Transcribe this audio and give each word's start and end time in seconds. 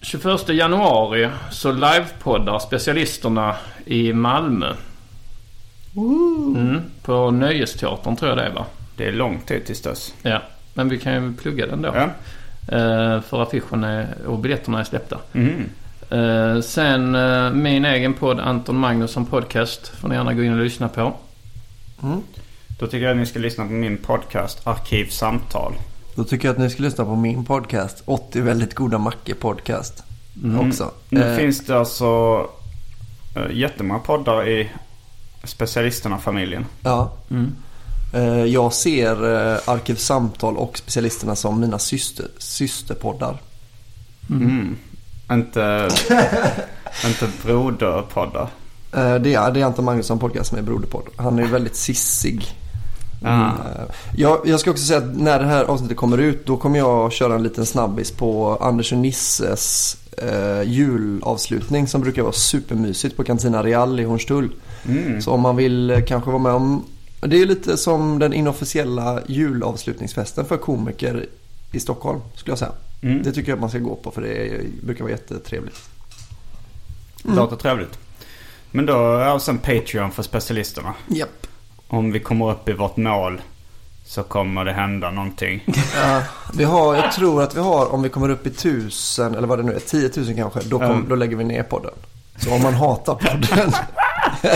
21 0.00 0.48
januari 0.48 1.30
så 1.50 1.72
livepoddar 1.72 2.58
specialisterna 2.58 3.56
i 3.84 4.12
Malmö. 4.12 4.72
Mm, 5.96 6.80
på 7.02 7.30
Nöjesteatern 7.30 8.16
tror 8.16 8.28
jag 8.28 8.38
det 8.38 8.44
är 8.44 8.52
va? 8.52 8.66
Det 8.96 9.08
är 9.08 9.12
lång 9.12 9.40
tid 9.40 9.66
tills 9.66 9.82
dess. 9.82 10.14
Ja, 10.22 10.42
men 10.74 10.88
vi 10.88 10.98
kan 10.98 11.14
ju 11.14 11.34
plugga 11.34 11.66
den 11.66 11.82
då. 11.82 11.94
Ja. 11.94 12.08
Eh, 12.76 13.20
för 13.20 13.42
affischen 13.42 13.84
är, 13.84 14.08
och 14.26 14.38
biljetterna 14.38 14.80
är 14.80 14.84
släppta. 14.84 15.18
Mm. 15.32 15.70
Eh, 16.10 16.60
sen 16.60 17.14
eh, 17.14 17.50
min 17.50 17.84
egen 17.84 18.14
podd 18.14 18.40
Anton 18.40 18.76
Magnusson 18.76 19.26
Podcast 19.26 19.88
får 19.88 20.08
ni 20.08 20.14
gärna 20.14 20.34
gå 20.34 20.42
in 20.42 20.52
och 20.52 20.64
lyssna 20.64 20.88
på. 20.88 21.16
Då 22.78 22.86
tycker 22.86 23.04
jag 23.04 23.10
att 23.10 23.16
ni 23.16 23.26
ska 23.26 23.38
lyssna 23.38 23.64
på 23.64 23.72
min 23.72 23.98
podcast 23.98 24.66
Arkivsamtal. 24.66 25.72
Då 26.16 26.24
tycker 26.24 26.48
jag 26.48 26.52
att 26.52 26.58
ni 26.58 26.70
ska 26.70 26.82
lyssna 26.82 27.04
på 27.04 27.16
min 27.16 27.44
podcast. 27.44 28.02
80 28.04 28.40
väldigt 28.40 28.74
goda 28.74 28.98
mackor 28.98 29.34
podcast. 29.34 30.02
Också. 30.60 30.90
Nu 31.08 31.22
Eh, 31.22 31.36
finns 31.36 31.66
det 31.66 31.78
alltså 31.78 32.40
uh, 33.36 33.52
jättemånga 33.52 34.00
poddar 34.00 34.48
i 34.48 34.70
specialisterna-familjen. 35.44 36.66
Ja. 36.82 37.12
Eh, 38.12 38.44
jag 38.44 38.72
ser 38.72 39.34
eh, 39.34 39.58
Arkivsamtal 39.64 40.56
och 40.56 40.78
Specialisterna 40.78 41.36
som 41.36 41.60
mina 41.60 41.78
syster, 41.78 42.26
systerpoddar. 42.38 43.40
Mm. 44.30 44.76
Inte, 45.32 45.88
inte 47.06 47.28
broderpoddar. 47.42 48.48
Eh, 48.92 49.14
det, 49.14 49.34
är, 49.34 49.52
det 49.52 49.60
är 49.60 49.64
Anton 49.64 49.84
Magnusson 49.84 50.18
podcast 50.18 50.48
som 50.48 50.58
är 50.58 50.62
broderpodd. 50.62 51.04
Han 51.16 51.38
är 51.38 51.46
väldigt 51.46 51.76
sissig. 51.76 52.56
Ah. 53.26 53.48
Eh, 53.48 53.94
jag, 54.16 54.40
jag 54.44 54.60
ska 54.60 54.70
också 54.70 54.84
säga 54.84 54.98
att 54.98 55.16
när 55.16 55.38
det 55.38 55.46
här 55.46 55.64
avsnittet 55.64 55.96
kommer 55.96 56.18
ut 56.18 56.46
då 56.46 56.56
kommer 56.56 56.78
jag 56.78 57.12
köra 57.12 57.34
en 57.34 57.42
liten 57.42 57.66
snabbis 57.66 58.10
på 58.10 58.58
Anders 58.60 58.92
och 58.92 58.98
Nisses 58.98 59.96
eh, 60.18 60.62
julavslutning 60.62 61.86
som 61.86 62.00
brukar 62.00 62.22
vara 62.22 62.32
supermysigt 62.32 63.16
på 63.16 63.24
Cantina 63.24 63.62
Real 63.62 64.00
i 64.00 64.04
Hornstull. 64.04 64.50
Mm. 64.88 65.22
Så 65.22 65.30
om 65.30 65.40
man 65.40 65.56
vill 65.56 65.90
eh, 65.90 66.00
kanske 66.00 66.30
vara 66.30 66.42
med 66.42 66.52
om 66.52 66.84
det 67.20 67.42
är 67.42 67.46
lite 67.46 67.76
som 67.76 68.18
den 68.18 68.32
inofficiella 68.32 69.20
julavslutningsfesten 69.26 70.44
för 70.44 70.56
komiker 70.56 71.26
i 71.72 71.80
Stockholm 71.80 72.20
skulle 72.34 72.50
jag 72.50 72.58
säga. 72.58 72.72
Mm. 73.02 73.22
Det 73.22 73.32
tycker 73.32 73.48
jag 73.48 73.56
att 73.56 73.60
man 73.60 73.70
ska 73.70 73.78
gå 73.78 73.94
på 73.94 74.10
för 74.10 74.22
det 74.22 74.28
är, 74.28 74.62
brukar 74.82 75.04
vara 75.04 75.12
jättetrevligt. 75.12 75.88
Det 77.22 77.34
låter 77.34 77.56
trevligt. 77.56 77.98
Men 78.70 78.86
då 78.86 78.92
är 78.92 79.24
alltså 79.24 79.50
en 79.50 79.58
Patreon 79.58 80.10
för 80.10 80.22
specialisterna. 80.22 80.94
Japp. 81.08 81.45
Om 81.88 82.12
vi 82.12 82.20
kommer 82.20 82.50
upp 82.50 82.68
i 82.68 82.72
vårt 82.72 82.96
mål 82.96 83.40
så 84.04 84.22
kommer 84.22 84.64
det 84.64 84.72
hända 84.72 85.10
någonting. 85.10 85.60
Ja, 86.02 86.22
vi 86.54 86.64
har, 86.64 86.94
jag 86.94 87.12
tror 87.12 87.42
att 87.42 87.54
vi 87.56 87.60
har, 87.60 87.92
om 87.94 88.02
vi 88.02 88.08
kommer 88.08 88.28
upp 88.28 88.46
i 88.46 88.50
tusen 88.50 89.34
eller 89.34 89.46
vad 89.46 89.58
det 89.58 89.62
nu 89.62 89.72
är, 89.74 89.80
10 89.80 90.10
000 90.16 90.34
kanske, 90.36 90.60
då, 90.60 90.78
kom, 90.78 90.90
Mm. 90.90 91.08
då 91.08 91.14
lägger 91.14 91.36
vi 91.36 91.44
ner 91.44 91.62
podden. 91.62 91.94
Så 92.38 92.54
om 92.54 92.62
man 92.62 92.74
hatar 92.74 93.14
podden, 93.14 93.72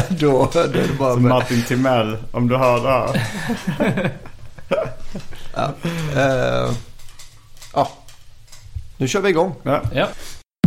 då, 0.19 0.49
då 0.53 0.59
är 0.61 0.69
det 0.69 0.99
bara 0.99 1.15
Så 1.15 1.21
med. 1.21 1.29
Martin 1.29 1.63
Timell, 1.65 2.17
om 2.33 2.49
du 2.49 2.57
hör 2.57 2.83
det 2.83 2.91
här. 2.91 4.11
Ja. 5.55 5.73
Eh, 6.17 6.73
ja. 7.75 7.89
Nu 8.97 9.09
kör 9.09 9.21
vi 9.21 9.29
igång. 9.29 9.55
Ja. 9.63 9.81
Ja. 9.95 10.09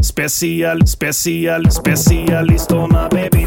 Special, 0.03 0.87
special, 0.87 1.71
specialisterna 1.71 3.09
baby. 3.11 3.45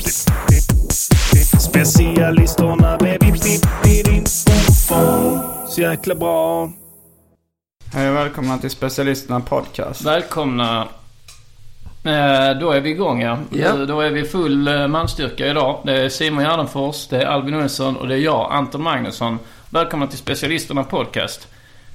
Specialisterna 1.84 2.97
baby. 2.98 3.32
Så 5.69 5.81
jäkla 5.81 6.14
bra. 6.14 6.70
Hej 7.92 8.09
och 8.10 8.16
välkomna 8.16 8.59
till 8.59 8.70
specialisterna 8.70 9.41
podcast. 9.41 10.04
Välkomna. 10.04 10.88
Eh, 12.04 12.59
då 12.60 12.70
är 12.70 12.81
vi 12.81 12.91
igång 12.91 13.22
ja. 13.22 13.38
Ja. 13.50 13.66
Eh, 13.66 13.78
Då 13.78 14.00
är 14.00 14.10
vi 14.10 14.25
full 14.25 14.69
eh, 14.69 14.87
manstyrka 14.88 15.47
idag. 15.47 15.81
Det 15.84 15.92
är 16.03 16.09
Simon 16.09 16.44
Gärdenfors, 16.44 17.06
det 17.09 17.22
är 17.22 17.26
Albin 17.26 17.54
Olsson 17.54 17.97
och 17.97 18.08
det 18.08 18.14
är 18.14 18.19
jag, 18.19 18.53
Anton 18.53 18.82
Magnusson. 18.82 19.38
Välkomna 19.70 20.06
till 20.06 20.19
Specialisterna 20.19 20.84
Podcast. 20.84 21.48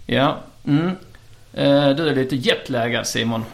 Ja. 0.05 0.37
Mm. 0.67 0.87
Eh, 1.53 1.89
du 1.89 2.09
är 2.09 2.15
lite 2.15 2.35
jetlaggad 2.35 3.07
Simon. 3.07 3.45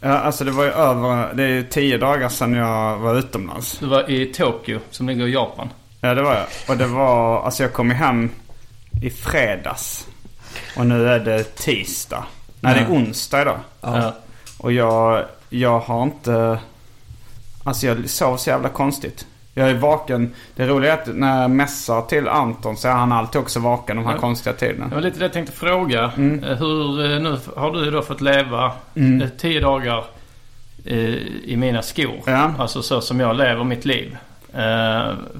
Ja, 0.00 0.08
alltså 0.08 0.44
det 0.44 0.50
var 0.50 0.64
ju 0.64 0.70
över, 0.70 1.34
det 1.34 1.42
är 1.42 1.48
ju 1.48 1.62
tio 1.62 1.98
dagar 1.98 2.28
sedan 2.28 2.54
jag 2.54 2.98
var 2.98 3.18
utomlands. 3.18 3.78
Du 3.78 3.86
var 3.86 4.10
i 4.10 4.26
Tokyo, 4.26 4.80
som 4.90 5.08
ligger 5.08 5.26
i 5.26 5.32
Japan. 5.32 5.68
Ja 6.00 6.14
det 6.14 6.22
var 6.22 6.34
jag. 6.34 6.46
Och 6.68 6.76
det 6.76 6.86
var, 6.86 7.42
alltså 7.42 7.62
jag 7.62 7.72
kom 7.72 7.88
ju 7.88 7.94
hem 7.94 8.30
i 9.02 9.10
fredags. 9.10 10.06
Och 10.76 10.86
nu 10.86 11.08
är 11.08 11.20
det 11.20 11.44
tisdag. 11.44 12.24
Nej 12.60 12.74
det 12.74 12.80
är 12.80 12.88
onsdag 12.88 13.42
idag. 13.42 13.58
Ja. 13.80 14.14
Och 14.58 14.72
jag, 14.72 15.24
jag 15.48 15.80
har 15.80 16.02
inte... 16.02 16.58
Alltså 17.64 17.86
jag 17.86 18.10
sov 18.10 18.36
så 18.36 18.50
jävla 18.50 18.68
konstigt. 18.68 19.26
Jag 19.58 19.70
är 19.70 19.74
vaken. 19.74 20.34
Det 20.56 20.66
roliga 20.66 20.92
är 20.92 20.98
att 21.02 21.06
när 21.14 21.40
jag 21.42 21.50
messar 21.50 22.02
till 22.02 22.28
Anton 22.28 22.76
så 22.76 22.88
är 22.88 22.92
han 22.92 23.12
alltid 23.12 23.40
också 23.40 23.60
vaken 23.60 23.96
de 23.96 24.06
här 24.06 24.12
Ja. 24.12 24.18
konstiga 24.18 24.56
tiderna. 24.56 24.86
Det 24.88 24.94
var 24.94 25.02
lite 25.02 25.18
det 25.18 25.24
jag 25.24 25.32
tänkte 25.32 25.52
fråga. 25.56 26.02
Eh, 26.04 26.10
Hur, 26.58 27.04
eh, 27.14 27.20
nu 27.20 27.38
har 27.56 27.70
du 27.72 27.90
då 27.90 28.02
fått 28.02 28.20
leva 28.20 28.72
Mm. 28.94 29.22
eh, 29.22 29.28
tio 29.38 29.60
dagar 29.60 30.04
i 31.44 31.56
mina 31.56 31.82
skor. 31.82 32.20
Ja. 32.26 32.50
Alltså 32.58 32.82
så 32.82 33.00
som 33.00 33.20
jag 33.20 33.36
lever 33.36 33.64
mitt 33.64 33.84
liv. 33.84 34.16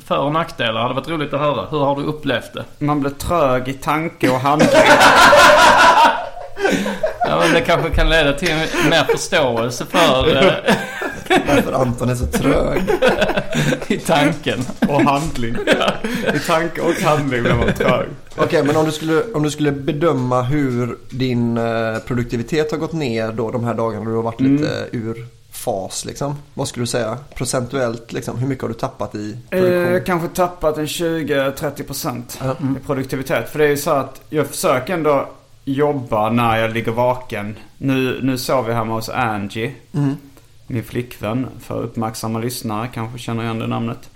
För 0.06 0.18
och 0.18 0.32
nackdelar 0.32 0.82
hade 0.82 0.94
varit 0.94 1.08
roligt 1.08 1.34
att 1.34 1.40
höra. 1.40 1.66
Hur 1.70 1.78
har 1.78 1.96
du 1.96 2.02
upplevt 2.02 2.52
det? 2.54 2.64
Man 2.84 3.00
blir 3.00 3.10
trög 3.10 3.68
i 3.68 3.72
tanke 3.72 4.28
och 4.30 4.40
handling. 4.40 4.68
Ja, 7.28 7.38
men 7.40 7.52
det 7.54 7.60
kanske 7.60 7.90
kan 7.90 8.10
leda 8.10 8.32
till 8.32 8.54
mer 8.90 9.04
förståelse 9.12 9.86
för 9.86 10.26
eh, 11.30 11.62
För 11.64 11.72
Anton 11.72 12.08
är 12.08 12.14
så 12.14 12.26
trög. 12.26 12.82
i 13.88 13.98
tanken. 13.98 14.58
och 14.88 15.00
handling. 15.00 15.56
I 16.34 16.38
tanke 16.46 16.80
och 16.80 16.92
handling 16.94 17.42
blir 17.42 17.54
man 17.54 17.72
trög. 17.72 18.06
Okej, 18.36 18.62
men 18.64 18.76
om 18.76 18.84
du, 18.86 18.92
skulle, 18.92 19.22
om 19.34 19.42
du 19.42 19.50
skulle 19.50 19.72
bedöma 19.72 20.42
hur 20.42 20.98
din 21.10 21.56
eh, 21.58 21.98
produktivitet 22.06 22.70
har 22.70 22.78
gått 22.78 22.92
ner 22.92 23.32
då 23.32 23.50
de 23.50 23.64
här 23.64 23.74
dagarna 23.74 24.04
du 24.04 24.16
har 24.16 24.22
varit 24.22 24.40
lite 24.40 24.86
ur 24.92 25.26
fas 25.52 26.04
liksom. 26.04 26.36
Vad 26.54 26.68
skulle 26.68 26.82
du 26.82 26.86
säga? 26.86 27.18
Procentuellt 27.34 28.12
liksom. 28.12 28.38
Hur 28.38 28.46
mycket 28.48 28.62
har 28.62 28.68
du 28.68 28.74
tappat 28.74 29.14
i 29.14 29.36
produktion? 29.50 29.94
Eh, 29.94 30.02
kanske 30.02 30.28
tappat 30.28 30.78
en 30.78 30.86
20-30% 30.86 32.22
Ja. 32.42 32.52
i 32.82 32.86
produktivitet. 32.86 33.48
För 33.50 33.58
det 33.58 33.64
är 33.64 33.68
ju 33.68 33.76
så 33.76 33.90
att 33.90 34.20
jag 34.30 34.46
försöker 34.46 34.94
ändå 34.94 35.28
jobba 35.64 36.30
när 36.30 36.56
jag 36.58 36.70
ligger 36.74 36.92
vaken. 36.92 37.56
Nu, 37.78 38.18
nu 38.22 38.38
sov 38.38 38.68
jag 38.68 38.74
hemma 38.76 38.94
hos 38.94 39.08
Angie. 39.08 39.74
Mm. 39.94 40.16
Min 40.70 40.84
flickvän. 40.84 41.48
För 41.60 41.82
uppmärksamma 41.82 42.38
lyssnare 42.38 42.88
kanske 42.94 43.18
känner 43.18 43.42
igen 43.42 43.58
det 43.58 43.66
namnet. 43.66 44.10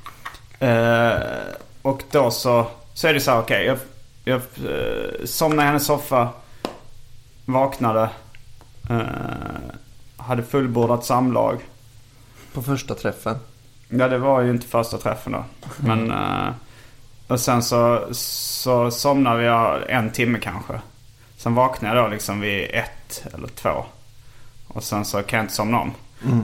Eh, 0.58 1.12
och 1.82 2.02
då 2.10 2.30
så, 2.30 2.66
så 2.94 3.08
är 3.08 3.14
det 3.14 3.20
så 3.20 3.30
här, 3.30 3.40
okej. 3.40 3.66
jag 3.66 3.78
jag 4.24 4.36
eh, 4.40 5.24
somnade 5.24 5.62
i 5.62 5.66
hennes 5.66 5.86
soffa. 5.86 6.28
Vaknade. 7.44 8.10
Eh, 8.90 9.00
hade 10.16 10.42
fullbordat 10.42 11.04
samlag. 11.04 11.60
På 12.52 12.62
första 12.62 12.94
träffen. 12.94 13.38
Ja, 13.88 14.08
det 14.08 14.18
var 14.18 14.40
ju 14.40 14.50
inte 14.50 14.66
första 14.66 14.98
träffen 14.98 15.32
då. 15.32 15.44
Men... 15.76 16.10
eh, 16.10 16.52
och 17.26 17.40
sen 17.40 17.62
så, 17.62 18.08
så 18.12 18.90
somnade 18.90 19.42
jag 19.42 19.90
en 19.90 20.10
timme 20.10 20.38
kanske. 20.42 20.80
Sen 21.36 21.54
vaknade 21.54 21.96
jag 21.96 22.04
då 22.04 22.10
liksom 22.10 22.40
vid 22.40 22.70
ett 22.70 23.26
eller 23.34 23.48
två. 23.48 23.84
Och 24.68 24.84
sen 24.84 25.04
så 25.04 25.22
kan 25.22 25.36
jag 25.36 25.44
inte 25.44 25.54
somna 25.54 25.78
om. 25.80 25.92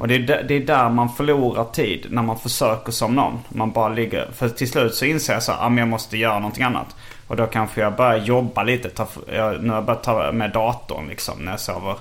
Och 0.00 0.08
det 0.08 0.14
är, 0.14 0.18
där- 0.18 0.44
det 0.48 0.54
är 0.54 0.60
där 0.60 0.88
man 0.90 1.08
förlorar 1.08 1.64
tid 1.64 2.06
när 2.10 2.22
man 2.22 2.38
försöker 2.38 2.92
somna 2.92 3.24
om. 3.24 3.38
Man 3.48 3.72
bara 3.72 3.88
ligger. 3.88 4.28
För 4.32 4.48
till 4.48 4.70
slut 4.70 4.94
så 4.94 5.04
inser 5.04 5.32
jag 5.32 5.42
så 5.42 5.52
här, 5.52 5.66
ah, 5.66 5.78
jag 5.78 5.88
måste 5.88 6.16
göra 6.16 6.38
någonting 6.38 6.62
annat. 6.64 6.96
Och 7.26 7.36
då 7.36 7.46
kanske 7.46 7.80
jag 7.80 7.96
börjar 7.96 8.16
jobba 8.16 8.62
lite. 8.62 8.88
Ta, 8.90 9.06
jag, 9.32 9.62
nu 9.62 9.68
har 9.68 9.74
jag 9.76 9.84
börjat 9.84 10.02
ta 10.02 10.32
med 10.32 10.50
datorn 10.52 11.08
liksom 11.08 11.38
när 11.44 11.50
jag 11.52 11.60
sover 11.60 11.94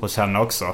hos 0.00 0.16
henne 0.16 0.38
också. 0.38 0.64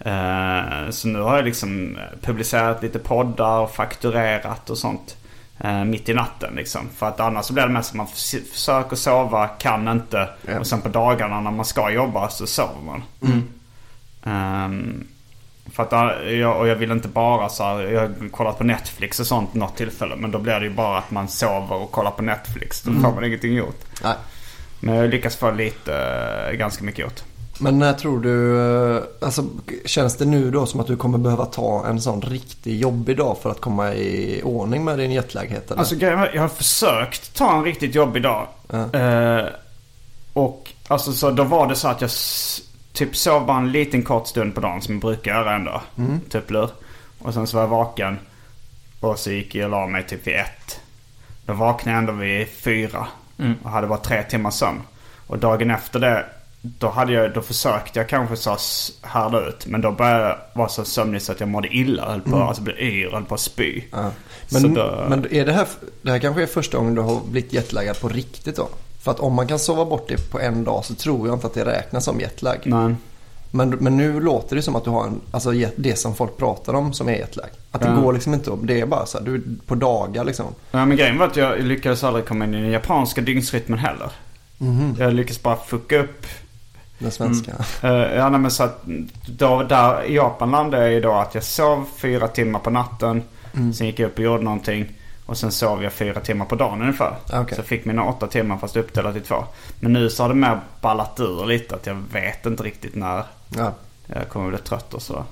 Eh, 0.00 0.90
så 0.90 1.08
nu 1.08 1.20
har 1.20 1.36
jag 1.36 1.44
liksom 1.44 1.98
publicerat 2.22 2.82
lite 2.82 2.98
poddar 2.98 3.58
och 3.60 3.70
fakturerat 3.74 4.70
och 4.70 4.78
sånt. 4.78 5.16
eh, 5.60 5.84
mitt 5.84 6.08
i 6.08 6.14
natten 6.14 6.54
liksom. 6.56 6.80
För 6.96 7.08
att 7.08 7.20
annars 7.20 7.44
så 7.44 7.52
blir 7.52 7.62
det 7.66 7.72
mest 7.72 7.90
att 7.90 7.96
man 7.96 8.06
förs- 8.06 8.50
försöker 8.52 8.96
sova, 8.96 9.46
kan 9.48 9.88
inte. 9.88 10.28
Ja. 10.46 10.58
Och 10.58 10.66
sen 10.66 10.80
på 10.80 10.88
dagarna 10.88 11.40
när 11.40 11.50
man 11.50 11.64
ska 11.64 11.90
jobba 11.90 12.28
så 12.28 12.46
sover 12.46 12.80
man. 12.86 13.02
Ehm, 14.24 15.04
för 15.72 15.82
att 15.82 15.92
äh, 15.92 16.32
jag, 16.32 16.60
och 16.60 16.68
jag 16.68 16.76
vill 16.76 16.90
inte 16.90 17.08
bara 17.08 17.48
så 17.48 17.64
här, 17.64 17.82
jag 17.82 18.00
har 18.00 18.28
kollat 18.28 18.58
på 18.58 18.64
Netflix 18.64 19.20
och 19.20 19.26
sånt 19.26 19.54
något 19.54 19.76
tillfälle. 19.76 20.16
Men 20.16 20.30
då 20.30 20.38
blir 20.38 20.60
det 20.60 20.66
ju 20.66 20.74
bara 20.74 20.98
att 20.98 21.10
man 21.10 21.28
sover 21.28 21.74
och 21.74 21.92
kollar 21.92 22.10
på 22.10 22.22
Netflix. 22.22 22.82
Då 22.82 22.92
får 22.92 23.12
man 23.14 23.24
ingenting 23.24 23.54
gjort. 23.54 23.80
Nej. 24.02 24.14
Men 24.80 24.94
jag 24.94 25.10
lyckas 25.10 25.36
få 25.36 25.50
lite, 25.50 25.94
äh, 26.50 26.56
ganska 26.56 26.84
mycket 26.84 27.00
gjort. 27.00 27.22
Men 27.58 27.78
när 27.78 27.92
tror 27.92 28.20
du, 28.20 28.60
eh, 28.96 29.02
alltså 29.20 29.44
känns 29.84 30.16
det 30.16 30.24
nu 30.24 30.50
då 30.50 30.66
som 30.66 30.80
att 30.80 30.86
du 30.86 30.96
kommer 30.96 31.18
behöva 31.18 31.46
ta 31.46 31.86
en 31.86 32.00
sån 32.00 32.22
riktigt 32.22 32.80
jobbig 32.80 33.16
dag 33.16 33.36
för 33.42 33.50
att 33.50 33.60
komma 33.60 33.94
i 33.94 34.40
ordning 34.44 34.84
med 34.84 34.98
din 34.98 35.12
jetläghet? 35.12 35.70
Eller? 35.70 35.78
Alltså 35.78 35.94
jag 35.94 36.40
har 36.40 36.48
försökt 36.48 37.34
ta 37.36 37.56
en 37.56 37.64
riktigt 37.64 37.94
jobbig 37.94 38.22
dag. 38.22 38.46
Ja. 38.70 38.98
Eh, 38.98 39.46
och 40.32 40.72
alltså 40.88 41.12
så 41.12 41.30
då 41.30 41.44
var 41.44 41.66
det 41.66 41.76
så 41.76 41.88
att 41.88 42.00
jag 42.00 42.10
typ 42.92 43.16
sov 43.16 43.46
bara 43.46 43.58
en 43.58 43.72
liten 43.72 44.02
kort 44.02 44.26
stund 44.26 44.54
på 44.54 44.60
dagen 44.60 44.82
som 44.82 44.94
jag 44.94 45.00
brukar 45.00 45.30
göra 45.34 45.54
ändå. 45.54 45.82
Typ 46.30 46.50
lur. 46.50 46.70
Och 47.18 47.34
sen 47.34 47.46
så 47.46 47.56
var 47.56 47.62
jag 47.64 47.68
vaken. 47.68 48.18
Och 49.00 49.18
så 49.18 49.30
gick 49.30 49.54
jag 49.54 49.64
och 49.64 49.70
la 49.70 49.86
mig 49.86 50.06
typ 50.06 50.26
vid 50.26 50.34
ett. 50.34 50.80
Då 51.46 51.52
vaknade 51.52 51.90
jag 51.90 51.98
ändå 51.98 52.12
vid 52.12 52.48
fyra. 52.48 53.06
Och 53.62 53.70
hade 53.70 53.86
bara 53.86 53.98
tre 53.98 54.22
timmar 54.22 54.50
sömn. 54.50 54.80
Och 55.26 55.38
dagen 55.38 55.70
efter 55.70 55.98
det. 56.00 56.24
Då, 56.64 56.88
hade 56.88 57.12
jag, 57.12 57.34
då 57.34 57.42
försökte 57.42 57.98
jag 57.98 58.08
kanske 58.08 58.36
så 58.36 58.56
härda 59.02 59.40
ut. 59.48 59.66
Men 59.66 59.80
då 59.80 59.90
började 59.92 60.24
jag 60.28 60.38
vara 60.54 60.68
så 60.68 60.84
sömnig 60.84 61.22
så 61.22 61.32
att 61.32 61.40
jag 61.40 61.48
mådde 61.48 61.68
illa. 61.68 62.10
Höll 62.10 62.20
på, 62.20 62.36
Alltså 62.36 62.62
blev 62.62 62.78
yr, 62.78 63.10
höll 63.12 63.24
på 63.24 63.34
att 63.34 63.40
spy. 63.40 63.82
Ja. 63.92 64.10
Men, 64.50 64.74
då- 64.74 65.06
men 65.08 65.34
är 65.34 65.46
det 65.46 65.52
här, 65.52 65.66
det 66.02 66.10
här 66.10 66.18
kanske 66.18 66.42
är 66.42 66.46
första 66.46 66.78
gången 66.78 66.94
du 66.94 67.00
har 67.00 67.20
blivit 67.30 67.52
jetlaggad 67.52 68.00
på 68.00 68.08
riktigt 68.08 68.56
då? 68.56 68.68
För 69.02 69.10
att 69.10 69.20
om 69.20 69.34
man 69.34 69.46
kan 69.46 69.58
sova 69.58 69.84
bort 69.84 70.08
det 70.08 70.30
på 70.30 70.40
en 70.40 70.64
dag 70.64 70.84
så 70.84 70.94
tror 70.94 71.26
jag 71.28 71.36
inte 71.36 71.46
att 71.46 71.54
det 71.54 71.64
räknas 71.64 72.04
som 72.04 72.20
jetlag. 72.20 72.56
Nej. 72.64 72.94
Men, 73.50 73.70
men 73.70 73.96
nu 73.96 74.20
låter 74.20 74.56
det 74.56 74.62
som 74.62 74.76
att 74.76 74.84
du 74.84 74.90
har 74.90 75.04
en, 75.06 75.20
alltså 75.30 75.52
det 75.76 75.96
som 75.98 76.14
folk 76.14 76.36
pratar 76.36 76.74
om 76.74 76.92
som 76.92 77.08
är 77.08 77.12
jetlag. 77.12 77.46
Att 77.70 77.80
det 77.80 77.88
Ja. 77.88 77.94
går 78.00 78.12
liksom 78.12 78.34
inte, 78.34 78.52
att- 78.52 78.66
det 78.66 78.80
är 78.80 78.86
bara 78.86 79.06
så 79.06 79.18
här, 79.18 79.24
du 79.24 79.42
på 79.66 79.74
dagar 79.74 80.24
liksom. 80.24 80.46
Ja, 80.70 80.84
men 80.86 80.96
grejen 80.96 81.18
var 81.18 81.26
att 81.26 81.36
jag 81.36 81.60
lyckades 81.62 82.04
aldrig 82.04 82.26
komma 82.26 82.44
in 82.44 82.54
i 82.54 82.60
den 82.62 82.70
japanska 82.70 83.20
dygnsrytmen 83.20 83.78
heller. 83.78 84.10
Jag 84.98 85.14
lyckades 85.14 85.42
bara 85.42 85.56
fucka 85.56 85.98
upp. 85.98 86.26
Den 86.98 87.10
svenska. 87.10 87.52
Uh, 87.84 87.90
ja, 87.90 88.28
nej, 88.28 88.40
men 88.40 88.50
så 88.50 88.62
att 88.62 88.82
då, 89.26 89.62
där 89.62 90.04
i 90.04 90.14
Japan 90.14 90.50
landade 90.50 90.82
jag 90.82 90.92
ju 90.92 91.00
då 91.00 91.12
att 91.12 91.34
jag 91.34 91.44
sov 91.44 91.84
fyra 91.96 92.28
timmar 92.28 92.58
på 92.60 92.70
natten. 92.70 93.22
Sen 93.74 93.86
gick 93.86 93.98
jag 93.98 94.06
upp 94.06 94.18
och 94.18 94.24
gjorde 94.24 94.42
någonting. 94.44 94.92
Och 95.26 95.36
sen 95.38 95.52
sov 95.52 95.82
jag 95.82 95.92
fyra 95.92 96.20
timmar 96.20 96.46
på 96.46 96.54
dagen 96.54 96.80
ungefär. 96.80 97.14
Ah, 97.30 97.40
okej. 97.40 97.54
Så 97.54 97.60
jag 97.60 97.66
fick 97.66 97.84
mina 97.84 98.04
åtta 98.04 98.26
timmar 98.26 98.56
fast 98.58 98.76
uppdelat 98.76 99.16
i 99.16 99.20
två. 99.20 99.44
Men 99.80 99.92
nu 99.92 100.10
så 100.10 100.22
har 100.24 100.28
det 100.28 100.34
mer 100.34 100.60
ballat 100.80 101.20
ur 101.20 101.46
lite. 101.46 101.74
Att 101.74 101.86
jag 101.86 101.96
vet 102.12 102.46
inte 102.46 102.62
riktigt 102.62 102.94
när 102.94 103.22
Ja. 103.56 103.72
jag 104.06 104.28
kommer 104.28 104.48
bli 104.48 104.58
trött 104.58 104.94
och 104.94 105.02
så. 105.02 105.24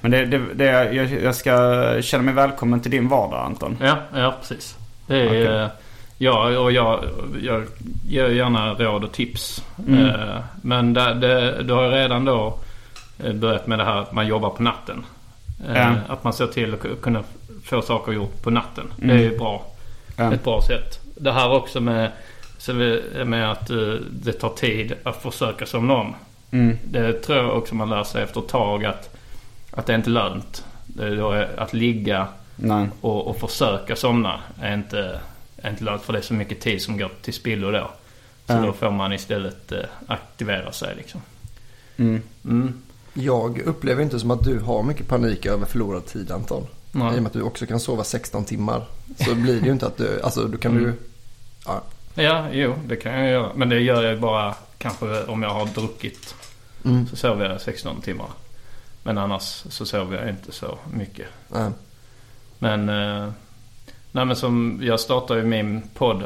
Men 0.00 0.10
det, 0.10 0.26
det, 0.26 0.38
det, 0.54 0.64
jag, 0.94 1.06
jag 1.22 1.34
ska 1.34 1.52
känna 2.02 2.22
mig 2.22 2.34
välkommen 2.34 2.80
till 2.80 2.90
din 2.90 3.08
vardag 3.08 3.46
Anton. 3.46 3.76
Ja, 3.80 3.96
ja 4.14 4.34
precis. 4.40 4.76
Det 5.06 5.16
är, 5.20 5.62
eh, 5.64 5.68
ja, 6.18 6.58
och 6.58 6.72
jag, 6.72 7.04
jag 7.42 7.62
ger 8.08 8.28
gärna 8.28 8.74
råd 8.74 9.04
och 9.04 9.12
tips. 9.12 9.64
Mm. 9.88 10.06
Eh, 10.06 10.36
Men 10.62 10.94
det, 10.94 11.14
det, 11.14 11.62
du 11.62 11.72
har 11.72 11.82
ju 11.84 11.90
redan 11.90 12.24
då 12.24 12.58
eh, 13.24 13.32
börjat 13.32 13.66
med 13.66 13.78
det 13.78 13.84
här 13.84 13.96
att 14.00 14.12
man 14.12 14.26
jobbar 14.26 14.50
på 14.50 14.62
natten. 14.62 15.04
Ja. 15.74 15.92
Att 16.08 16.24
man 16.24 16.32
ser 16.32 16.46
till 16.46 16.74
att 16.74 16.80
ku- 16.80 16.96
kunna 17.00 17.22
få 17.66 17.82
saker 17.82 18.12
gjort 18.12 18.42
på 18.42 18.50
natten. 18.50 18.92
Det 18.96 19.04
Mm. 19.04 19.16
är 19.16 19.20
ju 19.20 19.38
bra. 19.38 19.66
Ja. 20.16 20.32
Ett 20.34 20.44
bra 20.44 20.62
sätt. 20.62 21.00
Det 21.14 21.32
här 21.32 21.52
också 21.52 21.80
med, 21.80 22.12
med 23.26 23.50
att 23.52 23.70
eh, 23.70 23.94
det 24.10 24.32
tar 24.32 24.48
tid 24.48 24.92
att 25.02 25.22
försöka 25.22 25.66
somna 25.66 25.94
om. 25.94 26.14
Mm. 26.50 26.78
Det 26.84 27.12
tror 27.12 27.38
jag 27.38 27.58
också 27.58 27.74
man 27.74 27.90
lär 27.90 28.04
sig 28.04 28.22
efter 28.22 28.40
ett 28.40 28.48
tag 28.48 28.84
att, 28.84 29.16
att 29.70 29.86
det 29.86 29.92
är 29.92 29.96
inte 29.96 30.10
lönt. 30.10 30.64
Det 30.86 31.04
är 31.06 31.16
då 31.16 31.44
att 31.56 31.72
ligga 31.72 32.26
Nej. 32.56 32.88
och, 33.00 33.26
och 33.26 33.36
försöka 33.36 33.96
somna 33.96 34.40
är 34.60 34.74
inte, 34.74 35.20
är 35.62 35.70
inte 35.70 35.84
lönt 35.84 36.02
för 36.02 36.12
det 36.12 36.18
är 36.18 36.22
så 36.22 36.34
mycket 36.34 36.60
tid 36.60 36.82
som 36.82 36.98
går 36.98 37.10
till 37.22 37.34
spillo 37.34 37.70
då. 37.70 37.90
Så 38.46 38.52
Ja. 38.52 38.60
då 38.60 38.72
får 38.72 38.90
man 38.90 39.12
istället 39.12 39.72
eh, 39.72 39.78
aktivera 40.06 40.72
sig 40.72 40.94
liksom. 40.96 41.20
Mm. 41.96 42.22
Mm. 42.44 42.82
Jag 43.14 43.58
upplever 43.58 44.02
inte 44.02 44.20
som 44.20 44.30
att 44.30 44.44
du 44.44 44.58
har 44.60 44.82
mycket 44.82 45.08
panik 45.08 45.46
över 45.46 45.66
förlorad 45.66 46.06
tid 46.06 46.30
Anton. 46.30 46.66
Nej. 46.98 47.14
I 47.14 47.18
och 47.18 47.22
med 47.22 47.26
att 47.26 47.32
du 47.32 47.42
också 47.42 47.66
kan 47.66 47.80
sova 47.80 48.04
16 48.04 48.44
timmar. 48.44 48.84
Så 49.16 49.34
blir 49.34 49.60
det 49.60 49.66
ju 49.66 49.72
inte 49.72 49.86
att 49.86 49.96
du, 49.96 50.20
alltså 50.22 50.44
då 50.44 50.58
kan 50.58 50.72
Mm. 50.72 50.84
du... 50.84 50.94
Ja. 51.66 51.82
Ja, 52.14 52.46
jo 52.52 52.74
det 52.86 52.96
kan 52.96 53.12
jag 53.12 53.30
göra. 53.30 53.50
Men 53.54 53.68
det 53.68 53.80
gör 53.80 54.02
jag 54.02 54.20
bara 54.20 54.54
kanske 54.78 55.24
om 55.24 55.42
jag 55.42 55.50
har 55.50 55.66
druckit. 55.66 56.34
Mm. 56.84 57.06
Så 57.08 57.16
sover 57.16 57.50
jag 57.50 57.60
16 57.60 58.00
timmar. 58.00 58.26
Men 59.02 59.18
annars 59.18 59.42
så 59.68 59.86
sover 59.86 60.18
jag 60.20 60.28
inte 60.28 60.52
så 60.52 60.78
mycket. 60.92 61.26
Nej. 61.48 61.70
Men, 62.58 62.88
eh, 62.88 63.32
nej 64.12 64.24
men 64.24 64.36
som 64.36 64.78
jag 64.82 65.00
startade 65.00 65.40
ju 65.40 65.46
min 65.46 65.82
podd. 65.94 66.24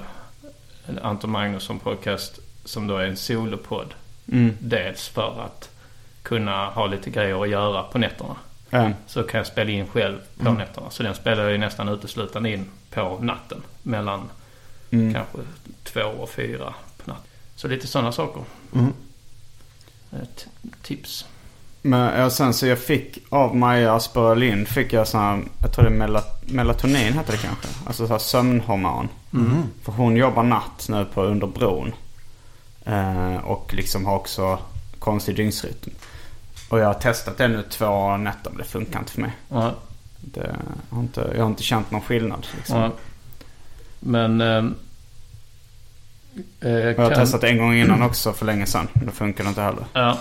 Anton 1.03 1.31
Magnusson 1.31 1.79
podcast. 1.79 2.39
Som 2.65 2.87
då 2.87 2.97
är 2.97 3.07
en 3.07 3.17
solopodd. 3.17 3.95
Mm. 4.33 4.57
Dels 4.61 5.09
för 5.09 5.41
att 5.45 5.71
kunna 6.23 6.67
ha 6.67 6.87
lite 6.87 7.11
grejer 7.11 7.43
att 7.43 7.49
göra 7.49 7.83
på 7.83 7.99
nätterna. 7.99 8.37
Ja. 8.71 8.91
Så 9.07 9.23
kan 9.23 9.39
jag 9.39 9.47
spela 9.47 9.71
in 9.71 9.87
själv 9.89 10.19
på 10.39 10.53
nätterna. 10.53 10.91
Så 10.91 11.03
den 11.03 11.15
spelar 11.15 11.43
jag 11.43 11.53
ju 11.53 11.59
nästan 11.59 11.89
uteslutande 11.89 12.51
in 12.53 12.67
på 12.91 13.19
natten. 13.21 13.63
Mellan 13.83 14.29
Mm. 14.93 15.15
kanske 15.15 15.39
två 15.85 16.01
och 16.01 16.31
fyra 16.31 16.75
på 17.05 17.11
natten. 17.11 17.27
Så 17.57 17.69
lite 17.69 17.87
sådana 17.87 18.13
saker. 18.13 18.43
Mm. 18.75 18.93
Ett 20.23 20.47
tips. 20.83 21.27
Men 21.83 22.21
ja, 22.21 22.31
sen 22.31 22.55
så 22.55 22.67
jag 22.67 22.79
fick 22.79 23.19
av 23.29 23.57
Maja 23.57 23.95
Asperger 23.95 24.35
Lind 24.37 24.69
fick 24.69 24.93
jag 24.93 25.09
sån 25.09 25.21
här, 25.21 25.43
jag 25.63 25.73
tror 25.73 25.85
det 25.85 25.91
är 25.91 25.95
melat, 25.95 26.51
melatonin 26.51 27.13
heter 27.13 27.33
det 27.33 27.39
kanske. 27.39 27.69
Alltså 27.87 28.07
så 28.07 28.13
här 28.13 28.19
sömnhormon. 28.19 29.09
För 29.83 29.93
hon 29.93 30.17
jobbar 30.17 30.43
natt 30.43 30.87
nu 30.89 31.05
på 31.05 31.23
under 31.23 31.47
bron. 31.47 31.93
Eh, 32.85 33.37
och 33.37 33.75
liksom 33.75 34.07
har 34.07 34.17
också 34.17 34.59
konstig 34.99 35.37
dygnsrytm. 35.37 35.91
Och 36.71 36.79
jag 36.79 36.87
har 36.87 36.95
testat 36.95 37.39
det 37.39 37.49
nu 37.49 37.63
två 37.63 38.17
nätter 38.17 38.51
men 38.51 38.59
det 38.59 38.65
funkar 38.65 38.99
inte 38.99 39.13
för 39.13 39.21
mig. 39.21 39.33
Ja, 39.49 39.75
Det, 40.21 40.41
jag, 40.91 40.97
har 40.97 41.03
inte, 41.03 41.31
jag 41.35 41.43
har 41.43 41.47
inte 41.51 41.63
känt 41.63 41.91
någon 41.91 42.01
skillnad. 42.01 42.47
Liksom. 42.57 42.79
ja. 42.81 42.91
Men... 44.01 44.41
Eh, 44.41 44.65
eh, 46.61 46.71
Jag 46.71 46.99
har 46.99 47.15
testat 47.15 47.41
det 47.41 47.49
en 47.49 47.59
gång 47.59 47.75
innan 47.75 48.03
också 48.03 48.33
för 48.33 48.47
länge 48.47 48.67
sedan. 48.67 48.89
Det 48.95 49.13
funkar 49.13 49.49
inte 49.49 49.63
heller. 49.63 49.85
Ja. 49.93 50.19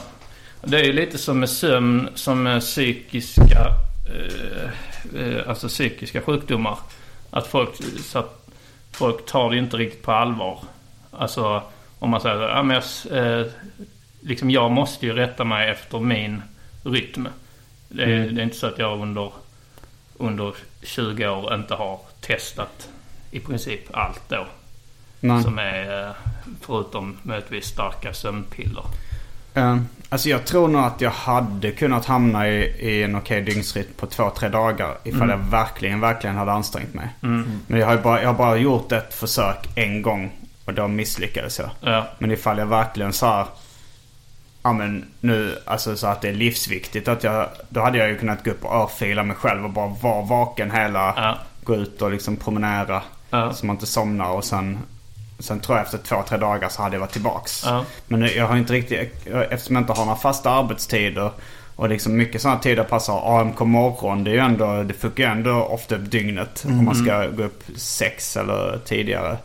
Det 0.63 0.79
är 0.79 0.83
ju 0.83 0.93
lite 0.93 1.17
som 1.17 1.39
med 1.39 1.49
sömn 1.49 2.09
som 2.15 2.43
med 2.43 2.61
psykiska, 2.61 3.67
eh, 4.05 5.21
eh, 5.21 5.49
alltså 5.49 5.67
psykiska 5.67 6.21
sjukdomar. 6.21 6.77
Att 7.31 7.47
folk, 7.47 7.69
så 8.05 8.19
att 8.19 8.47
folk 8.91 9.25
tar 9.25 9.49
det 9.49 9.57
inte 9.57 9.77
riktigt 9.77 10.03
på 10.03 10.11
allvar. 10.11 10.59
Alltså 11.11 11.63
om 11.99 12.09
man 12.09 12.21
säger 12.21 12.41
ja, 12.41 12.63
men 12.63 12.81
jag, 13.09 13.17
eh, 13.39 13.45
liksom 14.21 14.51
jag 14.51 14.71
måste 14.71 15.05
ju 15.05 15.13
rätta 15.13 15.43
mig 15.43 15.69
efter 15.69 15.99
min 15.99 16.41
rytm. 16.83 17.27
Det 17.87 18.03
är, 18.03 18.29
det 18.29 18.41
är 18.41 18.43
inte 18.43 18.57
så 18.57 18.67
att 18.67 18.79
jag 18.79 19.01
under, 19.01 19.31
under 20.17 20.55
20 20.83 21.27
år 21.27 21.53
inte 21.53 21.73
har 21.73 21.99
testat 22.21 22.89
i 23.31 23.39
princip 23.39 23.81
allt 23.91 24.21
då. 24.27 24.47
Nej. 25.19 25.43
Som 25.43 25.59
är 25.59 26.07
eh, 26.07 26.11
förutom 26.61 27.17
möjligtvis 27.23 27.65
starka 27.65 28.13
sömnpiller. 28.13 28.83
Eh, 29.53 29.77
alltså 30.09 30.29
jag 30.29 30.45
tror 30.45 30.67
nog 30.67 30.81
att 30.81 31.01
jag 31.01 31.11
hade 31.11 31.71
kunnat 31.71 32.05
hamna 32.05 32.49
i, 32.49 32.61
i 32.79 33.03
en 33.03 33.15
okej 33.15 33.41
dygnsrytm 33.41 33.93
på 33.97 34.05
två, 34.05 34.29
tre 34.29 34.49
dagar. 34.49 34.97
Ifall 35.03 35.29
jag 35.29 35.37
verkligen, 35.37 35.99
verkligen 35.99 36.35
hade 36.35 36.51
ansträngt 36.51 36.93
mig. 36.93 37.07
Men 37.67 37.79
jag 37.79 37.87
har, 37.87 37.93
ju 37.93 38.01
bara, 38.01 38.21
jag 38.21 38.29
har 38.29 38.37
bara 38.37 38.57
gjort 38.57 38.91
ett 38.91 39.13
försök 39.13 39.69
en 39.75 40.01
gång. 40.01 40.31
Och 40.65 40.73
då 40.73 40.87
misslyckades 40.87 41.59
jag. 41.59 41.69
Ja. 41.81 42.07
Men 42.17 42.31
ifall 42.31 42.57
jag 42.57 42.65
verkligen 42.65 43.13
så 43.13 43.25
här 43.25 43.45
Ja 44.63 44.73
men 44.73 45.05
nu, 45.19 45.57
alltså 45.65 45.95
så 45.97 46.07
att 46.07 46.21
det 46.21 46.29
är 46.29 46.33
livsviktigt 46.33 47.07
att 47.07 47.23
jag... 47.23 47.47
Då 47.69 47.81
hade 47.81 47.97
jag 47.97 48.09
ju 48.09 48.17
kunnat 48.17 48.43
gå 48.43 48.51
upp 48.51 48.65
och 48.65 48.75
örfila 48.75 49.23
mig 49.23 49.35
själv 49.35 49.63
och 49.65 49.69
bara 49.71 49.87
vara 50.01 50.21
vaken 50.21 50.71
hela... 50.71 51.13
Ja. 51.17 51.37
Gå 51.63 51.75
ut 51.75 52.01
och 52.01 52.11
liksom 52.11 52.35
promenera. 52.35 53.01
Ja. 53.29 53.53
Så 53.53 53.65
man 53.65 53.75
inte 53.75 53.85
somnar 53.87 54.29
och 54.29 54.43
sen... 54.43 54.79
Sen 55.39 55.59
tror 55.59 55.77
jag 55.77 55.85
efter 55.85 55.97
två, 55.97 56.23
tre 56.27 56.37
dagar 56.37 56.69
så 56.69 56.81
hade 56.81 56.95
jag 56.95 56.99
varit 56.99 57.11
tillbaks. 57.11 57.63
Ja. 57.65 57.85
Men 58.07 58.19
nu- 58.19 58.31
jag 58.31 58.47
har 58.47 58.57
inte 58.57 58.73
riktigt... 58.73 59.27
Eftersom 59.49 59.75
jag 59.75 59.81
inte 59.83 59.93
har 59.93 60.05
några 60.05 60.19
fasta 60.19 60.49
arbetstider. 60.51 61.31
Och 61.75 61.89
liksom 61.89 62.15
mycket 62.17 62.41
sådana 62.41 62.59
tider 62.59 62.83
passar 62.83 63.39
AMK 63.41 63.59
morgon. 63.59 64.23
Det 64.23 64.31
är 64.31 64.33
ju 64.33 64.39
ändå... 64.39 64.83
Det 64.83 64.93
funkar 64.93 65.23
ju 65.23 65.29
ändå 65.29 65.51
ofta 65.51 65.95
upp 65.95 66.11
dygnet. 66.11 66.63
Om 66.67 66.85
man 66.85 66.95
ska 66.95 67.27
gå 67.27 67.43
upp 67.43 67.63
sex 67.77 68.37
eller 68.37 68.79
tidigare. 68.85 69.37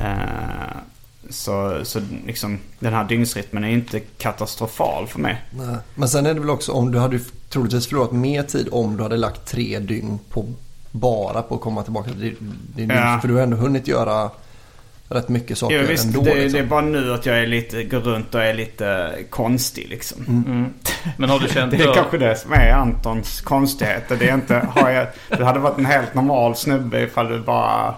Eh, 0.00 0.76
så, 1.30 1.80
så 1.84 2.00
liksom 2.26 2.58
den 2.78 2.92
här 2.92 3.04
dygnsrytmen 3.04 3.64
är 3.64 3.68
inte 3.68 4.00
katastrofal 4.00 5.06
för 5.06 5.18
mig. 5.18 5.42
Nej. 5.50 5.76
Men 5.94 6.08
sen 6.08 6.26
är 6.26 6.34
det 6.34 6.40
väl 6.40 6.50
också 6.50 6.72
om 6.72 6.92
du 6.92 6.98
hade 6.98 7.18
troligtvis 7.48 7.86
förlorat 7.88 8.12
mer 8.12 8.42
tid 8.42 8.68
om 8.72 8.96
du 8.96 9.02
hade 9.02 9.16
lagt 9.16 9.44
tre 9.46 9.78
dygn 9.78 10.18
på 10.30 10.46
bara 10.90 11.42
på 11.42 11.54
att 11.54 11.60
komma 11.60 11.82
tillbaka 11.82 12.10
till 12.10 12.20
din 12.20 12.36
din 12.76 12.90
Ja. 12.90 12.94
dygn. 13.10 13.20
För 13.20 13.28
du 13.28 13.34
har 13.34 13.42
ändå 13.42 13.56
hunnit 13.56 13.88
göra 13.88 14.30
rätt 15.08 15.28
mycket 15.28 15.58
saker 15.58 15.76
Ja, 15.76 15.86
visst, 15.88 16.04
ändå. 16.04 16.20
det, 16.20 16.34
liksom. 16.34 16.52
det 16.52 16.58
är 16.58 16.68
bara 16.68 16.80
nu 16.80 17.14
att 17.14 17.26
jag 17.26 17.38
är 17.38 17.46
lite, 17.46 17.84
går 17.84 18.00
runt 18.00 18.34
och 18.34 18.42
är 18.42 18.54
lite 18.54 19.14
konstig 19.30 19.88
liksom. 19.88 20.24
Mm. 20.28 20.66
Men 21.16 21.30
har 21.30 21.38
du 21.40 21.48
känt 21.48 21.70
Det 21.78 21.82
är 21.82 21.86
då... 21.86 21.94
kanske 21.94 22.18
det 22.18 22.36
som 22.36 22.52
är 22.52 22.70
Antons 22.72 23.40
konstigheter. 23.40 24.16
Det 24.16 24.28
är 24.28 24.34
inte, 24.34 24.68
har 24.74 24.90
jag, 24.90 25.06
du 25.38 25.44
hade 25.44 25.58
varit 25.58 25.78
en 25.78 25.86
helt 25.86 26.14
normal 26.14 26.56
snubbe 26.56 27.00
ifall 27.02 27.28
du 27.28 27.38
bara... 27.40 27.94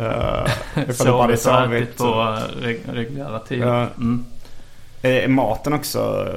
Uh, 0.00 0.90
Sovit 0.92 1.46
och 1.46 1.74
ätit 1.74 1.96
på 1.98 2.04
eh, 2.04 2.62
reg- 2.64 2.92
reguljära 2.92 3.38
tider. 3.38 3.88
Mm. 3.96 4.24
Är, 5.02 5.10
är 5.12 5.28
maten 5.28 5.72
också... 5.72 6.28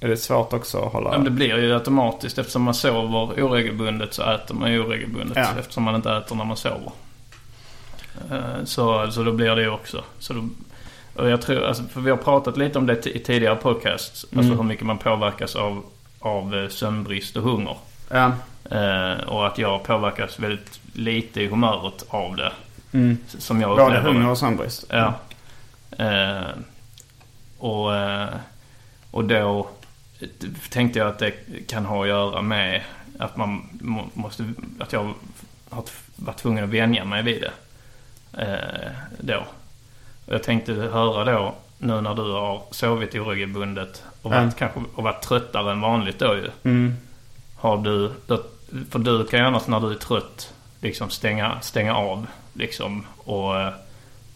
Är 0.00 0.08
det 0.08 0.16
svårt 0.16 0.52
också 0.52 0.78
att 0.78 0.92
hålla... 0.92 1.12
Ja, 1.12 1.18
det 1.18 1.30
blir 1.30 1.56
ju 1.58 1.74
automatiskt 1.74 2.38
eftersom 2.38 2.62
man 2.62 2.74
sover 2.74 3.42
oregelbundet 3.44 4.14
så 4.14 4.22
äter 4.22 4.54
man 4.54 4.68
oregelbundet 4.80 5.36
Ja. 5.36 5.46
eftersom 5.60 5.82
man 5.82 5.94
inte 5.94 6.12
äter 6.12 6.36
när 6.36 6.44
man 6.44 6.56
sover. 6.56 6.92
Eh, 8.30 8.64
Så, 8.64 9.10
så 9.10 9.22
då 9.22 9.32
blir 9.32 9.56
det 9.56 9.62
ju 9.62 9.70
också. 9.70 10.04
Så 10.18 10.32
då, 10.32 10.48
och 11.22 11.28
jag 11.30 11.42
tror, 11.42 11.64
alltså, 11.64 11.82
för 11.82 12.00
vi 12.00 12.10
har 12.10 12.16
pratat 12.16 12.56
lite 12.56 12.78
om 12.78 12.86
det 12.86 13.06
i 13.06 13.18
tidigare 13.18 13.56
podcasts. 13.56 14.24
Alltså 14.24 14.38
Mm. 14.40 14.56
hur 14.56 14.64
mycket 14.64 14.86
man 14.86 14.98
påverkas 14.98 15.56
av, 15.56 15.82
av 16.20 16.54
eh, 16.54 16.68
sömnbrist 16.68 17.36
och 17.36 17.42
hunger. 17.42 17.76
Ja. 18.10 18.32
Eh, 18.70 19.18
och 19.28 19.46
att 19.46 19.58
jag 19.58 19.82
påverkas 19.84 20.38
väldigt 20.38 20.80
lite 20.96 21.40
i 21.42 21.46
humöret 21.48 22.04
av 22.08 22.36
det. 22.36 22.52
Mm. 22.92 23.18
Som 23.26 23.60
jag 23.60 23.70
Både 23.70 23.82
upplever 23.82 24.04
det. 24.08 24.14
hunger 24.14 24.30
och 24.30 24.38
sömnbrist. 24.38 24.84
Ja. 24.88 25.14
Eh, 25.98 26.48
och, 27.58 27.96
eh, 27.96 28.28
och 29.10 29.24
då 29.24 29.68
tänkte 30.70 30.98
jag 30.98 31.08
att 31.08 31.18
det 31.18 31.30
kan 31.68 31.84
ha 31.86 32.02
att 32.02 32.08
göra 32.08 32.42
med 32.42 32.82
att 33.18 33.36
man 33.36 33.68
må, 33.80 34.04
måste, 34.14 34.52
att 34.80 34.92
jag 34.92 35.12
har 35.70 35.84
varit 36.16 36.36
tvungen 36.36 36.64
att 36.64 36.70
vänja 36.70 37.04
mig 37.04 37.22
vid 37.22 37.42
det. 37.42 37.52
Eh, 38.42 38.90
då. 39.20 39.38
Och 40.26 40.34
jag 40.34 40.42
tänkte 40.42 40.72
höra 40.72 41.24
då, 41.32 41.54
nu 41.78 42.00
när 42.00 42.14
du 42.14 42.22
har 42.32 42.62
sovit 42.70 43.14
oregelbundet 43.14 44.02
och 44.22 44.30
varit, 44.30 44.40
Mm. 44.42 44.52
kanske, 44.52 44.80
och 44.94 45.02
varit 45.04 45.22
tröttare 45.22 45.72
än 45.72 45.80
vanligt 45.80 46.18
då 46.18 46.34
ju. 46.34 46.50
Mm. 46.62 46.94
Har 47.56 47.76
du, 47.78 48.12
för 48.90 48.98
du 48.98 49.26
kan 49.26 49.40
ju 49.40 49.46
annars 49.46 49.66
när 49.66 49.80
du 49.80 49.90
är 49.90 49.94
trött 49.94 50.52
liksom 50.86 51.10
stänga, 51.10 51.60
stänga 51.60 51.94
av 51.96 52.26
liksom 52.52 53.06
och 53.24 53.60
eh, 53.60 53.68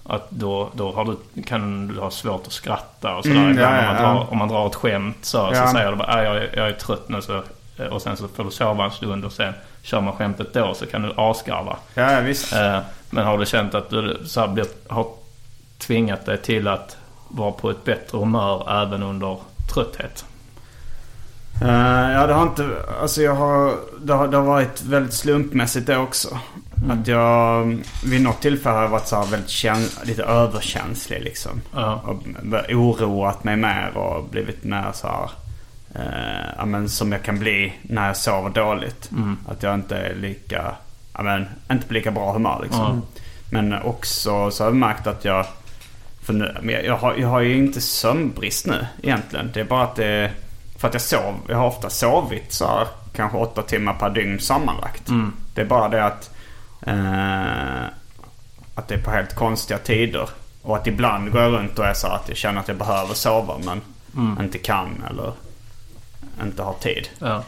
att 0.04 0.30
då, 0.30 0.70
då 0.74 1.16
du, 1.34 1.42
kan 1.42 1.88
du 1.88 2.00
ha 2.00 2.10
svårt 2.10 2.46
att 2.46 2.52
skratta 2.52 3.16
och 3.16 3.22
sådär 3.24 3.36
Mm, 3.36 3.50
ibland 3.50 3.76
ja, 3.76 3.80
om, 3.80 3.86
man 3.86 3.96
ja, 3.96 4.02
ja. 4.02 4.12
drar, 4.14 4.26
om 4.32 4.38
man 4.38 4.48
drar 4.48 4.66
ett 4.66 4.74
skämt 4.74 5.16
så, 5.24 5.50
Ja. 5.54 5.66
så 5.66 5.72
säger 5.72 5.90
du 5.90 5.96
bara 5.96 6.08
"Ah, 6.14 6.22
jag, 6.22 6.36
jag 6.54 6.68
är 6.68 6.72
trött 6.72 7.08
nu 7.08 7.22
så, 7.22 7.42
eh, 7.78 7.86
och 7.86 8.02
sen 8.02 8.16
så 8.16 8.28
får 8.28 8.44
du 8.44 8.50
sova 8.50 8.84
en 8.84 8.90
stund 8.90 9.24
och 9.24 9.32
sen 9.32 9.54
kör 9.82 10.00
man 10.00 10.12
skämtet 10.16 10.54
då 10.54 10.74
så 10.74 10.86
kan 10.86 11.02
du 11.02 11.12
asgarva. 11.16 11.76
Ja, 11.94 12.12
ja, 12.12 12.20
visst. 12.20 12.52
Eh, 12.52 12.78
men 13.10 13.24
har 13.26 13.38
du 13.38 13.46
känt 13.46 13.74
att 13.74 13.90
du 13.90 14.22
så 14.26 14.48
blir, 14.48 14.66
har 14.88 15.06
tvingat 15.78 16.26
dig 16.26 16.38
till 16.38 16.68
att 16.68 16.96
vara 17.28 17.52
på 17.52 17.70
ett 17.70 17.84
bättre 17.84 18.18
humör 18.18 18.82
även 18.82 19.02
under 19.02 19.36
trötthet? 19.74 20.24
Eh, 21.60 22.12
ja, 22.12 22.26
det 22.26 22.34
har 22.34 22.42
inte... 22.42 22.68
Alltså 23.00 23.22
jag 23.22 23.34
har... 23.34 23.74
Det 24.02 24.12
har, 24.12 24.28
det 24.28 24.36
har 24.36 24.44
varit 24.44 24.82
väldigt 24.82 25.14
slumpmässigt 25.14 25.86
det 25.86 25.96
också. 25.96 26.38
Att 26.90 27.06
jag 27.06 27.78
vid 28.04 28.22
något 28.22 28.40
tillfälle 28.40 28.76
har 28.76 28.88
varit 28.88 29.06
så 29.06 29.16
här 29.16 29.26
väldigt 29.26 29.50
kän, 29.50 29.84
lite 30.02 30.22
överkänslig 30.22 31.22
liksom. 31.22 31.60
Ja. 31.74 32.02
Och 32.04 32.22
oroat 32.70 33.44
mig 33.44 33.56
mer 33.56 33.96
och 33.96 34.24
blivit 34.24 34.64
mer 34.64 34.90
så 34.92 35.06
här... 35.06 35.30
Eh, 35.94 36.54
ja, 36.58 36.64
men 36.64 36.88
som 36.88 37.12
jag 37.12 37.22
kan 37.22 37.38
bli 37.38 37.72
när 37.82 38.06
jag 38.06 38.16
sover 38.16 38.50
dåligt. 38.50 39.10
Att 39.48 39.62
jag 39.62 39.74
inte 39.74 39.96
är 39.96 40.14
lika... 40.14 40.74
Ja, 41.16 41.22
men, 41.22 41.46
inte 41.70 41.86
på 41.86 41.94
lika 41.94 42.10
bra 42.10 42.32
humör 42.32 42.60
liksom. 42.62 43.02
Ja. 43.14 43.20
Men 43.50 43.82
också 43.82 44.50
så 44.50 44.64
har 44.64 44.70
jag 44.70 44.76
märkt 44.76 45.06
att 45.06 45.24
jag... 45.24 45.46
För 46.22 46.32
nu, 46.32 46.56
jag, 46.62 46.84
jag, 46.84 46.96
har, 46.96 47.14
jag 47.14 47.28
har 47.28 47.40
ju 47.40 47.56
inte 47.56 47.80
sömnbrist 47.80 48.66
nu 48.66 48.86
egentligen. 49.02 49.50
Det 49.54 49.60
är 49.60 49.64
bara 49.64 49.82
att 49.82 49.96
det... 49.96 50.30
För 50.80 50.88
att 50.88 50.94
jag 50.94 51.02
sov. 51.02 51.34
Jag 51.48 51.56
har 51.56 51.66
ofta 51.66 51.90
sovit 51.90 52.52
så 52.52 52.66
här, 52.66 52.86
kanske 53.12 53.38
åtta 53.38 53.62
timmar 53.62 53.94
per 53.94 54.10
dygn 54.10 54.40
sammanlagt. 54.40 55.08
Mm. 55.08 55.32
Det 55.54 55.60
är 55.60 55.64
bara 55.66 55.88
det 55.88 56.04
att... 56.04 56.30
Eh, 56.86 57.84
att 58.74 58.88
det 58.88 58.94
är 58.94 59.02
på 59.02 59.10
helt 59.10 59.34
konstiga 59.34 59.78
tider. 59.78 60.28
Och 60.62 60.76
att 60.76 60.86
ibland 60.86 61.32
går 61.32 61.42
jag 61.42 61.52
runt 61.52 61.78
och 61.78 61.86
är 61.86 61.94
så 61.94 62.06
att 62.06 62.28
jag 62.28 62.36
känner 62.36 62.60
att 62.60 62.68
jag 62.68 62.76
behöver 62.76 63.14
sova 63.14 63.54
men 63.64 63.80
inte 64.44 64.58
kan 64.58 65.04
eller 65.10 65.32
inte 66.42 66.62
har 66.62 66.74
tid. 66.74 67.08
Ja. 67.18 67.44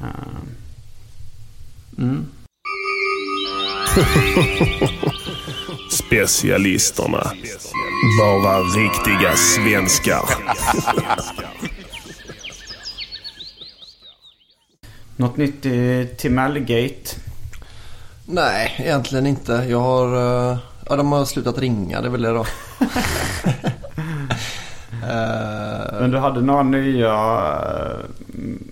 Eh, 0.00 0.06
Mm. 1.98 2.26
Specialisterna. 5.90 7.32
Bara 8.20 8.58
riktiga 8.60 9.36
svenskar. 9.36 10.24
något 15.20 15.36
nytt 15.36 15.66
i 15.66 16.08
Timellgate? 16.16 17.16
Nej, 18.26 18.74
egentligen 18.78 19.26
inte. 19.26 19.52
Jag 19.68 19.80
har... 19.80 20.06
eh, 20.52 20.58
Ja, 20.88 20.96
de 20.96 21.12
har 21.12 21.24
slutat 21.24 21.58
ringa. 21.58 22.00
Det 22.00 22.06
är 22.08 22.10
väl 22.10 22.22
det 22.22 22.30
då. 22.30 22.46
Eh, 25.02 26.00
Men 26.00 26.10
du 26.10 26.18
hade 26.18 26.40
några 26.40 26.62
nya, 26.62 27.12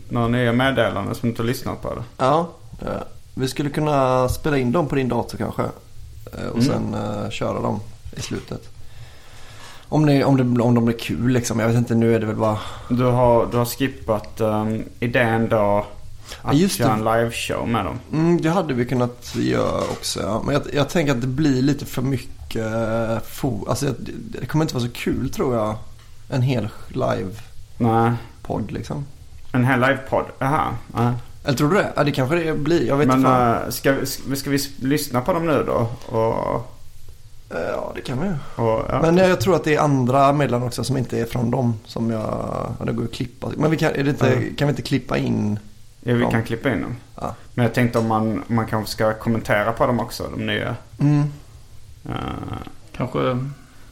några 0.08 0.28
nya 0.28 0.52
meddelanden 0.52 1.14
som 1.14 1.20
du 1.22 1.28
inte 1.28 1.42
har 1.42 1.46
lyssnat 1.46 1.82
på? 1.82 1.90
Eller? 1.90 2.02
ja, 2.18 2.48
eh, 2.82 3.02
vi 3.34 3.48
skulle 3.48 3.70
kunna 3.70 4.28
spela 4.28 4.58
in 4.58 4.72
dem 4.72 4.86
på 4.88 4.94
din 4.94 5.08
dator 5.08 5.38
kanske. 5.38 5.62
Och 6.52 6.62
Mm. 6.62 6.62
sen 6.62 6.96
köra 7.30 7.60
dem 7.60 7.80
i 8.16 8.20
slutet. 8.20 8.68
Om, 9.88 10.06
ni, 10.06 10.24
om, 10.24 10.36
det, 10.36 10.62
om 10.62 10.74
de 10.74 10.84
blir 10.84 10.98
kul 10.98 11.28
liksom. 11.32 11.58
Jag 11.58 11.68
vet 11.68 11.76
inte, 11.76 11.94
nu 11.94 12.14
är 12.14 12.20
det 12.20 12.26
väl 12.26 12.36
bara... 12.36 12.58
Du 12.88 13.04
har, 13.04 13.46
du 13.50 13.56
har 13.56 13.64
skippat 13.64 14.40
um, 14.40 14.84
idén 15.00 15.48
då 15.48 15.86
att 16.42 16.52
Ja, 16.54 16.58
just 16.58 16.78
det. 16.78 16.84
göra 16.84 16.92
en 16.94 17.04
liveshow 17.04 17.68
med 17.68 17.84
dem. 17.84 17.98
Mm, 18.12 18.40
det 18.40 18.50
hade 18.50 18.74
vi 18.74 18.84
kunnat 18.84 19.34
göra 19.36 19.80
också. 19.80 20.20
Ja. 20.22 20.42
Men 20.44 20.54
jag, 20.54 20.62
jag 20.72 20.88
tänker 20.88 21.12
att 21.12 21.20
det 21.20 21.26
blir 21.26 21.62
lite 21.62 21.86
för 21.86 22.02
mycket 22.02 22.66
eh, 22.66 23.18
fo- 23.18 23.68
Alltså 23.68 23.94
det, 23.98 24.46
kommer 24.46 24.64
inte 24.64 24.74
vara 24.74 24.84
så 24.84 24.90
kul 24.92 25.30
tror 25.30 25.54
jag. 25.56 25.76
En 26.30 26.42
hel 26.42 26.68
live-podd 26.88 28.70
liksom. 28.72 29.04
en 29.52 29.64
hel 29.64 29.80
livepodd. 29.80 30.24
Jaha. 30.38 30.66
Ja. 30.96 31.12
Eller 31.44 31.56
tror 31.58 31.68
du 31.68 31.76
det? 31.76 31.92
Ja, 31.96 32.04
det 32.04 32.12
kanske 32.12 32.36
det 32.36 32.54
blir. 32.58 32.86
Jag 32.86 32.96
vet 32.96 33.08
Men 33.08 33.16
inte. 33.18 33.28
fan. 33.30 33.62
uh, 33.64 33.70
ska, 33.70 33.92
vi- 34.26 34.36
ska 34.36 34.50
vi 34.50 34.58
lyssna 34.80 35.20
på 35.20 35.32
dem 35.32 35.46
nu 35.46 35.64
då? 35.66 35.88
Och, 36.16 36.74
Eh, 37.50 37.56
Ja, 37.72 37.92
det 37.94 38.00
kan 38.00 38.20
vi 38.20 38.26
ju. 38.26 38.32
och, 38.64 38.84
ja. 38.88 38.98
Men 39.02 39.16
jag 39.16 39.40
tror 39.40 39.56
att 39.56 39.64
det 39.64 39.74
är 39.74 39.80
andra 39.80 40.32
meddelanden 40.32 40.66
också 40.68 40.84
som 40.84 40.96
inte 40.96 41.20
är 41.20 41.24
från 41.24 41.50
dem 41.50 41.74
som 41.84 42.10
jag... 42.10 42.20
Ja, 42.78 42.84
det 42.84 42.92
går 42.92 43.04
att 43.04 43.12
klippa. 43.12 43.50
Men 43.56 43.70
vi 43.70 43.76
kan, 43.76 43.96
inte, 43.96 44.32
Mm. 44.32 44.54
kan 44.56 44.68
vi 44.68 44.70
inte 44.70 44.82
klippa 44.82 45.18
in? 45.18 45.58
Ja, 46.00 46.14
vi 46.14 46.22
ja. 46.22 46.30
kan 46.30 46.44
klippa 46.44 46.72
in 46.72 46.82
dem. 46.82 46.96
Ja. 47.14 47.34
Men 47.54 47.64
jag 47.64 47.74
tänkte 47.74 47.98
om 47.98 48.06
man, 48.06 48.44
man 48.46 48.66
kanske 48.66 48.92
ska 48.92 49.14
kommentera 49.14 49.72
på 49.72 49.86
dem 49.86 50.00
också, 50.00 50.28
de 50.36 50.46
nya. 50.46 50.76
Mm. 50.98 51.22
Uh, 52.06 52.14
Kanske... 52.92 53.38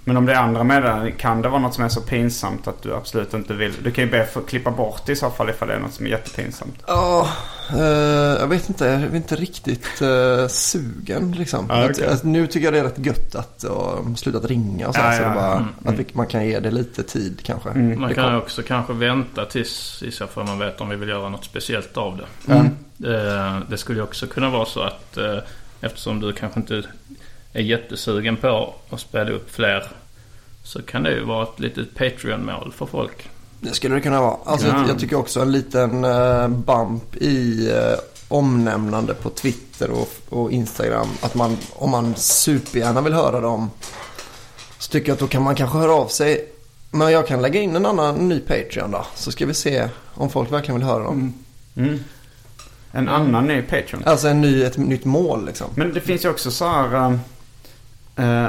men 0.06 0.16
om 0.16 0.26
det 0.26 0.32
är 0.32 0.36
andra 0.36 0.64
meddelanden, 0.64 1.12
kan 1.12 1.42
det 1.42 1.48
vara 1.48 1.60
något 1.60 1.74
som 1.74 1.84
är 1.84 1.88
så 1.88 2.00
pinsamt 2.00 2.68
att 2.68 2.82
du 2.82 2.94
absolut 2.94 3.34
inte 3.34 3.54
vill? 3.54 3.72
Du 3.82 3.90
kan 3.90 4.04
ju 4.04 4.10
be 4.10 4.26
för 4.26 4.40
att 4.40 4.46
klippa 4.46 4.70
bort 4.70 5.02
det 5.06 5.12
i 5.12 5.16
så 5.16 5.30
fall 5.30 5.50
ifall 5.50 5.68
det 5.68 5.74
är 5.74 5.78
något 5.78 5.92
som 5.92 6.06
är 6.06 6.10
jättepinsamt. 6.10 6.82
Ja, 6.86 7.28
eh, 7.72 7.80
jag 8.40 8.46
vet 8.46 8.68
inte. 8.68 8.86
Jag 8.86 9.02
är 9.02 9.16
inte 9.16 9.36
riktigt 9.36 10.02
eh, 10.02 10.48
sugen 10.48 11.32
liksom. 11.32 11.70
Att, 11.70 11.90
okej. 11.90 12.06
att, 12.06 12.24
nu 12.24 12.46
tycker 12.46 12.64
jag 12.66 12.74
det 12.74 12.78
är 12.78 12.84
rätt 12.84 13.06
gött 13.06 13.34
att 13.34 13.64
uh, 13.68 14.14
slutat 14.14 14.44
ringa 14.44 14.88
och 14.88 14.94
så. 14.94 15.00
Ja, 15.00 15.12
så 15.12 15.22
ja, 15.22 15.34
bara, 15.34 15.56
mm, 15.56 15.68
att 15.84 15.94
vi, 15.94 16.06
man 16.12 16.26
kan 16.26 16.46
ge 16.46 16.60
det 16.60 16.70
lite 16.70 17.02
tid 17.02 17.40
kanske. 17.42 17.70
Mm. 17.70 18.00
Man 18.00 18.14
kan 18.14 18.36
också 18.36 18.62
kanske 18.62 18.92
vänta 18.92 19.44
tills 19.44 20.02
i 20.02 20.10
så 20.10 20.26
fall 20.26 20.44
man 20.44 20.58
vet 20.58 20.80
om 20.80 20.88
vi 20.88 20.96
vill 20.96 21.08
göra 21.08 21.28
något 21.28 21.44
speciellt 21.44 21.96
av 21.96 22.16
det. 22.16 22.52
Mm. 22.52 22.66
Eh, 23.04 23.58
Det 23.68 23.76
skulle 23.76 23.98
ju 23.98 24.02
också 24.02 24.26
kunna 24.26 24.50
vara 24.50 24.66
så 24.66 24.82
att 24.82 25.16
eh, 25.16 25.38
eftersom 25.80 26.20
du 26.20 26.32
kanske 26.32 26.60
inte 26.60 26.82
är 27.56 27.62
jättesugen 27.62 28.36
på 28.36 28.74
att 28.90 29.00
spela 29.00 29.30
upp 29.30 29.50
fler 29.50 29.84
så 30.62 30.82
kan 30.82 31.02
det 31.02 31.10
ju 31.10 31.24
vara 31.24 31.42
ett 31.42 31.60
litet 31.60 31.94
Patreon-mål 31.94 32.72
för 32.76 32.86
folk. 32.86 33.28
Det 33.60 33.74
skulle 33.74 33.94
det 33.94 34.00
kunna 34.00 34.20
vara. 34.20 34.36
Alltså, 34.44 34.66
Ja. 34.66 34.84
Jag 34.88 34.98
tycker 34.98 35.16
också 35.18 35.40
en 35.40 35.52
liten 35.52 36.04
eh, 36.04 36.48
bump 36.48 37.16
i 37.16 37.70
eh, 37.70 37.98
omnämnande 38.28 39.14
på 39.14 39.30
Twitter 39.30 39.90
och, 39.90 40.08
och 40.28 40.52
Instagram. 40.52 41.08
Att 41.20 41.34
man, 41.34 41.56
om 41.72 41.90
man 41.90 42.14
supergärna 42.14 43.00
vill 43.00 43.12
höra 43.12 43.40
dem 43.40 43.70
så 44.78 44.90
tycker 44.90 45.08
jag 45.08 45.14
att 45.14 45.20
då 45.20 45.26
kan 45.26 45.42
man 45.42 45.54
kanske 45.54 45.78
höra 45.78 45.92
av 45.92 46.08
sig. 46.08 46.48
Men 46.90 47.12
jag 47.12 47.26
kan 47.26 47.42
lägga 47.42 47.60
in 47.60 47.76
en 47.76 47.86
annan 47.86 48.28
ny 48.28 48.40
Patreon 48.40 48.90
då. 48.90 49.06
Så 49.14 49.32
ska 49.32 49.46
vi 49.46 49.54
se 49.54 49.88
om 50.14 50.30
folk 50.30 50.52
verkligen 50.52 50.80
vill 50.80 50.88
höra 50.88 51.04
dem. 51.04 51.34
Mm. 51.76 51.98
En 52.92 53.08
annan 53.08 53.46
ny 53.46 53.62
Patreon. 53.62 54.02
Alltså 54.04 54.28
en 54.28 54.40
ny, 54.40 54.62
ett 54.62 54.76
nytt 54.76 55.04
mål 55.04 55.46
liksom. 55.46 55.66
Men 55.74 55.94
det 55.94 56.00
finns 56.00 56.24
ju 56.24 56.28
också 56.28 56.50
så 56.50 56.68
här 56.68 56.94
eh, 56.94 57.18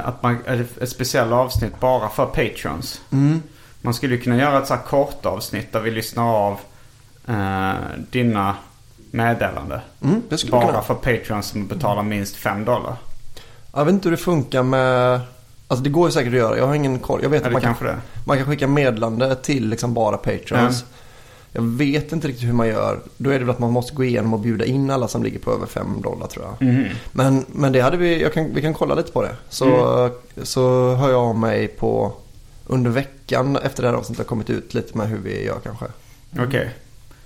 att 0.04 0.24
man, 0.24 0.38
ett 0.82 0.90
speciellt 0.90 1.32
avsnitt 1.32 1.80
bara 1.80 2.10
för 2.10 2.26
Patrons. 2.26 3.02
Mm. 3.12 3.42
Man 3.82 3.94
skulle 3.94 4.16
ju 4.16 4.22
kunna 4.22 4.38
göra 4.38 4.58
ett 4.58 4.68
så 4.68 4.74
här 4.74 4.82
kort 4.82 5.26
avsnitt 5.26 5.74
där 5.74 5.80
vi 5.80 5.92
lyssnar 5.92 6.24
av 6.24 6.60
eh, 7.28 7.74
dina 8.12 8.56
meddelande. 9.12 9.82
Mm, 10.04 10.22
Bara 10.52 10.66
kunna. 10.66 10.82
för 10.82 10.94
Patrons 10.94 11.46
som 11.46 11.68
betalar 11.68 12.04
minst 12.04 12.36
5 12.36 12.66
dollar. 12.66 12.96
Jag 13.74 13.86
vet 13.86 13.94
inte 13.94 14.10
hur 14.10 14.16
det 14.18 14.24
funkar 14.24 14.64
med... 14.64 15.22
Alltså 15.68 15.84
det 15.84 15.90
går 15.90 16.08
ju 16.08 16.12
säkert 16.12 16.34
att 16.34 16.40
göra. 16.40 16.58
Jag 16.58 16.68
har 16.68 16.76
ingen 16.76 17.00
koll. 17.00 17.20
Jag 17.24 17.30
vet 17.30 17.46
att 17.46 17.52
man 17.52 17.62
kan, 17.62 17.76
man 18.26 18.38
kan 18.38 18.46
skicka 18.46 18.68
meddelande 18.68 19.36
till 19.36 19.70
liksom 19.70 19.94
bara 19.94 20.18
Patrons. 20.18 20.86
Jag 21.58 21.64
vet 21.64 22.12
inte 22.12 22.28
riktigt 22.28 22.48
hur 22.48 22.54
man 22.54 22.68
gör. 22.68 23.00
Då 23.18 23.30
är 23.30 23.34
det 23.40 23.46
väl 23.46 23.50
att 23.50 23.60
man 23.60 23.72
måste 23.72 23.94
gå 23.94 24.04
igenom 24.04 24.34
och 24.34 24.40
bjuda 24.40 24.66
in 24.66 24.90
alla 24.92 25.08
som 25.08 25.24
ligger 25.24 25.40
på 25.40 25.52
över 25.52 25.66
5 25.66 26.02
dollar 26.02 26.28
tror 26.28 26.46
jag. 26.46 26.68
Mhm. 26.68 26.86
Men, 27.12 27.46
men 27.48 27.72
det 27.72 27.80
hade 27.80 27.98
vi, 27.98 28.30
kan, 28.34 28.54
vi 28.54 28.62
kan 28.62 28.74
kolla 28.74 28.96
lite 28.96 29.12
på 29.12 29.22
det. 29.22 29.36
Så, 29.50 30.10
så 30.44 30.96
hör 30.96 31.10
jag 31.10 31.20
av 31.20 31.36
mig 31.36 31.68
på 31.68 32.14
under 32.68 32.92
veckan 32.92 33.58
efter 33.58 33.84
det 33.84 33.90
här 33.90 33.96
avsnittet 33.96 34.18
har 34.18 34.30
kommit 34.30 34.50
ut 34.50 34.74
lite 34.74 34.98
med 34.98 35.08
hur 35.08 35.18
vi 35.18 35.46
gör 35.46 35.60
kanske. 35.64 35.86
Okej. 36.40 36.70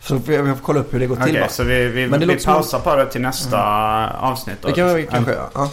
Så 0.01 0.19
får 0.19 0.33
jag, 0.33 0.43
vi 0.43 0.53
får 0.53 0.61
kolla 0.61 0.79
upp 0.79 0.93
hur 0.93 0.99
det 0.99 1.07
går 1.07 1.15
till. 1.15 1.37
Okej, 1.37 1.47
så 1.49 1.63
vi, 1.63 1.87
vi, 1.87 2.07
Men 2.07 2.19
det 2.19 2.25
vi 2.25 2.45
pausar 2.45 2.79
på 2.79 2.95
det 2.95 3.05
till 3.05 3.21
nästa 3.21 4.09
avsnitt 4.19 4.57
då. 4.61 4.67
det 4.67 4.73
kan 4.73 4.95
vi 4.95 5.07
kanske 5.07 5.31
göra. 5.31 5.49
Ja. 5.53 5.71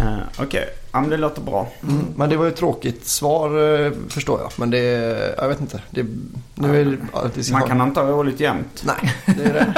Eh, 0.00 0.18
Okej, 0.38 0.68
ja, 0.92 1.00
men 1.00 1.10
det 1.10 1.16
låter 1.16 1.42
bra. 1.42 1.68
Mm, 1.82 2.06
men 2.16 2.30
det 2.30 2.36
var 2.36 2.44
ju 2.44 2.50
ett 2.50 2.56
tråkigt 2.56 3.06
svar 3.06 3.80
eh, 3.84 3.92
förstår 4.08 4.40
jag. 4.40 4.50
Men 4.56 4.70
det, 4.70 4.78
jag 5.38 5.48
vet 5.48 5.60
inte. 5.60 5.82
Det, 5.90 6.06
nu 6.54 6.80
är 6.80 6.84
det, 6.84 6.96
ja, 7.12 7.24
det 7.34 7.52
Man 7.52 7.68
kan 7.68 7.80
inte 7.80 8.00
ha 8.00 8.08
roligt 8.08 8.40
jämt. 8.40 8.84
Nej, 8.86 9.14
det 9.26 9.44
är 9.44 9.52
det. 9.52 9.74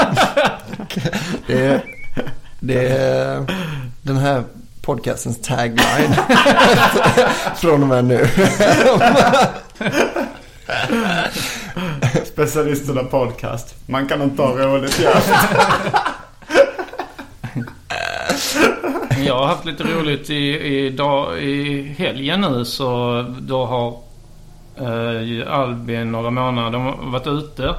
det, 1.47 1.83
det 2.61 2.89
är 2.89 3.47
den 4.03 4.17
här 4.17 4.45
podcastens 4.83 5.41
tagline. 5.41 6.15
Från 7.57 7.83
och 7.83 7.89
med 7.89 8.05
nu. 8.05 8.29
Specialisterna 12.25 13.05
podcast. 13.05 13.75
Man 13.87 14.09
kan 14.09 14.23
inte 14.23 14.43
ha 14.43 14.53
roligt 14.53 15.01
jämt. 15.01 15.25
Jag 19.27 19.39
har 19.39 19.47
haft 19.47 19.65
lite 19.65 19.85
roligt 19.85 20.31
i, 20.31 20.59
i, 20.59 20.91
dag, 20.91 21.39
i 21.43 21.83
helgen 21.99 22.41
nu 22.41 22.65
så 22.65 23.25
då 23.39 23.65
har 23.65 23.99
eh, 24.77 25.53
Albin 25.53 26.13
några 26.13 26.31
månader 26.31 26.71
de 26.71 26.83
har 26.83 26.97
varit 27.11 27.27
ute. 27.27 27.75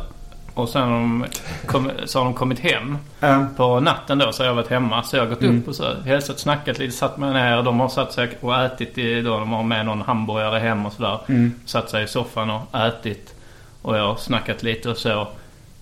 Och 0.53 0.69
sen 0.69 0.81
har 0.81 0.89
de, 0.91 1.25
kom, 1.65 1.91
så 2.05 2.19
har 2.19 2.25
de 2.25 2.33
kommit 2.33 2.59
hem. 2.59 2.97
Eh, 3.21 3.45
På 3.57 3.79
natten 3.79 4.17
då 4.17 4.31
så 4.31 4.43
har 4.43 4.47
jag 4.47 4.55
varit 4.55 4.69
hemma. 4.69 5.03
Så 5.03 5.15
jag 5.15 5.23
har 5.23 5.29
gått 5.29 5.41
upp 5.43 5.67
och 5.67 5.75
så 5.75 5.93
hälsat, 6.05 6.39
snackat 6.39 6.79
lite, 6.79 6.95
satt 6.95 7.17
mig 7.17 7.33
ner. 7.33 7.63
De 7.63 7.79
har 7.79 7.89
satt 7.89 8.13
sig 8.13 8.29
och 8.41 8.55
ätit 8.55 8.97
i, 8.97 9.21
då, 9.21 9.39
de 9.39 9.51
har 9.51 9.63
med 9.63 9.85
någon 9.85 10.01
hamburgare 10.01 10.59
hem 10.59 10.85
och 10.85 10.93
sådär. 10.93 11.19
Satt 11.65 11.89
sig 11.89 12.03
i 12.03 12.07
soffan 12.07 12.49
och 12.49 12.75
ätit. 12.79 13.33
Och 13.81 13.97
jag 13.97 14.07
har 14.07 14.15
snackat 14.15 14.63
lite 14.63 14.89
och 14.89 14.97
så. 14.97 15.27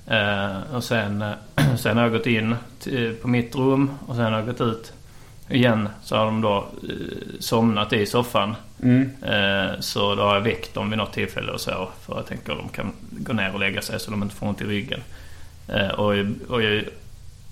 Eh, 0.07 0.75
och 0.75 0.83
sen, 0.83 1.21
eh, 1.21 1.31
sen 1.77 1.97
har 1.97 2.03
jag 2.03 2.13
gått 2.13 2.27
in 2.27 2.55
till, 2.79 3.15
på 3.21 3.27
mitt 3.27 3.55
rum 3.55 3.91
och 4.07 4.15
sen 4.15 4.25
har 4.25 4.31
jag 4.31 4.45
gått 4.45 4.61
ut 4.61 4.93
igen. 5.49 5.89
Så 6.03 6.15
har 6.15 6.25
de 6.25 6.41
då 6.41 6.57
eh, 6.57 6.93
somnat 7.39 7.93
i 7.93 8.05
soffan. 8.05 8.55
mm. 8.83 9.09
Eh, 9.21 9.79
så 9.79 10.15
då 10.15 10.23
har 10.23 10.33
jag 10.33 10.41
väckt 10.41 10.73
dem 10.73 10.89
vid 10.89 10.97
något 10.97 11.13
tillfälle 11.13 11.51
och 11.51 11.61
så. 11.61 11.89
För 12.05 12.15
jag 12.15 12.25
tänker 12.27 12.51
att 12.51 12.57
de 12.57 12.69
kan 12.69 12.91
gå 13.11 13.33
ner 13.33 13.53
och 13.53 13.59
lägga 13.59 13.81
sig 13.81 13.99
så 13.99 14.11
de 14.11 14.23
inte 14.23 14.35
får 14.35 14.47
ont 14.47 14.61
i 14.61 14.65
ryggen. 14.65 14.99
Eh, 15.67 15.87
och, 15.87 16.13
och, 16.49 16.61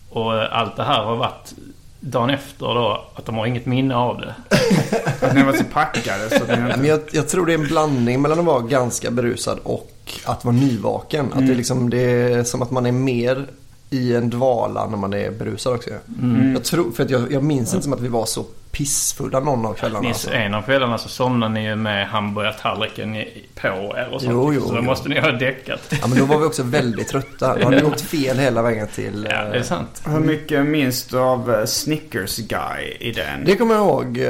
och 0.09 0.57
allt 0.57 0.75
det 0.75 0.83
här 0.83 1.03
har 1.03 1.15
varit 1.15 1.53
dagen 1.99 2.29
efter 2.29 2.65
då 2.65 3.05
att 3.15 3.25
de 3.25 3.35
har 3.35 3.45
inget 3.45 3.65
minne 3.65 3.95
av 3.95 4.21
det. 4.21 4.35
Att 5.25 5.35
ni 5.35 5.43
var 5.43 5.53
så 5.53 5.63
packade 5.63 6.29
så 6.29 6.35
inte... 6.35 6.57
Men 6.57 6.85
jag, 6.85 6.99
jag 7.11 7.29
tror 7.29 7.45
det 7.45 7.53
är 7.53 7.57
en 7.57 7.67
blandning 7.67 8.21
mellan 8.21 8.39
att 8.39 8.45
vara 8.45 8.59
ganska 8.59 9.11
berusad 9.11 9.59
och 9.63 9.91
att 10.25 10.45
vara 10.45 10.55
nyvaken. 10.55 11.33
Att 11.33 11.47
det, 11.47 11.53
är 11.53 11.55
liksom, 11.55 11.89
det 11.89 12.01
är 12.01 12.43
som 12.43 12.61
att 12.61 12.71
man 12.71 12.85
är 12.85 12.91
mer 12.91 13.45
i 13.93 14.15
en 14.15 14.29
dvala 14.29 14.87
när 14.87 14.97
man 14.97 15.13
är 15.13 15.31
berusad 15.31 15.73
också. 15.73 15.89
Jag, 16.53 16.63
tror, 16.63 16.91
för 16.91 17.03
att 17.03 17.09
jag, 17.09 17.31
jag 17.31 17.43
minns 17.43 17.73
inte 17.73 17.83
som 17.83 17.93
att 17.93 18.01
vi 18.01 18.07
var 18.07 18.25
så 18.25 18.45
pissfulla 18.71 19.39
någon 19.39 19.65
av 19.65 19.73
kvällarna. 19.73 20.07
Alltså. 20.07 20.31
en 20.33 20.53
av 20.53 20.61
kvällarna 20.61 20.97
så 20.97 21.09
somnade 21.09 21.53
ni 21.53 21.65
ju 21.67 21.75
med 21.75 22.07
hamburgartallriken 22.07 23.13
på 23.61 23.67
er 23.67 24.09
och 24.13 24.21
sånt. 24.21 24.33
Jo, 24.33 24.53
jo, 24.53 24.61
så 24.61 24.71
då 24.71 24.75
jo. 24.77 24.81
måste 24.83 25.09
ni 25.09 25.19
ha 25.19 25.31
däckat. 25.31 25.93
Ja, 26.01 26.07
men 26.07 26.17
då 26.17 26.25
var 26.25 26.39
vi 26.39 26.45
också 26.45 26.63
väldigt 26.63 27.07
trötta. 27.07 27.55
Då 27.57 27.63
hade 27.63 27.75
vi 27.77 27.83
åkt 27.83 28.01
fel 28.01 28.39
hela 28.39 28.61
vägen 28.61 28.87
till... 28.87 29.27
Ja, 29.29 29.35
det 29.43 29.49
är 29.49 29.55
eh, 29.55 29.61
sant. 29.61 30.01
Hur 30.05 30.19
mycket 30.19 30.65
minns 30.65 31.03
du 31.05 31.19
av 31.19 31.53
eh, 31.53 31.65
Snickers 31.65 32.37
Guy 32.37 32.97
i 32.99 33.11
den? 33.11 33.45
Det 33.45 33.55
kommer 33.55 33.75
jag 33.75 33.83
ihåg. 33.83 34.17
eh, 34.17 34.23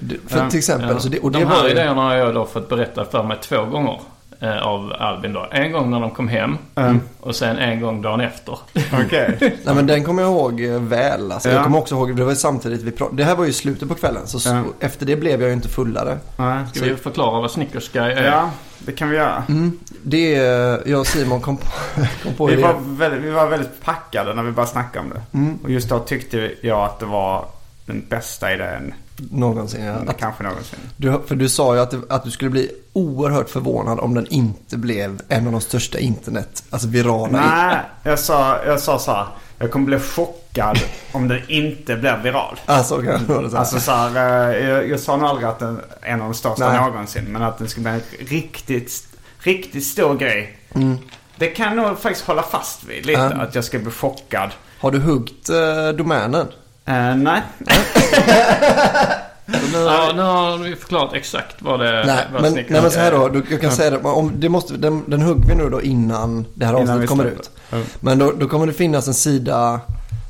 det- 0.00 0.16
För 0.28 0.38
Ja, 0.38 0.50
till 0.50 0.58
exempel. 0.58 0.88
Ja. 0.90 0.98
Så 1.00 1.08
det, 1.08 1.18
och 1.20 1.32
det 1.32 1.38
de 1.38 1.44
här 1.44 1.62
var 1.62 1.68
idéerna 1.70 2.02
har 2.02 2.14
jag 2.14 2.34
då 2.34 2.46
fått 2.46 2.68
berätta 2.68 3.04
för 3.04 3.22
mig 3.22 3.36
två 3.42 3.64
gånger. 3.64 4.00
Eh, 4.40 4.66
Av 4.66 4.92
Albin 4.98 5.32
då. 5.32 5.46
En 5.50 5.72
gång 5.72 5.90
när 5.90 6.00
de 6.00 6.10
kom 6.10 6.28
hem. 6.28 6.58
Mm. 6.74 7.00
Och 7.20 7.36
sen 7.36 7.58
en 7.58 7.80
gång 7.80 8.02
dagen 8.02 8.20
efter. 8.20 8.58
Okej. 9.04 9.36
Nej 9.64 9.74
men 9.74 9.86
den 9.86 10.04
kommer 10.04 10.22
jag 10.22 10.30
ihåg 10.32 10.60
eh, 10.64 10.80
väl. 10.80 11.32
Alltså, 11.32 11.48
Ja. 11.48 11.54
Jag 11.54 11.64
kommer 11.64 11.78
också 11.78 11.94
ihåg, 11.94 12.16
det 12.16 12.24
var 12.24 12.34
samtidigt 12.34 12.82
vi 12.82 12.90
pratade. 12.90 13.16
Det 13.16 13.24
här 13.24 13.36
var 13.36 13.44
ju 13.44 13.52
slutet 13.52 13.88
på 13.88 13.94
kvällen. 13.94 14.22
Så 14.26 14.38
s- 14.38 14.46
Ja. 14.46 14.62
efter 14.80 15.06
det 15.06 15.16
blev 15.16 15.40
jag 15.40 15.48
ju 15.48 15.54
inte 15.54 15.68
fullare. 15.68 16.18
Nej. 16.36 16.64
Ska 16.74 16.84
vi 16.84 16.96
förklara 16.96 17.40
vad 17.40 17.50
Snickers 17.50 17.88
Guy 17.92 18.12
är? 18.12 18.24
Ja, 18.24 18.50
det 18.78 18.92
kan 18.92 19.10
vi 19.10 19.16
göra. 19.16 19.42
Mm. 19.48 19.78
Det 20.02 20.34
är, 20.36 20.80
jag 20.88 21.00
och 21.00 21.06
Simon 21.06 21.40
kom 21.40 21.56
på, 21.56 21.66
kom 22.22 22.34
på 22.34 22.46
Vi 22.46 22.56
det. 22.56 22.62
var, 22.62 22.74
väldigt, 22.80 23.22
vi 23.22 23.30
var 23.30 23.46
väldigt 23.46 23.82
packade 23.84 24.34
när 24.34 24.42
vi 24.42 24.50
började 24.52 24.70
snacka 24.72 25.00
om 25.00 25.10
det. 25.10 25.38
Mm. 25.38 25.58
Och 25.62 25.70
just 25.70 25.88
då 25.88 25.98
tyckte 25.98 26.50
jag 26.60 26.78
att 26.80 27.00
det 27.00 27.06
var 27.06 27.44
den 27.86 28.04
bästa 28.08 28.54
idén 28.54 28.94
Någonsin 29.16 29.84
ja. 29.84 29.94
Att, 30.06 30.18
kanske 30.18 30.42
någonsin. 30.42 30.78
du, 30.96 31.20
för 31.26 31.34
du 31.34 31.48
sa 31.48 31.74
ju 31.74 31.80
att, 31.80 31.90
det, 31.90 32.00
att 32.08 32.24
du 32.24 32.30
skulle 32.30 32.50
bli 32.50 32.70
oerhört 32.92 33.50
förvånad 33.50 34.00
om 34.00 34.14
den 34.14 34.26
inte 34.26 34.76
blev 34.76 35.20
en 35.28 35.46
av 35.46 35.52
de 35.52 35.60
största 35.60 35.98
internet, 35.98 36.64
alltså 36.70 36.88
virala. 36.88 37.40
Nej, 37.40 37.76
jag 38.02 38.18
sa, 38.18 38.64
jag 38.64 38.80
sa 38.80 38.98
så 38.98 39.12
här. 39.12 39.26
Jag 39.58 39.70
kommer 39.70 39.86
bli 39.86 39.98
chockad 39.98 40.78
om 41.12 41.28
den 41.28 41.40
inte 41.48 41.96
blir 41.96 42.16
viral. 42.22 42.58
Alltså 42.66 43.02
så 43.02 43.02
här. 43.02 43.56
Alltså 43.56 43.80
så 43.80 43.92
här, 43.92 44.54
eh, 44.54 44.68
jag, 44.68 44.88
jag 44.88 45.00
sa 45.00 45.16
nog 45.16 45.28
aldrig 45.28 45.48
att 45.48 45.58
den 45.58 45.80
är 46.00 46.12
en 46.12 46.20
av 46.20 46.28
de 46.28 46.34
största 46.34 46.68
Nej. 46.68 46.80
någonsin. 46.80 47.24
Men 47.24 47.42
att 47.42 47.58
den 47.58 47.68
skulle 47.68 47.84
bli 47.84 47.92
en 47.92 48.26
riktigt, 48.26 49.08
riktigt 49.38 49.86
stor 49.86 50.14
grej. 50.14 50.58
Mm. 50.74 50.98
Det 51.36 51.46
kan 51.46 51.76
jag 51.76 51.88
nog 51.88 51.98
faktiskt 51.98 52.26
hålla 52.26 52.42
fast 52.42 52.84
vid 52.84 53.06
lite. 53.06 53.20
Ja. 53.20 53.42
Att 53.42 53.54
jag 53.54 53.64
ska 53.64 53.78
bli 53.78 53.90
chockad. 53.90 54.50
Har 54.78 54.90
du 54.90 54.98
huggt 54.98 55.48
eh, 55.48 55.88
domänen? 55.96 56.46
Eh, 56.86 57.16
nej. 57.16 57.42
Så 59.46 59.52
nu, 59.52 59.84
har, 59.84 60.12
nu 60.12 60.22
har 60.22 60.58
vi 60.58 60.76
förklarat 60.76 61.14
exakt 61.14 61.62
vad 61.62 61.80
det 61.80 62.04
Nej, 62.06 62.26
vad 62.32 62.42
men, 62.42 62.54
nej 62.54 62.66
men 62.68 62.90
så 62.90 62.98
här 62.98 63.12
då. 63.12 63.28
Du, 63.28 63.44
jag 63.50 63.60
kan 63.60 63.72
säga 63.72 63.90
det. 63.90 63.98
Om, 63.98 64.32
det 64.40 64.48
måste, 64.48 64.76
den, 64.76 65.04
den 65.06 65.22
hugger 65.22 65.48
vi 65.48 65.54
nu 65.54 65.70
då 65.70 65.82
innan 65.82 66.46
det 66.54 66.66
här 66.66 66.74
avsnittet 66.74 67.08
kommer 67.08 67.24
ut. 67.24 67.50
Ja. 67.70 67.78
Men 68.00 68.18
då, 68.18 68.32
då 68.32 68.48
kommer 68.48 68.66
det 68.66 68.72
finnas 68.72 69.08
en 69.08 69.14
sida 69.14 69.80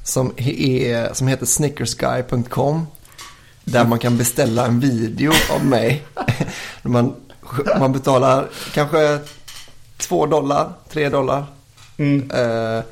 som, 0.05 0.33
är, 0.37 1.15
som 1.15 1.29
heter 1.29 1.47
snickersguy.com. 1.47 2.87
Där 3.65 3.85
man 3.85 3.99
kan 3.99 4.19
beställa 4.19 4.67
en 4.67 4.81
video 4.81 5.33
av 5.55 5.65
mig. 5.65 6.03
man, 6.83 7.15
man 7.79 7.93
betalar 7.93 8.49
kanske 8.75 9.19
två 9.97 10.27
dollar, 10.27 10.73
tre 10.91 11.09
dollar. 11.09 11.45
Mm. 11.97 12.31
Eh, 12.31 12.85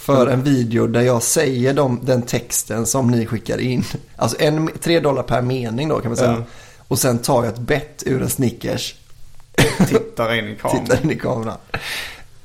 för 0.00 0.26
en 0.26 0.42
video 0.42 0.86
där 0.86 1.00
jag 1.00 1.22
säger 1.22 1.74
de, 1.74 2.00
den 2.02 2.22
texten 2.22 2.86
som 2.86 3.10
ni 3.10 3.26
skickar 3.26 3.60
in. 3.60 3.84
Alltså 4.16 4.36
en, 4.40 4.70
tre 4.80 5.00
dollar 5.00 5.22
per 5.22 5.42
mening 5.42 5.88
då 5.88 6.00
kan 6.00 6.10
man 6.10 6.16
säga. 6.16 6.30
Ja. 6.30 6.44
Och 6.88 6.98
sen 6.98 7.18
tar 7.18 7.44
jag 7.44 7.52
ett 7.52 7.58
bett 7.58 8.02
ur 8.06 8.22
en 8.22 8.30
Snickers. 8.30 8.94
Tittar 9.88 10.34
in 10.34 10.48
i 10.48 10.56
kameran. 10.56 10.84
Tittar 10.84 11.04
in 11.04 11.10
i 11.10 11.16
kameran. 11.16 11.56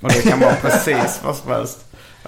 Och 0.02 0.10
det 0.10 0.22
kan 0.22 0.40
vara 0.40 0.56
precis 0.56 1.20
vad 1.24 1.36
som 1.36 1.52
helst. 1.52 1.86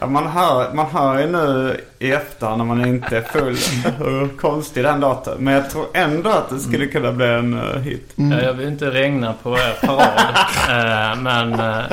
Man, 0.08 0.28
hör, 0.28 0.74
man 0.74 0.86
hör 0.86 1.20
ju 1.20 1.28
nu 1.32 1.82
i 2.00 2.12
efterhand 2.12 2.58
när 2.58 2.66
man 2.66 2.86
inte 2.86 3.18
är 3.18 3.22
full 3.22 3.58
hur 3.98 4.38
konstig 4.38 4.84
den 4.84 5.00
datorn 5.00 5.36
Men 5.40 5.54
jag 5.54 5.70
tror 5.70 5.86
ändå 5.94 6.30
att 6.30 6.50
det 6.50 6.60
skulle 6.60 6.88
kunna 6.88 7.12
bli 7.12 7.28
en 7.28 7.54
eh, 7.54 7.80
hit. 7.80 8.14
Ja, 8.16 8.42
jag 8.42 8.54
vill 8.54 8.68
inte 8.68 8.92
regna 8.92 9.34
på 9.44 9.58
er 9.58 9.78
parad. 9.88 10.36
eh, 11.14 11.22
men 11.22 11.54
eh, 11.54 11.86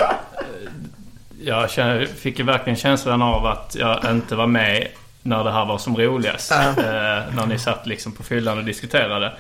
jag 1.46 1.70
känner, 1.70 2.06
fick 2.06 2.40
verkligen 2.40 2.76
känslan 2.76 3.22
av 3.22 3.46
att 3.46 3.76
jag 3.78 4.10
inte 4.10 4.36
var 4.36 4.46
med 4.46 4.88
när 5.22 5.44
det 5.44 5.52
här 5.52 5.64
var 5.64 5.78
som 5.78 5.96
roligast. 5.96 6.52
Eh, 6.52 6.64
när 7.36 7.46
ni 7.46 7.58
satt 7.58 7.86
liksom 7.86 8.12
på 8.12 8.22
fyllan 8.22 8.58
och 8.58 8.64
diskuterade. 8.64 9.32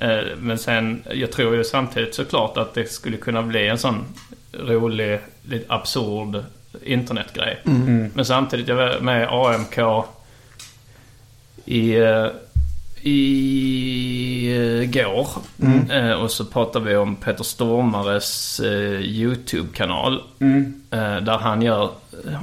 Eh, 0.00 0.18
Men 0.38 0.58
sen, 0.58 1.02
jag 1.10 1.32
tror 1.32 1.56
ju 1.56 1.64
samtidigt 1.64 2.14
såklart 2.14 2.56
att 2.56 2.74
det 2.74 2.92
skulle 2.92 3.16
kunna 3.16 3.42
bli 3.42 3.68
en 3.68 3.78
sån 3.78 4.04
rolig, 4.52 5.20
lite 5.48 5.74
absurd 5.74 6.44
internetgrej. 6.84 7.60
Men 8.14 8.24
samtidigt, 8.24 8.68
jag 8.68 8.76
var 8.76 9.00
med 9.00 9.22
i 9.22 9.26
AMK 9.26 9.78
i, 11.64 11.96
eh, 13.04 13.10
i 13.10 14.90
eh, 15.90 16.12
Och 16.12 16.30
så 16.30 16.44
pratade 16.44 16.84
vi 16.84 16.96
om 16.96 17.16
Peter 17.16 17.44
Stormares 17.44 18.60
eh, 18.60 19.00
YouTube-kanal. 19.00 20.22
Eh, 20.90 21.16
där 21.16 21.38
han 21.38 21.62
gör, 21.62 21.90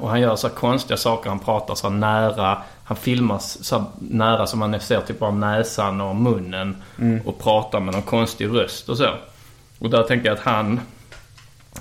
och 0.02 0.10
han 0.10 0.21
gör 0.21 0.36
så 0.36 0.50
konstiga 0.50 0.97
saker. 0.97 1.30
Han 1.30 1.39
pratar 1.39 1.76
så 1.76 1.89
nära. 1.89 2.58
Han 2.84 2.97
filmas 2.97 3.63
så 3.63 3.86
nära 4.00 4.47
som 4.47 4.60
man 4.60 4.80
ser 4.80 5.02
typ 5.02 5.21
av 5.21 5.38
näsan 5.38 6.02
och 6.02 6.15
munnen. 6.15 6.76
Och 7.26 7.39
pratar 7.39 7.80
med 7.80 7.93
någon 7.93 8.04
konstig 8.04 8.47
röst 8.47 8.89
och 8.89 8.97
så. 8.97 9.10
Och 9.80 9.89
där 9.89 10.04
tänker 10.04 10.26
jag 10.26 10.34
att 10.38 10.43
han, 10.43 10.80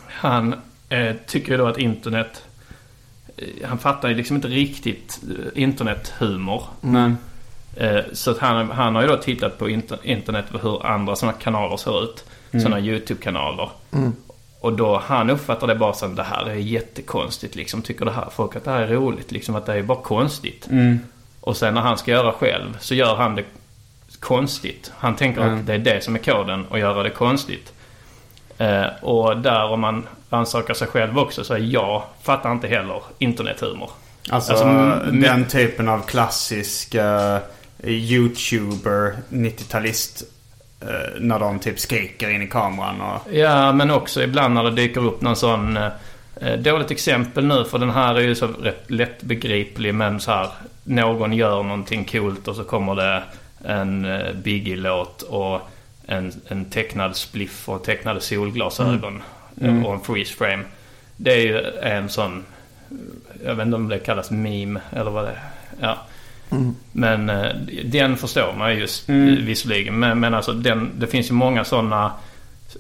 han 0.07 0.55
eh, 0.89 1.17
tycker 1.27 1.53
ju 1.53 1.59
då 1.59 1.67
att 1.67 1.79
internet 1.79 2.43
han 3.65 3.79
fattar 3.79 4.09
ju 4.09 4.15
liksom 4.15 4.37
inte 4.37 4.49
riktigt 4.49 5.21
internethumor. 5.55 6.63
Eh, 6.83 7.13
Så 8.13 8.31
att 8.31 8.39
han, 8.39 8.71
han 8.71 8.95
har 8.95 9.03
ju 9.03 9.09
då 9.09 9.17
tittat 9.17 9.59
på 9.59 9.69
inter, 9.69 9.99
internet 10.03 10.45
på 10.53 10.59
hur 10.59 10.87
andra 10.87 11.17
sådana 11.17 11.39
kanaler 11.39 11.77
ser 11.77 12.05
ut. 12.05 12.25
Sådana 12.53 12.81
YouTube-kanaler. 12.81 13.71
Och 14.61 14.73
då 14.73 15.03
han 15.05 15.31
uppfattar 15.31 15.67
det 15.67 15.75
bara 15.75 15.93
som 15.93 16.15
det 16.15 16.23
här 16.23 16.47
är 16.51 16.55
jättekonstigt 16.55 17.55
liksom. 17.57 17.83
Tycker 17.83 18.05
det 18.05 18.11
här, 18.11 18.29
folk 18.31 18.57
att 18.57 18.65
det 18.65 18.71
här 18.71 18.81
är 18.81 18.87
roligt 18.89 19.33
liksom. 19.33 19.57
Att 19.57 19.67
det 19.67 19.75
är 19.75 19.83
bara 19.83 19.99
konstigt. 20.03 20.69
Och 21.41 21.57
sen 21.57 21.75
när 21.75 21.81
han 21.81 21.99
ska 21.99 22.11
göra 22.11 22.33
själv 22.33 22.77
så 22.81 22.95
gör 22.95 23.17
han 23.17 23.35
det 23.35 23.45
konstigt. 24.21 24.93
Han 24.99 25.17
tänker 25.17 25.41
att 25.41 25.67
det 25.67 25.75
är 25.75 25.79
det 25.79 26.05
som 26.05 26.15
är 26.15 26.19
koden 26.19 26.67
att 26.71 26.79
göra 26.79 27.03
det 27.03 27.11
konstigt. 27.11 27.73
Eh, 28.59 28.87
och 29.03 29.37
där 29.37 29.65
om 29.65 29.81
man 29.81 30.07
rannsakar 30.31 30.75
sig 30.75 30.89
själv 30.89 31.19
också 31.19 31.45
så 31.45 31.55
är 31.55 31.59
jag 31.59 32.03
fattar 32.23 32.53
inte 32.53 32.69
heller 32.69 33.03
internethumor. 33.19 33.91
alltså, 34.31 34.53
Alltså, 34.53 35.11
den 35.13 35.45
typen 35.45 35.89
av 35.89 36.01
klassisk 36.01 36.95
eh, 36.95 37.39
YouTuber 37.85 39.17
90-talist. 39.29 40.23
eh, 40.81 41.21
när 41.21 41.39
de 41.39 41.59
typ 41.59 41.79
skriker 41.81 42.31
in 42.31 42.43
i 42.43 42.47
kameran 42.49 43.01
och... 43.01 43.33
Ja, 43.35 43.73
men 43.73 43.91
också 43.91 44.23
ibland 44.23 44.55
när 44.55 44.65
det 44.65 44.71
dyker 44.71 45.05
upp 45.05 45.21
någon 45.21 45.37
sån... 45.37 45.77
Eh, 45.77 46.53
dåligt 46.59 46.91
exempel 46.91 47.47
nu, 47.47 47.65
för 47.65 47.79
den 47.79 47.91
här 47.91 48.15
är 48.15 48.21
ju 48.21 48.35
så 48.35 48.47
rätt 48.47 48.91
lättbegriplig. 48.91 49.95
Men 49.95 50.21
så 50.21 50.31
här, 50.31 50.49
någon 50.85 51.33
gör 51.33 51.63
någonting 51.63 52.05
coolt 52.05 52.49
och 52.49 52.57
så 52.57 52.65
kommer 52.65 52.95
det 52.95 53.23
en 53.65 54.05
eh, 54.05 54.33
Biggie-låt 54.33 55.23
och 55.23 55.61
en, 56.07 56.33
en 56.49 56.65
tecknad 56.65 57.17
spliff 57.17 57.69
och 57.69 57.85
tecknade 57.85 58.21
solglasögon. 58.21 59.23
eh, 59.61 59.85
Och 59.85 59.95
en 59.95 60.01
freeze 60.01 60.35
frame. 60.35 60.65
Det 61.17 61.33
är 61.33 61.41
ju 61.41 61.65
en 61.83 62.09
sån... 62.09 62.45
Jag 63.45 63.55
vet 63.55 63.67
inte 63.67 63.77
om 63.77 63.89
det 63.89 63.99
kallas 63.99 64.31
meme 64.31 64.81
eller 64.93 65.11
vad 65.11 65.25
det 65.25 65.31
är. 65.31 65.41
Ja. 65.81 65.99
Men 66.93 67.31
eh, 67.31 67.55
den 67.85 68.17
förstår 68.17 68.55
man 68.59 68.75
ju 68.75 68.81
just 68.81 69.09
mm. 69.09 69.45
visserligen. 69.47 69.99
Men, 69.99 70.21
men 70.21 70.35
alltså 70.35 70.53
den, 70.53 70.91
det 70.99 71.07
finns 71.07 71.31
ju 71.31 71.35
många 71.35 71.65
sådana 71.65 72.13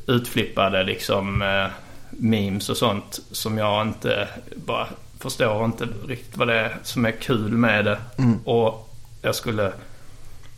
utflippade 0.06 0.82
liksom 0.82 1.42
eh, 1.42 1.66
memes 2.10 2.68
och 2.68 2.76
sånt 2.76 3.20
som 3.30 3.58
jag 3.58 3.86
inte 3.86 4.28
bara 4.56 4.86
förstår 5.18 5.64
inte 5.64 5.88
riktigt 6.08 6.36
vad 6.36 6.48
det 6.48 6.54
är 6.54 6.76
som 6.82 7.06
är 7.06 7.10
kul 7.10 7.52
med 7.52 7.84
det. 7.84 7.98
Och 8.44 8.96
jag 9.22 9.34
skulle 9.34 9.72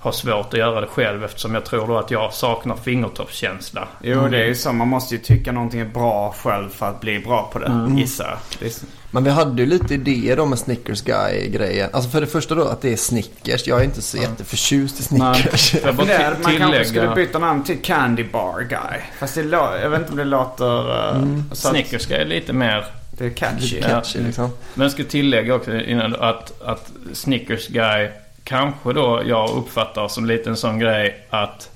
ha 0.03 0.13
svårt 0.13 0.47
att 0.47 0.59
göra 0.59 0.81
det 0.81 0.87
själv 0.87 1.25
eftersom 1.25 1.55
jag 1.55 1.65
tror 1.65 1.87
då 1.87 1.99
att 1.99 2.11
jag 2.11 2.33
saknar 2.33 2.77
fingertoppskänsla. 2.77 3.89
Jo, 4.01 4.29
det 4.29 4.39
är 4.39 4.47
ju 4.47 4.55
så. 4.55 4.73
Man 4.73 4.89
måste 4.89 5.15
ju 5.15 5.21
tycka 5.21 5.53
någonting 5.53 5.81
är 5.81 5.85
bra 5.85 6.35
själv 6.43 6.69
för 6.69 6.87
att 6.87 7.01
bli 7.01 7.19
bra 7.19 7.51
på 7.53 7.59
det, 7.59 8.01
gissar 8.01 8.25
jag. 8.25 8.39
Det 8.61 8.85
Men 9.11 9.25
vi 9.25 9.31
hade 9.31 9.63
ju 9.63 9.69
lite 9.69 9.95
idéer 9.95 10.37
då 10.37 10.47
med 10.47 10.59
Snickers 10.59 11.03
Guy-grejen. 11.03 11.91
Alltså 11.93 12.11
för 12.11 12.21
det 12.21 12.27
första 12.27 12.55
då 12.55 12.65
att 12.65 12.81
det 12.81 12.93
är 12.93 12.97
Snickers. 12.97 13.67
Jag 13.67 13.81
är 13.81 13.85
inte 13.85 14.03
så 14.03 14.17
jätteförtjust 14.17 15.01
i 15.01 15.03
Snickers. 15.03 15.75
Jag 15.75 15.95
bara 15.95 16.29
att 16.29 16.43
man 16.43 16.57
kanske 16.59 16.85
skulle 16.85 17.15
byta 17.15 17.39
namn 17.39 17.65
till 17.65 17.83
Candy 17.83 18.25
Bar 18.25 18.61
Guy. 18.61 19.01
Fast 19.19 19.35
det 19.35 19.43
jag 19.83 19.91
vet 19.91 20.01
inte 20.01 20.13
om 20.13 20.19
det 20.19 20.25
låter... 20.25 20.91
Uh, 21.17 21.43
så 21.53 21.69
att 21.69 21.75
Snickers 21.75 22.11
är 22.11 22.25
lite 22.25 22.53
mer 22.53 22.85
Det 23.19 23.25
är 23.27 23.31
catchy. 23.31 23.83
Catchy 23.83 24.19
liksom. 24.21 24.51
Men 24.75 24.83
jag 24.83 24.93
ska 24.93 25.05
tillägga 25.05 25.55
också 25.55 25.81
innan 25.81 26.15
att, 26.15 26.63
att 26.63 26.93
Snickers 27.13 27.69
Guy 27.69 28.09
kanske 28.45 28.93
då 28.93 29.23
jag 29.27 29.51
uppfattar 29.51 30.09
som 30.09 30.27
lite 30.27 30.51
en 30.51 30.57
sån 30.57 30.79
grej 30.79 31.27
att 31.31 31.71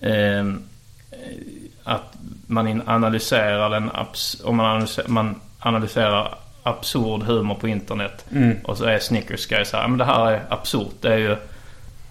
ehm, 0.00 0.62
att 1.84 2.14
man 2.46 2.82
analyserar 2.86 3.70
den 3.70 3.90
om 4.44 4.56
man 4.56 4.66
analyserar, 4.66 5.08
man 5.08 5.40
analyserar 5.58 6.34
absurd 6.62 7.22
humor 7.22 7.54
på 7.54 7.68
internet 7.68 8.24
och 8.64 8.78
så 8.78 8.84
är 8.84 8.98
Snickers 8.98 9.46
Guy 9.46 9.64
så 9.64 9.76
här, 9.76 9.88
men 9.88 9.98
det 9.98 10.04
här 10.04 10.30
är 10.30 10.42
absurt. 10.48 10.94
Det 11.00 11.12
är 11.12 11.18
ju 11.18 11.30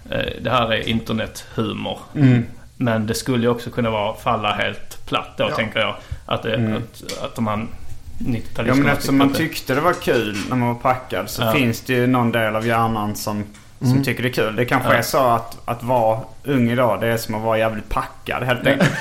eh, 0.10 0.34
det 0.42 0.50
här 0.50 0.74
är 0.74 0.90
internethumor. 0.90 2.00
Men 2.78 3.08
det 3.08 3.14
skulle 3.14 3.44
ju 3.44 3.50
också 3.50 3.70
kunna 3.70 3.90
vara 3.90 4.16
falla 4.16 4.52
helt 4.54 5.06
platt 5.06 5.30
då 5.38 5.50
tänker 5.50 5.80
jag. 5.80 5.96
Att, 6.26 6.44
det, 6.44 6.56
att, 6.78 7.24
att 7.24 7.38
om 7.38 7.44
man 7.44 7.68
90-talisterna 8.20 8.68
Ja 8.68 8.76
men 8.76 8.88
eftersom 8.88 9.18
man 9.18 9.34
tyckte 9.34 9.76
det 9.76 9.82
var 9.82 9.94
kul 9.94 10.38
när 10.50 10.56
man 10.56 10.68
var 10.68 10.76
packad 10.76 11.30
så 11.30 11.42
Ja. 11.42 11.52
finns 11.52 11.82
det 11.82 11.94
ju 11.94 12.08
någon 12.08 12.32
del 12.32 12.56
av 12.56 12.68
hjärnan 12.68 13.16
som, 13.16 13.44
som 13.80 14.04
tycker 14.04 14.24
det 14.24 14.30
är 14.30 14.34
kul. 14.34 14.56
Det 14.56 14.66
kanske 14.66 14.94
är 14.94 15.02
så 15.02 15.18
att, 15.18 15.58
att 15.66 15.84
vara 15.84 16.20
ung 16.44 16.70
idag 16.72 17.02
det 17.02 17.08
är 17.08 17.18
som 17.18 17.36
att 17.36 17.42
vara 17.42 17.58
jävligt 17.58 17.90
packad 17.90 18.44
helt 18.44 18.68
enkelt. 18.68 18.92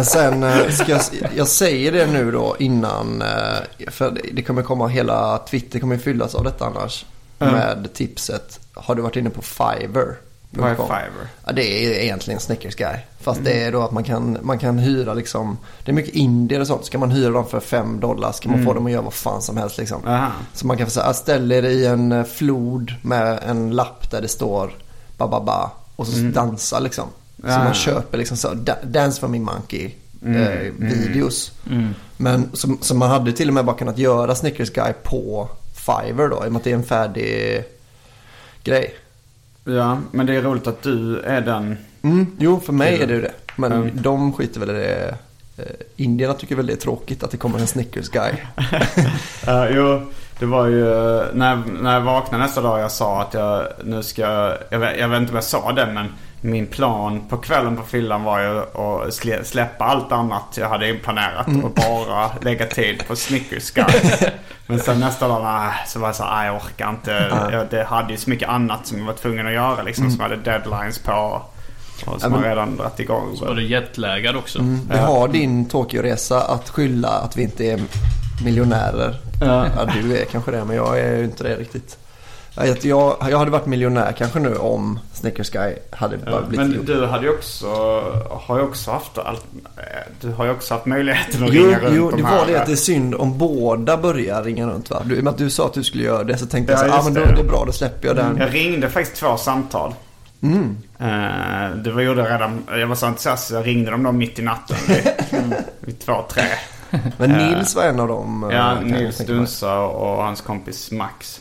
Sen 0.06 0.42
eh, 0.42 0.68
ska 0.70 0.92
jag, 0.92 1.00
jag 1.36 1.48
säger 1.48 1.92
det 1.92 2.06
nu 2.06 2.30
då 2.30 2.56
innan. 2.58 3.22
eh, 3.22 3.88
För 3.90 4.12
det- 4.32 4.42
kommer 4.42 4.62
komma, 4.62 4.88
hela 4.88 5.38
Twitter 5.38 5.78
kommer 5.78 5.98
fyllas 5.98 6.34
av 6.34 6.44
detta 6.44 6.64
annars. 6.66 7.04
Med 7.38 7.88
tipset. 7.94 8.60
Har 8.74 8.94
du 8.94 9.02
varit 9.02 9.16
inne 9.16 9.30
på 9.30 9.42
Fiverr? 9.42 10.16
Vad 10.50 10.70
är 10.70 10.74
Fiverr? 10.74 11.28
Ja, 11.46 11.52
det 11.52 11.62
är 11.86 12.02
egentligen 12.02 12.40
Snickers 12.40 12.74
Guy. 12.74 12.96
Fast 13.20 13.44
det 13.44 13.62
är 13.64 13.72
då 13.72 13.82
att 13.82 13.92
man 13.92 14.04
kan, 14.04 14.38
man 14.42 14.58
kan 14.58 14.78
hyra 14.78 15.14
liksom. 15.14 15.58
Det 15.84 15.90
är 15.90 15.94
mycket 15.94 16.14
indier 16.14 16.60
och 16.60 16.66
sånt. 16.66 16.84
Ska 16.84 16.98
man 16.98 17.10
hyra 17.10 17.30
dem 17.30 17.46
för 17.46 17.60
5 17.60 18.00
dollar 18.00 18.32
ska 18.32 18.48
man 18.48 18.64
få 18.64 18.72
dem 18.74 18.86
att 18.86 18.92
göra 18.92 19.02
vad 19.02 19.14
fan 19.14 19.42
som 19.42 19.56
helst 19.56 19.78
liksom. 19.78 20.06
Aha. 20.06 20.32
Så 20.54 20.66
man 20.66 20.76
kan 20.78 20.90
säga, 20.90 21.14
ställ 21.14 21.52
er 21.52 21.62
i 21.62 21.86
en 21.86 22.12
eh, 22.12 22.24
flod 22.24 22.94
med 23.02 23.38
en 23.46 23.70
lapp 23.70 24.10
där 24.10 24.22
det 24.22 24.28
står 24.28 24.70
ba 25.16 25.26
ba 25.28 25.40
ba. 25.40 25.70
Och 25.96 26.06
så 26.06 26.16
dansa 26.18 26.78
liksom. 26.80 27.04
Så 27.36 27.48
Ja. 27.48 27.64
man 27.64 27.74
köper 27.74 28.18
liksom 28.18 28.36
så, 28.36 28.48
da- 28.54 28.84
Dance 28.84 29.20
for 29.20 29.28
me 29.28 29.38
monkey 29.38 29.90
eh, 30.24 30.72
videos. 30.78 31.52
Men 32.16 32.50
så, 32.52 32.76
så 32.80 32.94
man 32.94 33.10
hade 33.10 33.32
till 33.32 33.48
och 33.48 33.54
med 33.54 33.64
bara 33.64 33.76
kunnat 33.76 33.98
göra 33.98 34.34
Snickers 34.34 34.70
Guy 34.70 34.92
på 35.02 35.48
Fiverr 35.74 36.28
då. 36.28 36.44
I 36.44 36.48
och 36.48 36.52
med 36.52 36.56
att 36.58 36.64
det 36.64 36.70
är 36.70 36.74
en 36.74 36.84
färdig 36.84 37.62
grej. 38.64 38.94
Ja, 39.68 39.98
men 40.10 40.26
det 40.26 40.36
är 40.36 40.42
roligt 40.42 40.66
att 40.66 40.82
du 40.82 41.20
är 41.20 41.40
den... 41.40 41.76
Mm, 42.02 42.26
jo, 42.38 42.60
för 42.60 42.72
mig 42.72 43.02
är 43.02 43.06
det 43.06 43.14
ju 43.14 43.20
det. 43.20 43.32
Men 43.56 43.90
de 44.02 44.32
skiter 44.32 44.60
väl 44.60 44.70
i 44.70 44.72
det. 44.72 45.16
Eh, 45.58 45.64
Indierna 45.96 46.34
tycker 46.34 46.56
väl 46.56 46.66
det 46.66 46.72
är 46.72 46.76
tråkigt 46.76 47.22
att 47.22 47.30
det 47.30 47.36
kommer 47.36 47.58
en 47.58 47.66
Snickers 47.66 48.08
Guy. 48.08 48.32
Ja, 49.46 49.68
jo, 49.70 50.00
det 50.38 50.46
var 50.46 50.66
ju 50.66 50.84
när, 51.34 51.56
när 51.80 51.94
jag 51.94 52.00
vaknade 52.00 52.44
nästa 52.44 52.60
dag 52.60 52.80
jag 52.80 52.92
sa 52.92 53.22
att 53.22 53.34
jag 53.34 53.66
nu 53.84 54.02
ska... 54.02 54.22
Jag 54.70 54.98
jag 54.98 55.08
vet 55.08 55.20
inte 55.20 55.32
vad 55.32 55.42
jag 55.42 55.44
sa 55.44 55.72
det 55.72 55.86
men 55.86 56.06
min 56.46 56.66
plan 56.66 57.22
på 57.28 57.36
kvällen 57.36 57.76
på 57.76 57.82
fyllan 57.82 58.24
var 58.24 58.40
ju 58.40 58.58
att 59.06 59.14
slä, 59.14 59.44
släppa 59.44 59.84
allt 59.84 60.12
annat 60.12 60.42
jag 60.58 60.68
hade 60.68 60.88
inplanerat 60.88 61.46
och 61.64 61.70
bara 61.70 62.30
lägga 62.40 62.66
tid 62.66 63.02
på 63.08 63.16
Snickers. 63.16 63.72
Men 64.66 64.78
sen 64.80 65.00
nästa 65.00 65.28
dag 65.28 65.44
nej, 65.44 65.72
så 65.86 65.98
var 65.98 66.08
jag 66.08 66.16
så 66.16 66.22
här, 66.24 66.36
"Nej, 66.36 66.46
jag 66.46 66.56
orkar 66.56 66.90
inte. 66.90 67.10
Jag, 67.52 67.66
det 67.70 67.84
hade 67.84 68.12
ju 68.12 68.18
så 68.18 68.30
mycket 68.30 68.48
annat 68.48 68.86
som 68.86 68.98
jag 68.98 69.06
var 69.06 69.12
tvungen 69.12 69.46
att 69.46 69.52
göra 69.52 69.82
liksom. 69.82 70.10
Som 70.10 70.20
jag 70.20 70.28
hade 70.28 70.42
deadlines 70.42 70.98
på. 70.98 71.12
Och 71.12 72.02
som 72.02 72.14
Ja, 72.22 72.28
men- 72.28 72.32
har 72.32 72.48
redan 72.48 72.76
dragit 72.76 73.00
igång. 73.00 73.38
Och 73.46 73.56
du 73.56 73.62
är 73.62 73.66
jetlaggad 73.66 74.36
också. 74.36 74.58
Vi 74.90 74.98
har 74.98 75.28
din 75.28 75.68
Tokyo-resa 75.68 76.40
att 76.42 76.68
skylla 76.68 77.08
att 77.08 77.36
vi 77.36 77.42
inte 77.42 77.64
är 77.64 77.80
miljonärer. 78.44 79.16
Ja. 79.40 79.66
Ja, 79.76 79.84
du 79.94 80.18
är 80.18 80.24
kanske 80.24 80.50
det, 80.50 80.64
men 80.64 80.76
jag 80.76 81.00
är 81.00 81.16
ju 81.16 81.24
inte 81.24 81.42
det 81.44 81.56
riktigt. 81.56 81.98
Ja, 82.56 82.66
Jag, 82.66 83.16
jag, 83.30 83.38
hade 83.38 83.50
varit 83.50 83.66
miljonär 83.66 84.12
kanske 84.12 84.38
nu 84.38 84.56
om 84.56 84.98
Snickers 85.12 85.50
Guy 85.50 85.74
hade 85.90 86.16
bara 86.18 86.40
blivit 86.42 86.68
Men 86.76 86.84
du 86.86 87.06
hade 87.06 87.24
ju 87.26 87.32
också, 87.34 87.66
har 88.30 88.56
ju 88.58 88.62
också 88.62 88.90
haft 88.90 89.18
allt, 89.18 89.44
eh, 89.76 89.82
du 90.20 90.32
har 90.32 90.44
ju 90.44 90.50
också 90.50 90.74
haft 90.74 90.86
möjligheten 90.86 91.44
att 91.44 91.52
Jo, 91.52 91.64
ringa 91.66 91.78
runt 91.80 91.94
jo 91.96 92.10
de 92.10 92.20
det 92.22 92.26
här. 92.28 92.38
var 92.38 92.46
det 92.46 92.56
att 92.60 92.66
det 92.66 92.72
är 92.72 92.76
synd 92.76 93.14
om 93.14 93.38
båda 93.38 93.96
börjar 93.96 94.42
ringa 94.42 94.66
runt 94.66 94.90
va? 94.90 95.02
Du, 95.04 95.16
I 95.16 95.20
och 95.20 95.24
med 95.24 95.30
att 95.30 95.38
du 95.38 95.50
sa 95.50 95.66
att 95.66 95.74
du 95.74 95.84
skulle 95.84 96.02
göra 96.04 96.24
det 96.24 96.38
så 96.38 96.46
tänkte 96.46 96.72
Ja, 96.72 96.82
jag 96.82 96.90
så 96.90 96.98
ah, 97.00 97.04
men 97.04 97.14
då 97.14 97.20
det. 97.20 97.26
är 97.26 97.36
det 97.36 97.44
bra, 97.44 97.64
då 97.66 97.72
släpper 97.72 98.06
jag 98.08 98.16
den. 98.16 98.36
Jag 98.36 98.54
ringde 98.54 98.88
faktiskt 98.90 99.16
två 99.16 99.36
samtal. 99.36 99.94
Mm. 100.42 100.76
Eh, 100.98 101.76
det 101.76 101.90
var 101.90 102.00
jag 102.02 102.18
redan, 102.18 102.62
jag 102.70 102.86
var 102.86 102.94
så 102.94 103.06
entusiastisk 103.06 103.54
jag 103.58 103.66
ringde 103.66 103.90
dem 103.90 104.02
då 104.02 104.12
mitt 104.12 104.38
i 104.38 104.42
natten. 104.42 104.76
Vid, 105.80 105.98
två, 106.00 106.24
tre. 106.28 106.42
Men 107.18 107.30
Nils 107.30 107.76
var 107.76 107.82
en 107.82 108.00
av 108.00 108.08
dem. 108.08 108.44
eh, 108.50 108.56
Ja, 108.56 108.74
jag 108.74 108.84
Nils. 108.84 109.18
Dunsa 109.18 109.78
och 109.78 110.24
hans 110.24 110.40
kompis 110.40 110.90
Max. 110.92 111.40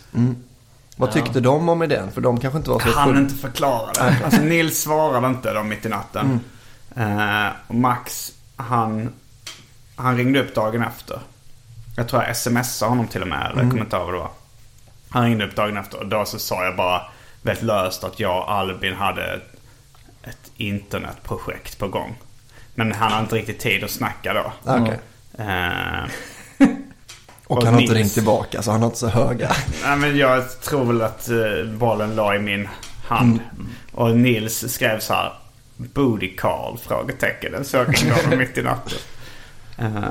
Vad 0.95 1.11
tyckte 1.11 1.39
de 1.39 1.69
om 1.69 1.83
idén? 1.83 2.11
För 2.11 2.21
de 2.21 2.39
kanske 2.39 2.57
inte 2.57 2.69
var 2.69 2.79
så 2.79 2.89
Han 2.89 3.07
full... 3.07 3.17
inte 3.17 3.35
förklara 3.35 3.91
det. 3.93 4.25
Alltså 4.25 4.41
Nils 4.41 4.81
svarade 4.81 5.27
inte 5.27 5.53
då 5.53 5.63
mitt 5.63 5.85
i 5.85 5.89
natten. 5.89 6.39
Eh, 6.95 7.47
och 7.67 7.75
Max, 7.75 8.31
han, 8.55 9.13
han 9.95 10.17
ringde 10.17 10.41
upp 10.41 10.55
dagen 10.55 10.81
efter. 10.83 11.19
Jag 11.95 12.07
tror 12.07 12.23
jag 12.23 12.37
smsade 12.37 12.89
honom 12.89 13.07
till 13.07 13.21
och 13.21 13.27
med. 13.27 13.51
Eller 13.51 13.61
jag 13.61 13.71
kommer 13.71 13.83
inte 13.83 13.95
ihåg 13.95 14.05
vad 14.05 14.13
det 14.13 14.19
var. 14.19 14.31
Han 15.09 15.23
ringde 15.25 15.45
upp 15.45 15.55
dagen 15.55 15.77
efter 15.77 15.99
och 15.99 16.07
då 16.07 16.25
så 16.25 16.39
sa 16.39 16.65
jag 16.65 16.75
bara 16.75 17.01
väldigt 17.41 17.63
löst 17.63 18.03
att 18.03 18.19
jag 18.19 18.37
och 18.37 18.51
Albin 18.51 18.95
hade 18.95 19.33
ett, 19.33 19.53
ett 20.23 20.51
internetprojekt 20.57 21.79
på 21.79 21.87
gång. 21.87 22.15
Men 22.75 22.91
han 22.91 23.11
hade 23.11 23.23
inte 23.23 23.35
riktigt 23.35 23.59
tid 23.59 23.83
att 23.83 23.91
snacka 23.91 24.33
då. 24.33 24.53
Ah, 24.71 24.79
okej. 24.79 24.99
Eh, 25.37 26.03
Och 27.47 27.57
och 27.57 27.65
han 27.65 27.73
har 27.73 27.81
inte 27.81 27.93
ringt 27.93 28.13
tillbaka 28.13 28.61
så 28.61 28.71
han 28.71 28.79
har 28.81 28.87
inte 28.87 28.99
så 28.99 29.07
höga. 29.07 29.51
Nej, 29.83 29.97
men 29.97 30.17
jag 30.17 30.61
tror 30.61 30.85
väl 30.85 31.01
att 31.01 31.29
eh, 31.29 31.65
bollen 31.77 32.15
la 32.15 32.35
i 32.35 32.39
min 32.39 32.67
hand. 33.05 33.39
Och 33.91 34.17
Nils 34.17 34.73
skrev 34.73 34.99
så 34.99 35.13
här. 35.13 35.33
Booty 35.77 36.35
call? 36.35 36.77
Frågetecken. 36.77 37.53
En 37.55 37.65
sökning 37.65 38.11
mitt 38.39 38.57
i 38.57 38.61
natten. 38.61 38.97
Eh, 39.77 40.03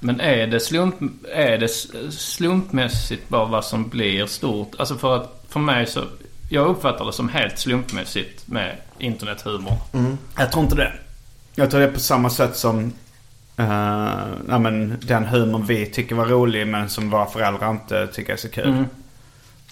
Men 0.00 0.20
är 0.20 0.46
det, 0.46 0.60
slump, 0.60 0.94
är 1.34 1.58
det 1.58 1.68
slumpmässigt 2.12 3.28
bara 3.28 3.44
vad 3.44 3.64
som 3.64 3.88
blir 3.88 4.26
stort? 4.26 4.72
Alltså 4.78 4.94
för 4.96 5.16
att 5.16 5.44
för 5.48 5.60
mig 5.60 5.86
så... 5.86 6.00
Jag 6.50 6.66
uppfattar 6.66 7.04
det 7.04 7.12
som 7.12 7.28
helt 7.28 7.58
slumpmässigt 7.58 8.48
med 8.48 8.76
internethumor. 8.98 9.72
jag 10.38 10.52
tror 10.52 10.64
inte 10.64 10.76
det. 10.76 10.92
Jag 11.54 11.70
tror 11.70 11.80
det 11.80 11.86
är 11.86 11.92
på 11.92 12.00
samma 12.00 12.30
sätt 12.30 12.56
som 12.56 12.92
eh, 13.56 14.26
ja, 14.48 14.58
men 14.58 14.98
den 15.02 15.24
humorn 15.24 15.66
vi 15.66 15.86
tycker 15.86 16.14
var 16.14 16.26
rolig 16.26 16.66
men 16.66 16.88
som 16.88 17.10
våra 17.10 17.26
föräldrar 17.26 17.70
inte 17.70 18.06
tycker 18.06 18.32
är 18.32 18.36
så 18.36 18.48
kul. 18.48 18.84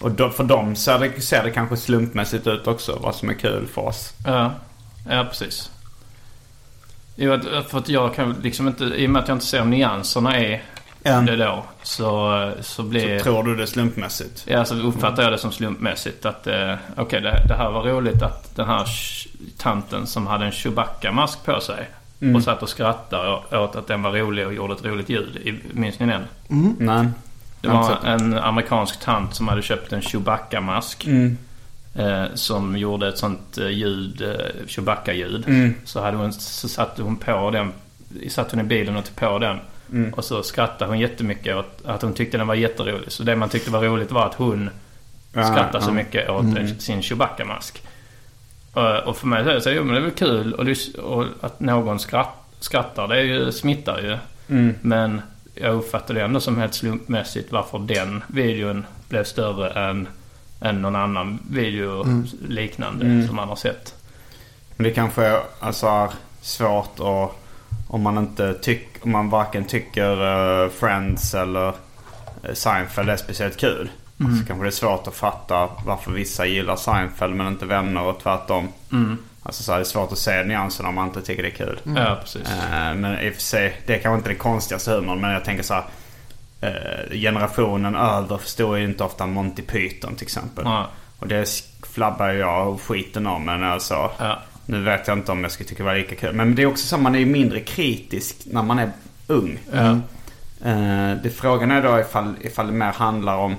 Och 0.00 0.10
då, 0.10 0.30
för 0.30 0.44
dem 0.44 0.76
ser 0.76 0.98
det, 0.98 1.20
ser 1.20 1.44
det 1.44 1.50
kanske 1.50 1.76
slumpmässigt 1.76 2.46
ut 2.46 2.66
också 2.66 2.98
vad 3.02 3.14
som 3.14 3.30
är 3.30 3.34
kul 3.34 3.66
för 3.66 3.82
oss. 3.82 4.12
Ja, 4.26 4.52
ja 5.08 5.24
precis. 5.24 5.70
Jo, 7.16 7.38
för 7.68 7.78
att 7.78 7.88
jag 7.88 8.14
kan 8.14 8.36
liksom 8.42 8.68
inte... 8.68 8.84
I 8.84 9.06
och 9.06 9.10
med 9.10 9.22
att 9.22 9.28
jag 9.28 9.34
inte 9.34 9.46
ser 9.46 9.64
nyanserna 9.64 10.40
i 10.40 10.60
Än. 11.02 11.26
det 11.26 11.36
då. 11.36 11.64
Så, 11.82 12.52
så 12.60 12.82
blir... 12.82 13.18
Så 13.18 13.24
tror 13.24 13.42
du 13.42 13.56
det 13.56 13.62
är 13.62 13.66
slumpmässigt? 13.66 14.44
Ja, 14.46 14.64
så 14.64 14.74
uppfattar 14.74 15.22
jag 15.22 15.32
det 15.32 15.38
som 15.38 15.52
slumpmässigt. 15.52 16.26
Att 16.26 16.46
eh, 16.46 16.74
okej, 16.96 17.20
det, 17.20 17.44
det 17.48 17.54
här 17.54 17.70
var 17.70 17.82
roligt 17.82 18.22
att 18.22 18.56
den 18.56 18.66
här 18.66 18.88
tanten 19.58 20.06
som 20.06 20.26
hade 20.26 20.44
en 20.44 20.52
Chewbacca-mask 20.52 21.44
på 21.44 21.60
sig. 21.60 21.88
Och 22.36 22.42
satt 22.42 22.62
och 22.62 22.68
skrattade 22.68 23.28
och- 23.30 23.52
åt 23.52 23.76
att 23.76 23.86
den 23.86 24.02
var 24.02 24.12
rolig 24.12 24.46
och 24.46 24.54
gjorde 24.54 24.74
ett 24.74 24.84
roligt 24.84 25.08
ljud. 25.08 25.60
Minns 25.72 25.98
ni 25.98 26.06
den? 26.06 26.22
Nej. 26.78 27.06
Det 27.60 27.68
var 27.68 27.98
en 28.04 28.38
amerikansk 28.38 29.00
tant 29.00 29.34
som 29.34 29.48
hade 29.48 29.62
köpt 29.62 29.92
en 29.92 30.00
Chewbacca-mask. 30.02 31.06
Mm. 31.06 31.38
Eh, 31.94 32.24
som 32.34 32.76
gjorde 32.76 33.08
ett 33.08 33.18
sånt 33.18 33.58
eh, 33.58 33.68
ljud, 33.68 34.22
eh, 34.22 34.66
Chewbacca-ljud. 34.66 35.44
Mm. 35.48 35.74
Så, 35.84 36.00
hade 36.02 36.16
hon, 36.16 36.32
så 36.32 36.68
satte 36.68 37.02
hon 37.02 37.16
på 37.16 37.50
den, 37.50 37.72
satt 38.28 38.50
hon 38.50 38.60
i 38.60 38.64
bilen 38.64 38.96
och 38.96 39.04
tog 39.04 39.16
på 39.16 39.38
den. 39.38 39.58
Mm. 39.92 40.12
Och 40.14 40.24
så 40.24 40.42
skrattade 40.42 40.90
hon 40.90 40.98
jättemycket 40.98 41.56
åt 41.56 41.78
att 41.84 42.02
hon 42.02 42.12
tyckte 42.14 42.38
den 42.38 42.46
var 42.46 42.54
jätterolig. 42.54 43.12
Så 43.12 43.22
det 43.22 43.36
man 43.36 43.48
tyckte 43.48 43.70
var 43.70 43.80
roligt 43.82 44.12
var 44.12 44.26
att 44.26 44.34
hon 44.34 44.70
Ja, 45.32 45.44
skrattade 45.52 45.84
så 45.84 45.90
ja. 45.90 45.94
mycket 45.94 46.30
åt 46.30 46.44
Mm. 46.44 46.78
sin 46.78 47.02
Chewbacca-mask. 47.02 47.82
Och, 48.74 49.08
och 49.08 49.16
för 49.16 49.26
mig 49.26 49.44
så 49.44 49.50
är 49.50 49.54
det 49.54 49.60
så, 49.60 49.70
jo 49.70 49.84
men 49.84 49.94
det 49.94 50.00
är 50.00 50.04
väl 50.04 50.10
kul 50.10 50.54
och, 50.54 50.66
och 51.04 51.26
att 51.40 51.60
någon 51.60 51.98
skratt, 51.98 52.34
skrattar, 52.60 53.08
det 53.08 53.16
är 53.16 53.22
ju, 53.22 53.52
smittar 53.52 54.00
ju. 54.00 54.18
Mm. 54.56 54.74
Men 54.80 55.22
jag 55.54 55.74
uppfattar 55.74 56.14
det 56.14 56.22
ändå 56.22 56.40
som 56.40 56.58
helt 56.58 56.74
slumpmässigt 56.74 57.52
varför 57.52 57.78
den 57.78 58.24
videon 58.26 58.86
blev 59.08 59.24
större 59.24 59.70
än, 59.88 60.08
än 60.60 60.82
någon 60.82 60.96
annan 60.96 61.38
video 61.50 62.24
liknande 62.48 63.04
Mm. 63.04 63.26
som 63.26 63.36
man 63.36 63.48
har 63.48 63.56
sett. 63.56 63.94
Men 64.76 64.84
det 64.84 64.90
kanske 64.90 65.24
är 65.24 65.40
alltså, 65.60 66.08
svårt 66.40 67.00
att 67.00 67.40
om 67.88 68.02
man 68.02 68.18
inte 68.18 68.54
tycker, 68.54 69.04
om 69.04 69.10
man 69.10 69.30
varken 69.30 69.64
tycker 69.64 70.10
eh, 70.64 70.70
Friends 70.70 71.34
eller 71.34 71.68
uh, 71.68 72.54
Seinfeld 72.54 73.10
är 73.10 73.16
speciellt 73.16 73.56
kul. 73.56 73.88
Så 74.40 74.46
kanske 74.46 74.64
det 74.64 74.68
är 74.68 74.70
svårt 74.70 75.06
att 75.06 75.14
fatta 75.14 75.68
varför 75.86 76.10
vissa 76.10 76.46
gillar 76.46 76.76
Seinfeld 76.76 77.34
men 77.36 77.46
inte 77.48 77.66
vänner 77.66 78.02
och 78.02 78.20
tvärtom. 78.22 78.68
Alltså 79.42 79.62
så 79.62 79.72
är 79.72 79.78
det 79.78 79.84
svårt 79.84 80.12
att 80.12 80.18
se 80.18 80.44
nyanserna 80.44 80.88
om 80.88 80.94
man 80.94 81.08
inte 81.08 81.22
tycker 81.22 81.42
det 81.42 81.48
är 81.48 81.66
kul. 81.66 81.80
Ja, 81.96 82.18
precis. 82.22 82.42
Eh, 82.48 82.94
men 82.94 83.18
i 83.20 83.30
och 83.30 83.34
för 83.34 83.40
sig, 83.42 83.80
det 83.86 83.94
är 83.94 83.98
kanske 83.98 84.16
inte 84.16 84.28
den 84.28 84.38
konstigaste 84.38 84.90
humorn 84.90 85.20
men 85.20 85.30
jag 85.30 85.44
tänker 85.44 85.62
så 85.62 85.74
här. 85.74 85.84
eh, 86.60 87.18
generationen 87.18 87.94
över 87.96 88.38
förstår 88.38 88.78
ju 88.78 88.84
inte 88.84 89.04
ofta 89.04 89.26
Monty 89.26 89.62
Python 89.62 90.14
till 90.14 90.24
exempel. 90.26 90.64
Ja. 90.66 90.86
Och 91.18 91.28
det 91.28 91.48
flabbar 91.94 92.28
jag 92.28 92.68
och 92.68 92.82
skiten 92.82 93.26
om 93.26 93.44
men 93.44 93.62
alltså. 93.64 94.10
Ja. 94.18 94.38
Nu 94.66 94.80
vet 94.80 95.08
jag 95.08 95.18
inte 95.18 95.32
om 95.32 95.42
jag 95.42 95.52
skulle 95.52 95.68
tycka 95.68 95.82
det 95.82 95.88
var 95.88 95.96
lika 95.96 96.14
kul. 96.14 96.32
Men 96.34 96.54
det 96.54 96.62
är 96.62 96.66
också 96.66 96.86
så 96.86 96.96
att 96.96 97.02
man 97.02 97.14
är 97.14 97.18
ju 97.18 97.26
mindre 97.26 97.60
kritisk 97.60 98.36
när 98.46 98.62
man 98.62 98.78
är 98.78 98.90
ung. 99.26 99.58
Ja. 99.72 99.90
Eh, 100.70 101.16
det 101.22 101.30
frågan 101.36 101.70
är 101.70 101.82
då 101.82 102.00
ifall, 102.00 102.34
ifall 102.40 102.66
det 102.66 102.72
mer 102.72 102.92
handlar 102.92 103.36
om 103.36 103.56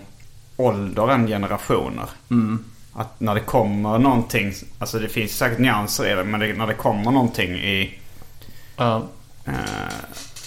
ålder 0.58 1.12
än 1.12 1.28
generationer. 1.28 2.06
Att 2.94 3.20
när 3.20 3.34
det 3.36 3.40
kommer 3.42 3.98
någonting, 4.00 4.54
alltså 4.80 5.00
det 5.00 5.08
finns 5.10 5.32
säkert 5.38 5.60
nyanser 5.60 6.12
i 6.12 6.16
det, 6.16 6.24
men 6.24 6.40
det, 6.40 6.54
när 6.54 6.68
det 6.68 6.74
kommer 6.74 7.12
någonting 7.12 7.52
i 7.56 8.00
Ja. 8.78 9.04
eh, 9.46 9.54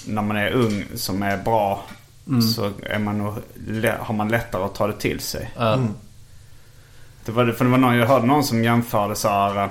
när 0.07 0.23
man 0.23 0.37
är 0.37 0.51
ung 0.51 0.85
som 0.95 1.23
är 1.23 1.37
bra 1.37 1.83
så 2.55 2.73
är 2.83 2.99
man 2.99 3.19
nog, 3.19 3.35
har 4.01 4.15
man 4.15 4.29
lättare 4.29 4.63
att 4.65 4.75
ta 4.75 4.87
det 4.87 4.93
till 5.01 5.21
sig. 5.21 5.51
Ja. 5.57 5.79
Det 7.25 7.33
var, 7.33 7.53
för 7.53 7.65
det 7.65 7.71
var 7.71 7.79
någon, 7.79 7.97
jag 7.97 8.07
hörde 8.07 8.27
någon 8.27 8.45
som 8.45 8.65
jämförde 8.65 9.15
så 9.17 9.29
här 9.29 9.63
eh, 9.65 9.69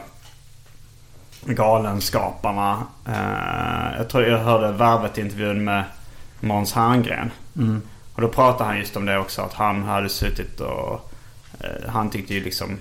Galenskaparna. 1.46 2.84
Eh, 3.06 3.98
jag 3.98 4.10
tror 4.10 4.24
jag 4.24 4.40
hörde 4.40 4.72
Värvet-intervjun 4.72 5.64
med 5.64 5.84
Måns 6.40 6.74
Herngren. 6.74 7.32
Och 8.18 8.22
då 8.24 8.28
pratade 8.30 8.70
han 8.70 8.78
just 8.80 8.96
om 8.96 9.06
det 9.06 9.18
också. 9.18 9.42
Att 9.42 9.54
han 9.54 9.84
hade 9.84 10.10
suttit 10.10 10.60
och... 10.60 11.12
Eh, 11.60 11.90
han 11.90 12.10
tyckte 12.10 12.34
ju 12.34 12.44
liksom... 12.44 12.78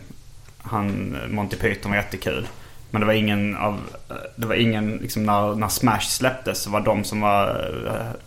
Han, 0.59 1.17
Monty 1.31 1.57
Python 1.57 1.91
var 1.91 1.97
jättekul. 1.99 2.49
Men 2.91 3.01
det 3.01 3.07
var 3.07 3.13
ingen 3.15 3.57
av... 3.57 3.81
eh, 4.11 4.17
Det 4.37 4.47
var 4.47 4.55
ingen 4.55 4.91
liksom 4.97 5.25
när, 5.27 5.55
när 5.55 5.69
Smash 5.69 6.01
släpptes 6.01 6.59
så 6.63 6.71
var 6.71 6.81
de 6.81 7.05
som 7.05 7.21
var 7.21 7.49
eh, 7.87 8.21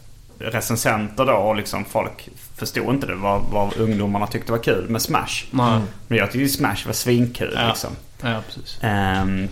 recensenter 0.52 1.26
då 1.26 1.34
och 1.34 1.56
liksom 1.56 1.86
folk 1.86 2.30
förstod 2.56 2.94
inte 2.96 3.08
det. 3.08 3.16
Vad, 3.16 3.42
vad 3.52 3.78
ungdomarna 3.78 4.28
tyckte 4.28 4.52
var 4.52 4.60
kul 4.64 4.90
med 4.90 5.02
Smash. 5.02 5.46
Nej. 5.52 5.82
Men 6.08 6.18
jag 6.18 6.28
tyckte 6.28 6.38
ju 6.40 6.50
Smash 6.50 6.86
var 6.86 6.94
svinkul 6.94 7.54
Ja. 7.56 7.68
liksom. 7.68 7.90
ja, 8.22 8.42
precis. 8.48 8.78
Ehm, 8.82 9.48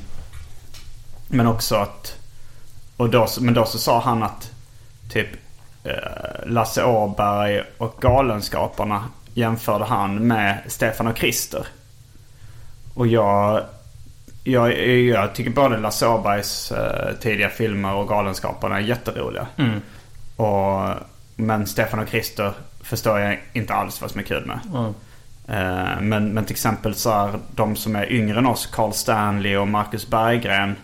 men 1.27 1.47
också 1.47 1.75
att... 1.75 2.15
Och 2.97 3.09
då, 3.09 3.27
men 3.39 3.53
då 3.53 3.65
så 3.65 3.77
sa 3.77 3.99
han 4.01 4.23
att 4.23 4.51
typ 5.09 5.27
eh, 5.33 5.37
Lasse 6.45 6.83
Åberg 6.83 7.63
och 7.77 7.95
Galenskaparna 8.01 9.03
jämförde 9.33 9.85
han 9.85 10.27
med 10.27 10.57
Stefan 10.67 11.07
och 11.07 11.15
Krister. 11.15 11.67
Och 12.93 13.07
jag, 13.07 13.61
jag, 14.43 14.87
jag 14.87 15.35
tycker 15.35 15.51
både 15.51 15.77
Lasse 15.77 16.07
Åbergs 16.07 16.71
eh, 16.71 17.13
tidiga 17.13 17.49
filmer 17.49 17.93
och 17.93 18.07
Galenskaparna 18.07 18.75
är 18.75 18.81
jätteroliga. 18.81 19.47
Mm. 19.57 19.81
Och, 20.35 20.89
men 21.35 21.67
Stefan 21.67 21.99
och 21.99 22.07
Krister 22.07 22.53
förstår 22.81 23.19
jag 23.19 23.39
inte 23.53 23.73
alls 23.73 24.01
vad 24.01 24.11
som 24.11 24.19
är 24.19 24.23
kul 24.23 24.45
med. 24.45 24.59
Eh, 25.47 26.01
Men, 26.01 26.33
men 26.33 26.45
till 26.45 26.53
exempel 26.53 26.95
så 26.95 27.11
här, 27.11 27.39
de 27.55 27.75
som 27.75 27.95
är 27.95 28.11
yngre 28.11 28.37
än 28.37 28.45
oss, 28.45 28.65
Carl 28.65 28.93
Stanley 28.93 29.55
och 29.57 29.67
Marcus 29.67 30.07
Berggren. 30.07 30.75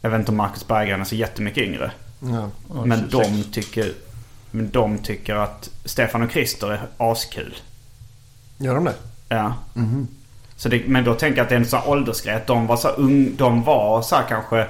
Jag 0.00 0.10
vet 0.10 0.18
inte 0.18 0.30
om 0.30 0.36
Marcus 0.36 0.66
Berggren 0.66 1.00
är 1.00 1.04
så 1.04 1.14
jättemycket 1.14 1.62
yngre. 1.64 1.90
Ja. 2.18 2.50
Men 2.84 3.08
de 3.10 3.42
tycker, 3.52 3.92
men 4.50 4.70
de 4.70 4.98
tycker 4.98 5.34
att 5.34 5.70
Stefan 5.84 6.22
och 6.22 6.30
Krister 6.30 6.68
är 6.70 6.80
askul. 6.98 7.54
Gör 8.58 8.74
de 8.74 8.84
det? 8.84 8.94
Ja. 9.28 9.54
Så 10.56 10.68
det, 10.68 10.82
men 10.86 11.04
då 11.04 11.14
tänker 11.14 11.36
jag 11.36 11.44
att 11.44 11.48
det 11.48 11.54
är 11.54 11.60
en 11.60 11.66
sån 11.66 11.80
här 11.80 11.88
åldersgrej. 11.88 12.34
Att 12.34 12.46
de 12.46 12.66
var 12.66 12.76
så 12.76 12.88
ung, 12.88 13.36
de 13.36 13.62
var 13.62 14.02
så 14.02 14.16
här 14.16 14.24
kanske 14.28 14.66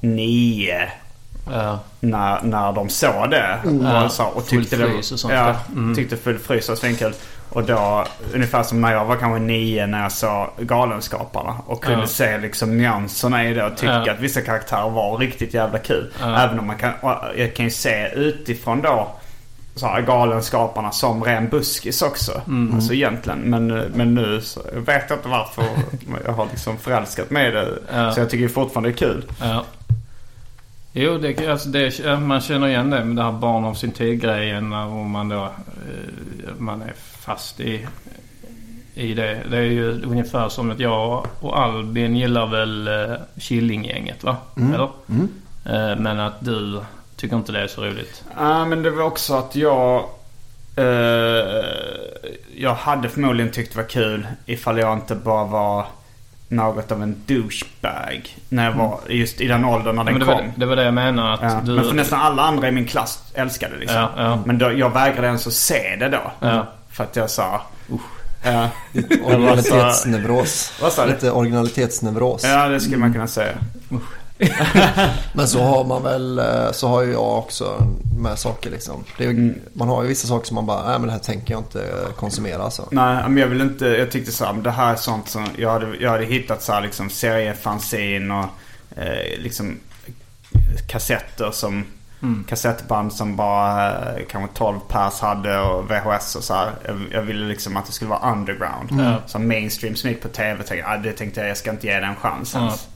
nio 0.00 0.88
Ja. 1.50 1.80
när, 2.00 2.42
när 2.42 2.72
de 2.72 2.88
såg 2.88 3.30
det. 3.30 3.58
Ja, 3.82 4.04
och, 4.04 4.12
så, 4.12 4.24
och 4.24 4.48
full 4.48 4.60
tyckte 4.60 4.76
det, 4.76 4.90
frys 4.90 5.12
och 5.12 5.20
sånt 5.20 5.34
ja. 5.34 5.56
Mm. 5.68 5.94
tyckte 5.94 6.16
full 6.16 6.38
frys 6.38 6.68
var 6.68 6.76
svinkul. 6.76 7.14
Och 7.50 7.64
då, 7.64 8.04
ungefär 8.34 8.62
som 8.62 8.80
när 8.80 8.92
jag 8.92 9.04
var 9.04 9.16
kanske 9.16 9.38
nio 9.40 9.86
när 9.86 10.02
jag 10.02 10.12
såg 10.12 10.46
Galenskaparna. 10.58 11.56
Och 11.66 11.84
kunde 11.84 12.00
Ja. 12.00 12.06
se 12.06 12.38
liksom 12.38 12.78
nyanserna 12.78 13.44
i 13.48 13.54
det 13.54 13.64
och 13.64 13.76
tycka 13.76 14.02
Ja. 14.06 14.12
att 14.12 14.20
vissa 14.20 14.40
karaktärer 14.40 14.90
var 14.90 15.18
riktigt 15.18 15.54
jävla 15.54 15.78
kul. 15.78 16.12
Ja. 16.20 16.38
Även 16.40 16.58
om 16.58 16.66
man 16.66 16.76
kan, 16.76 16.92
jag 17.36 17.54
kan 17.54 17.64
ju 17.64 17.70
se 17.70 18.08
utifrån 18.14 18.82
då 18.82 19.08
så 19.74 19.86
här, 19.86 20.00
Galenskaparna 20.02 20.90
som 20.90 21.24
ren 21.24 21.48
buskis 21.48 22.02
också. 22.02 22.40
Mm. 22.46 22.74
Alltså 22.74 22.94
egentligen. 22.94 23.38
Men, 23.38 23.66
men 23.68 24.14
nu 24.14 24.40
så 24.40 24.60
vet 24.74 25.04
jag 25.10 25.18
inte 25.18 25.28
varför 25.28 25.64
jag 26.24 26.32
har 26.32 26.46
liksom 26.50 26.76
förälskat 26.78 27.30
mig 27.30 27.48
i 27.48 27.50
det. 27.50 27.68
Så 28.14 28.20
jag 28.20 28.30
tycker 28.30 28.48
fortfarande 28.48 28.88
det 28.90 28.94
är 28.94 28.96
kul. 28.98 29.24
Jo, 30.92 31.18
det, 31.18 31.48
alltså 31.48 31.68
det, 31.68 32.16
man 32.20 32.40
känner 32.40 32.68
igen 32.68 32.90
det 32.90 33.04
med 33.04 33.16
det 33.16 33.22
här 33.22 33.32
barn 33.32 33.64
av 33.64 33.74
sin 33.74 33.90
tid-grejen. 33.92 34.68
Man 34.68 35.28
då 35.28 35.44
eh, 35.44 35.50
man 36.58 36.82
är 36.82 36.92
fast 37.28 37.60
i, 37.60 37.86
i 38.94 39.14
det. 39.14 39.38
Det 39.50 39.56
är 39.56 39.62
ju 39.62 40.02
ungefär 40.02 40.48
som 40.48 40.70
att 40.70 40.80
jag 40.80 41.26
och 41.40 41.58
Albin 41.60 42.16
gillar 42.16 42.46
väl 42.46 42.88
uh, 42.88 43.16
Killinggänget 43.40 44.24
va? 44.24 44.36
Eller? 44.74 44.88
Eh, 45.64 45.96
men 45.98 46.20
att 46.20 46.44
du 46.44 46.80
tycker 47.16 47.36
inte 47.36 47.52
det 47.52 47.60
är 47.62 47.66
så 47.66 47.82
roligt. 47.84 48.24
Ja, 48.38 48.64
men 48.64 48.82
det 48.82 48.90
var 48.90 49.04
också 49.04 49.34
att 49.34 49.56
jag... 49.56 50.04
eh, 50.76 51.64
jag 52.56 52.74
hade 52.74 53.08
förmodligen 53.08 53.52
tyckt 53.52 53.72
det 53.74 53.82
var 53.82 53.88
kul 53.88 54.26
ifall 54.46 54.78
jag 54.78 54.92
inte 54.92 55.14
bara 55.14 55.44
var 55.44 55.86
något 56.48 56.92
av 56.92 57.02
en 57.02 57.16
douchebag. 57.26 58.36
När 58.48 58.64
jag 58.64 58.72
var 58.72 59.00
just 59.08 59.40
i 59.40 59.46
den 59.48 59.64
åldern 59.64 59.96
när 59.96 60.04
den 60.04 60.12
Men 60.14 60.20
det, 60.20 60.26
var, 60.26 60.36
kom. 60.38 60.52
det 60.56 60.66
var 60.66 60.76
det 60.76 60.82
jag 60.84 60.94
menar 60.94 61.34
att 61.34 61.40
Ja. 61.42 61.60
du... 61.64 61.72
Men 61.74 61.84
för 61.84 61.94
nästan 61.94 62.20
alla 62.20 62.42
andra 62.42 62.68
i 62.68 62.72
min 62.72 62.86
klass 62.86 63.22
älskade 63.34 63.74
det 63.74 63.80
liksom. 63.80 63.96
Ja, 64.00 64.10
ja. 64.16 64.42
Men 64.46 64.58
då, 64.58 64.72
jag 64.72 64.90
vägrade 64.90 65.26
ens 65.26 65.46
att 65.46 65.52
se 65.52 65.96
det 66.00 66.08
då. 66.08 66.48
För 66.98 67.04
att 67.04 67.16
jag 67.16 67.30
sa... 67.30 67.62
Ja. 68.44 68.68
Originalitetsneuros. 69.24 70.72
Vad 70.82 70.92
sa 70.92 71.06
du? 71.06 71.12
Lite 71.12 71.30
originalitetsneuros. 71.30 72.44
ja, 72.44 72.68
det 72.68 72.80
skulle 72.80 72.96
man 72.96 73.12
kunna 73.12 73.26
säga. 73.26 73.54
Men 75.32 75.48
så 75.48 75.62
har 75.62 75.84
man 75.84 76.02
väl, 76.02 76.38
eh, 76.38 76.72
så 76.72 76.88
har 76.88 77.02
ju 77.02 77.12
jag 77.12 77.38
också 77.38 77.86
med 78.20 78.38
saker 78.38 78.70
liksom. 78.70 79.04
Det 79.18 79.24
är, 79.24 79.28
ju- 79.30 79.54
Man 79.72 79.88
har 79.88 80.02
ju 80.02 80.08
vissa 80.08 80.28
saker 80.28 80.46
som 80.46 80.54
man 80.54 80.66
bara, 80.66 80.88
nej 80.88 80.98
men 80.98 81.06
det 81.06 81.12
här 81.12 81.18
tänker 81.20 81.54
jag 81.54 81.60
inte 81.60 81.84
konsumera 82.16 82.62
alltså. 82.62 82.88
Nej, 82.90 83.22
men 83.28 83.36
jag 83.36 83.46
vill 83.46 83.60
inte... 83.60 83.86
Jag 83.86 84.10
tyckte 84.10 84.32
så 84.32 84.44
här, 84.44 84.52
det 84.52 84.70
här 84.70 84.92
är 84.92 84.96
sånt 84.96 85.28
som... 85.28 85.46
Jag 85.56 85.70
hade, 85.70 85.96
jag 86.00 86.10
hade 86.10 86.24
hittat 86.24 86.62
så 86.62 86.72
här 86.72 86.80
liksom 86.80 87.10
seriefanzin 87.10 88.30
och 88.30 88.44
eh, 88.96 89.38
liksom 89.38 89.78
kassetter 90.88 91.50
som... 91.50 91.84
Kassettband 92.48 93.12
som 93.12 93.36
bara 93.36 93.90
eh, 93.90 94.22
kanske 94.30 94.56
12 94.58 94.78
pers 94.88 95.20
hade 95.20 95.58
och 95.60 95.90
VHS 95.90 96.34
och 96.36 96.44
så 96.44 96.54
här. 96.54 96.70
Jag, 96.86 97.00
jag 97.12 97.22
ville 97.22 97.46
liksom 97.46 97.76
att 97.76 97.86
det 97.86 97.92
skulle 97.92 98.10
vara 98.10 98.32
underground. 98.32 98.88
Ja. 99.00 99.16
Som 99.26 99.48
mainstream 99.48 99.96
som 99.96 100.10
gick 100.10 100.22
på 100.22 100.28
tv. 100.28 100.62
Tänkte, 100.62 100.88
ah, 100.90 100.96
det 100.96 101.12
tänkte 101.12 101.40
jag, 101.40 101.50
jag 101.50 101.56
ska 101.56 101.70
inte 101.70 101.86
ge 101.86 102.00
det 102.00 102.06
en 102.06 102.16
chans 102.16 102.54
Ja. 102.54 102.60
ens. 102.60 102.88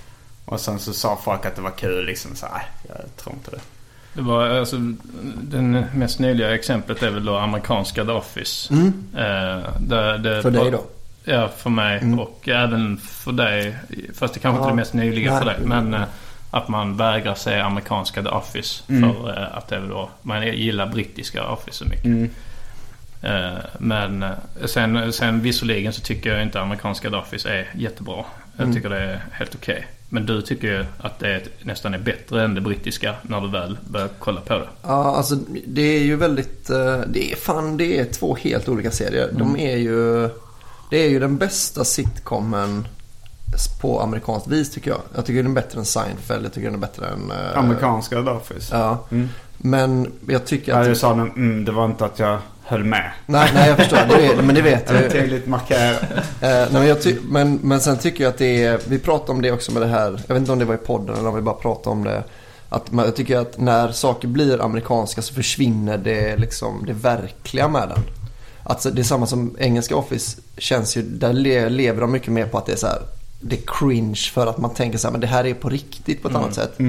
Och 0.45 0.61
sen 0.61 0.79
så 0.79 0.93
sa 0.93 1.19
folk 1.25 1.47
att 1.47 1.57
det 1.57 1.63
var 1.63 1.71
kul 1.71 2.07
liksom 2.07 2.37
så 2.37 2.47
här, 2.47 2.53
"Nej, 2.55 2.65
jag 2.89 3.17
tror 3.17 3.35
inte 3.35 3.51
det. 3.51 3.61
Det 4.15 4.23
var 4.23 4.49
alltså, 4.49 4.77
den 5.43 5.85
mest 5.95 6.19
nyliga 6.19 6.55
exemplet 6.55 7.03
är 7.03 7.11
väl 7.11 7.25
då 7.25 7.37
amerikanska 7.39 8.05
The 8.05 8.11
Office. 8.11 8.75
Eh, 8.75 8.81
där 9.81 10.19
det 10.19 10.43
För 10.43 10.51
dig 10.51 10.71
då? 10.71 10.85
Ja, 11.25 11.49
för 11.57 11.71
mig 11.71 12.15
och 12.21 12.49
även 12.49 12.97
för 12.99 13.33
dig. 13.33 13.77
Fast 14.15 14.35
det 14.35 14.41
kanske 14.41 14.57
inte 14.59 14.63
är 14.63 14.67
Ja. 14.67 14.71
det 14.71 14.77
mest 14.77 14.95
nyliga 14.95 15.31
Nej. 15.31 15.39
för 15.39 15.47
dig. 15.47 15.59
Men 15.65 15.95
eh, 15.95 16.01
att 16.55 16.69
man 16.69 16.97
vägrar 16.97 17.35
se 17.35 17.55
amerikanska 17.55 18.23
The 18.23 18.29
Office. 18.29 18.83
För 18.87 19.39
eh, 19.39 19.57
att 19.57 19.69
det 19.69 19.81
då, 19.89 20.11
man 20.23 20.47
gillar 20.47 20.87
brittiska 20.87 21.49
Office 21.49 21.79
så 21.79 21.85
mycket. 21.85 22.37
Eh, 23.23 23.59
men 23.79 24.23
eh, 24.23 24.31
sen, 24.65 25.13
sen 25.13 25.41
visserligen 25.41 25.93
så 25.93 26.01
tycker 26.01 26.31
jag 26.31 26.43
inte 26.43 26.61
amerikanska 26.61 27.11
The 27.11 27.17
Office 27.17 27.51
är 27.51 27.71
jättebra. 27.75 28.25
Jag 28.57 28.75
tycker 28.75 28.91
det 28.91 29.01
är 29.01 29.25
helt 29.33 29.55
okej. 29.55 29.87
Men 30.09 30.27
du 30.27 30.43
tycker 30.43 30.69
ju 30.69 30.85
att 30.99 31.19
det 31.19 31.29
är, 31.29 31.43
nästan 31.63 31.95
är 31.95 31.99
bättre 31.99 32.45
än 32.45 32.55
det 32.55 32.61
brittiska 32.61 33.15
när 33.23 33.41
du 33.41 33.49
väl 33.49 33.79
börjar 33.89 34.09
kolla 34.19 34.41
på 34.41 34.55
det. 34.59 34.69
Ja, 34.83 35.17
alltså 35.17 35.37
det 35.67 35.83
är 35.83 36.03
ju 36.03 36.17
väldigt, 36.17 36.67
det 37.07 37.33
är 37.33 37.37
fan 37.37 37.77
det 37.77 37.99
är 37.99 38.05
två 38.05 38.37
helt 38.37 38.69
olika 38.69 38.91
serier. 38.91 39.29
De 39.33 39.57
är 39.57 39.77
ju, 39.77 40.29
det 40.91 40.97
är 40.97 41.09
ju 41.09 41.21
den 41.21 41.37
bästa 41.37 41.85
sitcomen 41.85 42.85
på 43.81 44.01
amerikanskt 44.01 44.49
vis 44.49 44.71
tycker 44.71 44.91
jag. 44.91 45.01
Jag 45.15 45.27
tycker 45.27 45.43
den 45.43 45.51
är 45.53 45.55
bättre 45.55 45.79
än 45.79 45.85
Seinfeld, 45.85 46.45
jag 46.45 46.53
tycker 46.53 46.67
den 46.67 46.75
är 46.75 46.79
bättre 46.81 47.07
än... 47.07 47.31
eh, 47.31 47.59
Amerikanska 47.59 48.23
The 48.23 48.31
Office. 48.31 48.77
Ja. 48.77 48.99
Men 49.59 50.13
jag 50.29 50.45
tycker 50.47 50.73
Ja, 50.73 50.79
att... 50.79 50.87
du 50.87 50.95
sa 50.95 51.15
nu, 51.15 51.23
mm, 51.23 51.65
det 51.65 51.73
var 51.73 51.85
inte 51.85 52.05
att 52.05 52.19
jag 52.19 52.39
höll 52.63 52.85
med. 52.85 53.11
Nej, 53.27 53.51
nej 53.55 53.69
jag 53.69 53.77
förstår. 53.77 53.99
Det 54.09 54.17
vet, 54.17 54.45
men 54.45 54.55
det 54.55 54.63
vet 54.63 54.91
jag. 54.91 55.11
Tydligt 55.11 55.47
markerat. 55.47 56.03
Eh, 56.41 56.67
nej, 56.71 56.71
men, 56.73 56.97
men, 57.23 57.59
men 57.63 57.81
sen 57.81 57.99
tycker 57.99 58.25
jag 58.25 58.31
att 58.31 58.39
det 58.39 58.65
är, 58.65 58.81
vi 58.89 58.99
pratade 58.99 59.33
om 59.33 59.43
det 59.43 59.53
också 59.53 59.73
med 59.73 59.83
det 59.83 59.89
här, 59.89 60.21
jag 60.27 60.35
vet 60.35 60.41
inte 60.41 60.53
om 60.53 60.59
det 60.59 60.65
var 60.65 60.75
i 60.75 60.79
podden 60.79 61.17
eller 61.17 61.29
om 61.29 61.35
vi 61.35 61.41
bara 61.41 61.55
pratade 61.55 61.91
om 61.91 62.05
det. 62.05 62.23
Att 62.69 62.93
man, 62.93 63.05
jag 63.05 63.17
tycker 63.17 63.39
att 63.39 63.59
när 63.59 63.93
saker 63.93 64.29
blir 64.29 64.63
amerikanska 64.65 65.23
så 65.23 65.35
försvinner 65.35 65.99
det, 65.99 66.37
liksom, 66.37 66.85
det 66.87 66.93
verkliga 66.93 67.69
med 67.69 67.89
den. 67.89 67.99
Alltså, 68.65 68.91
det 68.91 69.03
är 69.03 69.05
samma 69.05 69.27
som 69.27 69.57
engelska 69.59 69.97
Office 69.97 70.41
känns 70.59 70.97
ju, 70.97 71.03
där 71.03 71.33
le, 71.33 71.69
lever 71.69 72.01
de 72.01 72.13
mycket 72.13 72.29
mer 72.33 72.47
på 72.47 72.59
att 72.59 72.67
det 72.67 72.73
är 72.73 72.77
så 72.77 72.87
här, 72.87 72.99
det 73.43 73.57
är 73.57 73.63
cringe 73.67 74.31
för 74.33 74.47
att 74.47 74.59
man 74.59 74.75
tänker 74.75 74.99
så 74.99 75.07
här, 75.07 75.13
men 75.13 75.21
det 75.21 75.27
här 75.27 75.47
är 75.47 75.55
på 75.55 75.69
riktigt 75.69 76.23
på 76.23 76.29
ett 76.29 76.35
annat 76.35 76.55
sätt. 76.55 76.81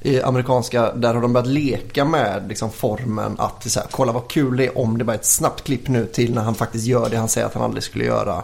I 0.00 0.22
amerikanska, 0.22 0.92
där 0.92 1.14
har 1.14 1.22
de 1.22 1.32
börjat 1.32 1.48
leka 1.48 2.04
med 2.04 2.44
liksom, 2.48 2.70
formen 2.70 3.34
att 3.38 3.70
så 3.70 3.80
här, 3.80 3.88
kolla 3.90 4.12
vad 4.12 4.28
kul 4.28 4.56
det 4.56 4.66
är 4.66 4.78
om 4.78 4.98
det 4.98 5.04
bara 5.04 5.12
är 5.12 5.18
ett 5.18 5.24
snabbt 5.24 5.64
klipp 5.64 5.88
nu 5.88 6.06
till 6.06 6.34
när 6.34 6.42
han 6.42 6.54
faktiskt 6.54 6.86
gör 6.86 7.10
det 7.10 7.16
han 7.16 7.28
säger 7.28 7.46
att 7.46 7.54
han 7.54 7.62
aldrig 7.62 7.82
skulle 7.82 8.04
göra. 8.04 8.42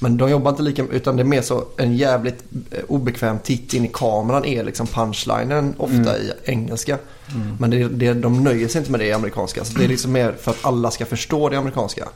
Men 0.00 0.16
de 0.16 0.30
jobbar 0.30 0.50
inte 0.50 0.62
lika 0.62 0.84
utan 0.90 1.16
det 1.16 1.22
är 1.22 1.24
mer 1.24 1.42
så 1.42 1.64
en 1.78 1.96
jävligt 1.96 2.44
eh, 2.70 2.78
obekväm 2.88 3.38
titt 3.38 3.74
in 3.74 3.84
i 3.84 3.90
kameran 3.92 4.44
är 4.44 4.64
liksom 4.64 4.86
punchlinen 4.86 5.74
ofta 5.78 6.18
i 6.18 6.32
engelska. 6.44 6.98
Men 7.58 7.70
det, 7.70 7.88
det, 7.88 8.14
de 8.14 8.44
nöjer 8.44 8.68
sig 8.68 8.78
inte 8.78 8.90
med 8.90 9.00
det 9.00 9.06
i 9.06 9.12
amerikanska. 9.12 9.64
Så 9.64 9.78
det 9.78 9.84
är 9.84 9.88
liksom 9.96 10.12
mer 10.12 10.32
för 10.40 10.50
att 10.50 10.64
alla 10.64 10.90
ska 10.90 11.06
förstå 11.06 11.48
det 11.48 11.58
amerikanska. 11.58 12.08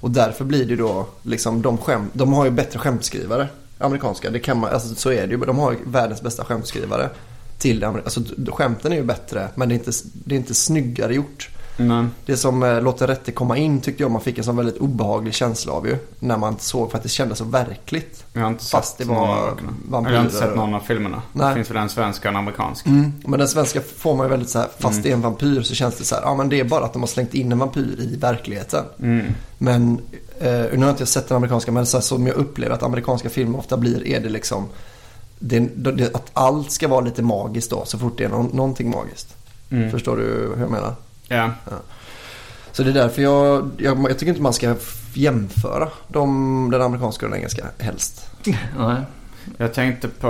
Och 0.00 0.10
därför 0.10 0.44
blir 0.44 0.64
det 0.64 0.76
då 0.76 1.06
liksom 1.22 1.62
de 1.62 1.78
skämt, 1.78 2.10
de 2.12 2.32
har 2.32 2.44
ju 2.44 2.50
bättre 2.50 2.78
skämtskrivare. 2.78 3.48
Amerikanska, 3.78 4.30
det 4.30 4.38
kan 4.38 4.60
man, 4.60 4.70
alltså 4.70 4.94
så 4.94 5.12
är 5.12 5.26
det 5.26 5.32
ju. 5.32 5.36
De 5.36 5.58
har 5.58 5.76
världens 5.84 6.22
bästa 6.22 6.44
skämtskrivare. 6.44 7.10
Till 7.58 7.84
alltså 7.84 8.20
skämten 8.52 8.92
är 8.92 8.96
ju 8.96 9.02
bättre 9.02 9.48
men 9.54 9.68
det 9.68 9.74
är 9.74 9.76
inte, 9.76 9.90
det 10.12 10.34
är 10.34 10.36
inte 10.36 10.54
snyggare 10.54 11.14
gjort. 11.14 11.50
Nej. 11.76 12.06
Det 12.26 12.36
som 12.36 12.62
eh, 12.62 12.82
låter 12.82 13.06
rätte 13.06 13.32
komma 13.32 13.56
in 13.56 13.80
tyckte 13.80 14.02
jag 14.02 14.10
man 14.10 14.20
fick 14.20 14.38
en 14.38 14.44
sån 14.44 14.56
väldigt 14.56 14.76
obehaglig 14.76 15.34
känsla 15.34 15.72
av 15.72 15.86
ju. 15.86 15.96
När 16.18 16.36
man 16.36 16.58
såg 16.58 16.90
för 16.90 16.98
att 16.98 17.02
det 17.02 17.08
kändes 17.08 17.38
så 17.38 17.44
verkligt. 17.44 18.24
Jag 18.32 18.40
har 18.40 18.48
inte 18.48 18.64
Fast 18.64 18.88
sett 18.88 18.98
det 18.98 19.14
var 19.14 19.54
vampyrer 19.88 20.14
Jag 20.14 20.20
har 20.20 20.24
inte 20.24 20.36
sett 20.36 20.56
någon 20.56 20.74
av 20.74 20.80
filmerna. 20.80 21.22
Nej. 21.32 21.48
Det 21.48 21.54
finns 21.54 21.70
väl 21.70 21.76
en 21.76 21.88
svensk 21.88 22.20
och 22.20 22.26
en 22.26 22.36
amerikansk. 22.36 22.86
Men 23.24 23.38
den 23.38 23.48
svenska 23.48 23.80
får 23.80 24.16
man 24.16 24.26
ju 24.26 24.30
väldigt 24.30 24.50
så 24.50 24.58
här, 24.58 24.68
fast 24.78 25.02
det 25.02 25.08
är 25.08 25.12
en 25.12 25.20
vampyr 25.20 25.62
så 25.62 25.74
känns 25.74 25.96
det 25.96 26.04
så 26.04 26.14
här, 26.14 26.22
ja 26.22 26.34
men 26.34 26.48
det 26.48 26.60
är 26.60 26.64
bara 26.64 26.84
att 26.84 26.92
de 26.92 27.02
har 27.02 27.06
slängt 27.06 27.34
in 27.34 27.52
en 27.52 27.58
vampyr 27.58 28.00
i 28.00 28.16
verkligheten. 28.16 28.84
Men, 29.58 30.00
eh, 30.40 30.48
nu 30.48 30.78
har 30.78 30.86
jag 30.86 30.90
inte 30.90 31.06
sett 31.06 31.28
den 31.28 31.36
amerikanska, 31.36 31.72
men 31.72 31.86
så 31.86 32.00
som 32.00 32.26
jag 32.26 32.36
upplever 32.36 32.74
att 32.74 32.82
amerikanska 32.82 33.30
filmer 33.30 33.58
ofta 33.58 33.76
blir, 33.76 34.06
är 34.06 34.20
det 34.20 34.28
liksom, 34.28 34.68
det, 35.38 35.58
det, 35.58 36.14
att 36.14 36.30
allt 36.32 36.70
ska 36.70 36.88
vara 36.88 37.00
lite 37.00 37.22
magiskt 37.22 37.70
då, 37.70 37.84
så 37.84 37.98
fort 37.98 38.18
det 38.18 38.24
är 38.24 38.28
någon, 38.28 38.46
någonting 38.46 38.90
magiskt. 38.90 39.36
Förstår 39.90 40.16
du 40.16 40.22
hur 40.22 40.60
jag 40.60 40.70
menar? 40.70 40.94
Ja. 41.28 41.50
Så 42.72 42.82
det 42.82 42.90
är 42.90 42.94
därför 42.94 43.22
jag, 43.22 43.70
jag, 43.76 44.06
jag 44.10 44.18
tycker 44.18 44.28
inte 44.28 44.42
man 44.42 44.52
ska 44.52 44.74
jämföra 45.14 45.88
de, 46.08 46.70
den 46.70 46.82
amerikanska 46.82 47.26
och 47.26 47.30
den 47.30 47.38
engelska 47.38 47.66
helst. 47.78 48.30
Nej. 48.78 48.96
Jag 49.56 49.74
tänkte 49.74 50.08
på... 50.08 50.28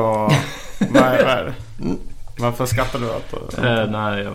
vad, 0.79 1.03
är, 1.03 1.25
vad 1.25 1.33
är 1.33 1.45
det? 1.45 1.55
Varför 2.39 2.67
skrattar 2.67 2.99
du 2.99 3.11
åt? 3.11 3.59
Eh, 3.59 3.91
nej, 3.91 4.23
jag, 4.23 4.35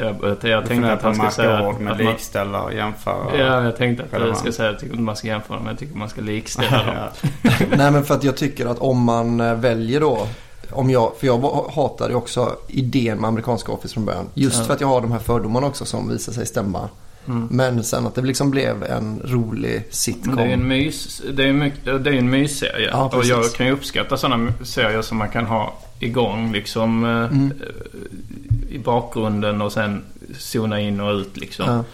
jag, 0.00 0.16
jag, 0.22 0.36
jag 0.50 0.62
Du 0.62 0.68
tänkte 0.68 0.92
att 0.92 1.02
han 1.02 1.14
skulle 1.14 1.30
säga 1.30 1.58
med 1.62 1.68
att 1.68 1.80
man, 1.80 1.96
likställa 2.12 2.62
och 2.62 2.74
jämföra. 2.74 3.38
Ja, 3.38 3.64
jag 3.64 3.76
tänkte 3.76 4.04
att 4.16 4.22
jag 4.26 4.36
ska 4.36 4.52
säga 4.52 4.70
att 4.70 4.82
jag 4.82 4.98
man 4.98 5.16
ska 5.16 5.26
jämföra 5.28 5.58
men 5.58 5.66
jag 5.68 5.78
tycker 5.78 5.96
man 5.96 6.08
ska 6.08 6.20
likställa 6.20 6.70
dem. 6.86 7.52
Nej 7.76 7.90
men 7.90 8.04
för 8.04 8.14
att 8.14 8.24
jag 8.24 8.36
tycker 8.36 8.66
att 8.66 8.78
om 8.78 9.02
man 9.04 9.40
eh, 9.40 9.54
väljer 9.54 10.00
då 10.00 10.26
om 10.72 10.90
jag, 10.90 11.12
för 11.20 11.26
jag 11.26 11.38
hatade 11.74 12.10
ju 12.10 12.16
också 12.16 12.56
idén 12.68 13.18
med 13.18 13.28
amerikanska 13.28 13.72
Office 13.72 13.94
från 13.94 14.04
början. 14.04 14.26
Just 14.34 14.58
Ja. 14.58 14.64
för 14.64 14.74
att 14.74 14.80
jag 14.80 14.88
har 14.88 15.00
de 15.00 15.12
här 15.12 15.18
fördomarna 15.18 15.66
också 15.66 15.84
som 15.84 16.08
visar 16.08 16.32
sig 16.32 16.46
stämma. 16.46 16.88
Men 17.50 17.84
sen 17.84 18.06
att 18.06 18.14
det 18.14 18.22
liksom 18.22 18.50
blev 18.50 18.84
en 18.84 19.20
rolig 19.24 19.82
sitcom. 19.90 20.26
Men 20.26 20.36
det 20.36 20.42
är 20.42 20.46
ju 20.46 20.52
en 20.52 20.68
mys, 20.68 21.22
det 21.32 21.42
är 21.42 21.46
ju 21.46 21.52
mycket, 21.52 21.84
det 22.04 22.10
är 22.10 22.12
ju 22.12 22.18
en 22.18 22.30
mysserie. 22.30 22.88
Ja, 22.92 23.10
och 23.14 23.24
jag 23.24 23.52
kan 23.52 23.66
ju 23.66 23.72
uppskatta 23.72 24.16
sådana 24.16 24.52
serier 24.64 25.02
som 25.02 25.18
man 25.18 25.28
kan 25.30 25.46
ha 25.46 25.72
igång 26.00 26.52
liksom 26.52 27.04
eh, 27.04 27.10
Mm. 27.10 27.52
I 28.70 28.78
bakgrunden 28.78 29.62
och 29.62 29.72
sen 29.72 30.02
zona 30.38 30.80
in 30.80 31.00
och 31.00 31.12
ut 31.14 31.36
liksom. 31.36 31.66
Ja. 31.66 31.84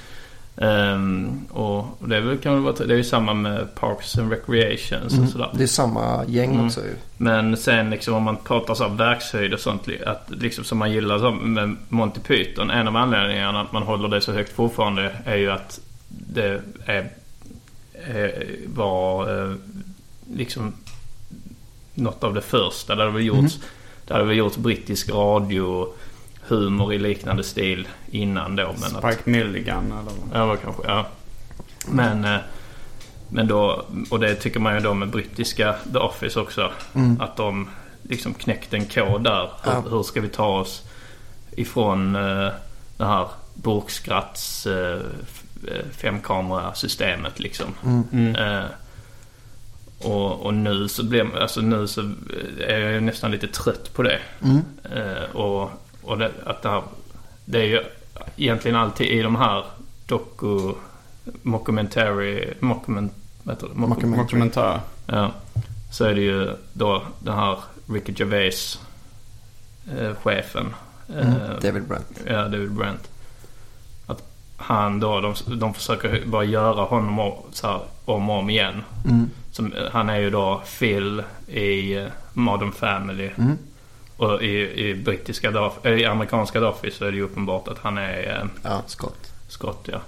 Ehm, 0.58 1.44
och 1.50 1.98
det 2.08 2.16
är 2.16 2.20
väl, 2.20 2.38
kan 2.38 2.52
väl 2.54 2.62
vara, 2.62 2.86
det 2.86 2.94
är 2.94 2.98
ju 2.98 3.04
samma 3.04 3.34
med 3.34 3.74
Parks 3.74 4.18
and 4.18 4.32
Recreations 4.32 5.18
och 5.18 5.28
sådär. 5.28 5.50
Det 5.54 5.62
är 5.62 5.66
samma 5.66 6.24
gäng 6.26 6.55
Mm. 6.55 6.66
också 6.66 6.80
ju. 6.80 6.94
Men 7.16 7.57
sen 7.57 7.90
liksom 7.90 8.14
om 8.14 8.22
man 8.22 8.36
pratar 8.36 8.74
så 8.74 8.88
verkshöjd 8.88 9.55
och 9.55 9.61
sånt. 9.61 9.88
Att 10.07 10.30
liksom 10.30 10.64
som 10.64 10.78
man 10.78 10.92
gillar 10.92 11.18
så 11.18 11.30
med 11.30 11.76
Monty 11.88 12.20
Python. 12.20 12.70
En 12.70 12.88
av 12.88 12.96
anledningarna 12.96 13.61
att 13.61 13.72
man 13.72 13.82
håller 13.82 14.09
det 14.09 14.20
så 14.20 14.32
högt 14.32 14.53
fortfarande 14.53 15.12
är 15.24 15.36
ju 15.36 15.51
att 15.51 15.80
det 16.09 16.62
är, 16.84 17.11
är, 17.94 18.46
var 18.66 19.42
eh, 19.42 19.55
liksom 20.34 20.72
något 21.94 22.24
av 22.24 22.34
det 22.34 22.40
första. 22.40 22.94
Där 22.94 23.05
det 23.05 23.11
väl 23.11 23.24
gjorts, 23.24 23.59
där 24.07 24.24
det 24.24 24.34
gjorts 24.34 24.57
brittisk 24.57 25.11
radio 25.11 25.88
humor 26.49 26.94
i 26.94 26.99
liknande 26.99 27.44
stil 27.44 27.88
innan 28.11 28.57
då. 28.57 28.74
Men 28.80 28.97
att, 28.97 29.14
Spike 29.14 29.30
Milligan 29.30 29.84
eller? 29.92 30.40
Ja, 30.40 30.57
kanske. 30.57 30.82
Ja. 30.86 31.07
Men, 31.88 32.24
eh, 32.24 32.38
men 33.28 33.47
då, 33.49 33.84
och 34.11 34.20
det 34.20 34.34
tycker 34.34 34.61
man 34.61 34.74
ju 34.74 34.80
då 34.80 34.94
med 34.94 35.09
brittiska 35.11 35.74
The 35.92 35.99
Office 35.99 36.40
också. 36.40 36.70
Att 37.20 37.36
de 37.36 37.68
liksom 38.03 38.34
knäckte 38.34 38.76
en 38.76 38.86
kod 38.86 39.24
där. 39.24 39.51
Hur, 39.62 39.72
Ja. 39.72 39.84
hur 39.90 40.03
ska 40.03 40.20
vi 40.20 40.28
ta 40.28 40.47
oss 40.59 40.82
ifrån 41.57 42.16
eh, 42.16 42.49
det 42.97 43.05
här 43.05 43.28
burkskratts... 43.55 44.66
F- 44.66 45.42
eh, 45.68 45.90
femkamerasystemet 45.97 47.40
liksom. 47.40 47.66
Mm. 48.12 48.36
Eh, 48.36 48.64
och, 49.99 50.40
och 50.47 50.55
nu 50.55 50.88
så 50.88 51.05
blir 51.05 51.38
alltså 51.38 51.61
nu 51.61 51.86
så 51.86 52.01
är 52.66 52.78
jag 52.78 53.03
nästan 53.03 53.30
lite 53.30 53.47
trött 53.47 53.92
på 53.94 54.03
det. 54.03 54.18
Mm. 54.44 54.61
Eh, 54.94 55.36
och 55.36 55.70
och 56.07 56.18
det, 56.18 56.32
att 56.46 56.62
det, 56.62 56.68
här, 56.68 56.82
det 57.44 57.59
är 57.59 57.64
ju 57.64 57.82
egentligen 58.36 58.76
alltid 58.76 59.07
i 59.07 59.22
de 59.22 59.36
här 59.36 59.64
doku... 60.07 60.72
Mockumentary... 61.42 62.54
Mockument, 62.61 63.12
vad 63.42 63.54
heter 63.54 63.68
det? 63.68 63.74
Mockum- 63.74 63.88
Mockumentary. 63.88 64.22
Dokumentär. 64.22 64.80
Ja. 65.07 65.30
Så 65.92 66.04
är 66.04 66.14
det 66.14 66.20
ju 66.20 66.50
då 66.72 67.02
den 67.18 67.34
här 67.34 67.59
Ricky 67.86 68.12
Gervais 68.16 68.80
eh, 69.98 70.14
chefen. 70.14 70.74
Mm. 71.09 71.26
Eh, 71.26 71.59
David 71.62 71.82
Brent. 71.82 72.20
Ja, 72.26 72.42
David 72.42 72.72
Brent. 72.72 73.11
Att 74.07 74.22
han 74.57 75.00
då, 75.00 75.20
de, 75.20 75.34
de 75.46 75.74
försöker 75.74 76.22
bara 76.26 76.44
göra 76.44 76.82
honom 76.82 77.18
om, 77.18 77.32
så 77.52 77.66
här, 77.66 77.80
om 78.04 78.30
och 78.30 78.38
om 78.38 78.50
igen. 78.50 78.82
Mm. 79.04 79.30
Som, 79.52 79.72
eh, 79.72 79.90
han 79.92 80.09
är 80.11 80.18
ju 80.18 80.30
då 80.30 80.62
Phil 80.78 81.22
i 81.48 81.96
eh, 81.96 82.07
Modern 82.32 82.72
Family. 82.72 83.30
Mm. 83.36 83.59
Och 84.16 84.42
i, 84.42 84.88
i 84.88 84.94
brittiska 84.94 85.50
Duff, 85.50 85.72
äh, 85.82 85.92
i 85.92 86.04
amerikanska 86.04 86.60
Duffy 86.60 86.90
så 86.90 87.04
är 87.04 87.10
det 87.10 87.16
ju 87.16 87.22
uppenbart 87.22 87.68
att 87.68 87.78
han 87.78 87.98
är 87.98 88.40
eh, 88.40 88.48
Ja, 88.62 88.82
Scott. 88.86 89.32
Scott 89.48 89.88
ja. 89.92 90.00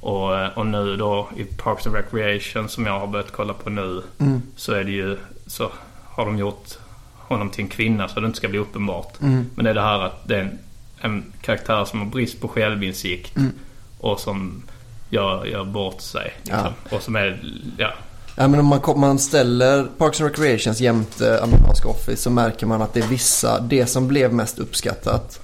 Och, 0.00 0.38
eh, 0.38 0.58
och 0.58 0.66
nu 0.66 0.96
då 0.96 1.28
i 1.36 1.44
Parks 1.44 1.86
and 1.86 1.96
Recreation 1.96 2.68
som 2.68 2.86
jag 2.86 3.00
har 3.00 3.06
börjat 3.06 3.32
kolla 3.32 3.52
på 3.52 3.70
nu. 3.70 4.02
Mm. 4.18 4.42
Så 4.56 4.72
är 4.72 4.84
det 4.84 4.90
ju, 4.90 5.18
så 5.46 5.70
har 6.04 6.26
de 6.26 6.38
gjort 6.38 6.68
honom 7.14 7.50
till 7.50 7.64
en 7.64 7.70
kvinna 7.70 8.08
så 8.08 8.20
det 8.20 8.26
inte 8.26 8.38
ska 8.38 8.48
bli 8.48 8.58
uppenbart. 8.58 9.20
Mm. 9.20 9.50
Men 9.54 9.64
det 9.64 9.70
är 9.70 9.74
det 9.74 9.80
här 9.80 10.00
att 10.00 10.28
det 10.28 10.36
är 10.36 10.40
en, 10.40 10.58
en 11.00 11.32
karaktär 11.40 11.84
som 11.84 11.98
har 11.98 12.06
brist 12.06 12.40
på 12.40 12.48
självinsikt. 12.48 13.36
Mm. 13.36 13.52
Och 13.98 14.20
som 14.20 14.62
gör, 15.10 15.44
gör 15.44 15.64
bort 15.64 16.00
sig. 16.00 16.32
Liksom. 16.42 16.72
Och 16.90 17.02
som 17.02 17.16
är, 17.16 17.40
ja. 17.78 17.92
Ja, 18.38 18.48
men 18.48 18.60
om 18.60 18.66
man, 18.66 18.80
man 18.96 19.18
ställer 19.18 19.84
Parks 19.98 20.20
and 20.20 20.30
Recreations 20.30 20.80
jämte 20.80 21.42
amerikanska 21.42 21.88
Office 21.88 22.22
så 22.22 22.30
märker 22.30 22.66
man 22.66 22.82
att 22.82 22.94
det 22.94 23.00
är 23.00 23.06
vissa, 23.08 23.60
det 23.60 23.86
som 23.86 24.08
blev 24.08 24.32
mest 24.32 24.58
uppskattat. 24.58 25.40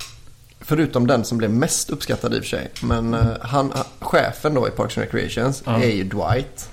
Förutom 0.60 1.06
den 1.06 1.24
som 1.24 1.38
blev 1.38 1.50
mest 1.50 1.90
uppskattad 1.90 2.34
i 2.34 2.38
och 2.38 2.42
för 2.42 2.48
sig. 2.48 2.70
Men 2.82 3.14
eh, 3.14 3.26
han, 3.40 3.72
chefen 4.00 4.54
då 4.54 4.68
i 4.68 4.70
Parks 4.70 4.98
and 4.98 5.04
Recreations 5.06 5.62
Ja. 5.66 5.82
är 5.82 5.90
ju 5.90 6.04
Dwight. 6.04 6.68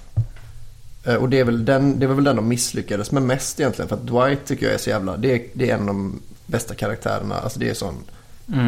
Eh, 1.03 1.15
och 1.15 1.29
det 1.29 1.39
är, 1.39 1.43
väl 1.43 1.65
den, 1.65 1.99
det 1.99 2.07
var 2.07 2.15
väl 2.15 2.23
den 2.23 2.35
de 2.35 2.47
misslyckades 2.47 3.11
med 3.11 3.23
mest 3.23 3.59
egentligen. 3.59 3.89
För 3.89 3.95
att 3.95 4.07
Dwight 4.07 4.45
tycker 4.45 4.65
jag 4.65 4.73
är 4.75 4.79
så 4.79 4.89
jävla, 4.89 5.17
det 5.17 5.31
är, 5.35 5.41
det 5.53 5.69
är 5.69 5.73
en 5.73 5.79
av 5.81 5.87
de 5.87 6.21
bästa 6.45 6.75
karaktärerna. 6.75 7.35
Alltså 7.35 7.59
det 7.59 7.69
är 7.69 7.73
sån 7.73 7.95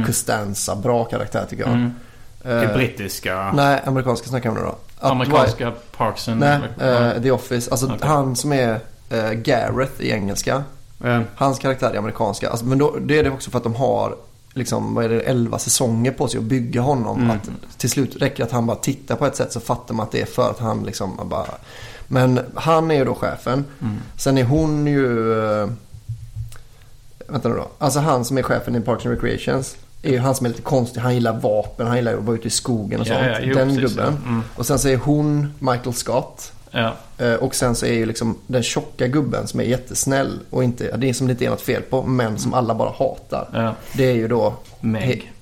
Costanza, 0.05 0.75
bra 0.75 1.05
karaktär 1.05 1.45
tycker 1.49 1.63
jag. 1.63 1.73
Mm. 1.73 1.93
Det 2.43 2.49
är 2.49 2.69
Eh, 2.69 2.73
brittiska. 2.75 3.51
nej, 3.55 3.81
amerikanska 3.85 4.27
snackar 4.27 4.49
vi 4.49 4.55
nu 4.55 4.61
då. 4.61 4.77
Amerikanska 5.01 5.73
Parks 5.97 6.27
and 6.27 6.39
Nej, 6.39 6.59
eh, 6.79 7.21
The 7.21 7.31
Office. 7.31 7.71
Alltså 7.71 7.85
Okej. 7.85 7.97
han 8.01 8.35
som 8.35 8.53
är 8.53 8.79
eh, 9.09 9.31
Gareth 9.31 10.01
i 10.01 10.11
engelska. 10.11 10.63
Eh, 11.03 11.21
Hans 11.35 11.59
karaktär 11.59 11.91
är 11.93 11.97
amerikanska. 11.97 12.49
Alltså, 12.49 12.65
men 12.65 12.77
då, 12.77 12.95
det 13.01 13.19
är 13.19 13.23
det 13.23 13.29
också 13.29 13.51
för 13.51 13.57
att 13.57 13.63
de 13.63 13.75
har 13.75 14.15
liksom, 14.53 14.95
vad 14.95 15.05
är 15.05 15.09
det, 15.09 15.19
11 15.21 15.59
säsonger 15.59 16.11
på 16.11 16.27
sig 16.27 16.37
att 16.37 16.43
bygga 16.43 16.81
honom. 16.81 17.17
Mm. 17.21 17.31
Att 17.31 17.49
till 17.79 17.89
slut 17.89 18.15
räcker 18.15 18.43
att 18.43 18.51
han 18.51 18.65
bara 18.65 18.77
tittar 18.77 19.15
på 19.15 19.25
ett 19.25 19.35
sätt 19.35 19.51
så 19.53 19.59
fattar 19.59 19.93
man 19.93 20.03
att 20.05 20.11
det 20.11 20.21
är 20.21 20.25
för 20.25 20.49
att 20.49 20.59
han 20.59 20.83
liksom 20.83 21.19
bara... 21.23 21.45
Men 22.07 22.39
han 22.55 22.91
är 22.91 22.95
ju 22.95 23.05
då 23.05 23.15
chefen. 23.15 23.65
Mm. 23.81 23.97
Sen 24.17 24.37
är 24.37 24.43
hon 24.43 24.87
ju... 24.87 25.33
eh, 25.61 25.69
Vänta 27.27 27.49
nu 27.49 27.55
då. 27.55 27.67
Alltså 27.77 27.99
han 27.99 28.25
som 28.25 28.37
är 28.37 28.43
chefen 28.43 28.75
i 28.75 28.81
Parks 28.81 29.05
and 29.05 29.15
Recreations. 29.15 29.77
Är 30.03 30.09
ju 30.11 30.17
han 30.19 30.35
som 30.35 30.45
är 30.45 30.49
lite 30.49 30.61
konstig. 30.61 31.01
Han 31.01 31.13
gillar 31.13 31.39
vapen, 31.39 31.87
han 31.87 31.95
gillar 31.95 32.13
att 32.13 32.23
vara 32.23 32.35
ute 32.35 32.47
i 32.47 32.51
skogen 32.51 33.01
och 33.01 33.07
Ja, 33.07 33.13
sånt. 33.13 33.25
ja, 33.31 33.37
jo, 33.41 33.53
Den 33.55 33.67
precis, 33.75 33.81
gubben. 33.89 34.17
ja. 34.23 34.29
Mm. 34.29 34.41
Och 34.55 34.65
sen 34.65 34.79
så 34.79 34.87
är 34.87 34.97
hon 34.97 35.53
Michael 35.59 35.93
Scott. 35.93 36.51
ja. 36.71 36.93
Eh, 37.17 37.33
Och 37.33 37.55
sen 37.55 37.75
så 37.75 37.85
är 37.85 37.93
ju 37.93 38.05
liksom 38.05 38.37
den 38.47 38.63
tjocka 38.63 39.07
gubben 39.07 39.47
som 39.47 39.59
är 39.59 39.63
jättesnäll 39.63 40.39
och 40.49 40.63
inte, 40.63 40.97
det 40.97 41.09
är 41.09 41.13
som 41.13 41.27
det 41.27 41.31
inte 41.31 41.45
är 41.45 41.49
något 41.49 41.61
fel 41.61 41.81
på, 41.81 42.03
men 42.03 42.37
som 42.37 42.53
alla 42.53 42.75
bara 42.75 42.89
hatar. 42.91 43.47
Ja. 43.53 43.75
Det 43.93 44.03
är 44.09 44.13
ju 44.15 44.27
då 44.27 44.53
Meg. 44.79 45.33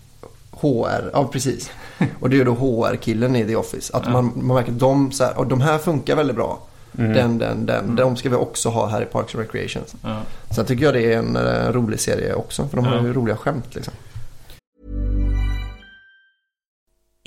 HR, 0.51 1.09
ja 1.13 1.29
precis. 1.31 1.71
Och 2.19 2.29
det 2.29 2.35
är 2.35 2.37
ju 2.37 2.43
då 2.43 2.53
HR-killen 2.53 3.35
i 3.35 3.45
The 3.45 3.55
Office. 3.55 3.97
Att 3.97 4.11
man, 4.11 4.31
man 4.35 4.55
märker 4.55 4.71
att 4.71 4.79
de, 4.79 5.11
så 5.11 5.23
här, 5.23 5.37
och 5.37 5.47
de 5.47 5.61
här 5.61 5.77
funkar 5.77 6.15
väldigt 6.15 6.35
bra. 6.35 6.59
Den, 6.91 7.37
den, 7.37 7.65
den. 7.65 7.95
De 7.95 8.15
ska 8.15 8.29
vi 8.29 8.35
också 8.35 8.69
ha 8.69 8.87
här 8.87 9.01
i 9.01 9.05
Parks 9.05 9.35
and 9.35 9.43
Recreations. 9.43 9.95
Ja. 10.03 10.17
Sen 10.55 10.65
tycker 10.65 10.85
jag 10.85 10.93
det 10.93 11.13
är 11.13 11.17
en 11.17 11.35
eh, 11.35 11.71
rolig 11.71 11.99
serie 11.99 12.33
också. 12.33 12.67
För 12.67 12.75
de 12.77 12.85
har 12.85 12.95
Ja. 12.95 13.01
ju 13.03 13.13
roliga 13.13 13.37
skämt 13.37 13.75
liksom. 13.75 13.93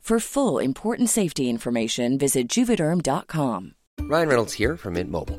For 0.00 0.18
full 0.18 0.58
important 0.58 1.08
safety 1.08 1.48
information, 1.48 2.18
visit 2.18 2.48
juvederm.com. 2.48 3.74
Ryan 4.00 4.28
Reynolds 4.28 4.54
here 4.54 4.76
from 4.76 4.94
Mint 4.94 5.08
Mobile. 5.08 5.38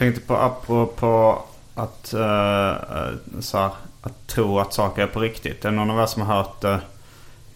Tänkte 0.00 0.20
på 0.20 0.36
apropå 0.36 1.42
att, 1.74 2.14
uh, 2.14 3.40
så 3.40 3.58
här, 3.58 3.70
att 4.02 4.26
tro 4.26 4.58
att 4.58 4.72
saker 4.72 5.02
är 5.02 5.06
på 5.06 5.20
riktigt. 5.20 5.64
Är 5.64 5.70
det 5.70 5.76
någon 5.76 5.90
av 5.90 6.00
er 6.02 6.06
som 6.06 6.22
har 6.22 6.36
hört 6.36 6.64
uh, 6.64 6.76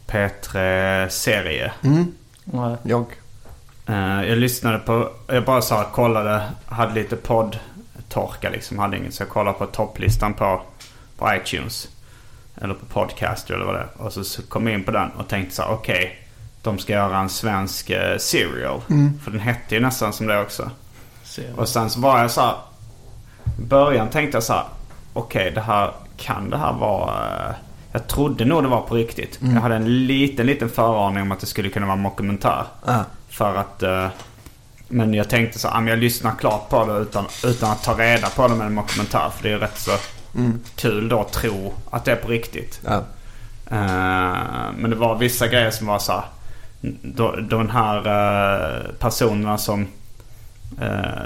P3 0.06 1.08
Serie? 1.08 1.72
Mm. 1.82 2.14
Nej. 2.44 2.76
Jag. 2.82 3.04
Eh, 3.86 4.28
jag 4.28 4.38
lyssnade 4.38 4.78
på, 4.78 5.10
jag 5.26 5.44
bara 5.44 5.62
så 5.62 5.74
här, 5.74 5.84
kollade, 5.84 6.42
hade 6.66 6.94
lite 6.94 7.16
poddtorka 7.16 8.50
liksom. 8.50 8.78
Hade 8.78 8.96
inget 8.96 9.14
så 9.14 9.22
jag 9.22 9.30
kollade 9.30 9.58
på 9.58 9.66
topplistan 9.66 10.34
på, 10.34 10.62
på 11.18 11.34
iTunes. 11.34 11.88
Eller 12.56 12.74
på 12.74 12.86
podcast 12.86 13.50
eller 13.50 13.64
vad 13.64 13.74
det 13.74 13.80
är. 13.80 13.88
Och 13.96 14.12
så, 14.12 14.24
så 14.24 14.42
kom 14.42 14.66
jag 14.66 14.74
in 14.74 14.84
på 14.84 14.90
den 14.90 15.10
och 15.10 15.28
tänkte 15.28 15.54
så 15.54 15.62
här, 15.62 15.72
okej. 15.72 16.28
de 16.62 16.78
ska 16.78 16.92
göra 16.92 17.18
en 17.18 17.28
svensk 17.28 17.90
eh, 17.90 18.18
serial. 18.18 18.80
Mm. 18.90 19.20
För 19.24 19.30
den 19.30 19.40
hette 19.40 19.74
ju 19.74 19.80
nästan 19.80 20.12
som 20.12 20.26
det 20.26 20.40
också. 20.40 20.70
Serial. 21.34 21.58
Och 21.58 21.68
sen 21.68 21.90
så 21.90 22.00
var 22.00 22.18
jag 22.20 22.30
så 22.30 22.40
här. 22.40 22.54
I 23.58 23.62
början 23.62 24.08
tänkte 24.08 24.36
jag 24.36 24.42
så 24.42 24.52
här. 24.52 24.64
Okej, 25.12 25.50
det 25.50 25.60
här 25.60 25.90
kan 26.16 26.50
det 26.50 26.56
här 26.58 26.72
vara... 26.72 27.48
eh, 27.48 27.54
Jag 27.92 28.06
trodde 28.08 28.44
nog 28.44 28.62
det 28.62 28.68
var 28.68 28.80
på 28.80 28.94
riktigt. 28.94 29.40
Mm. 29.42 29.54
Jag 29.54 29.62
hade 29.62 29.74
en 29.76 30.06
liten, 30.06 30.46
liten 30.46 30.68
föraning 30.68 31.22
om 31.22 31.32
att 31.32 31.40
det 31.40 31.46
skulle 31.46 31.68
kunna 31.68 31.86
vara 31.86 31.96
mockumentär. 31.96 32.64
Ja. 32.86 33.04
För 33.28 33.56
att... 33.56 33.82
eh, 33.82 34.06
men 34.88 35.14
jag 35.14 35.28
tänkte 35.30 35.58
så 35.58 35.68
här, 35.68 35.80
ah, 35.80 35.88
jag 35.88 35.98
lyssnar 35.98 36.32
klart 36.34 36.68
på 36.68 36.86
det 36.86 36.92
utan, 36.98 37.24
utan 37.44 37.70
att 37.70 37.82
ta 37.82 37.94
reda 37.98 38.28
på 38.28 38.48
det 38.48 38.54
med 38.54 38.66
en 38.66 38.74
mockumentär. 38.74 39.30
För 39.36 39.42
det 39.42 39.48
är 39.48 39.52
ju 39.52 39.58
rätt 39.58 39.78
så 39.78 39.90
Mm. 40.36 40.60
kul 40.76 41.08
då 41.08 41.20
att 41.20 41.32
tro 41.32 41.74
att 41.90 42.04
det 42.04 42.12
är 42.12 42.16
på 42.16 42.28
riktigt. 42.28 42.80
Eh, 42.86 43.00
men 44.76 44.90
det 44.90 44.96
var 44.96 45.14
vissa 45.18 45.48
grejer 45.48 45.70
som 45.70 45.86
var 45.86 45.98
så 45.98 46.12
här. 46.12 46.24
Då, 47.02 47.36
de 47.36 47.68
här 47.70 48.92
personerna 48.98 49.58
som, 49.58 49.86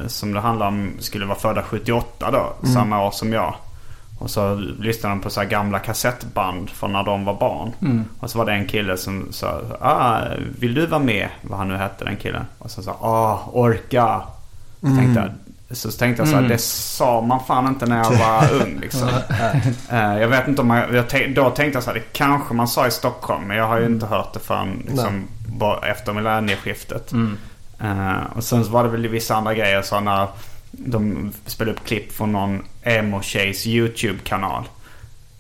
som 0.07 0.33
det 0.33 0.41
handlar 0.41 0.69
om 0.69 0.91
skulle 0.99 1.27
vara 1.27 1.39
födda 1.39 1.63
78 1.63 2.31
då. 2.31 2.53
Mm. 2.63 2.75
Samma 2.75 3.07
år 3.07 3.11
som 3.11 3.33
jag. 3.33 3.55
Och 4.19 4.31
så 4.31 4.55
lyssnade 4.55 5.15
de 5.15 5.21
på 5.21 5.31
så 5.31 5.45
gamla 5.45 5.79
kassettband 5.79 6.71
från 6.71 6.93
när 6.93 7.03
de 7.03 7.25
var 7.25 7.35
barn. 7.35 7.73
Mm. 7.83 8.05
Och 8.21 8.31
så 8.31 8.39
var 8.39 8.47
det 8.47 8.53
en 8.53 8.67
kille 8.67 8.97
som 8.97 9.27
sa 9.31 9.61
ah, 9.81 10.21
Vill 10.59 10.75
du 10.75 10.87
vara 10.87 11.03
med? 11.03 11.29
Vad 11.43 11.59
han 11.59 11.69
nu 11.69 11.77
hette 11.77 12.05
den 12.05 12.17
killen. 12.17 12.45
Och 12.59 12.71
så 12.71 12.83
sa 12.83 12.91
ah, 12.93 13.39
orka. 13.53 14.21
Så 14.81 14.87
Mm. 14.87 14.99
tänkte 14.99 15.21
jag, 15.69 15.77
så 15.77 15.91
tänkte 15.91 16.21
jag 16.23 16.29
så 16.29 16.35
här, 16.35 16.41
Mm. 16.43 16.53
det 16.53 16.59
sa 16.63 17.21
man 17.21 17.41
fan 17.45 17.67
inte 17.67 17.87
när 17.87 17.97
jag 17.97 18.11
var 18.11 18.53
ung 18.63 18.79
liksom. 18.81 19.09
Eh, 19.91 20.19
jag 20.19 20.29
vet 20.29 20.49
inte 20.49 20.63
om 20.63 20.69
man, 20.69 20.79
jag 20.79 21.35
då 21.35 21.51
tänkte 21.51 21.77
jag 21.77 21.83
så 21.83 21.91
här, 21.91 21.95
det 21.95 22.13
kanske 22.13 22.55
man 22.55 22.69
sa 22.69 22.87
i 22.87 22.91
Stockholm. 22.91 23.45
Men 23.45 23.57
jag 23.57 23.67
har 23.69 23.81
ju 23.81 23.87
inte 23.87 24.07
hört 24.07 24.33
det 24.33 24.41
förrän 24.41 24.85
liksom, 24.89 25.25
bara 25.47 25.89
efter 25.89 26.13
millennieskiftet. 26.13 27.13
Mm. 27.13 27.37
Eh, 27.81 28.37
och 28.37 28.45
sen 28.45 28.65
så 28.65 28.71
var 28.71 28.85
det 28.85 28.91
väl 28.91 29.09
vissa 29.09 29.35
andra 29.37 29.55
grejer. 29.55 29.83
Så 29.83 30.01
när 30.01 30.27
de 30.71 31.33
spelade 31.47 31.77
upp 31.79 31.85
klipp 31.87 32.13
från 32.13 32.33
någon 32.33 32.63
emo-tjejs 32.83 33.67
YouTube-kanal. 33.67 34.65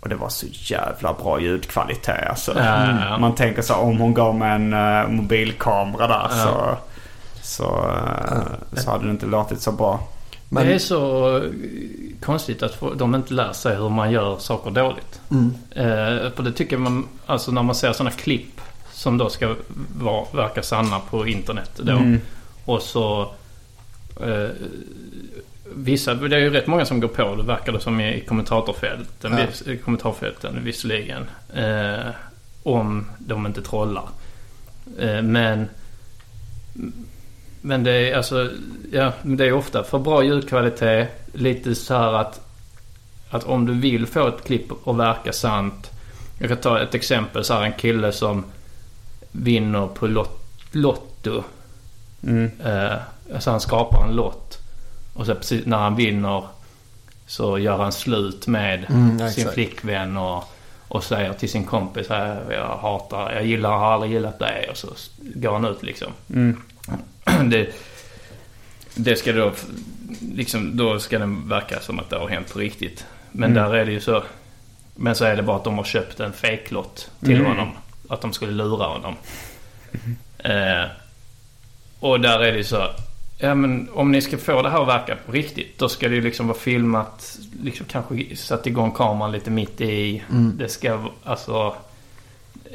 Och 0.00 0.08
det 0.08 0.14
var 0.16 0.28
så 0.28 0.46
jävla 0.50 1.12
bra 1.12 1.40
ljudkvalitet 1.40 2.28
alltså. 2.30 2.52
Ja, 2.56 2.64
ja, 2.64 3.04
ja. 3.10 3.18
Man 3.18 3.34
tänker 3.34 3.62
så 3.62 3.74
om 3.74 3.98
hon 3.98 4.14
gav 4.14 4.34
med 4.34 4.54
en 4.54 4.72
eh, 4.72 5.08
mobilkamera 5.08 6.06
där 6.06 6.28
så, 6.28 6.76
så, 7.42 7.64
eh, 8.32 8.78
så 8.80 8.90
hade 8.90 9.04
det 9.04 9.10
inte 9.10 9.26
låtit 9.26 9.60
så 9.60 9.72
bra. 9.72 10.00
Men- 10.48 10.66
Det 10.66 10.74
är 10.74 10.78
så 10.78 11.42
konstigt 12.22 12.62
att 12.62 12.82
de 12.96 13.14
inte 13.14 13.34
lär 13.34 13.52
sig 13.52 13.76
hur 13.76 13.88
man 13.88 14.10
gör 14.10 14.38
saker 14.38 14.70
dåligt. 14.70 15.20
Mm. 15.30 15.54
Eh, 15.70 16.30
för 16.32 16.42
det 16.42 16.52
tycker 16.52 16.76
man, 16.76 17.08
alltså 17.26 17.52
när 17.52 17.62
man 17.62 17.74
ser 17.74 17.92
sådana 17.92 18.10
klipp 18.10 18.60
som 18.98 19.18
då 19.18 19.30
ska 19.30 19.54
vara, 19.98 20.24
verka 20.32 20.62
sanna 20.62 21.00
på 21.00 21.26
internet 21.26 21.70
då. 21.76 21.92
Mm. 21.92 22.20
Och 22.64 22.82
så... 22.82 23.32
Eh, 24.20 24.48
vissa, 25.74 26.14
det 26.14 26.36
är 26.36 26.40
ju 26.40 26.50
rätt 26.50 26.66
många 26.66 26.84
som 26.84 27.00
går 27.00 27.08
på 27.08 27.36
det 27.36 27.42
verkar 27.42 27.72
det 27.72 27.80
som 27.80 28.00
i 28.00 28.20
kommentatorfälten, 28.20 29.32
Ja. 29.38 29.46
vis, 29.46 29.62
i 29.62 29.76
kommentatorfälten 29.76 30.64
visserligen. 30.64 31.26
Eh, 31.54 32.10
om 32.62 33.06
de 33.18 33.46
inte 33.46 33.62
trollar. 33.62 34.08
Eh, 34.98 35.22
men... 35.22 35.68
Men 37.60 37.84
det 37.84 37.92
är 37.92 38.16
alltså, 38.16 38.50
ja, 38.92 39.12
det 39.22 39.46
är 39.46 39.52
ofta 39.52 39.84
för 39.84 39.98
bra 39.98 40.24
ljudkvalitet. 40.24 41.08
Lite 41.32 41.74
så 41.74 41.94
här 41.94 42.12
att, 42.12 42.40
att 43.30 43.44
om 43.44 43.66
du 43.66 43.72
vill 43.74 44.06
få 44.06 44.28
ett 44.28 44.44
klipp 44.44 44.88
att 44.88 44.96
verka 44.96 45.32
sant. 45.32 45.90
Jag 46.38 46.48
kan 46.48 46.58
ta 46.58 46.80
ett 46.80 46.94
exempel 46.94 47.44
så 47.44 47.54
här 47.54 47.62
en 47.62 47.72
kille 47.72 48.12
som 48.12 48.44
vinner 49.42 49.86
på 49.86 50.06
lot, 50.06 50.44
Lotto. 50.72 51.42
Mm. 52.22 52.50
Eh, 52.64 52.92
alltså 53.34 53.50
han 53.50 53.60
skapar 53.60 54.04
en 54.08 54.14
lott. 54.16 54.58
Och 55.14 55.26
så 55.26 55.34
precis 55.34 55.66
när 55.66 55.76
han 55.78 55.96
vinner 55.96 56.42
så 57.26 57.58
gör 57.58 57.76
han 57.78 57.92
slut 57.92 58.46
med 58.46 58.86
Mm, 58.90 59.18
sin 59.18 59.26
exakt. 59.28 59.54
flickvän 59.54 60.16
och, 60.16 60.44
och 60.88 61.04
säger 61.04 61.32
till 61.32 61.50
sin 61.50 61.64
kompis 61.64 62.08
här, 62.08 62.42
jag 62.50 62.76
hatar, 62.76 63.32
jag 63.32 63.46
gillar, 63.46 63.70
har 63.70 63.92
aldrig 63.92 64.12
gillat 64.12 64.38
dig. 64.38 64.68
Och 64.70 64.76
så 64.76 64.88
går 65.16 65.52
han 65.52 65.64
ut 65.64 65.82
liksom. 65.82 66.12
Mm. 66.34 66.62
Det, 67.50 67.68
det 68.94 69.16
ska 69.16 69.32
då, 69.32 69.52
liksom, 70.32 70.76
då 70.76 70.98
ska 71.00 71.18
den 71.18 71.48
verka 71.48 71.80
som 71.80 71.98
att 71.98 72.10
det 72.10 72.16
har 72.16 72.28
hänt 72.28 72.52
på 72.52 72.58
riktigt. 72.58 73.06
Men 73.32 73.50
Mm. 73.50 73.62
där 73.64 73.74
är 73.78 73.86
det 73.86 73.92
ju 73.92 74.00
så. 74.00 74.22
Men 74.94 75.14
så 75.14 75.24
är 75.24 75.36
det 75.36 75.42
bara 75.42 75.56
att 75.56 75.64
de 75.64 75.76
har 75.78 75.84
köpt 75.84 76.20
en 76.20 76.32
fejklott 76.32 77.10
till 77.20 77.34
Mm. 77.36 77.46
honom. 77.46 77.68
Att 78.08 78.20
de 78.20 78.32
skulle 78.32 78.52
lura 78.52 78.86
honom. 78.86 79.14
Eh, 80.38 80.84
och 82.00 82.20
där 82.20 82.38
är 82.40 82.52
det 82.52 82.58
ju 82.58 82.64
så. 82.64 82.86
Ja 83.38 83.54
men 83.54 83.88
om 83.92 84.12
ni 84.12 84.22
ska 84.22 84.38
få 84.38 84.62
det 84.62 84.70
här 84.70 84.82
att 84.82 84.88
verka 84.88 85.16
på 85.26 85.32
riktigt. 85.32 85.78
Då 85.78 85.88
ska 85.88 86.08
det 86.08 86.14
ju 86.14 86.20
liksom 86.20 86.46
vara 86.48 86.58
filmat. 86.58 87.38
Liksom 87.62 87.86
kanske 87.86 88.36
satt 88.36 88.66
igång 88.66 88.90
kameran 88.92 89.32
lite 89.32 89.50
mitt 89.50 89.80
i. 89.80 90.22
Mm. 90.30 90.56
Det 90.56 90.68
ska 90.68 91.04
alltså. 91.24 91.74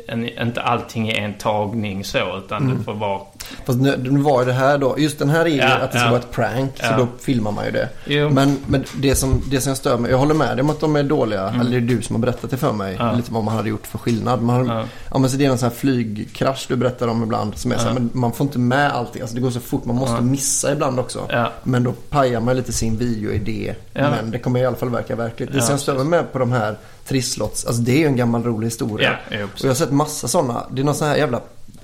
En, 0.08 0.30
inte 0.42 0.62
allting 0.62 1.10
i 1.10 1.18
en 1.18 1.34
tagning 1.34 2.04
så. 2.04 2.38
Utan 2.38 2.64
Mm. 2.64 2.78
det 2.78 2.84
får 2.84 2.94
vara. 2.94 3.22
Fast 3.66 3.80
nu, 3.80 3.98
nu 3.98 4.20
var 4.20 4.46
det 4.46 4.54
här 4.54 4.78
då, 4.78 4.96
just 5.00 5.20
den 5.20 5.30
här 5.30 5.42
är 5.46 5.50
ju 5.50 5.56
Ja, 5.58 5.68
att 5.78 5.92
det 5.92 5.98
ska 5.98 6.06
ja. 6.08 6.12
vara 6.12 6.22
ett 6.22 6.32
prank. 6.32 6.72
Så 6.78 6.84
Ja. 6.86 6.98
då 6.98 7.08
filmar 7.20 7.52
man 7.52 7.66
ju 7.66 7.72
det. 7.72 7.90
Jo. 8.06 8.30
Men, 8.30 8.58
men 8.68 8.84
det, 8.98 9.16
som, 9.16 9.42
det 9.52 9.62
som 9.62 9.70
jag 9.70 9.78
stör 9.78 9.98
mig, 9.98 10.12
jag 10.12 10.18
håller 10.18 10.34
med 10.36 10.58
dig 10.58 10.62
om 10.62 10.70
att 10.70 10.80
de 10.80 10.96
är 10.96 11.04
dåliga. 11.04 11.48
Mm. 11.48 11.62
Eller 11.62 11.72
det 11.72 11.78
är 11.78 11.96
du 11.96 12.02
som 12.02 12.16
har 12.16 12.22
berättat 12.22 12.50
det 12.52 12.58
för 12.58 12.72
mig. 12.74 13.00
Lite 13.16 13.32
vad 13.34 13.44
man 13.44 13.56
hade 13.56 13.70
gjort 13.70 13.88
för 13.88 13.98
skillnad. 13.98 14.42
Man 14.42 14.66
Ja. 14.68 14.84
ja. 15.12 15.20
men 15.20 15.30
så 15.30 15.38
det 15.38 15.46
är 15.46 15.50
en 15.50 15.58
sån 15.58 15.70
här 15.70 15.76
flygkrasch 15.76 16.66
du 16.68 16.76
berättar 16.76 17.08
om 17.08 17.24
ibland. 17.24 17.58
Som 17.58 17.72
är 17.72 17.78
så 17.78 17.88
här, 17.88 17.94
men 17.94 18.10
man 18.14 18.32
får 18.34 18.46
inte 18.46 18.60
med 18.60 18.92
allting. 18.92 19.22
Alltså 19.22 19.36
det 19.36 19.42
går 19.42 19.52
så 19.52 19.60
fort, 19.60 19.86
man 19.86 19.96
måste 19.96 20.22
missa 20.22 20.72
ibland 20.72 21.00
också. 21.00 21.28
Men 21.64 21.84
då 21.84 21.92
pajar 21.92 22.40
man 22.42 22.56
lite 22.56 22.74
sin 22.74 22.98
videoidé. 22.98 23.74
Men 23.94 24.32
det 24.32 24.40
kommer 24.40 24.60
i 24.60 24.66
alla 24.66 24.76
fall 24.76 24.90
verka 24.90 25.16
verkligt. 25.16 25.54
Det 25.54 25.62
som 25.62 25.72
jag 25.72 25.80
stör 25.80 25.96
mig 25.96 26.06
med 26.06 26.34
på 26.34 26.40
de 26.40 26.52
här 26.52 26.76
trisslots, 27.08 27.66
alltså 27.66 27.82
det 27.82 27.92
är 27.92 27.98
ju 28.00 28.06
en 28.06 28.16
gammal 28.16 28.44
rolig 28.44 28.68
historia. 28.68 29.18
Och 29.28 29.62
jag 29.62 29.68
har 29.70 29.76
sett 29.76 29.92
massa 29.92 30.28
sådana. 30.28 30.64
Det 30.72 30.82
är 30.82 30.86
någon 30.86 30.96
sån 30.96 31.08
här 31.08 31.16
jävla 31.16 31.42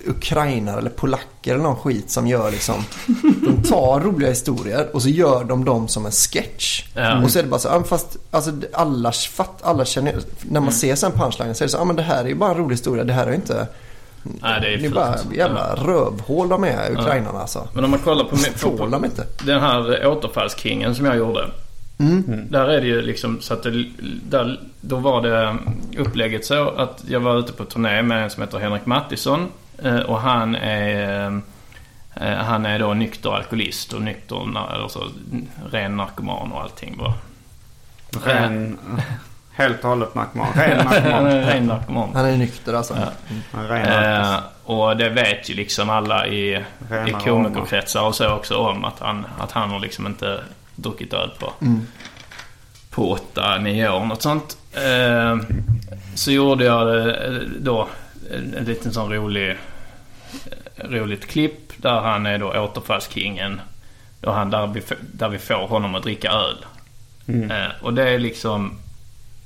ukrainare 0.08 0.78
eller 0.80 0.90
polacker 0.90 1.54
eller 1.54 1.64
någon 1.64 1.76
skit 1.76 2.10
som 2.12 2.28
gör 2.28 2.52
liksom. 2.52 2.76
De 3.24 3.64
tar 3.70 4.00
roliga 4.00 4.30
historier 4.30 4.88
och 4.94 5.02
så 5.02 5.10
gör 5.10 5.44
de 5.44 5.66
dem 5.66 5.88
som 5.88 6.06
en 6.06 6.12
sketch. 6.12 6.84
Ja. 6.96 7.24
Och 7.24 7.32
så 7.32 7.40
är 7.40 7.44
det 7.44 7.50
bara 7.50 7.60
så, 7.60 7.68
ja, 7.68 7.84
fast 7.84 8.18
alltså, 8.32 8.52
alla, 8.74 9.12
fatt, 9.12 9.60
alla 9.64 9.86
känner, 9.86 10.14
när 10.42 10.52
man 10.60 10.64
Mm. 10.64 10.72
ser 10.74 10.96
sen 10.96 11.12
punchlinen 11.12 11.56
så 11.56 11.64
är 11.64 11.66
det 11.66 11.72
så, 11.72 11.78
ja 11.78 11.84
men 11.84 11.96
det 11.96 12.02
här 12.04 12.24
är 12.24 12.28
ju 12.28 12.36
bara 12.36 12.52
en 12.52 12.58
rolig 12.58 12.74
historia. 12.76 13.04
Det 13.04 13.14
här 13.14 13.26
är 13.26 13.30
ju 13.30 13.36
inte, 13.36 13.68
Nej, 14.24 14.62
det 14.62 14.68
är 14.74 14.78
det 14.78 14.86
är 14.86 14.90
bara 14.90 15.16
jävla 15.36 15.76
rövhål 15.76 16.50
de 16.50 16.64
är, 16.64 16.90
Ja. 16.96 17.02
ukrainarna 17.02 17.40
alltså. 17.40 17.68
Men 17.74 17.84
om 17.84 17.92
man 17.92 18.00
kollar 18.00 18.24
på, 18.26 18.78
på, 18.78 18.86
de 18.86 19.06
inte. 19.06 19.26
den 19.44 19.62
här 19.62 20.08
återfallskingen 20.08 20.96
som 20.96 21.06
jag 21.06 21.18
gjorde. 21.18 21.48
Mm. 22.00 22.48
Där 22.50 22.68
är 22.68 22.82
det 22.82 22.88
ju 22.88 23.02
liksom 23.02 23.38
så 23.42 23.54
att 23.54 23.64
det, 23.64 23.86
där, 24.30 24.60
då 24.82 24.96
var 24.96 25.22
det 25.22 25.58
upplägget 25.98 26.46
så 26.46 26.70
att 26.70 27.04
jag 27.08 27.20
var 27.20 27.40
ute 27.40 27.54
på 27.54 27.66
turné 27.66 28.02
med 28.02 28.24
en 28.24 28.30
som 28.30 28.44
heter 28.44 28.60
Henrik 28.60 28.86
Mattisson. 28.86 29.48
Eh, 29.84 30.00
Och 30.00 30.22
han 30.22 30.56
är, 30.56 31.26
eh, 32.16 32.34
han 32.36 32.66
är 32.66 32.80
då 32.80 32.94
nykter 32.94 33.30
alkoholist 33.36 33.94
och 33.94 34.02
nykter, 34.02 34.58
alltså 34.84 35.04
ren 35.72 35.98
narkoman 35.98 36.52
och 36.52 36.62
allting 36.62 36.98
bara. 36.98 37.14
Ren, 38.26 38.78
helt 39.52 39.84
och 39.84 39.90
hållet 39.90 40.16
narkoman. 40.16 40.48
Ren 40.56 40.88
Han 40.88 40.96
är 40.96 41.02
narkoman. 41.02 41.26
ren 41.42 41.66
narkoman. 41.66 42.10
Han 42.14 42.26
är 42.26 42.38
nykter 42.38 42.74
alltså. 42.74 42.96
Ja. 42.98 43.12
En 43.60 43.68
ren 43.68 43.86
Eh, 43.86 44.22
narkos. 44.22 44.44
och 44.64 44.98
det 44.98 45.10
vet 45.10 45.50
ju 45.50 45.54
liksom 45.54 45.90
alla 45.90 46.28
i, 46.28 46.56
i 47.08 47.12
komikerkretsar 47.24 48.02
och 48.04 48.16
så 48.16 48.30
också 48.34 48.58
om 48.58 48.86
att 48.86 49.00
han, 49.00 49.26
att 49.40 49.52
han 49.52 49.70
har 49.70 49.80
liksom 49.80 50.06
inte 50.08 50.40
druckit 50.76 51.14
öl 51.14 51.30
på, 51.40 51.54
Mm. 51.62 51.88
på 52.90 53.12
åtta, 53.12 53.58
nio 53.58 53.90
år. 53.90 54.06
Något 54.06 54.22
sånt. 54.22 54.58
Eh, 54.74 55.38
så 56.16 56.32
gjorde 56.32 56.64
jag 56.66 56.88
det, 56.88 57.14
eh, 57.16 57.34
då 57.60 57.88
en, 58.36 58.54
en 58.54 58.66
liten 58.66 58.94
sån 58.94 59.14
rolig, 59.14 59.50
eh, 59.50 60.90
roligt 60.90 61.28
klipp 61.28 61.72
där 61.78 62.02
han 62.02 62.26
är 62.26 62.38
då 62.38 62.48
återfallskingen. 62.48 63.62
Då 64.22 64.32
han, 64.32 64.50
där, 64.50 64.68
vi, 64.68 64.82
där 65.14 65.30
vi 65.30 65.38
får 65.38 65.68
honom 65.68 65.96
att 65.96 66.04
dricka 66.04 66.32
öl. 66.32 66.66
Mm. 67.28 67.52
Eh, 67.52 67.72
och 67.82 67.94
det 67.94 68.10
är 68.10 68.20
liksom 68.20 68.80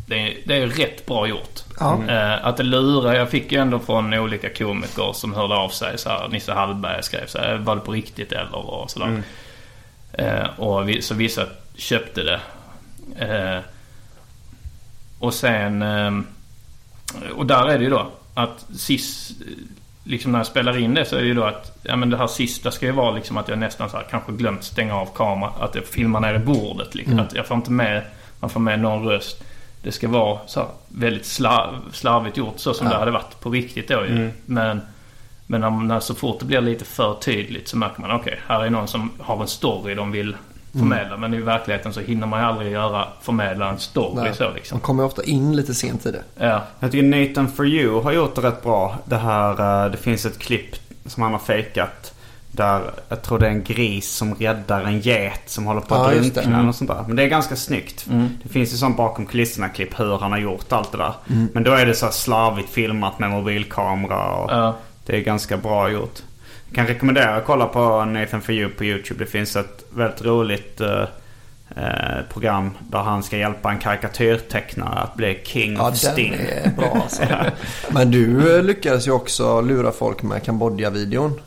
det 0.05 0.15
är, 0.15 0.37
det 0.45 0.55
är 0.55 0.67
rätt 0.67 1.05
bra 1.05 1.27
gjort. 1.27 1.59
Ja. 1.79 1.99
Eh, 2.09 2.45
att 2.45 2.57
det 2.57 2.63
lurar. 2.63 3.13
Jag 3.13 3.29
fick 3.29 3.51
ju 3.51 3.59
ändå 3.61 3.79
från 3.79 4.13
olika 4.13 4.49
komiker 4.49 5.13
som 5.13 5.33
hörde 5.33 5.55
av 5.55 5.69
sig. 5.69 5.97
Så 5.97 6.09
här, 6.09 6.27
Nisse 6.27 6.53
Hallberg 6.53 7.03
skrev 7.03 7.27
så 7.27 7.37
här, 7.37 7.57
var 7.57 7.75
det 7.75 7.81
på 7.81 7.91
riktigt 7.91 8.31
eller? 8.31 8.55
Och 8.55 8.91
sådär. 8.91 9.07
Mm. 9.07 9.23
Eh, 10.13 10.59
och 10.59 10.89
vi, 10.89 11.01
så 11.01 11.13
vissa 11.13 11.45
köpte 11.75 12.23
det. 12.23 12.39
Eh, 13.25 13.61
och 15.19 15.33
sen... 15.33 15.81
Eh, 15.81 16.11
och 17.35 17.45
där 17.45 17.69
är 17.69 17.77
det 17.77 17.83
ju 17.83 17.89
då 17.89 18.11
att 18.33 18.65
sist... 18.75 19.31
Liksom 20.05 20.31
när 20.31 20.39
jag 20.39 20.45
spelar 20.47 20.77
in 20.77 20.93
det 20.93 21.05
så 21.05 21.15
är 21.15 21.21
det 21.21 21.27
ju 21.27 21.33
då 21.33 21.43
att 21.43 21.77
ja, 21.83 21.95
men 21.95 22.09
det 22.09 22.17
här 22.17 22.27
sista 22.27 22.71
ska 22.71 22.85
ju 22.85 22.91
vara 22.91 23.11
liksom 23.11 23.37
att 23.37 23.47
jag 23.47 23.57
nästan 23.57 23.89
så 23.89 23.97
här, 23.97 24.05
kanske 24.09 24.31
glömt 24.31 24.63
stänga 24.63 24.95
av 24.95 25.05
kameran. 25.05 25.53
Att 25.59 25.75
jag 25.75 25.85
filmar 25.85 26.19
ner 26.19 26.33
i 26.33 26.39
bordet. 26.39 26.95
Liksom. 26.95 27.13
Mm. 27.13 27.25
Att 27.25 27.35
jag 27.35 27.45
får 27.45 27.57
inte 27.57 27.71
med... 27.71 28.03
Man 28.39 28.49
får 28.49 28.59
med 28.59 28.79
någon 28.79 29.05
röst. 29.05 29.43
det 29.83 29.91
ska 29.91 30.07
vara 30.07 30.39
så 30.47 30.59
här 30.59 30.69
väldigt 30.87 31.25
slarv, 31.25 31.91
slarvigt 31.91 32.37
gjort 32.37 32.59
så 32.59 32.73
som 32.73 32.87
Ja. 32.87 32.93
det 32.93 32.99
hade 32.99 33.11
varit 33.11 33.39
på 33.39 33.49
riktigt 33.49 33.87
då 33.87 34.05
ju. 34.05 34.11
Mm. 34.11 34.31
Men, 34.45 34.81
men 35.47 35.61
när, 35.61 35.69
när 35.69 35.99
så 35.99 36.15
fort 36.15 36.39
det 36.39 36.45
blir 36.45 36.61
lite 36.61 36.85
för 36.85 37.13
tydligt 37.13 37.67
så 37.67 37.77
märker 37.77 38.01
man 38.01 38.11
okej, 38.11 38.39
här 38.47 38.63
är 38.65 38.69
någon 38.69 38.87
som 38.87 39.11
har 39.19 39.41
en 39.41 39.47
story 39.47 39.95
de 39.95 40.11
vill 40.11 40.35
förmedla. 40.79 41.17
Men 41.17 41.33
i 41.33 41.37
verkligheten 41.41 41.93
så 41.93 41.99
hinner 41.99 42.27
man 42.27 42.39
ju 42.39 42.45
aldrig 42.45 42.71
göra, 42.71 43.07
förmedla 43.21 43.69
en 43.69 43.79
story 43.79 44.23
Nej. 44.23 44.35
så 44.35 44.51
liksom. 44.53 44.77
De 44.79 44.81
kommer 44.85 45.03
ofta 45.05 45.23
in 45.23 45.55
lite 45.55 45.73
sent 45.73 46.05
i 46.05 46.11
det. 46.11 46.23
Ja. 46.37 46.61
Jag 46.79 46.91
tycker 46.91 47.27
Nathan 47.27 47.51
For 47.51 47.67
You 47.67 48.01
har 48.01 48.11
gjort 48.11 48.35
det 48.35 48.41
rätt 48.41 48.63
bra. 48.63 48.95
Det 49.05 49.17
här, 49.17 49.85
eh, 49.85 49.91
det 49.91 49.97
finns 49.97 50.25
ett 50.25 50.39
klipp 50.39 50.75
som 51.05 51.23
han 51.23 51.31
har 51.31 51.39
fejkat. 51.39 52.13
Där 52.51 52.81
jag 53.09 53.21
tror 53.21 53.39
det 53.39 53.45
är 53.45 53.51
en 53.51 53.63
gris 53.63 54.09
som 54.09 54.35
räddar 54.35 54.83
en 54.83 54.99
get 54.99 55.41
som 55.45 55.65
håller 55.65 55.81
på 55.81 55.95
att 55.95 56.15
Ja, 56.15 56.19
drunkna. 56.21 56.41
Mm. 56.41 56.69
och 56.69 56.75
sånt 56.75 56.89
där. 56.89 57.03
Men 57.07 57.15
det 57.15 57.23
är 57.23 57.27
ganska 57.27 57.55
snyggt. 57.55 58.05
Mm. 58.09 58.29
Det 58.43 58.49
finns 58.49 58.73
ju 58.73 58.77
sånt 58.77 58.97
bakom 58.97 59.25
kulisserna 59.25 59.69
klipp 59.69 59.99
hur 59.99 60.17
han 60.17 60.31
har 60.31 60.39
gjort 60.39 60.71
allt 60.71 60.91
det 60.91 60.97
där. 60.97 61.13
Mm. 61.29 61.49
Men 61.53 61.63
då 61.63 61.71
är 61.71 61.85
det 61.85 61.95
så 61.95 62.05
här 62.05 62.13
slarvigt 62.13 62.69
filmat 62.69 63.19
med 63.19 63.29
mobilkamera. 63.29 64.31
Och 64.33 64.51
Ja. 64.51 64.75
Det 65.05 65.17
är 65.17 65.21
ganska 65.21 65.57
bra 65.57 65.89
gjort. 65.89 66.19
Kan 66.75 66.87
rekommendera 66.87 67.35
att 67.35 67.45
kolla 67.45 67.65
på 67.65 68.05
Nathan 68.05 68.41
For 68.41 68.55
You 68.55 68.69
på 68.69 68.83
YouTube. 68.85 69.23
Det 69.25 69.31
finns 69.31 69.55
ett 69.55 69.85
väldigt 69.95 70.21
roligt 70.25 70.81
eh, 70.81 71.01
eh, 71.75 72.23
program 72.33 72.71
där 72.79 72.99
han 72.99 73.23
ska 73.23 73.37
hjälpa 73.37 73.71
en 73.71 73.79
karikatyrtecknare 73.79 74.99
att 74.99 75.15
bli 75.15 75.41
king 75.45 75.73
Ja, 75.73 75.81
of 75.89 76.01
den 76.01 76.11
Sting. 76.11 76.33
är 76.33 76.69
bra 76.77 76.97
alltså. 77.03 77.23
Men 77.89 78.11
du 78.11 78.55
eh, 78.57 78.63
lyckades 78.63 79.07
ju 79.07 79.11
också 79.11 79.61
lura 79.61 79.91
folk 79.91 80.23
med 80.23 80.43
Kambodja-videon. 80.43 81.39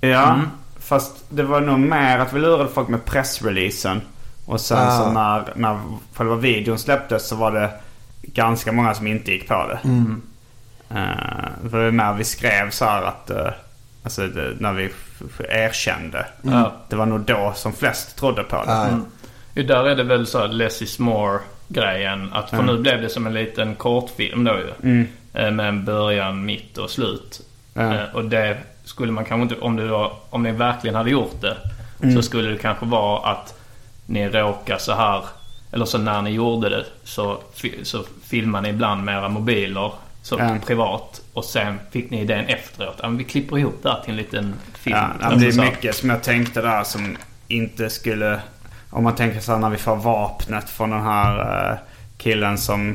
Ja, 0.00 0.32
Mm. 0.34 0.48
fast 0.78 1.24
det 1.28 1.42
var 1.42 1.60
nog 1.60 1.78
mer 1.78 2.18
att 2.18 2.32
vi 2.32 2.40
lurade 2.40 2.68
folk 2.68 2.88
med 2.88 3.04
pressreleasen. 3.04 4.00
Och 4.46 4.60
sen 4.60 4.78
Ah. 4.78 4.98
så 4.98 5.10
när, 5.12 5.52
när 5.56 5.80
själva 6.14 6.36
videon 6.36 6.78
släpptes 6.78 7.28
så 7.28 7.36
var 7.36 7.50
det 7.52 7.70
ganska 8.22 8.72
många 8.72 8.94
som 8.94 9.06
inte 9.06 9.32
gick 9.32 9.48
på 9.48 9.66
det. 9.68 9.78
Mm. 9.88 10.22
Eh, 10.90 11.48
det 11.62 11.68
var 11.68 11.90
när 11.90 12.12
vi 12.14 12.24
skrev 12.24 12.70
så 12.70 12.84
här 12.84 13.02
att... 13.02 13.30
eh, 13.30 13.46
alltså 14.04 14.26
det, 14.26 14.54
när 14.58 14.72
vi 14.72 14.90
erkände. 15.48 16.26
Mm. 16.44 16.64
Det 16.88 16.96
var 16.96 17.06
nog 17.06 17.20
då 17.20 17.52
som 17.56 17.72
flest 17.72 18.16
trodde 18.18 18.42
på 18.44 18.56
det. 18.56 18.62
Ja. 18.72 18.86
Mm. 18.86 19.04
Där 19.54 19.88
är 19.88 19.96
det 19.96 20.02
väl 20.04 20.26
så 20.26 20.46
less 20.46 20.82
is 20.82 20.98
more 20.98 21.38
grejen. 21.68 22.32
Att 22.32 22.50
för 22.50 22.56
Mm. 22.58 22.74
nu 22.74 22.80
blev 22.82 23.02
det 23.02 23.08
som 23.08 23.26
en 23.26 23.34
liten 23.34 23.74
kortfilm 23.74 24.44
då 24.44 24.52
ju. 24.52 24.70
Mm. 24.90 25.08
Eh, 25.32 25.50
Med 25.50 25.68
en 25.68 25.84
början, 25.84 26.44
mitt 26.44 26.78
och 26.78 26.90
slut. 26.90 27.40
Eh, 27.74 27.94
Och 28.14 28.24
det 28.24 28.56
skulle 28.84 29.12
man 29.12 29.24
kanske 29.24 29.42
inte, 29.42 29.64
om 29.64 29.76
det 29.76 29.86
var, 29.88 30.12
om 30.30 30.42
ni 30.42 30.52
verkligen 30.52 30.96
hade 30.96 31.10
gjort 31.10 31.40
det. 31.40 31.56
Mm. 32.02 32.16
Så 32.16 32.22
skulle 32.22 32.50
det 32.50 32.58
kanske 32.58 32.86
vara 32.86 33.30
att 33.30 33.54
ni 34.06 34.28
råkar 34.28 34.78
så 34.78 34.92
här. 34.94 35.22
Eller 35.72 35.84
så 35.84 35.98
när 35.98 36.22
ni 36.22 36.30
gjorde 36.30 36.68
det 36.68 36.84
så, 37.04 37.38
så 37.82 38.02
filmar 38.24 38.60
ni 38.60 38.68
ibland 38.68 39.04
med 39.04 39.18
era 39.18 39.28
mobiler. 39.28 39.92
Så 40.22 40.58
privat. 40.66 41.20
Och 41.34 41.44
sen 41.44 41.78
fick 41.90 42.10
ni 42.10 42.20
idén 42.20 42.44
efteråt. 42.44 42.96
Ja, 43.02 43.08
men 43.08 43.18
vi 43.18 43.24
klipper 43.24 43.58
ihop 43.58 43.78
det 43.82 43.88
här 43.88 44.00
till 44.00 44.10
en 44.10 44.16
liten 44.16 44.54
film. 44.74 44.96
Ja, 44.96 45.08
ja, 45.20 45.28
men 45.30 45.38
det 45.40 45.46
är 45.46 45.60
mycket 45.70 45.94
som 45.94 46.10
jag 46.10 46.22
tänkte 46.22 46.60
där 46.60 46.84
som 46.84 47.16
inte 47.48 47.90
skulle... 47.90 48.40
Om 48.90 49.04
man 49.04 49.14
tänker 49.14 49.40
så 49.40 49.52
här 49.52 49.58
när 49.58 49.70
vi 49.70 49.76
får 49.76 49.96
vapnet 49.96 50.70
från 50.70 50.90
den 50.90 51.02
här 51.02 51.38
eh, 51.72 51.76
killen 52.18 52.58
som... 52.58 52.94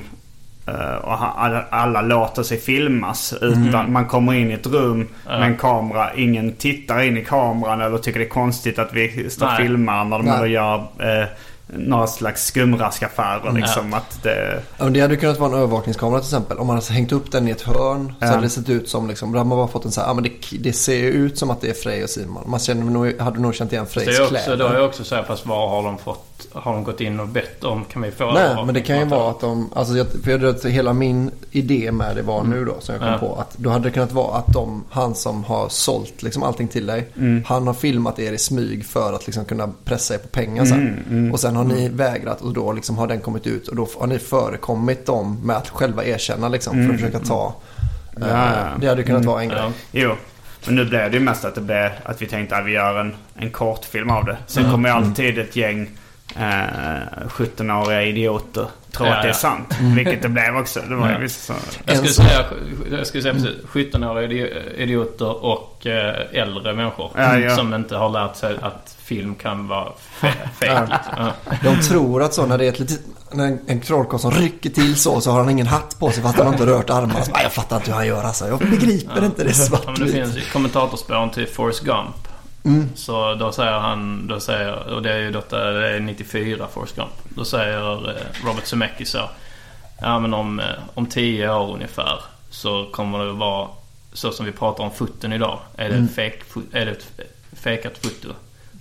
eh, 0.67 0.95
och 0.95 1.41
alla, 1.43 1.65
alla 1.69 2.01
låter 2.01 2.43
sig 2.43 2.59
filmas. 2.59 3.33
Utan 3.41 3.91
man 3.91 4.05
kommer 4.05 4.33
in 4.33 4.51
i 4.51 4.53
ett 4.53 4.67
rum 4.67 5.07
Ja. 5.25 5.39
med 5.39 5.47
en 5.47 5.57
kamera. 5.57 6.13
Ingen 6.13 6.53
tittar 6.53 7.01
in 7.01 7.17
i 7.17 7.25
kameran 7.25 7.81
eller 7.81 7.97
tycker 7.97 8.19
det 8.19 8.25
är 8.25 8.29
konstigt 8.29 8.79
att 8.79 8.93
vi 8.93 9.29
står 9.29 9.45
och 9.45 9.57
filmar 9.57 10.03
när 10.05 10.17
de 10.17 10.25
Nej. 10.25 10.51
gör 10.51 10.75
eh, 10.99 11.27
några 11.73 12.07
slags 12.07 12.45
skumraskaffärer. 12.45 13.51
Liksom, 13.53 13.93
att 13.93 14.23
det, 14.23 14.61
Ja, 14.77 14.83
men 14.83 14.93
det 14.93 14.99
hade 15.01 15.15
kunnat 15.17 15.39
vara 15.39 15.51
en 15.51 15.57
övervakningskamera 15.57 16.19
till 16.19 16.27
exempel. 16.27 16.57
Om 16.57 16.67
man 16.67 16.75
hade 16.75 16.93
hängt 16.93 17.11
upp 17.11 17.31
den 17.31 17.47
i 17.47 17.51
ett 17.51 17.61
hörn 17.61 18.13
Ja. 18.19 18.27
så 18.27 18.33
hade 18.33 18.45
det 18.45 18.49
sett 18.49 18.69
ut 18.69 18.89
som 18.89 19.07
liksom, 19.07 19.31
då 19.31 19.37
hade 19.37 19.49
man 19.49 19.57
bara 19.57 19.67
fått 19.67 19.85
en 19.85 19.91
så 19.91 20.01
här, 20.01 20.07
ja 20.07 20.13
men 20.13 20.23
det, 20.23 20.31
det 20.59 20.73
ser 20.73 20.95
ju 20.97 21.09
ut 21.09 21.37
som 21.37 21.49
att 21.49 21.61
det 21.61 21.69
är 21.69 21.73
Frej 21.73 22.03
och 22.03 22.09
Simon. 22.09 22.43
Man 22.49 22.59
känner 22.59 22.83
nog, 22.83 23.19
hade 23.19 23.39
nog 23.39 23.55
känt 23.55 23.71
igen 23.73 23.85
Det 23.93 23.99
Frejs 24.01 24.29
kläder. 24.29 24.57
då 24.57 24.65
är 24.65 24.73
jag 24.73 24.85
också 24.85 25.03
så 25.03 25.15
här, 25.15 25.23
fast 25.23 25.45
var 25.45 25.67
har 25.69 25.83
de 25.83 25.97
fått, 25.97 26.47
har 26.53 26.73
de 26.73 26.83
gått 26.83 27.01
in 27.01 27.19
och 27.19 27.27
bett 27.27 27.63
om, 27.63 27.85
kan 27.85 28.01
vi 28.01 28.11
få 28.11 28.31
Nej, 28.31 28.65
men 28.65 28.73
det 28.73 28.81
kan 28.81 28.99
ju 28.99 29.05
vara 29.05 29.29
att 29.31 29.39
de, 29.39 29.69
alltså 29.75 29.93
jag, 29.97 30.07
för 30.23 30.31
jag, 30.31 30.45
att 30.45 30.65
hela 30.65 30.93
min 30.93 31.31
idé 31.51 31.91
med 31.91 32.15
det 32.15 32.21
var 32.21 32.43
nu 32.43 32.65
då 32.65 32.75
som 32.79 32.95
jag 32.95 33.01
kom 33.01 33.11
Ja. 33.11 33.17
på. 33.17 33.35
Att 33.41 33.57
då 33.57 33.69
hade 33.69 33.83
det 33.83 33.91
kunnat 33.91 34.11
vara 34.11 34.37
att 34.37 34.53
de, 34.53 34.83
han 34.89 35.15
som 35.15 35.43
har 35.43 35.69
sålt 35.69 36.23
liksom 36.23 36.43
allting 36.43 36.67
till 36.67 36.85
dig. 36.85 37.07
Han 37.45 37.67
har 37.67 37.73
filmat 37.73 38.19
er 38.19 38.33
i 38.33 38.37
smyg 38.37 38.85
för 38.85 39.13
att 39.13 39.25
liksom 39.27 39.45
kunna 39.45 39.69
pressa 39.85 40.13
er 40.13 40.17
på 40.17 40.27
pengar 40.27 40.65
sen. 40.65 41.29
Och 41.33 41.39
sen 41.39 41.55
har 41.59 41.75
ni 41.75 41.89
vägrat 41.89 42.41
och 42.41 42.53
då 42.53 42.71
liksom 42.71 42.97
har 42.97 43.07
den 43.07 43.19
kommit 43.19 43.47
ut 43.47 43.67
och 43.67 43.75
då 43.75 43.87
har 43.99 44.07
ni 44.07 44.19
förekommit 44.19 45.05
dem 45.05 45.41
med 45.43 45.55
att 45.55 45.69
själva 45.69 46.05
erkänna 46.05 46.49
liksom 46.49 46.73
för 46.73 46.93
att 46.93 46.99
försöka 46.99 47.19
ta. 47.19 47.55
Ja, 48.19 48.25
eh, 48.25 48.31
ja. 48.31 48.67
Det 48.81 48.87
hade 48.87 49.03
kunnat 49.03 49.25
vara 49.25 49.41
en 49.41 49.49
grej. 49.49 49.59
Ja. 49.59 49.71
Jo. 49.91 50.15
Men 50.65 50.75
nu 50.75 50.85
blev 50.85 51.11
det 51.11 51.17
ju 51.17 51.23
mest 51.23 51.45
att 51.45 51.55
det 51.55 51.61
blev 51.61 51.91
att 52.03 52.21
vi 52.21 52.25
tänkte 52.25 52.57
att 52.57 52.65
vi 52.65 52.71
gör 52.71 52.99
en, 52.99 53.15
en 53.35 53.51
kortfilm 53.51 54.09
av 54.09 54.25
det. 54.25 54.37
Sen 54.47 54.71
kommer 54.71 54.89
ju 54.89 54.95
alltid 54.95 55.37
ett 55.37 55.55
gäng 55.55 55.89
eh, 56.35 57.27
17-åriga 57.29 58.03
idioter 58.03 58.67
tro 58.91 59.05
Ja, 59.05 59.15
att 59.15 59.21
det 59.21 59.27
är 59.27 59.31
ja. 59.31 59.33
sant. 59.33 59.75
Vilket 59.81 60.21
det 60.21 60.29
blev 60.29 60.55
också. 60.57 60.79
Det 60.89 60.95
var 60.95 61.09
Ja. 61.09 61.17
vissa 61.17 61.53
så... 61.53 61.59
Jag 61.85 61.97
skulle 61.97 62.11
säga, 62.13 62.45
jag 62.91 63.07
skulle 63.07 63.23
säga 63.23 63.33
precis 63.33 63.49
17-åriga 63.71 64.27
idi- 64.27 64.75
idioter 64.77 65.43
och 65.45 65.87
eh, 65.87 66.15
äldre 66.33 66.73
människor. 66.73 67.11
Ja, 67.15 67.37
ja. 67.39 67.55
Som 67.55 67.73
inte 67.73 67.95
har 67.95 68.09
lärt 68.09 68.35
sig 68.35 68.55
att 68.61 68.95
film 69.03 69.35
kan 69.35 69.67
vara 69.67 69.89
fe- 70.21 70.49
fake 70.59 70.87
liksom. 70.93 71.13
ja. 71.17 71.31
De 71.63 71.75
tror 71.81 72.23
att 72.23 72.33
så 72.33 72.45
när 72.45 72.57
det 72.57 72.65
är 72.65 72.69
ett 72.69 72.79
litet, 72.79 72.99
när 73.31 73.57
en, 73.67 73.81
trollkarl 73.81 74.19
som 74.19 74.31
rycker 74.31 74.69
till 74.69 74.95
så 74.95 75.21
så 75.21 75.31
har 75.31 75.39
han 75.39 75.49
ingen 75.49 75.67
hatt 75.67 75.99
på 75.99 76.11
sig 76.11 76.23
fast 76.23 76.37
han 76.37 76.45
har 76.47 76.53
inte 76.53 76.65
rört 76.65 76.89
armarna. 76.89 77.23
Så, 77.23 77.31
"Nej, 77.31 77.43
Jag 77.43 77.53
fattar 77.53 77.75
inte 77.75 77.89
hur 77.91 77.95
han 77.97 78.07
gör 78.07 78.23
alltså. 78.23 78.47
Jag 78.47 78.59
begriper 78.59 79.25
inte 79.25 79.43
det 79.43 79.49
är 79.49 79.53
Ja, 79.53 79.67
men 79.71 79.83
det 79.83 79.85
svartvitt. 79.85 80.11
finns 80.13 80.37
ju 80.37 80.41
kommentatorspåren 80.41 81.29
till 81.29 81.47
Forrest 81.47 81.79
Gump. 81.83 82.15
Mm. 82.63 82.89
Så 82.95 83.35
då 83.35 83.51
säger 83.51 83.71
han, 83.79 84.27
då 84.27 84.39
säger, 84.39 84.93
och 84.93 85.01
det 85.01 85.13
är 85.13 85.17
ju 85.17 85.31
detta, 85.31 85.71
det 85.71 85.89
är 85.95 85.99
94 85.99 86.67
Forrest 86.73 86.95
Gump. 86.95 87.09
Då 87.29 87.45
säger 87.45 88.09
eh, 88.09 88.15
Robert 88.45 88.65
Zemeckis 88.65 89.09
så. 89.09 89.29
Ja 90.01 90.19
men 90.19 90.33
om, 90.33 90.59
eh, 90.59 90.65
om 90.93 91.05
10 91.05 91.49
år 91.53 91.73
ungefär 91.73 92.19
så 92.49 92.85
kommer 92.91 93.19
det 93.25 93.31
vara 93.31 93.67
så 94.13 94.31
som 94.31 94.45
vi 94.45 94.51
pratar 94.51 94.83
om 94.83 94.91
foton 94.91 95.33
idag. 95.33 95.59
Är 95.77 95.89
det, 95.89 95.95
Mm. 95.95 96.07
fake, 96.07 96.39
är 96.71 96.85
det 96.85 96.91
ett 96.91 97.11
fejkat 97.53 97.97
foto 97.97 98.27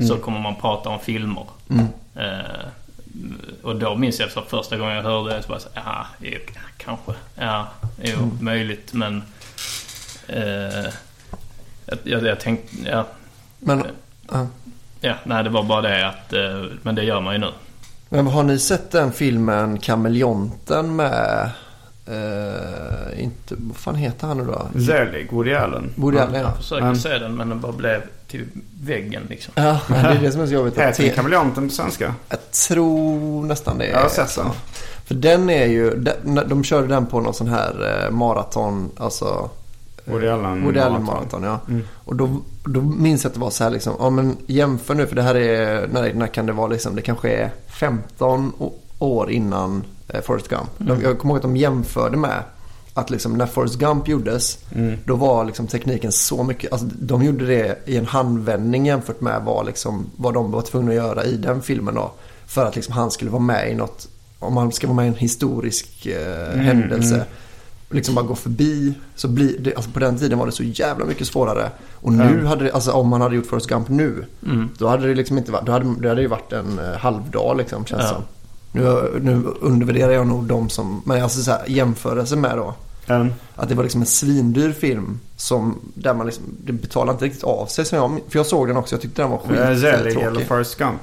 så 0.08 0.16
kommer 0.18 0.40
man 0.40 0.56
prata 0.56 0.88
om 0.88 1.00
filmer. 1.00 1.46
Mm. 1.70 1.86
Eh, 2.14 2.66
och 3.62 3.76
då 3.76 3.94
minns 3.94 4.20
jag 4.20 4.30
för 4.30 4.42
första 4.42 4.76
gången 4.76 4.96
jag 4.96 5.02
hörde 5.02 5.34
det 5.36 5.42
så 5.42 5.48
bara 5.48 5.60
så, 5.60 5.68
ja, 5.74 6.06
jo, 6.20 6.38
kanske. 6.76 7.12
Ja, 7.34 7.68
jo, 8.02 8.16
Mm. 8.18 8.38
möjligt 8.40 8.92
men... 8.92 9.22
Eh, 10.28 10.84
jag, 11.86 11.98
jag, 12.04 12.26
jag 12.26 12.40
tänkte, 12.40 12.76
ja, 12.84 13.06
Men, 13.58 13.82
ja. 14.32 14.46
ja, 15.00 15.14
nej 15.24 15.44
det 15.44 15.50
var 15.50 15.62
bara 15.62 15.80
det 15.80 16.08
att, 16.08 16.32
eh, 16.32 16.40
men 16.82 16.94
det 16.94 17.02
gör 17.04 17.20
man 17.20 17.34
ju 17.34 17.40
nu. 17.40 17.50
Men 18.08 18.26
har 18.26 18.42
ni 18.42 18.58
sett 18.58 18.90
den 18.90 19.12
filmen 19.12 19.78
Kameleonten 19.78 20.96
med, 20.96 21.50
eh, 22.06 23.22
inte, 23.22 23.54
vad 23.58 23.76
fan 23.76 23.94
heter 23.94 24.26
han 24.26 24.38
nu 24.38 24.44
då? 24.44 24.80
Zelig, 24.86 25.32
Woody 25.32 25.54
Allen. 25.54 25.90
Woody 25.96 26.18
Allen 26.18 26.34
ja. 26.34 26.40
Jag 26.40 26.56
försökte 26.56 26.84
Men- 26.84 26.96
se 26.96 27.18
den 27.18 27.36
men 27.36 27.48
den 27.48 27.60
bara 27.60 27.72
blev 27.72 28.02
till 28.26 28.44
väggen 28.82 29.22
liksom. 29.28 29.52
Ja, 29.56 29.80
men 29.88 30.02
det 30.04 30.08
är 30.10 30.20
det 30.20 30.32
som 30.32 30.40
är 30.40 30.46
så 30.46 30.52
jobbigt. 30.52 30.78
att 30.78 30.84
Heter 30.84 31.02
den 31.02 31.10
te- 31.10 31.16
Kameleonten 31.16 31.68
på 31.68 31.74
svenska? 31.74 32.14
Jag 32.28 32.50
tror 32.50 33.44
nästan 33.44 33.78
det. 33.78 33.86
Jag 33.86 34.00
har 34.00 34.08
sett 34.08 34.36
den. 34.36 34.46
För 35.04 35.14
den 35.14 35.50
är 35.50 35.66
ju, 35.66 35.90
de, 35.94 36.40
de 36.46 36.64
körde 36.64 36.86
den 36.86 37.06
på 37.06 37.20
någon 37.20 37.34
sån 37.34 37.48
här 37.48 38.04
eh, 38.04 38.10
maraton, 38.10 38.90
alltså 38.96 39.50
Woody 40.64 40.78
Allen 40.80 41.04
maraton 41.04 41.42
ja. 41.42 41.60
Mm. 41.68 41.82
Och 41.94 42.16
då, 42.16 42.30
då 42.64 42.80
minns 42.80 43.24
jag 43.24 43.28
att 43.30 43.34
det 43.34 43.40
var 43.40 43.50
så 43.50 43.64
här 43.64 43.70
liksom, 43.70 43.92
ja 43.98 44.10
men 44.10 44.36
jämför 44.46 44.94
nu 44.94 45.06
för 45.06 45.16
det 45.16 45.22
här 45.22 45.34
är, 45.34 45.88
när, 45.88 46.14
när 46.14 46.26
kan 46.26 46.46
det 46.46 46.52
vara 46.52 46.66
liksom, 46.68 46.94
det 46.96 47.02
kanske 47.02 47.30
är 47.30 47.50
15 47.68 48.52
å- 48.58 48.72
år 48.98 49.30
innan 49.30 49.82
eh, 50.08 50.20
Forrest 50.20 50.48
Gump. 50.48 50.68
De, 50.78 51.00
jag 51.02 51.18
kommer 51.18 51.32
ihåg 51.34 51.36
att 51.38 51.42
de 51.42 51.56
jämförde 51.56 52.16
med 52.16 52.42
att 52.94 53.10
liksom 53.10 53.34
när 53.38 53.46
Forrest 53.46 53.78
Gump 53.78 54.08
gjordes, 54.08 54.58
då 55.04 55.16
var 55.16 55.44
liksom 55.44 55.66
tekniken 55.66 56.12
så 56.12 56.42
mycket, 56.42 56.72
alltså 56.72 56.86
de 57.00 57.22
gjorde 57.24 57.46
det 57.46 57.78
i 57.84 57.96
en 57.96 58.06
handvändning 58.06 58.86
jämfört 58.86 59.20
med 59.20 59.42
vad, 59.44 59.66
liksom, 59.66 60.06
vad 60.16 60.34
de 60.34 60.50
var 60.50 60.62
tvungna 60.62 60.90
att 60.90 60.96
göra 60.96 61.24
i 61.24 61.36
den 61.36 61.62
filmen 61.62 61.94
då. 61.94 62.10
För 62.46 62.66
att 62.66 62.76
liksom 62.76 62.94
han 62.94 63.10
skulle 63.10 63.30
vara 63.30 63.42
med 63.42 63.70
i 63.72 63.74
något, 63.74 64.08
om 64.38 64.56
han 64.56 64.72
ska 64.72 64.86
vara 64.86 64.96
med 64.96 65.04
i 65.04 65.08
en 65.08 65.14
historisk 65.14 66.06
eh, 66.06 66.58
händelse 66.60 67.24
liksom 67.90 68.14
bara 68.14 68.24
gå 68.26 68.34
förbi. 68.34 68.94
Så 69.14 69.28
blir 69.28 69.58
det, 69.58 69.74
alltså 69.74 69.90
på 69.90 69.98
den 69.98 70.18
tiden 70.18 70.38
var 70.38 70.46
det 70.46 70.52
så 70.52 70.62
jävla 70.62 71.04
mycket 71.04 71.26
svårare. 71.26 71.70
Och 71.94 72.12
nu 72.12 72.22
Mm. 72.24 72.46
hade 72.46 72.64
det, 72.64 72.72
alltså 72.72 72.92
om 72.92 73.08
man 73.08 73.20
hade 73.20 73.36
gjort 73.36 73.46
Forrest 73.46 73.66
Gump 73.66 73.88
nu. 73.88 74.24
Mm. 74.46 74.68
Då 74.78 74.88
hade 74.88 75.06
det 75.08 75.14
liksom 75.14 75.38
inte 75.38 75.52
varit, 75.52 75.66
då 75.66 75.72
hade 75.72 75.94
det 76.00 76.08
hade 76.08 76.20
ju 76.20 76.26
varit 76.28 76.52
en 76.52 76.78
eh, 76.78 76.98
halvdag 76.98 77.56
liksom 77.56 77.84
känns 77.84 78.02
Ja. 78.02 78.08
som. 78.08 78.22
Nu, 78.72 79.18
nu 79.22 79.44
undervärderar 79.60 80.12
jag 80.12 80.26
nog 80.26 80.44
de 80.44 80.68
som, 80.68 81.02
men 81.04 81.22
alltså 81.22 81.42
så 81.42 81.50
här, 81.50 81.62
jämförelse 81.66 82.36
med 82.36 82.56
då. 82.56 82.74
Mm. 83.06 83.28
Att 83.56 83.68
det 83.68 83.74
var 83.74 83.82
liksom 83.82 84.00
en 84.00 84.06
svindyr 84.06 84.72
film 84.72 85.20
som, 85.36 85.78
där 85.94 86.14
man 86.14 86.26
liksom, 86.26 86.44
det 86.64 86.72
betalar 86.72 87.12
inte 87.12 87.24
riktigt 87.24 87.44
av 87.44 87.66
sig. 87.66 87.84
Som 87.84 87.98
jag, 87.98 88.20
för 88.28 88.38
jag 88.38 88.46
såg 88.46 88.68
den 88.68 88.76
också, 88.76 88.94
jag 88.94 89.02
tyckte 89.02 89.22
den 89.22 89.30
var 89.30 89.38
Eh, 89.38 89.76
Zelig 89.76 89.84
eller 89.84 90.10
skittråkig. 90.10 90.46
Forrest 90.46 90.78
Gump? 90.78 91.00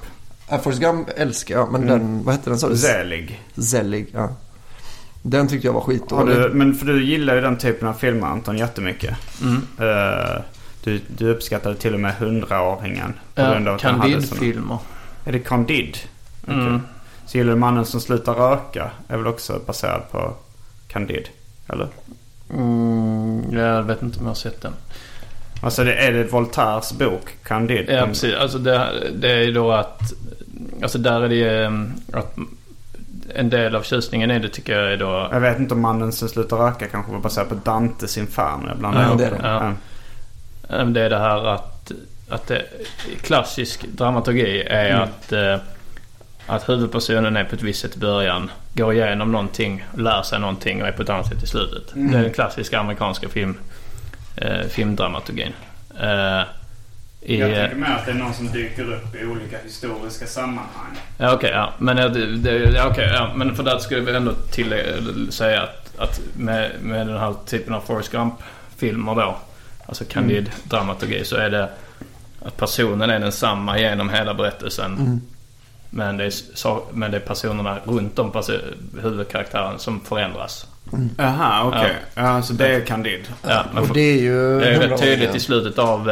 Ja, 0.50 0.58
Forrest 0.58 0.82
Gump 0.82 1.08
älskar 1.16 1.56
jag, 1.56 1.72
men 1.72 1.84
Mm. 1.84 2.00
den, 2.00 2.24
vad 2.24 2.36
hette 2.36 2.50
den 2.50 2.60
sa 2.60 2.70
du? 2.70 2.78
Zelig. 2.78 3.42
Zelig, 3.58 4.08
ja. 4.14 4.30
Den 5.28 5.48
tyckte 5.48 5.68
jag 5.68 5.74
var 5.74 5.82
skitdålig. 5.82 6.36
du, 6.36 6.50
men 6.54 6.74
för 6.76 6.86
du 6.86 7.04
gillar 7.04 7.36
ju 7.36 7.42
den 7.42 7.58
typen 7.58 7.88
av 7.88 7.94
filmer 7.94 8.28
Anton 8.28 8.58
jättemycket. 8.58 9.18
Mm. 9.42 9.56
Eh, 9.80 10.42
du, 10.84 11.00
du 11.18 11.30
uppskattade 11.30 11.76
till 11.76 11.94
och 11.94 12.00
med 12.00 12.14
hundraåringen. 12.16 13.14
På 13.36 13.42
grund 13.42 13.68
av 13.68 13.72
Ja, 13.72 13.76
att 13.76 13.82
den 13.82 13.96
hade 14.00 14.22
såna- 14.22 14.40
Candide-filmer. 14.40 14.78
Är 15.26 15.32
det 15.32 15.40
Candide? 15.40 15.98
Okej. 16.44 16.56
Mm. 16.56 16.82
Så 17.26 17.38
gillar 17.38 17.54
du 17.54 17.60
Mannen 17.60 17.86
som 17.86 18.02
slutar 18.02 18.34
röka? 18.34 18.92
Är 19.08 19.18
väl 19.18 19.28
också 19.28 19.60
baserad 19.66 20.02
på 20.12 20.34
Candide? 20.88 21.28
Eller? 21.68 21.88
Mm, 22.54 23.44
jag 23.52 23.84
vet 23.84 24.02
inte 24.02 24.20
om 24.20 24.26
jag 24.26 24.30
har 24.30 24.36
sett 24.36 24.62
den. 24.62 24.74
Alltså 25.62 25.84
det, 25.84 25.94
är 25.94 26.12
det 26.12 26.24
Voltaires 26.24 26.94
bok 26.94 27.30
Candide? 27.44 27.94
Ja, 27.94 28.06
precis. 28.06 28.36
Alltså 28.36 28.58
det, 28.58 28.94
det 29.20 29.32
är 29.32 29.42
ju 29.42 29.52
då 29.52 29.72
att... 29.72 30.02
Alltså 30.82 30.98
där 30.98 31.22
är 31.22 31.30
det 31.30 31.36
ju 31.36 31.64
ehm, 31.66 31.94
att 32.14 32.36
en 33.36 33.50
del 33.50 33.76
av 33.76 33.82
tjusningen 33.82 34.32
är 34.32 34.40
det 34.40 34.50
tycker 34.50 34.80
jag 34.80 34.94
är 34.94 34.98
då... 34.98 35.30
Jag 35.32 35.40
vet 35.40 35.60
inte 35.60 35.74
om 35.74 35.82
Mannen 35.82 36.12
som 36.12 36.30
slutar 36.30 36.58
röka 36.58 36.88
kanske 36.88 37.12
var 37.12 37.20
baserad 37.20 37.50
på 37.50 37.56
Dantes 37.56 38.18
Inferno. 38.18 38.68
Jag 38.68 38.78
blandar 38.78 39.02
Ja, 39.02 39.08
ihop 39.08 39.18
det 39.20 39.26
är 39.26 39.32
dem. 39.32 39.40
det. 39.42 39.48
Ja. 39.48 39.74
Ja. 40.78 40.84
Det 40.86 41.02
är 41.02 41.10
det 41.10 41.18
här 41.20 41.46
att, 41.48 41.92
att 42.30 42.48
det, 42.48 42.62
klassisk 43.22 43.86
dramaturgi 43.88 44.62
är 44.62 44.90
Mm. 44.90 45.02
att, 45.02 45.32
eh, 45.32 45.58
att 46.48 46.70
huvudpersonen 46.70 47.38
är 47.38 47.44
på 47.44 47.56
ett 47.56 47.62
visst 47.62 47.82
sätt 47.82 47.96
i 47.96 48.00
början, 48.00 48.52
går 48.74 48.94
igenom 48.94 49.32
någonting, 49.32 49.86
lär 49.98 50.22
sig 50.22 50.40
någonting 50.40 50.82
och 50.82 50.88
är 50.88 50.92
på 50.92 51.02
ett 51.02 51.10
annat 51.10 51.28
sätt 51.28 51.44
i 51.44 51.48
slutet. 51.48 51.96
Mm. 51.96 52.12
Det 52.12 52.18
är 52.18 52.22
den 52.22 52.34
klassiska 52.34 52.80
amerikanska 52.80 53.30
film, 53.30 53.58
eh, 54.38 54.62
filmdramaturgin. 54.70 55.54
Eh, 56.02 56.42
i, 57.26 57.40
Jag 57.40 57.56
tänker 57.56 57.76
mer 57.76 57.88
att 57.88 58.06
det 58.06 58.12
är 58.12 58.16
någon 58.16 58.34
som 58.34 58.52
dyker 58.52 58.94
upp 58.94 59.16
i 59.16 59.26
olika 59.26 59.58
historiska 59.64 60.26
sammanhang. 60.26 61.00
Ja 61.18 61.34
okej, 61.34 61.52
ja. 61.54 61.74
Men, 61.78 61.98
eh, 61.98 62.06
det, 62.12 62.38
det, 62.38 62.52
ja, 62.52 62.88
okej, 62.92 63.10
ja. 63.14 63.32
men 63.36 63.56
för 63.56 63.64
det 63.64 63.80
skulle 63.80 64.02
vi 64.02 64.16
ändå 64.16 64.34
till, 64.52 64.76
säga 65.30 65.62
att, 65.62 66.00
att 66.00 66.22
med, 66.38 66.72
med 66.82 67.08
den 67.08 67.18
här 67.18 67.36
typen 67.46 67.74
av 67.74 67.82
Forrest 67.82 68.12
Gump-filmer 68.12 69.16
då, 69.16 69.38
alltså 69.86 70.04
candid 70.06 70.52
dramaturgi, 70.64 71.26
så 71.26 71.36
är 71.36 71.50
det 71.50 71.70
att 72.42 72.58
personen 72.58 73.10
är 73.10 73.20
densamma 73.20 73.80
genom 73.80 74.10
hela 74.10 74.34
berättelsen. 74.34 75.22
Men, 75.90 76.18
det 76.18 76.26
är, 76.26 76.34
men 76.94 77.12
det 77.12 77.18
är 77.18 77.22
personerna 77.22 77.78
runt 77.86 78.20
om 78.20 78.32
huvudkaraktären 79.02 79.80
som 79.80 80.00
förändras. 80.00 80.68
Jaha, 81.18 81.64
okej. 81.68 81.96
Ja. 82.16 82.42
så 82.42 82.54
det 82.54 82.68
är 82.68 82.82
Candide. 82.82 83.24
Ja, 83.48 83.66
men 83.74 83.82
Och 83.82 83.88
för- 83.88 83.94
det 83.94 84.02
är 84.02 84.22
ju... 84.22 84.60
det 84.60 84.76
är 84.76 84.80
rätt 84.80 85.02
tydligt 85.02 85.36
i 85.36 85.40
slutet 85.40 85.80
av 85.80 86.10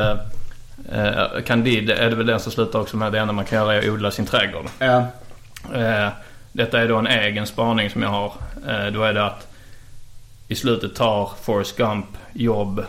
eh, 0.94 1.44
Candide 1.46 1.96
är 1.96 2.10
det 2.10 2.16
väl 2.16 2.26
den 2.26 2.40
som 2.40 2.52
slutar 2.52 2.80
också 2.80 2.98
med 2.98 3.12
det 3.12 3.20
enda 3.20 3.34
man 3.34 3.46
kan 3.46 3.60
göra 3.60 3.76
är 3.76 3.80
att 3.80 3.86
odla 3.86 4.12
sin 4.12 4.26
trädgård. 4.26 4.66
Ja. 4.80 5.06
Eh, 5.74 6.10
detta 6.52 6.82
är 6.82 6.88
då 6.88 6.98
en 6.98 7.08
egen 7.08 7.48
spaning 7.48 7.90
som 7.90 8.02
jag 8.02 8.10
har. 8.10 8.34
Eh, 8.68 8.86
då 8.86 9.04
är 9.04 9.14
det 9.14 9.26
att 9.26 9.48
i 10.48 10.56
slutet 10.56 10.96
tar 10.96 11.32
Forrest 11.42 11.78
Gump 11.78 12.06
jobb. 12.34 12.86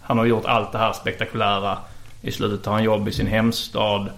Han 0.00 0.18
har 0.18 0.24
gjort 0.24 0.44
allt 0.44 0.72
det 0.72 0.78
här 0.78 0.92
spektakulära. 0.92 1.78
I 2.22 2.32
slutet 2.32 2.64
tar 2.64 2.72
han 2.72 2.84
jobb 2.84 3.08
i 3.08 3.12
sin 3.12 3.26
hemstad 3.26 4.10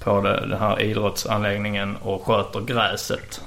på 0.00 0.20
det, 0.20 0.40
den 0.40 0.58
här 0.58 0.82
idrottsanläggningen 0.82 1.96
och 1.96 2.26
sköter 2.26 2.60
gräset. 2.60 3.40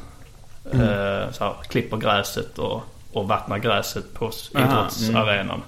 Eh, 0.72 1.32
så 1.32 1.44
här, 1.44 1.54
klipper 1.68 1.98
gräset 1.98 2.58
och, 2.58 2.84
och 3.14 3.28
vattnar 3.28 3.58
gräset 3.58 4.14
på 4.14 4.26
Aha, 4.26 4.66
idrottsarenan. 4.66 5.62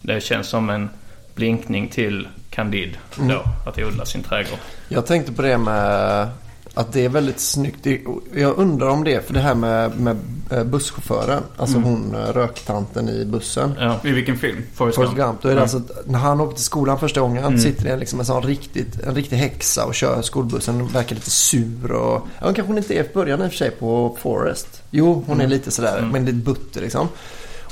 Det 0.00 0.20
känns 0.20 0.48
som 0.48 0.70
en 0.70 0.90
blinkning 1.34 1.88
till 1.88 2.28
Candide 2.50 2.96
då, 3.16 3.42
att 3.66 3.78
odla 3.78 4.04
sin 4.04 4.22
trädgård. 4.22 4.58
Jag 4.88 5.06
tänkte 5.06 5.32
på 5.32 5.42
det 5.42 5.58
med 5.58 6.28
att 6.74 6.92
det 6.92 7.04
är 7.04 7.08
väldigt 7.08 7.40
snyggt. 7.40 7.86
Jag 8.34 8.58
undrar 8.58 8.88
om 8.88 9.04
det, 9.04 9.26
för 9.26 9.34
det 9.34 9.40
här 9.40 9.54
med, 9.54 10.00
med 10.00 10.16
eh, 10.50 10.64
busschauffören. 10.64 11.42
Alltså 11.56 11.78
hon 11.78 12.14
eh, 12.14 12.32
röktanten 12.32 13.08
i 13.08 13.24
bussen. 13.24 13.74
Ja. 13.80 14.00
I 14.04 14.10
vilken 14.10 14.36
film? 14.38 14.62
Forrest 14.74 14.96
Forrest 14.96 15.14
Gump. 15.14 15.42
Då 15.42 15.48
är 15.48 15.54
det 15.54 15.60
alltså 15.60 15.76
att 15.76 15.90
när 16.06 16.18
han 16.18 16.40
åker 16.40 16.54
till 16.54 16.64
skolan 16.64 16.98
första 16.98 17.20
gången 17.20 17.44
Mm. 17.44 17.58
sitter 17.58 17.84
det 17.84 17.96
liksom 17.96 18.20
en 18.20 18.26
sån 18.26 18.42
riktigt, 18.42 19.00
en 19.00 19.14
riktig 19.14 19.36
häxa 19.36 19.84
och 19.84 19.94
kör 19.94 20.22
skolbussen. 20.22 20.74
Hon 20.80 20.88
verkar 20.88 21.14
lite 21.14 21.30
sur 21.30 21.92
och... 21.92 22.12
Ja, 22.38 22.44
hon 22.46 22.54
kanske 22.54 22.70
hon 22.70 22.78
inte 22.78 22.94
är 22.98 23.04
i 23.04 23.08
början 23.14 23.42
i 23.42 23.46
och 23.46 23.50
för 23.50 23.56
sig 23.58 23.70
på 23.70 24.16
Forrest. 24.20 24.82
Jo, 24.90 25.24
hon 25.26 25.40
är 25.40 25.46
lite 25.46 25.70
sådär, 25.70 26.08
men 26.12 26.24
lite 26.24 26.36
butter 26.38 26.80
liksom. 26.80 27.08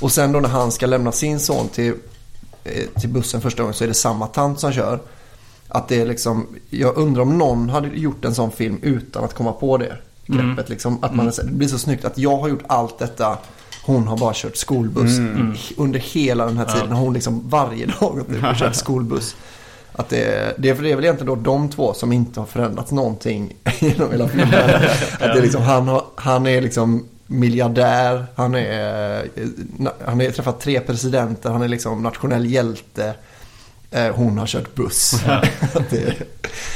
Och 0.01 0.13
sen 0.13 0.33
då 0.33 0.41
när 0.41 0.49
han 0.49 0.73
ska 0.73 0.87
lämna 0.87 1.13
sin 1.13 1.41
son 1.41 1.69
till, 1.69 1.95
till 3.01 3.09
bussen 3.09 3.41
första 3.41 3.63
gången 3.63 3.75
så 3.75 3.85
är 3.85 3.89
det 3.89 3.95
samma 3.95 4.27
tant 4.27 4.61
som 4.61 4.73
kör. 4.73 5.01
Att 5.69 5.89
det 5.89 6.01
är 6.01 6.07
liksom, 6.07 6.47
jag 6.71 6.97
undrar 6.97 7.23
om 7.23 7.39
någon 7.39 7.69
hade 7.69 7.89
gjort 7.89 8.25
en 8.25 8.35
sån 8.35 8.51
film 8.51 8.79
utan 8.83 9.25
att 9.25 9.35
komma 9.35 9.53
på 9.53 9.77
det 9.77 9.97
greppet. 10.27 10.69
Liksom, 10.69 11.05
att 11.05 11.15
man, 11.15 11.27
det 11.27 11.45
blir 11.45 11.69
så 11.69 11.79
snyggt 11.79 12.05
att 12.05 12.19
jag 12.19 12.37
har 12.37 12.49
gjort 12.49 12.65
allt 12.67 12.99
detta. 12.99 13.39
Hon 13.85 14.07
har 14.09 14.17
bara 14.17 14.33
kört 14.35 14.57
skolbuss. 14.57 15.19
Under 15.77 15.99
hela 15.99 16.47
den 16.47 16.57
här 16.57 16.65
tiden 16.65 16.93
har 16.93 17.01
hon 17.01 17.15
liksom 17.15 17.49
varje 17.49 17.87
dag 17.87 18.19
ut 18.19 18.45
och 18.45 18.57
kört 18.57 18.75
skolbuss. 18.75 19.37
Att 19.93 20.09
det, 20.09 20.55
det, 20.59 20.69
är, 20.69 20.75
för 20.75 20.83
det 20.83 20.93
är 20.93 20.97
väl 20.97 21.05
egentligen 21.05 21.35
då 21.35 21.43
de 21.43 21.69
två 21.69 21.95
som 21.95 22.13
inte 22.13 22.41
har 22.41 22.47
förändrats 22.47 22.93
någonting 22.93 23.55
genom 23.81 24.11
hela 24.11 24.29
filmen. 24.29 24.55
Att 25.13 25.19
det 25.19 25.39
är 25.39 25.43
liksom, 25.43 25.63
han, 25.63 25.89
har, 25.89 26.05
han 26.15 26.47
är 26.47 26.61
liksom 26.61 27.05
miljardär, 27.33 28.27
han 28.35 28.55
är, 28.55 29.29
han 30.07 30.21
har 30.21 30.31
träffat 30.31 30.61
tre 30.61 30.81
presidenter, 30.81 31.51
han 31.51 31.63
är 31.63 31.69
liksom 31.69 32.03
nationell 32.03 32.47
hjälte. 32.47 33.15
Eh, 33.91 34.15
Hon 34.15 34.39
har 34.39 34.47
kört 34.47 34.75
buss. 34.75 35.21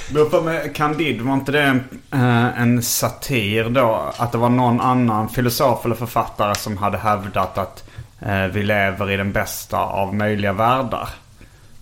Det, 0.09 0.31
för 0.31 0.43
med 0.43 0.77
Candide, 0.77 1.23
var 1.23 1.35
inte 1.35 1.53
det 1.53 1.63
en, 1.63 1.85
eh, 2.13 2.61
en 2.61 2.83
satir 2.83 3.65
då? 3.65 4.13
Att 4.17 4.33
det 4.33 4.39
var 4.39 4.49
någon 4.49 4.81
annan 4.81 5.29
filosof 5.29 5.85
eller 5.85 5.95
författare 5.95 6.55
som 6.55 6.77
hade 6.77 6.99
hävdat 6.99 7.59
att 7.59 7.85
eh, 8.21 8.45
vi 8.45 8.63
lever 8.63 9.11
i 9.11 9.17
den 9.17 9.33
bästa 9.33 9.79
av 9.79 10.15
möjliga 10.15 10.53
världar. 10.53 11.09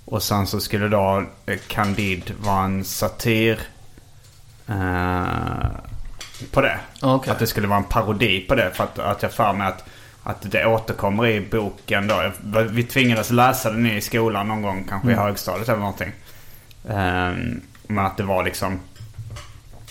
Och 0.05 0.23
sen 0.23 0.47
så 0.47 0.61
skulle 0.61 0.89
då 0.89 1.25
eh, 1.47 1.59
Candide 1.67 2.33
vara 2.39 2.65
en 2.65 2.85
satir 2.85 3.61
eh, 4.69 5.69
på 6.53 6.61
det. 6.61 6.79
Okej. 7.03 7.33
Att 7.33 7.39
det 7.39 7.47
skulle 7.47 7.67
vara 7.69 7.79
en 7.79 7.85
parodi 7.85 8.41
på 8.41 8.55
det. 8.55 8.71
För 8.75 8.85
att, 8.85 8.99
att 8.99 9.23
jag 9.23 9.33
för 9.33 9.53
mig 9.53 9.67
att, 9.69 9.85
att 10.23 10.37
det 10.53 10.67
återkommer 10.67 11.27
i 11.27 11.41
boken 11.41 12.09
då. 12.09 12.31
Vi 12.71 12.83
tvingades 12.83 13.31
läsa 13.31 13.71
den 13.71 13.87
i 13.87 14.01
skolan 14.01 14.49
någon 14.49 14.63
gång, 14.63 14.87
kanske 14.89 15.11
i 15.11 15.15
högstadiet 15.15 15.69
eller 15.69 15.79
någonting. 15.79 16.13
Ehm, 16.89 17.61
men 17.87 18.07
att 18.07 18.17
det 18.17 18.23
var 18.23 18.45
liksom... 18.45 18.81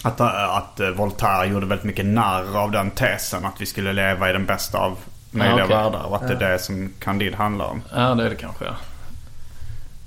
Att, 0.03 0.21
att 0.21 0.79
eh, 0.79 0.89
Voltaire 0.89 1.47
gjorde 1.47 1.65
väldigt 1.65 1.85
mycket 1.85 2.05
narr 2.05 2.57
av 2.57 2.71
den 2.71 2.91
tesen. 2.91 3.45
Att 3.45 3.61
vi 3.61 3.65
skulle 3.65 3.93
leva 3.93 4.29
i 4.29 4.33
den 4.33 4.45
bästa 4.45 4.77
av 4.77 4.97
möjliga 5.31 5.57
Ja, 5.57 5.63
okej. 5.65 5.77
världar. 5.77 6.03
Och 6.03 6.15
att 6.15 6.27
det 6.27 6.33
är 6.45 6.51
det 6.51 6.59
som 6.59 6.93
Candide 6.99 7.35
handlar 7.35 7.65
om. 7.65 7.81
Ja, 7.95 8.15
det 8.15 8.25
är 8.25 8.29
det 8.29 8.35
kanske 8.35 8.65
ja. 8.65 8.71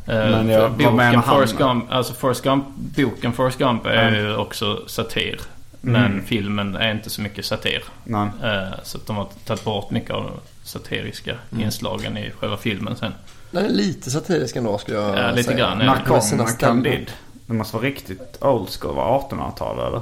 Men 0.06 0.48
jag- 0.48 0.72
boken? 0.72 1.22
Forrest 1.22 1.56
Gump, 1.58 1.84
alltså 1.92 2.14
Forrest 2.14 2.42
Gump, 2.42 2.64
boken 2.76 3.32
Forrest 3.32 3.58
Gump 3.58 3.86
är 3.86 4.08
Mm. 4.08 4.14
ju 4.14 4.36
också 4.36 4.88
satir. 4.88 5.40
Men 5.80 6.22
filmen 6.22 6.76
är 6.76 6.90
inte 6.92 7.10
så 7.10 7.20
mycket 7.22 7.44
satir. 7.44 7.84
Nej. 8.04 8.28
Eh, 8.44 8.68
Så 8.82 8.98
att 8.98 9.06
de 9.06 9.16
har 9.16 9.28
tagit 9.44 9.64
bort 9.64 9.90
mycket 9.90 10.10
av 10.10 10.22
de 10.24 10.32
satiriska 10.62 11.34
Mm. 11.52 11.64
inslagen 11.64 12.16
i 12.16 12.30
själva 12.30 12.56
filmen 12.56 12.96
sen. 12.96 13.12
den 13.50 13.64
är 13.64 13.68
lite 13.68 14.10
satirisk 14.10 14.56
ändå 14.56 14.78
skulle 14.78 14.98
jag 14.98 15.18
Ja, 15.18 15.30
lite 15.30 15.42
säga. 15.42 15.58
grann, 15.58 15.80
ja. 15.80 15.94
När 15.94 16.04
kom 16.04 16.20
ställen. 16.20 16.46
Candide? 16.58 17.06
Det 17.46 17.52
måste 17.54 17.76
vara 17.76 17.86
riktigt 17.86 18.38
old 18.42 18.68
school. 18.70 18.94
Var 18.94 19.18
1800-tal 19.30 19.78
eller? 19.86 20.00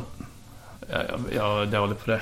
Jag, 0.90 1.00
jag, 1.10 1.20
jag 1.34 1.62
är 1.62 1.66
dålig 1.66 1.98
på 2.04 2.10
det. 2.10 2.20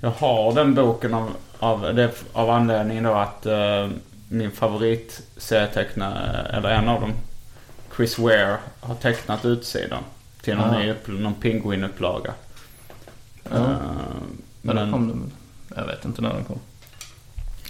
Jag 0.00 0.10
har 0.10 0.52
den 0.54 0.74
boken 0.74 1.14
av, 1.14 1.30
av, 1.58 1.94
det, 1.94 2.10
av 2.32 2.50
anledningen 2.50 3.04
då 3.04 3.12
att 3.14 3.46
eh, 3.46 3.88
min 4.28 4.50
favorit 4.50 5.20
serietecknare, 5.36 6.46
eller 6.56 6.68
en 6.68 6.88
av 6.88 7.00
dem, 7.00 7.12
Chris 7.96 8.18
Ware, 8.18 8.56
har 8.80 8.94
tecknat 8.94 9.44
utsidan. 9.44 10.02
Till 10.42 10.56
någon, 10.56 10.74
ny 10.80 10.90
upp, 10.90 11.08
någon 11.08 11.34
Penguin-upplaga. 11.34 12.32
Ja. 13.50 13.56
Eh, 13.56 13.64
Men, 14.62 14.76
men, 14.76 14.92
kom 14.92 15.08
de, 15.08 15.32
jag 15.76 15.86
vet 15.86 16.04
inte 16.04 16.22
när 16.22 16.34
den 16.34 16.44
kom. 16.44 16.58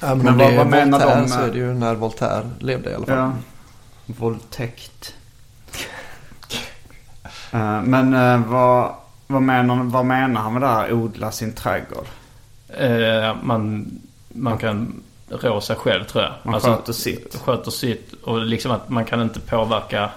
Ja, 0.02 0.14
men, 0.14 0.18
Men 0.24 0.38
vad- 0.38 0.54
vad 0.54 0.66
menar 0.66 0.98
Voltaire 0.98 1.20
de 1.22 1.28
så 1.28 1.38
med- 1.38 1.48
är 1.48 1.52
det 1.52 1.58
ju 1.58 1.74
när 1.74 1.94
Voltaire 1.94 2.50
levde 2.58 2.90
i 2.90 2.94
alla 2.94 3.06
fall. 3.06 3.16
ja. 3.16 3.32
Våldtäkt. 4.06 5.14
Eh, 7.52 7.82
men 7.82 8.14
eh, 8.14 8.46
vad, 8.50 8.94
vad, 9.26 9.42
menar, 9.42 9.82
vad 9.84 10.04
menar 10.06 10.40
han 10.40 10.52
med 10.52 10.62
det 10.62 10.68
här 10.68 10.92
odla 10.92 11.32
sin 11.32 11.52
trädgård? 11.52 12.06
Eh, 12.68 13.36
man, 13.42 13.90
man 14.28 14.58
kan 14.58 15.02
rå 15.28 15.60
sig 15.60 15.76
själv 15.76 16.04
tror 16.04 16.24
jag. 16.24 16.32
Man 16.42 16.60
sköter 16.60 16.92
sitt. 16.92 17.36
Sköter 17.44 17.70
sitt 17.70 18.12
och 18.12 18.40
liksom 18.46 18.70
att 18.72 18.88
man 18.88 19.04
kan 19.04 19.22
inte 19.22 19.40
påverka 19.40 20.10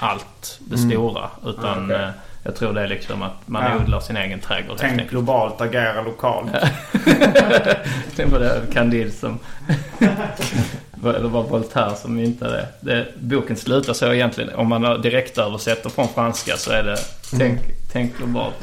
allt 0.00 0.58
det 0.58 0.78
stora. 0.78 1.30
Utan 1.46 1.84
Okej. 1.84 1.96
eh, 1.96 2.08
jag 2.42 2.56
tror 2.56 2.72
det 2.72 2.80
är 2.82 2.88
liksom 2.88 3.22
att 3.22 3.32
man 3.48 3.62
Ja. 3.64 3.82
odlar 3.84 4.00
sin 4.00 4.16
egen 4.16 4.40
trädgård. 4.40 4.68
helt 4.68 4.80
Tänk 4.80 4.92
enkelt. 4.92 5.10
globalt, 5.10 5.60
agera 5.60 6.02
lokalt. 6.02 6.50
det 8.16 8.24
var 8.24 8.38
det 8.38 8.62
Candide 8.72 9.10
som... 9.10 9.38
Eller 11.04 11.28
var 11.28 11.42
Voltaire 11.42 11.96
som 11.96 12.18
inte 12.18 12.44
det. 12.48 12.68
det. 12.80 13.06
Boken 13.20 13.56
slutar 13.56 13.92
så 13.92 14.12
egentligen. 14.12 14.54
Om 14.54 14.68
man 14.68 14.82
direkt 15.02 15.38
översätter 15.38 15.90
från 15.90 16.08
franska 16.08 16.56
så 16.56 16.70
är 16.70 16.82
det 16.82 16.96
tänk, 17.38 17.60
tänk 17.92 18.16
globalt. 18.18 18.54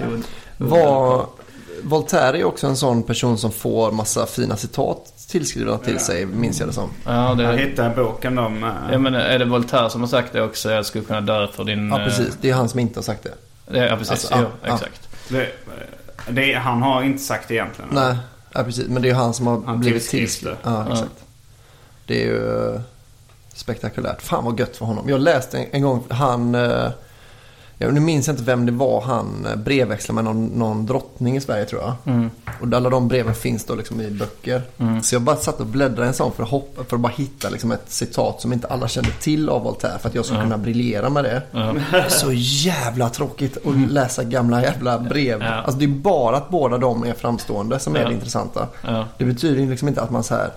Vad, 0.57 1.25
Voltaire 1.83 2.39
är 2.39 2.43
också 2.43 2.67
en 2.67 2.75
sån 2.77 3.03
person 3.03 3.37
som 3.37 3.51
får 3.51 3.91
massa 3.91 4.25
fina 4.25 4.57
citat 4.57 5.13
tillskrivna 5.31 5.77
till 5.77 5.99
sig, 5.99 6.25
minns 6.25 6.59
jag 6.59 6.69
det 6.69 6.73
som. 6.73 6.89
Ja, 7.05 7.33
det, 7.37 7.43
Jag 7.43 7.57
hittade 7.57 7.95
boken 7.95 8.37
om... 8.37 8.63
eh, 8.63 8.69
ja, 8.91 8.97
men 8.97 9.15
är 9.15 9.39
det 9.39 9.45
Voltaire 9.45 9.89
som 9.89 10.01
har 10.01 10.07
sagt 10.07 10.33
det 10.33 10.41
också? 10.41 10.71
Jag 10.71 10.85
skulle 10.85 11.03
kunna 11.03 11.21
dö 11.21 11.47
för 11.47 11.63
din... 11.63 11.89
Ja, 11.89 11.99
eh, 11.99 12.05
precis. 12.05 12.37
Det 12.41 12.49
är 12.49 12.53
han 12.53 12.69
som 12.69 12.79
inte 12.79 12.97
har 12.99 13.03
sagt 13.03 13.23
det. 13.23 13.33
Ja, 13.79 13.95
precis. 13.97 14.11
Alltså, 14.11 14.33
ja, 14.33 14.45
ja. 14.63 14.73
exakt. 14.73 15.09
det, 15.29 15.47
det, 16.29 16.53
han 16.53 16.81
har 16.81 17.03
inte 17.03 17.23
sagt 17.23 17.47
det 17.47 17.53
egentligen. 17.53 17.89
Nej, 17.93 18.15
ja, 18.53 18.63
precis. 18.63 18.87
Men 18.87 19.01
det 19.01 19.09
är 19.09 19.13
han 19.13 19.33
som 19.33 19.47
har 19.47 19.61
Han 19.65 19.79
blivit 19.79 20.09
tillskriven. 20.09 20.57
det. 20.63 20.69
Ja, 20.69 20.85
exakt. 20.91 21.23
Det 22.05 22.23
är 22.23 22.27
ju 22.27 22.73
eh, 22.73 22.81
spektakulärt. 23.53 24.21
Fan 24.21 24.45
vad 24.45 24.59
gött 24.59 24.77
för 24.77 24.85
honom. 24.85 25.09
Jag 25.09 25.21
läste 25.21 25.57
en, 25.59 25.65
en 25.71 25.81
gång, 25.81 26.03
han... 26.09 26.55
Jag 27.81 27.93
nu 27.93 27.99
minns 27.99 28.27
jag 28.27 28.33
inte 28.33 28.43
vem 28.43 28.65
det 28.65 28.71
var 28.71 29.01
han 29.01 29.45
eh, 29.45 29.55
brevväxlade 29.55 30.15
med 30.15 30.23
någon, 30.23 30.45
någon 30.45 30.85
drottning 30.85 31.37
i 31.37 31.41
Sverige 31.41 31.65
tror 31.65 31.81
jag. 31.81 31.93
Mm. 32.05 32.29
Och 32.61 32.73
alla 32.73 32.89
de 32.89 33.07
breven 33.07 33.35
finns 33.35 33.65
då 33.65 33.75
liksom 33.75 34.01
i 34.01 34.11
böcker. 34.11 34.61
Så 35.01 35.15
jag 35.15 35.21
bara 35.21 35.35
satt 35.35 35.59
och 35.59 35.65
bläddrade 35.65 36.07
en 36.07 36.13
sån 36.13 36.31
för 36.31 36.43
att, 36.43 36.49
hoppa, 36.49 36.83
för 36.83 36.95
att 36.95 37.01
bara 37.01 37.13
hitta 37.15 37.49
liksom 37.49 37.71
ett 37.71 37.83
citat 37.87 38.41
som 38.41 38.53
inte 38.53 38.67
alla 38.67 38.87
kände 38.87 39.11
till 39.11 39.49
av 39.49 39.63
Voltaire. 39.63 39.99
För 39.99 40.09
att 40.09 40.15
jag 40.15 40.25
skulle 40.25 40.41
kunna 40.41 40.57
briljera 40.57 41.09
med 41.09 41.23
det. 41.23 41.41
Så 42.07 42.31
jävla 42.33 43.09
tråkigt 43.09 43.57
att 43.67 43.91
läsa 43.91 44.23
gamla 44.23 44.61
jävla 44.61 44.99
brev. 44.99 45.41
Alltså 45.43 45.79
det 45.79 45.85
är 45.85 45.89
bara 45.89 46.37
att 46.37 46.49
båda 46.49 46.77
de 46.77 47.03
är 47.03 47.13
framstående 47.13 47.79
som 47.79 47.95
är 47.95 48.05
det 48.05 48.13
intressanta. 48.13 48.67
Det 49.17 49.25
betyder 49.25 49.65
liksom 49.65 49.87
inte 49.87 50.01
att 50.01 50.11
man 50.11 50.23
så 50.23 50.35
här 50.35 50.51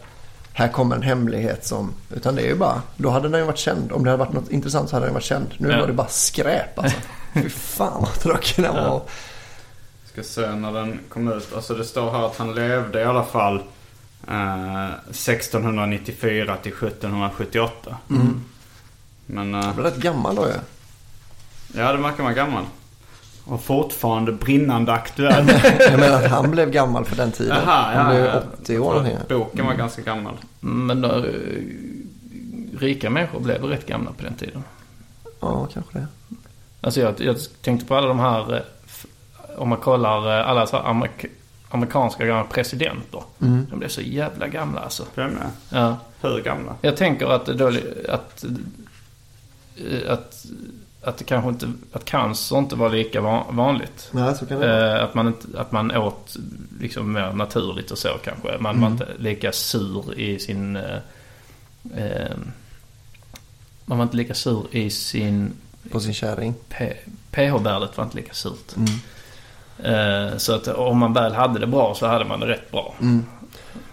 här 0.57 0.69
kommer 0.69 0.97
en 0.97 1.03
hemlighet 1.03 1.67
som... 1.67 1.93
Utan 2.15 2.35
det 2.35 2.43
är 2.43 2.47
ju 2.47 2.55
bara, 2.57 2.83
då 2.97 3.11
hade 3.11 3.29
den 3.29 3.41
ju 3.41 3.47
varit 3.47 3.59
känd. 3.59 3.93
Om 3.93 4.05
det 4.05 4.11
hade 4.11 4.25
varit 4.25 4.33
något 4.35 4.51
intressant 4.51 4.89
så 4.91 4.97
hade 4.97 5.07
den 5.07 5.15
varit 5.15 5.25
känd. 5.25 5.55
Nu 5.59 5.71
Ja. 5.71 5.81
var 5.81 5.87
det 5.87 5.93
bara 5.93 6.09
skräp 6.09 6.79
alltså. 6.79 6.97
Fy 7.35 7.49
fan 7.49 8.01
vad 8.03 8.15
tråkig 8.21 8.65
den 8.65 8.75
var. 8.75 9.03
Ska 10.13 10.23
se 10.23 10.51
när 10.55 10.73
den 10.73 11.01
kom 11.09 11.33
ut. 11.33 11.49
Alltså 11.55 11.75
det 11.75 11.85
står 11.85 12.11
här 12.11 12.27
att 12.27 12.37
han 12.37 12.55
levde 12.55 13.01
i 13.01 13.05
alla 13.05 13.25
fall 13.25 13.57
eh, 14.29 14.91
1694 15.11 16.57
till 16.63 16.73
1778. 16.73 17.97
Men... 19.27 19.55
eh, 19.55 19.61
Jag 19.67 19.73
var 19.73 19.83
rätt 19.83 19.97
gammal 19.97 20.35
då 20.35 20.47
ju. 20.49 20.55
ja, 21.81 21.93
det 21.93 21.99
verkar 22.03 22.23
vara 22.23 22.33
gammal. 22.35 22.65
Och 23.47 23.63
fortfarande 23.63 24.33
brinnande 24.33 24.93
aktuell. 24.93 25.49
Jag 25.81 26.01
menar 26.01 26.23
att 26.25 26.31
han 26.31 26.51
blev 26.51 26.71
gammal 26.71 27.05
för 27.05 27.17
den 27.17 27.33
tiden. 27.33 27.57
Han 27.67 27.95
ja, 27.95 28.11
blev 28.11 28.25
ja. 28.25 28.43
80 28.63 28.79
år 28.79 28.93
någonting. 28.95 29.19
Boken 29.29 29.67
var 29.67 29.75
ganska 29.75 30.03
gammal. 30.03 30.35
Men 30.61 31.01
då, 31.01 31.09
eh, 31.09 31.25
rika 32.79 33.11
människor 33.11 33.41
blev 33.41 33.65
rätt 33.65 33.87
gamla 33.87 34.11
på 34.17 34.23
den 34.23 34.35
tiden. 34.35 34.63
Ja, 35.41 35.69
kanske 35.73 35.99
det. 35.99 36.07
Alltså 36.81 37.01
jag, 37.01 37.15
jag 37.19 37.37
tänkte 37.63 37.87
på 37.87 37.95
alla 37.95 38.07
de 38.09 38.19
här, 38.19 38.55
eh, 38.55 38.61
om 39.57 39.69
man 39.69 39.79
kollar 39.79 40.41
eh, 40.41 40.49
alla 40.49 40.67
så 40.67 40.77
här 40.77 40.85
amerik- 40.85 41.31
amerikanska 41.71 42.27
gamla 42.27 42.45
presidenter. 42.45 43.23
Mm. 43.43 43.67
De 43.71 43.79
blev 43.79 43.89
så 43.89 44.01
jävla 44.01 44.49
gamla 44.49 44.81
alltså. 44.81 45.05
Blev 45.15 45.27
med? 45.33 45.51
Ja. 45.71 45.97
Hur 46.21 46.43
gamla? 46.43 46.75
Jag 46.81 46.97
tänker 46.97 47.27
att, 47.27 47.47
då, 47.47 47.73
att, 48.09 48.45
att, 50.09 50.47
att 51.05 51.19
det 51.19 51.25
kanske 51.25 51.49
inte, 51.51 51.73
att 51.93 52.05
cancer 52.05 52.59
inte 52.59 52.77
var 52.77 52.91
lika 52.91 53.21
van, 53.21 53.57
vanligt. 53.57 54.09
Nej, 54.11 54.35
så 54.35 54.47
kan 54.47 54.61
det 54.61 54.67
vara. 54.67 54.99
Eh, 54.99 55.05
att, 55.05 55.15
man 55.15 55.27
inte, 55.27 55.61
att 55.61 55.73
man 55.73 55.97
åt 55.97 56.37
liksom 56.81 57.13
mer 57.13 57.33
naturligt 57.33 57.91
och 57.91 57.99
så 57.99 58.09
kanske. 58.25 58.59
Man 58.61 58.81
var 58.81 58.89
inte 58.89 59.09
lika 59.19 59.53
sur 59.53 60.19
i 60.19 60.39
sin... 60.39 60.77
Eh, 60.77 60.99
eh, 61.97 62.37
man 63.85 63.99
var 63.99 64.03
inte 64.03 64.17
lika 64.17 64.35
sur 64.35 64.67
i 64.71 64.91
sin... 64.91 65.53
På 65.91 66.01
sin 66.01 66.15
kärring. 66.15 66.55
PH-värdet 67.31 67.97
var 67.97 68.05
inte 68.05 68.17
lika 68.17 68.35
surt. 68.35 68.75
Eh, 69.79 70.37
så 70.37 70.55
att 70.55 70.69
om 70.69 70.99
man 70.99 71.13
väl 71.13 71.35
hade 71.35 71.59
det 71.59 71.67
bra 71.67 71.95
så 71.95 72.07
hade 72.07 72.25
man 72.25 72.41
det 72.41 72.47
rätt 72.47 72.71
bra. 72.71 72.95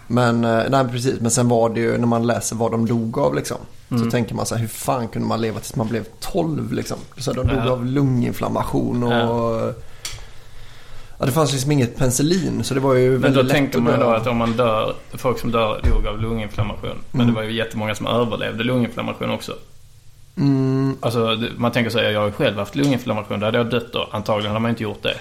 Men, 0.08 0.46
eh, 0.46 0.64
nej 0.70 0.88
precis. 0.92 1.20
Men 1.20 1.32
sen 1.32 1.48
var 1.50 1.70
det 1.70 1.80
ju 1.80 1.98
när 1.98 2.08
man 2.08 2.28
läser 2.28 2.56
vad 2.56 2.72
de 2.72 2.86
dog 2.86 3.18
av 3.18 3.36
liksom. 3.36 3.58
Mm. 3.92 4.04
Så 4.04 4.12
tänker 4.12 4.36
man 4.36 4.46
så 4.46 4.56
här, 4.56 4.62
hur 4.62 4.68
fan 4.68 5.08
kunde 5.08 5.28
man 5.28 5.42
leva 5.42 5.60
tills 5.60 5.76
man 5.76 5.88
blev 5.88 6.06
12 6.20 6.74
liksom? 6.74 6.98
Så 7.18 7.34
de 7.34 7.48
dog 7.48 7.58
Ja. 7.66 7.72
av 7.72 7.86
lunginflammation 7.86 9.04
och... 9.04 9.12
Ja. 9.14 9.74
Ja. 11.20 11.26
det 11.26 11.32
fanns 11.32 11.52
liksom 11.52 11.72
inget 11.72 11.98
penicillin 11.98 12.64
så 12.64 12.74
det 12.74 12.80
var 12.80 12.94
ju 12.94 13.20
Men 13.20 13.34
då 13.34 13.42
lätt 13.42 13.52
tänker 13.52 13.80
man 13.80 13.94
ju 13.94 14.00
då 14.00 14.10
att 14.10 14.28
om 14.28 14.38
man 14.38 14.52
dör, 14.52 14.96
folk 15.14 15.40
som 15.40 15.52
dör 15.52 15.82
dog 15.84 16.08
av 16.08 16.22
lunginflammation. 16.22 16.98
Men 17.12 17.28
det 17.28 17.34
var 17.34 17.42
ju 17.44 17.52
jättemånga 17.52 17.96
som 17.96 18.08
överlevde 18.08 18.64
lunginflammation 18.64 19.30
också. 19.30 19.54
Mm, 20.38 20.98
Alltså 21.02 21.38
man 21.58 21.72
tänker 21.72 21.92
sig, 21.92 22.12
jag 22.12 22.20
har 22.20 22.28
ju 22.28 22.34
själv 22.34 22.58
haft 22.58 22.76
lunginflammation. 22.76 23.40
Då 23.40 23.46
hade 23.46 23.58
jag 23.58 23.70
dött 23.70 23.94
då. 23.94 24.10
Antagligen 24.12 24.52
hade 24.52 24.60
man 24.62 24.70
inte 24.72 24.84
gjort 24.84 25.04
det. 25.04 25.16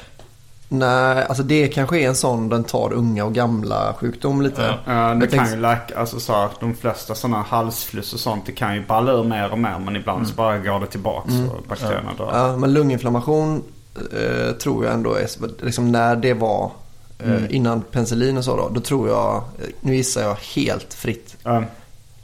Nej, 0.73 1.25
alltså 1.25 1.43
det 1.43 1.69
kanske 1.69 1.99
är 2.01 2.09
en 2.09 2.15
sån 2.17 2.49
den 2.49 2.65
tar 2.65 2.93
unga 2.93 3.25
och 3.25 3.35
gamla 3.35 3.95
sjukdom 3.99 4.43
lite. 4.43 4.63
Ja. 4.63 4.93
Ja, 4.93 4.93
det 4.93 5.21
Jag 5.21 5.21
kan 5.21 5.29
tänkte- 5.39 5.55
ju 5.55 5.61
läka, 5.61 5.99
alltså 5.99 6.21
så 6.21 6.33
här, 6.33 6.49
de 6.61 6.75
flesta 6.75 7.15
sådana 7.15 7.43
halsfluss 7.43 8.13
och 8.15 8.21
sånt 8.21 8.47
det 8.47 8.53
kan 8.53 8.75
ju 8.75 8.87
balla 8.87 9.13
ur 9.13 9.25
mer 9.25 9.51
och 9.53 9.59
mer 9.59 9.79
men 9.79 9.97
ibland 9.97 10.29
så 10.29 10.35
bara 10.35 10.59
går 10.59 10.81
det 10.81 10.87
tillbaks 10.87 11.29
och 11.29 11.63
bakterierna 11.69 12.13
dör. 12.19 12.31
Ja, 12.33 12.57
men 12.57 12.73
lunginflammation 12.73 13.63
eh, 13.97 14.53
tror 14.57 14.85
jag 14.85 14.95
ändå 14.95 15.15
är 15.15 15.27
liksom 15.65 15.93
när 15.93 16.17
det 16.17 16.35
var 16.35 16.71
eh, 17.19 17.55
innan 17.55 17.83
penicillin 17.83 18.37
och 18.39 18.45
så 18.45 18.57
då. 18.57 18.69
Då 18.69 18.81
tror 18.81 19.09
jag, 19.09 19.45
nu 19.81 19.97
gissar 19.97 20.23
jag 20.23 20.35
helt 20.55 20.95
fritt, 20.95 21.37
Ja, 21.43 21.65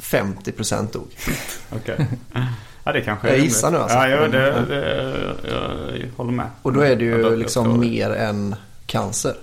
50% 0.00 0.92
dog. 0.92 1.06
Okej. 1.76 2.06
Ja 2.86 2.92
det 2.92 3.00
kanske 3.00 3.28
Jag 3.28 3.38
gissar 3.38 3.70
nu 3.70 3.78
alltså. 3.78 3.96
Ja, 3.96 4.08
jo, 4.08 4.32
det, 4.32 4.64
det, 4.68 5.48
jag 6.00 6.08
håller 6.16 6.32
med. 6.32 6.46
Och 6.62 6.72
då 6.72 6.80
är 6.80 6.96
det 6.96 7.04
Ja, 7.04 7.16
ju 7.16 7.22
jag 7.22 7.38
liksom 7.38 7.80
mer 7.80 8.10
än 8.10 8.54
cancer. 8.86 9.34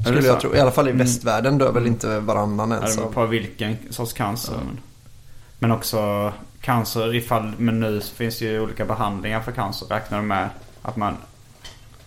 Skulle 0.00 0.26
jag 0.26 0.40
tro. 0.40 0.54
I 0.54 0.60
alla 0.60 0.70
fall 0.70 0.88
i 0.88 0.92
västvärlden 0.92 1.58
dör 1.58 1.72
väl 1.72 1.86
inte 1.86 2.20
varannan 2.20 2.70
Ja, 2.70 2.76
ens 2.76 2.96
det 2.96 3.00
beror 3.00 3.12
på 3.12 3.26
vilken 3.26 3.76
sorts 3.90 4.12
cancer. 4.12 4.54
Men, 4.56 4.78
men 5.58 5.70
också 5.72 6.32
cancer 6.60 7.14
ifall, 7.14 7.52
men 7.56 7.80
nu 7.80 8.00
finns 8.00 8.38
det 8.38 8.44
ju 8.44 8.60
olika 8.60 8.84
behandlingar 8.84 9.40
för 9.40 9.52
cancer. 9.52 9.86
Räknar 9.86 10.18
du 10.18 10.24
med 10.24 10.48
att 10.82 10.96
man 10.96 11.16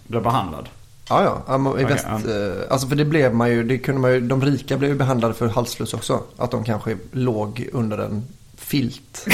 blir 0.08 0.20
behandlad? 0.20 0.70
Ja, 1.10 1.24
ja. 1.24 1.44
ja 1.48 1.80
I 1.80 1.84
väst, 1.84 2.06
ja. 2.10 2.32
eh, 2.32 2.72
alltså 2.72 2.88
för 2.88 2.96
det 2.96 3.06
blev 3.06 3.34
man 3.36 3.50
ju, 3.50 3.64
det 3.64 3.78
kunde 3.78 4.02
man 4.02 4.14
ju, 4.14 4.22
de 4.22 4.42
rika 4.42 4.78
blev 4.78 4.92
ju 4.92 4.98
behandlade 4.98 5.34
för 5.34 5.48
halsfluss 5.48 5.94
också. 5.94 6.24
Att 6.38 6.52
de 6.52 6.64
kanske 6.64 6.98
låg 7.12 7.70
under 7.74 7.98
en 7.98 8.24
filt. 8.74 9.26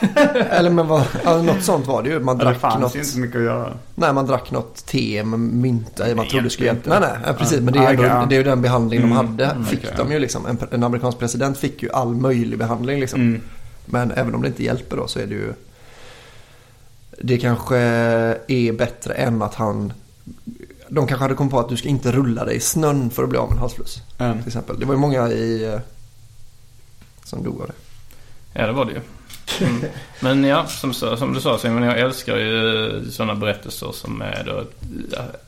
Eller 0.50 0.70
men 0.70 0.86
vad, 0.88 1.04
ja, 1.24 1.42
något 1.42 1.62
sånt 1.64 1.86
var 1.86 2.02
det 2.02 2.08
ju. 2.08 2.20
Man 2.20 2.38
Ja, 2.38 2.44
det 2.44 2.50
drack 2.50 2.60
fanns 2.60 2.80
något, 2.80 2.94
inte 2.94 3.08
så 3.08 3.18
mycket 3.18 3.36
att 3.36 3.42
göra. 3.42 3.72
nej 3.94 4.12
man 4.12 4.26
drack 4.26 4.50
något 4.50 4.86
te 4.86 5.24
med 5.24 5.38
mynta 5.40 6.10
i. 6.10 6.14
Man 6.14 6.28
trodde 6.28 6.44
det 6.46 6.50
skulle 6.50 6.68
hjälpa. 6.68 6.98
Nej, 7.00 7.10
nej, 7.26 7.34
precis. 7.38 7.56
Ja. 7.56 7.62
Men 7.62 7.72
det 7.74 7.78
är, 7.78 7.90
ändå, 7.90 8.26
det 8.28 8.34
är 8.34 8.38
ju 8.38 8.42
den 8.44 8.62
behandling 8.62 9.00
de 9.00 9.04
Mm. 9.12 9.16
hade. 9.16 9.44
Mm, 9.44 9.64
Fick 9.64 9.78
okej, 9.78 9.94
de 9.96 10.12
ju 10.12 10.18
liksom. 10.18 10.46
En, 10.46 10.58
en 10.70 10.82
amerikansk 10.84 11.18
president 11.18 11.58
fick 11.58 11.82
ju 11.82 11.90
all 11.92 12.14
möjlig 12.14 12.58
behandling 12.58 13.00
liksom. 13.00 13.20
Mm. 13.20 13.40
Men 13.86 14.10
även 14.10 14.34
om 14.34 14.42
det 14.42 14.48
inte 14.48 14.64
hjälper 14.64 14.96
då 14.96 15.06
så 15.06 15.18
är 15.18 15.26
det 15.26 15.34
ju... 15.34 15.52
Det 17.22 17.38
kanske 17.38 17.76
är 17.76 18.72
bättre 18.72 19.14
än 19.14 19.42
att 19.42 19.54
han... 19.54 19.92
De 20.88 21.06
kanske 21.06 21.24
hade 21.24 21.34
kommit 21.34 21.50
på 21.52 21.60
att 21.60 21.68
du 21.68 21.76
ska 21.76 21.88
inte 21.88 22.12
rulla 22.12 22.44
dig 22.44 22.56
i 22.56 22.60
snön 22.60 23.10
för 23.10 23.22
att 23.22 23.28
bli 23.28 23.38
av 23.38 23.48
med 23.48 23.54
en 23.56 23.60
halsfluss. 23.60 24.02
Mm. 24.18 24.38
Till 24.38 24.46
exempel. 24.48 24.80
Det 24.80 24.86
var 24.86 24.94
ju 24.94 25.00
många 25.00 25.28
i... 25.28 25.64
eh, 25.74 25.80
Som 27.24 27.42
dog 27.44 27.60
av 27.60 27.66
det. 27.66 27.72
Ja, 28.54 28.66
det 28.66 28.72
var 28.72 28.84
det 28.84 28.92
ju. 28.92 29.00
Mm. 29.66 29.82
Men 30.20 30.44
ja, 30.44 30.66
som, 30.66 30.92
som 30.94 31.32
du 31.34 31.40
sa 31.40 31.58
Simon, 31.58 31.82
jag 31.82 31.98
älskar 31.98 32.36
ju 32.36 33.04
sådana 33.10 33.34
berättelser 33.34 33.92
som 33.92 34.22
är 34.22 34.42
då 34.46 34.62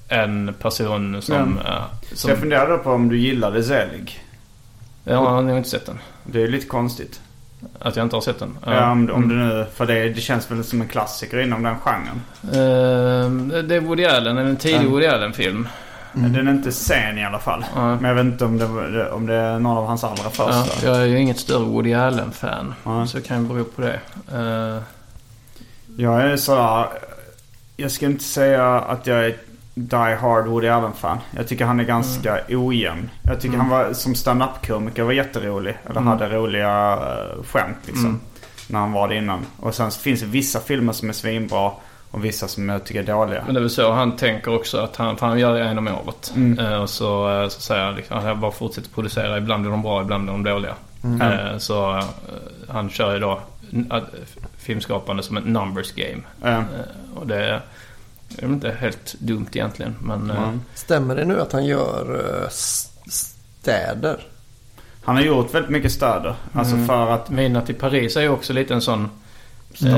en 0.09 0.55
person 0.61 1.23
som... 1.23 1.61
ja, 1.65 1.91
Så 2.11 2.17
som 2.17 2.31
jag 2.31 2.39
funderade 2.39 2.79
på 2.79 2.91
om 2.91 3.09
du 3.09 3.19
gillade 3.19 3.63
Zelig. 3.63 4.21
jag 5.05 5.17
har 5.17 5.43
nog 5.43 5.57
inte 5.57 5.69
sett 5.71 5.87
den. 5.87 5.99
Det 6.25 6.39
är 6.39 6.43
ju 6.43 6.49
lite 6.51 6.67
konstigt. 6.67 7.21
Att 7.79 7.97
jag 7.97 8.07
inte 8.07 8.17
har 8.17 8.21
sett 8.21 8.39
den. 8.39 8.59
Ja, 8.67 8.91
om, 8.93 9.11
om 9.11 9.25
Mm. 9.25 9.29
du 9.29 9.35
nu, 9.35 9.67
för 9.75 9.87
det, 9.87 10.09
det 10.09 10.21
känns 10.21 10.51
väl 10.51 10.65
som 10.65 10.81
en 10.83 10.89
klassiker 10.89 11.39
inom 11.41 11.63
den 11.63 11.75
genren. 11.79 12.21
Ehm, 12.43 13.69
det 13.69 13.75
är 13.77 13.81
Woody 13.81 14.05
Allen, 14.05 14.39
en 14.39 14.57
tidig 14.57 14.87
Woody 14.89 15.07
Allen-film. 15.07 15.69
Den 16.15 16.49
är 16.49 16.53
inte 16.53 16.73
sen 16.73 17.19
i 17.19 17.25
alla 17.25 17.39
fall. 17.39 17.65
Ja. 17.75 17.95
Men 17.97 18.05
jag 18.05 18.15
vet 18.15 18.25
inte 18.25 18.45
om 18.45 18.59
det, 18.59 19.11
om 19.11 19.27
det 19.27 19.35
är 19.35 19.59
någon 19.59 19.77
av 19.79 19.87
hans 19.87 20.05
allra 20.05 20.23
Ja, 20.25 20.31
första. 20.31 20.87
jag 20.87 20.97
är 20.97 21.05
ju 21.05 21.19
inget 21.19 21.39
större 21.39 21.65
Woody 21.65 21.95
Allen-fan. 21.95 22.75
Ja. 22.85 23.07
Så 23.07 23.17
det 23.17 23.23
kan 23.23 23.43
ju 23.43 23.49
bero 23.49 23.65
på 23.65 23.83
det. 23.83 24.01
Eh, 24.33 24.83
Jag 25.97 26.23
är 26.23 26.37
sådär... 26.37 26.87
Jag 27.77 27.91
ska 27.91 28.07
inte 28.07 28.25
säga 28.25 28.81
att 28.81 29.07
jag 29.07 29.25
är 29.27 29.37
Die 29.75 29.97
Hard 30.21 30.47
Woody 30.47 30.69
Allen-fan. 30.69 31.19
Jag 31.37 31.49
tycker 31.49 31.65
han 31.65 31.81
är 31.81 31.85
ganska 31.85 32.39
ojämn. 32.49 33.11
Jag 33.23 33.41
tycker 33.41 33.57
han 33.59 33.69
var 33.69 33.93
som 33.93 34.15
stand-up-komiker 34.15 35.03
var 35.03 35.13
jätterolig. 35.13 35.79
Eller 35.91 36.01
hade 36.01 36.29
roliga 36.29 36.97
uh, 36.97 37.43
skämt 37.45 37.77
liksom. 37.87 38.21
När 38.69 38.79
han 38.81 38.93
var 38.93 39.09
det 39.09 39.17
innan. 39.17 39.41
Och 39.61 39.75
sen 39.75 39.91
finns 39.91 40.21
det 40.21 40.27
vissa 40.27 40.61
filmer 40.61 40.93
som 40.93 41.09
är 41.09 41.13
svinbra. 41.13 41.71
Och 42.13 42.25
vissa 42.25 42.49
som 42.49 42.69
jag 42.69 42.85
tycker 42.85 43.01
är 43.03 43.07
dåliga. 43.07 43.43
Men 43.47 43.55
det 43.55 43.59
är 43.59 43.63
väl 43.63 43.71
så 43.71 43.93
han 43.93 44.17
tänker 44.17 44.55
också 44.55 44.79
att 44.79 44.97
han, 44.97 45.17
för 45.17 45.27
han 45.27 45.39
gör 45.39 45.55
det 45.55 45.65
en 45.65 45.79
om 45.79 45.89
året. 45.89 46.33
Eh, 46.59 46.83
och 46.83 46.91
så, 46.91 47.43
eh, 47.43 47.49
så 47.49 47.61
säger 47.61 47.85
han 47.85 47.95
liksom 47.95 48.19
att 48.19 48.25
jag 48.25 48.39
bara 48.39 48.51
fortsätter 48.53 48.91
producera. 48.91 49.39
Ibland 49.39 49.63
blir 49.63 49.71
de 49.71 49.83
bra, 49.83 50.03
ibland 50.03 50.23
blir 50.25 50.33
de 50.33 50.43
dåliga. 50.45 50.75
Eh, 51.23 51.59
så 51.59 51.97
eh, 51.99 52.05
han 52.69 52.91
kör 52.91 53.13
ju 53.15 53.19
då 53.21 53.41
filmskapande 54.59 55.23
som 55.23 55.37
ett 55.37 55.47
numbers 55.47 55.93
game. 55.93 56.23
Eh, 56.45 56.63
och 57.15 57.27
det, 57.27 57.61
Det 58.29 58.43
är 58.43 58.47
inte 58.47 58.71
helt 58.81 59.15
dumt 59.19 59.47
egentligen. 59.53 59.95
Men 60.01 60.31
eh, 60.31 60.43
Mm. 60.43 60.61
Stämmer 60.75 61.17
det 61.17 61.25
nu 61.25 61.41
att 61.41 61.53
han 61.53 61.65
gör 61.67 62.47
städer? 63.07 64.21
Han 65.05 65.17
har 65.17 65.23
gjort 65.23 65.55
väldigt 65.55 65.71
mycket 65.71 65.93
städer. 65.93 66.35
Alltså 66.53 66.75
Mm. 66.75 66.87
för 66.87 67.11
att... 67.11 67.31
Midnatt 67.31 67.71
i 67.71 67.75
Paris 67.75 68.17
är 68.17 68.21
ju 68.21 68.29
också 68.29 68.53
lite 68.53 68.75
en 68.75 68.81
sån 68.83 69.11
Stad. 69.75 69.93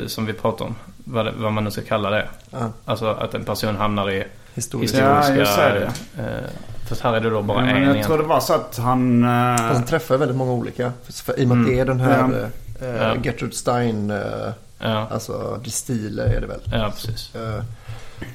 eh, 0.00 0.06
som 0.06 0.26
vi 0.26 0.32
pratar 0.32 0.64
om. 0.64 0.74
Vad, 1.08 1.24
det- 1.26 1.32
vad 1.36 1.52
man 1.52 1.64
nu 1.64 1.70
ska 1.70 1.82
kalla 1.82 2.10
det. 2.10 2.28
Ja. 2.50 2.70
Alltså 2.84 3.06
att 3.06 3.34
en 3.34 3.44
person 3.44 3.76
hamnar 3.76 4.10
i 4.10 4.24
Historiskt. 4.54 4.94
Ja, 4.94 5.28
jag 5.28 5.46
det. 5.74 5.90
eh, 6.18 6.50
för 6.88 7.02
här 7.02 7.12
är 7.16 7.20
det 7.20 7.30
då 7.30 7.42
bara 7.42 7.60
Men 7.60 7.68
en 7.68 7.74
jag 7.76 7.82
tror 7.84 7.94
egentligen. 7.94 8.22
det 8.22 8.28
var 8.28 8.40
så 8.40 8.54
att 8.54 8.78
han... 8.78 9.24
eh, 9.24 9.56
Fast 9.56 9.74
han 9.74 9.84
träffar 9.84 10.16
väldigt 10.16 10.36
många 10.36 10.52
olika. 10.52 10.92
För, 11.04 11.12
för, 11.12 11.40
I 11.40 11.44
och 11.44 11.48
med 11.48 11.56
att 11.60 11.66
Mm. 11.68 11.70
det 11.76 11.80
är 11.80 11.84
den 11.84 12.00
här 12.00 12.48
Ja. 12.80 12.86
eh, 12.86 12.96
Ja. 12.96 13.14
Gertrude 13.22 13.54
Stein, 13.54 14.10
eh, 14.10 14.18
Ja, 14.78 15.06
alltså 15.10 15.60
De 15.64 15.70
Stile 15.70 16.22
är 16.36 16.40
det 16.40 16.46
väl. 16.46 16.60
ja, 16.72 16.90
precis. 16.94 17.34
Eh, 17.34 17.62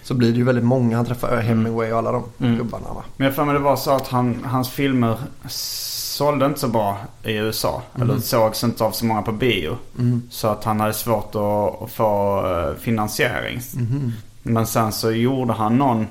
så 0.03 0.13
blir 0.13 0.31
det 0.31 0.37
ju 0.37 0.43
väldigt 0.43 0.63
många. 0.65 0.95
Han 0.97 1.05
träffar 1.05 1.37
Hemingway 1.37 1.91
och 1.91 1.97
alla 1.97 2.11
de 2.11 2.23
Mm. 2.39 2.57
gubbarna 2.57 2.93
va. 2.93 3.03
Men 3.17 3.25
jag 3.25 3.35
för 3.35 3.45
mig 3.45 3.53
det 3.53 3.59
var 3.59 3.75
så 3.75 3.91
att 3.95 4.07
han, 4.07 4.43
hans 4.45 4.69
filmer 4.69 5.17
sålde 6.21 6.45
inte 6.45 6.59
så 6.59 6.67
bra 6.67 6.97
i 7.23 7.33
USA. 7.33 7.81
Eller 8.01 8.19
sågs 8.19 8.63
inte 8.63 8.83
av 8.83 8.91
så 8.91 9.05
många 9.05 9.21
på 9.21 9.31
bio. 9.31 9.77
Mm. 9.99 10.21
Så 10.29 10.47
att 10.47 10.63
han 10.63 10.79
hade 10.79 10.93
svårt 10.93 11.35
att, 11.35 11.81
att 11.81 11.91
få 11.91 12.41
eh, 12.47 12.79
finansiering. 12.79 13.59
Mhm. 13.75 14.13
Men 14.43 14.67
sen 14.67 14.91
så 14.91 15.11
gjorde 15.11 15.53
han 15.53 15.77
någon... 15.77 16.07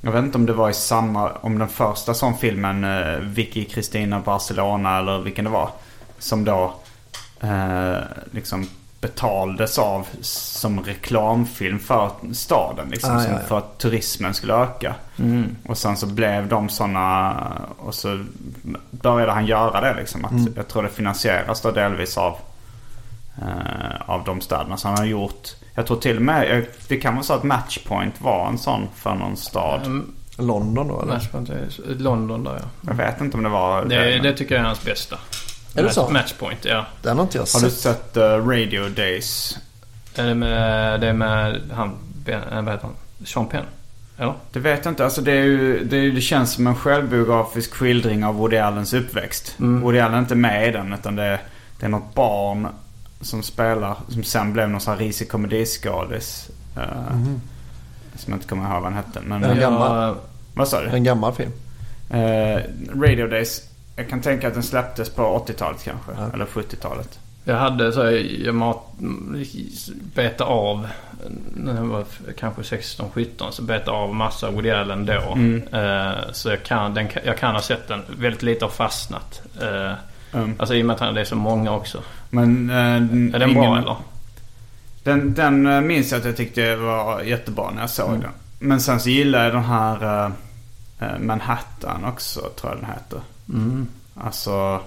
Jag 0.00 0.12
vet 0.12 0.24
inte 0.24 0.38
om 0.38 0.46
det 0.46 0.52
var 0.52 0.70
i 0.70 0.74
samma... 0.74 1.30
Om 1.32 1.58
den 1.58 1.68
första 1.68 2.14
sån 2.14 2.36
filmen, 2.36 2.84
eh, 2.84 3.18
Vicky 3.18 3.64
Kristina 3.64 4.20
Barcelona 4.20 4.98
eller 4.98 5.18
vilken 5.18 5.44
det 5.44 5.50
var. 5.50 5.70
Som 6.18 6.44
då 6.44 6.74
eh, 7.40 7.98
liksom 8.30 8.66
betaldes 9.10 9.78
av 9.78 10.06
som 10.20 10.80
reklamfilm 10.84 11.78
för 11.78 12.10
staden. 12.32 12.88
Liksom, 12.90 13.16
Ah, 13.16 13.20
som 13.20 13.32
ja, 13.32 13.38
ja. 13.42 13.46
För 13.48 13.58
att 13.58 13.78
turismen 13.78 14.34
skulle 14.34 14.54
öka. 14.54 14.94
Mm. 15.18 15.56
Och 15.68 15.78
sen 15.78 15.96
så 15.96 16.06
blev 16.06 16.48
de 16.48 16.68
sådana 16.68 17.36
och 17.78 17.94
så 17.94 18.24
började 18.90 19.32
han 19.32 19.46
göra 19.46 19.80
det 19.80 19.94
liksom. 20.00 20.24
Att 20.24 20.30
Mm. 20.30 20.52
Jag 20.56 20.68
tror 20.68 20.82
det 20.82 20.88
finansieras 20.88 21.60
då 21.60 21.70
delvis 21.70 22.18
av, 22.18 22.38
eh, 23.38 24.00
av 24.10 24.24
de 24.24 24.40
städerna. 24.40 24.76
Så 24.76 24.88
han 24.88 24.96
har 24.98 25.04
gjort, 25.04 25.48
jag 25.74 25.86
tror 25.86 25.96
till 25.96 26.16
och 26.16 26.22
med, 26.22 26.50
jag- 26.50 26.66
det 26.88 26.96
kan 26.96 27.14
vara 27.14 27.24
så 27.24 27.32
att 27.34 27.42
Matchpoint 27.44 28.20
var 28.20 28.48
en 28.48 28.58
sån 28.58 28.88
för 28.96 29.14
någon 29.14 29.36
stad. 29.36 29.80
Mm, 29.86 30.12
London 30.38 30.88
då 30.88 31.02
eller? 31.02 31.12
Matchpoint 31.14 31.48
är- 31.50 31.94
London 31.98 32.44
där 32.44 32.54
ja. 32.62 32.68
Jag 32.90 32.94
vet 32.94 33.20
inte 33.20 33.36
om 33.36 33.42
det 33.42 33.48
var 33.48 33.84
Det, 33.84 33.96
men- 34.14 34.22
det 34.22 34.32
tycker 34.32 34.54
jag 34.54 34.62
är 34.62 34.66
hans 34.66 34.84
bästa. 34.84 35.16
Är 35.76 35.82
det 35.82 35.90
så? 35.90 36.08
Matchpoint, 36.10 36.64
ja. 36.64 36.86
Den 37.02 37.16
har 37.16 37.24
inte 37.24 37.38
jag 37.38 37.42
Har 37.54 37.60
du 37.60 37.70
sett. 37.70 37.72
sett 37.80 38.16
eh, 38.16 38.22
Radio 38.48 38.88
Days? 38.88 39.58
Är 40.14 40.26
det 40.26 40.34
med, 40.34 41.00
det 41.00 41.06
är 41.08 41.12
med 41.12 41.60
han, 41.74 41.90
Ben, 42.24 42.42
eh, 42.52 42.62
vad 42.62 42.74
heter 42.74 42.86
han? 42.86 43.26
Sean 43.26 43.46
Penn? 43.48 43.64
Eller? 44.18 44.34
Det 44.52 44.58
vet 44.60 44.84
jag 44.84 44.92
inte. 44.92 45.04
Alltså 45.04 45.20
det, 45.22 45.32
är 45.32 45.44
ju, 45.44 45.84
det, 45.84 45.96
är 45.96 46.10
det 46.10 46.20
känns 46.20 46.52
som 46.52 46.66
en 46.66 46.74
självbiografisk 46.74 47.74
skildring 47.74 48.24
av 48.24 48.34
Woody 48.34 48.56
Allens 48.56 48.92
uppväxt. 48.94 49.54
Mm. 49.58 49.80
Woody 49.80 49.98
Allen 49.98 50.14
är 50.14 50.18
inte 50.18 50.34
med 50.34 50.68
i 50.68 50.72
den 50.72 50.92
utan 50.92 51.16
det, 51.16 51.22
är- 51.22 51.40
det 51.80 51.86
är 51.86 51.90
något 51.90 52.14
barn 52.14 52.68
som 53.20 53.42
spelar. 53.42 53.96
Som 54.08 54.22
sen 54.24 54.52
blev 54.52 54.68
någon 54.70 54.80
sån 54.80 54.92
här 54.94 55.00
risig 55.00 55.28
komediskådis. 55.30 56.48
eh, 56.76 57.12
Mhm. 57.12 57.40
Som 58.16 58.32
jag 58.32 58.36
inte 58.36 58.48
kommer 58.48 58.62
ihåg 58.62 58.72
vad 58.72 58.82
han 58.82 58.94
hette. 58.94 59.20
Men, 59.20 59.42
Ja, 59.42 59.54
gammal? 59.54 60.16
vad 60.54 60.68
sa 60.68 60.80
du? 60.82 60.88
En 60.88 61.04
gammal 61.04 61.32
film. 61.34 61.52
Eh, 62.10 62.60
Radio 62.94 63.26
Days. 63.26 63.62
Jag 63.96 64.08
kan 64.08 64.20
tänka 64.20 64.48
att 64.48 64.54
den 64.54 64.62
släpptes 64.62 65.10
på 65.10 65.44
80-talet 65.48 65.84
kanske. 65.84 66.12
Ja. 66.18 66.30
Eller 66.34 66.44
70-talet. 66.46 67.18
Jag 67.44 67.56
hade 67.56 67.92
så 67.92 68.02
här, 68.02 68.10
jag 68.44 68.54
mat, 68.54 68.78
beta 70.14 70.44
av 70.44 70.88
när 71.54 71.74
jag 71.74 71.82
var 71.84 72.04
kanske 72.38 72.62
16-17 72.62 73.50
så 73.50 73.62
beta 73.62 73.90
av 73.90 74.14
massa 74.14 74.50
Woody 74.50 74.70
Allen 74.70 75.06
då. 75.06 75.32
Mm. 75.32 75.62
Eh, 75.72 76.14
så 76.32 76.48
jag 76.48 76.62
kan, 76.62 76.94
den, 76.94 77.08
jag 77.24 77.38
kan 77.38 77.54
ha 77.54 77.62
sett 77.62 77.88
den. 77.88 78.02
Väldigt 78.18 78.42
lite 78.42 78.64
har 78.64 78.70
fastnat. 78.72 79.42
Eh, 79.62 79.92
Mm. 80.32 80.54
Alltså 80.58 80.74
i 80.74 80.82
och 80.82 80.86
med 80.86 81.02
att 81.02 81.14
det 81.14 81.20
är 81.20 81.24
så 81.24 81.36
många 81.36 81.72
också. 81.72 82.02
Men, 82.30 82.70
eh, 82.70 82.76
Är 83.34 83.38
den 83.38 83.54
bra 83.54 83.78
eller? 83.78 83.96
Den, 85.02 85.34
den 85.34 85.86
minns 85.86 86.10
jag 86.12 86.18
att 86.18 86.24
jag 86.24 86.36
tyckte 86.36 86.76
var 86.76 87.20
jättebra 87.22 87.70
när 87.70 87.80
jag 87.80 87.90
såg 87.90 88.08
Mm. 88.08 88.20
den. 88.20 88.30
Men 88.58 88.80
sen 88.80 89.00
så 89.00 89.08
gillar 89.10 89.44
jag 89.44 89.52
den 89.54 89.64
här 89.64 90.32
Manhattan 91.20 92.04
också, 92.04 92.40
tror 92.40 92.72
jag 92.72 92.80
den 92.80 92.90
heter. 92.90 93.20
Mm. 93.48 93.86
Alltså, 94.14 94.80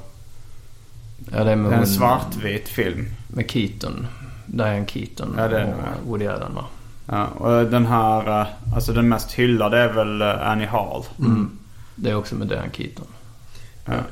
Ja, 1.32 1.44
det 1.44 1.52
är 1.52 1.56
med 1.56 1.74
en 1.80 1.88
svartvit 1.88 2.68
film. 2.70 3.06
Med 3.28 3.52
Keaton. 3.52 4.08
Diane 4.46 4.86
Keaton 4.88 5.36
Ja, 5.38 5.48
det 5.48 5.60
är 5.60 5.74
och. 5.74 6.08
Woody 6.08 6.28
Allen 6.28 6.54
va? 6.56 6.66
Ja, 7.06 7.26
och 7.28 7.66
den 7.66 7.86
här, 7.86 8.42
eh, 8.42 8.48
alltså 8.76 8.94
den 8.94 9.10
mest 9.10 9.32
hyllade 9.32 9.78
är 9.80 9.94
väl 9.94 10.22
eh, 10.22 10.48
Annie 10.50 10.66
Hall. 10.66 11.04
Mm. 11.20 11.50
Det 11.96 12.10
är 12.10 12.16
också 12.16 12.36
med 12.36 12.48
Diane 12.48 12.70
Keaton. 12.74 13.06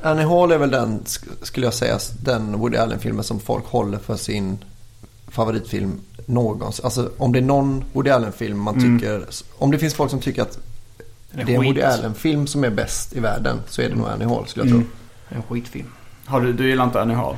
Annie 0.02 0.22
Hall 0.24 0.52
är 0.52 0.58
väl 0.58 0.70
den, 0.70 1.00
sk- 1.00 1.28
skulle 1.42 1.66
jag 1.66 1.74
säga, 1.74 1.98
den 2.22 2.58
Woody 2.58 2.76
Allen-filmen 2.76 3.24
som 3.24 3.40
folk 3.40 3.64
håller 3.66 3.98
för 3.98 4.16
sin 4.16 4.58
favoritfilm 5.28 6.00
någonsin. 6.26 6.84
Alltså 6.84 7.10
om 7.18 7.32
det 7.32 7.38
är 7.38 7.42
någon 7.42 7.84
Woody 7.92 8.10
Allen-film 8.10 8.58
man 8.58 8.74
Mm. 8.78 8.98
tycker... 8.98 9.24
Om 9.58 9.70
det 9.70 9.78
finns 9.78 9.94
folk 9.94 10.10
som 10.10 10.20
tycker 10.20 10.42
att 10.42 10.58
det 11.32 11.40
är 11.40 11.40
en 11.40 11.46
skit. 11.60 11.68
Woody 11.68 11.80
Allen-film 11.82 12.46
som 12.46 12.64
är 12.64 12.70
bäst 12.70 13.12
i 13.16 13.20
världen 13.20 13.60
så 13.66 13.82
är 13.82 13.88
det 13.88 13.94
nog 13.94 14.06
Annie 14.08 14.24
Hall 14.24 14.46
skulle 14.46 14.66
jag 14.66 14.74
Mm. 14.74 14.86
tro. 15.28 15.36
En 15.36 15.42
skitfilm. 15.42 15.92
Har 16.26 16.40
du, 16.40 16.52
du 16.52 16.68
gillar 16.68 16.84
inte 16.84 17.00
Annie 17.02 17.14
Hall? 17.14 17.36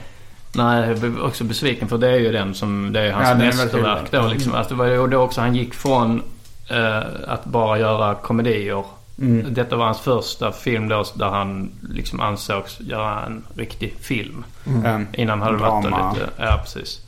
Nej, 0.55 0.89
jag 0.89 0.99
blev 0.99 1.21
också 1.21 1.45
besviken 1.45 1.89
för 1.89 1.99
det 1.99 2.09
är 2.09 2.19
ju 2.19 2.33
den 2.33 2.55
som, 2.55 2.93
det 2.93 3.01
är 3.01 3.13
hans 3.13 3.29
Ja, 3.29 3.35
mästerverk 3.35 4.11
då 4.11 4.29
liksom. 4.29 4.55
Att 4.55 4.69
det 4.69 4.75
var 4.75 4.87
ju 4.87 5.07
då 5.07 5.19
också 5.23 5.41
han 5.41 5.55
gick 5.55 5.75
från 5.75 6.23
eh, 6.71 7.03
att 7.29 7.45
bara 7.45 7.79
göra 7.79 8.15
komedier. 8.15 8.85
Mm. 9.19 9.55
Detta 9.55 9.77
var 9.77 9.85
hans 9.85 10.01
första 10.01 10.53
film 10.53 10.89
då 10.89 11.05
där 11.15 11.29
han 11.29 11.71
liksom 11.91 12.21
ansågs 12.21 12.81
göra 12.81 13.25
en 13.27 13.45
riktig 13.55 13.95
film. 14.01 14.45
Mm. 14.67 15.07
Innan 15.13 15.43
hade 15.43 15.57
det 15.57 15.63
varit 15.63 15.85
lite, 15.85 16.31
ja 16.37 16.61
precis. 16.63 17.01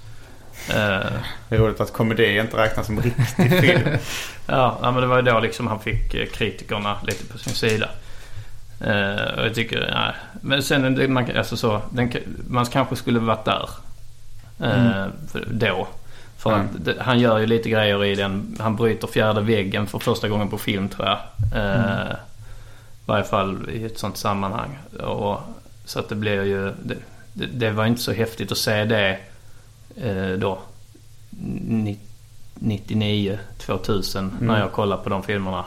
Eh, 0.70 1.12
Det 1.48 1.56
är 1.56 1.58
roligt 1.58 1.80
att 1.80 1.92
komedi 1.92 2.38
inte 2.38 2.56
räknas 2.56 2.86
som 2.86 3.00
riktig 3.00 3.60
film. 3.60 3.80
Ja, 4.46 4.78
men 4.82 4.94
det 4.94 5.06
var 5.06 5.16
ju 5.16 5.22
då 5.22 5.40
liksom 5.40 5.66
han 5.66 5.80
fick 5.80 6.14
eh, 6.14 6.26
kritikerna 6.26 6.96
lite 7.06 7.24
på 7.26 7.38
sin 7.38 7.52
sida. 7.54 7.88
Eh, 8.80 9.38
och 9.38 9.44
jag 9.46 9.54
tycker, 9.54 9.90
nej. 9.94 10.14
Men 10.40 10.62
sen, 10.62 11.12
man, 11.12 11.36
alltså 11.36 11.56
så, 11.56 11.80
den, 11.90 12.12
man 12.48 12.66
kanske 12.66 12.96
skulle 12.96 13.18
varit 13.20 13.44
där. 13.44 13.68
Eh, 14.60 15.06
för, 15.32 15.44
då. 15.50 15.88
För 16.38 16.50
Mm. 16.52 16.60
att 16.66 16.84
det, 16.84 16.94
han 17.00 17.18
gör 17.20 17.38
ju 17.38 17.46
lite 17.46 17.68
grejer 17.70 18.04
i 18.04 18.14
den. 18.14 18.56
Han 18.60 18.76
bryter 18.76 19.06
fjärde 19.06 19.40
väggen 19.40 19.86
för 19.86 19.98
första 19.98 20.28
gången 20.28 20.48
på 20.48 20.58
film 20.58 20.88
tror 20.88 21.06
jag. 21.08 21.18
Eh, 21.54 22.12
I 22.12 23.06
varje 23.06 23.24
fall 23.24 23.70
i 23.72 23.84
ett 23.84 23.98
sånt 23.98 24.16
sammanhang. 24.16 24.78
Och, 25.00 25.40
så 25.84 25.98
att 25.98 26.08
det 26.08 26.14
blir 26.14 26.42
ju, 26.42 26.72
det, 26.82 26.94
det, 27.32 27.46
det 27.46 27.70
var 27.70 27.86
inte 27.86 28.02
så 28.02 28.12
häftigt 28.12 28.52
att 28.52 28.58
se 28.58 28.84
det 28.84 29.18
då. 30.38 30.59
Ni- 31.68 31.99
99, 32.55 33.38
2000 33.59 34.36
när 34.40 34.49
Mm. 34.49 34.61
jag 34.61 34.72
kollade 34.72 35.03
på 35.03 35.09
de 35.09 35.22
filmerna. 35.22 35.64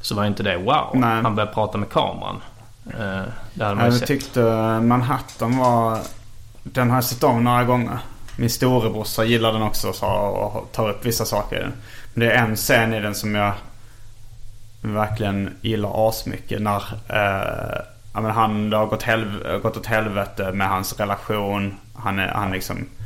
Så 0.00 0.14
var 0.14 0.24
inte 0.26 0.42
det 0.42 0.56
wow. 0.56 0.90
Nej. 0.94 1.22
Han 1.22 1.34
började 1.34 1.52
prata 1.54 1.78
med 1.78 1.88
kameran. 1.90 2.40
Eh, 2.86 3.22
det 3.54 3.64
hade 3.64 3.74
man 3.74 3.84
ju 3.84 3.90
Jag 3.90 3.94
sett. 3.98 4.08
tyckte 4.08 4.40
Manhattan 4.80 5.58
var... 5.58 5.98
Den 6.62 6.88
har 6.90 6.96
jag 6.96 7.04
sett 7.04 7.24
om 7.24 7.44
några 7.44 7.64
gånger. 7.64 7.98
Min 8.36 8.50
storebrorsa 8.50 9.24
gillar 9.24 9.52
den 9.52 9.62
också 9.62 9.92
så, 9.92 10.06
och 10.06 10.72
tar 10.72 10.88
upp 10.90 11.04
vissa 11.06 11.24
saker 11.24 11.56
i 11.56 11.60
den. 11.60 11.72
Men 12.14 12.26
det 12.28 12.32
är 12.34 12.44
en 12.44 12.56
scen 12.56 12.94
i 12.94 13.00
den 13.00 13.14
som 13.14 13.34
jag 13.34 13.52
verkligen 14.82 15.56
gillar 15.60 16.08
asmycket. 16.08 16.62
När 16.62 16.82
eh, 17.08 17.80
ja, 18.14 18.20
men 18.20 18.30
han, 18.30 18.70
det 18.70 18.76
har 18.76 18.86
gått, 18.86 19.02
helv- 19.02 19.60
gått 19.62 19.76
åt 19.76 19.86
helvete 19.86 20.52
med 20.52 20.68
hans 20.68 21.00
relation. 21.00 21.74
Han, 21.94 22.18
är, 22.18 22.28
han, 22.28 22.50
liksom, 22.50 22.76
eh, 22.78 22.97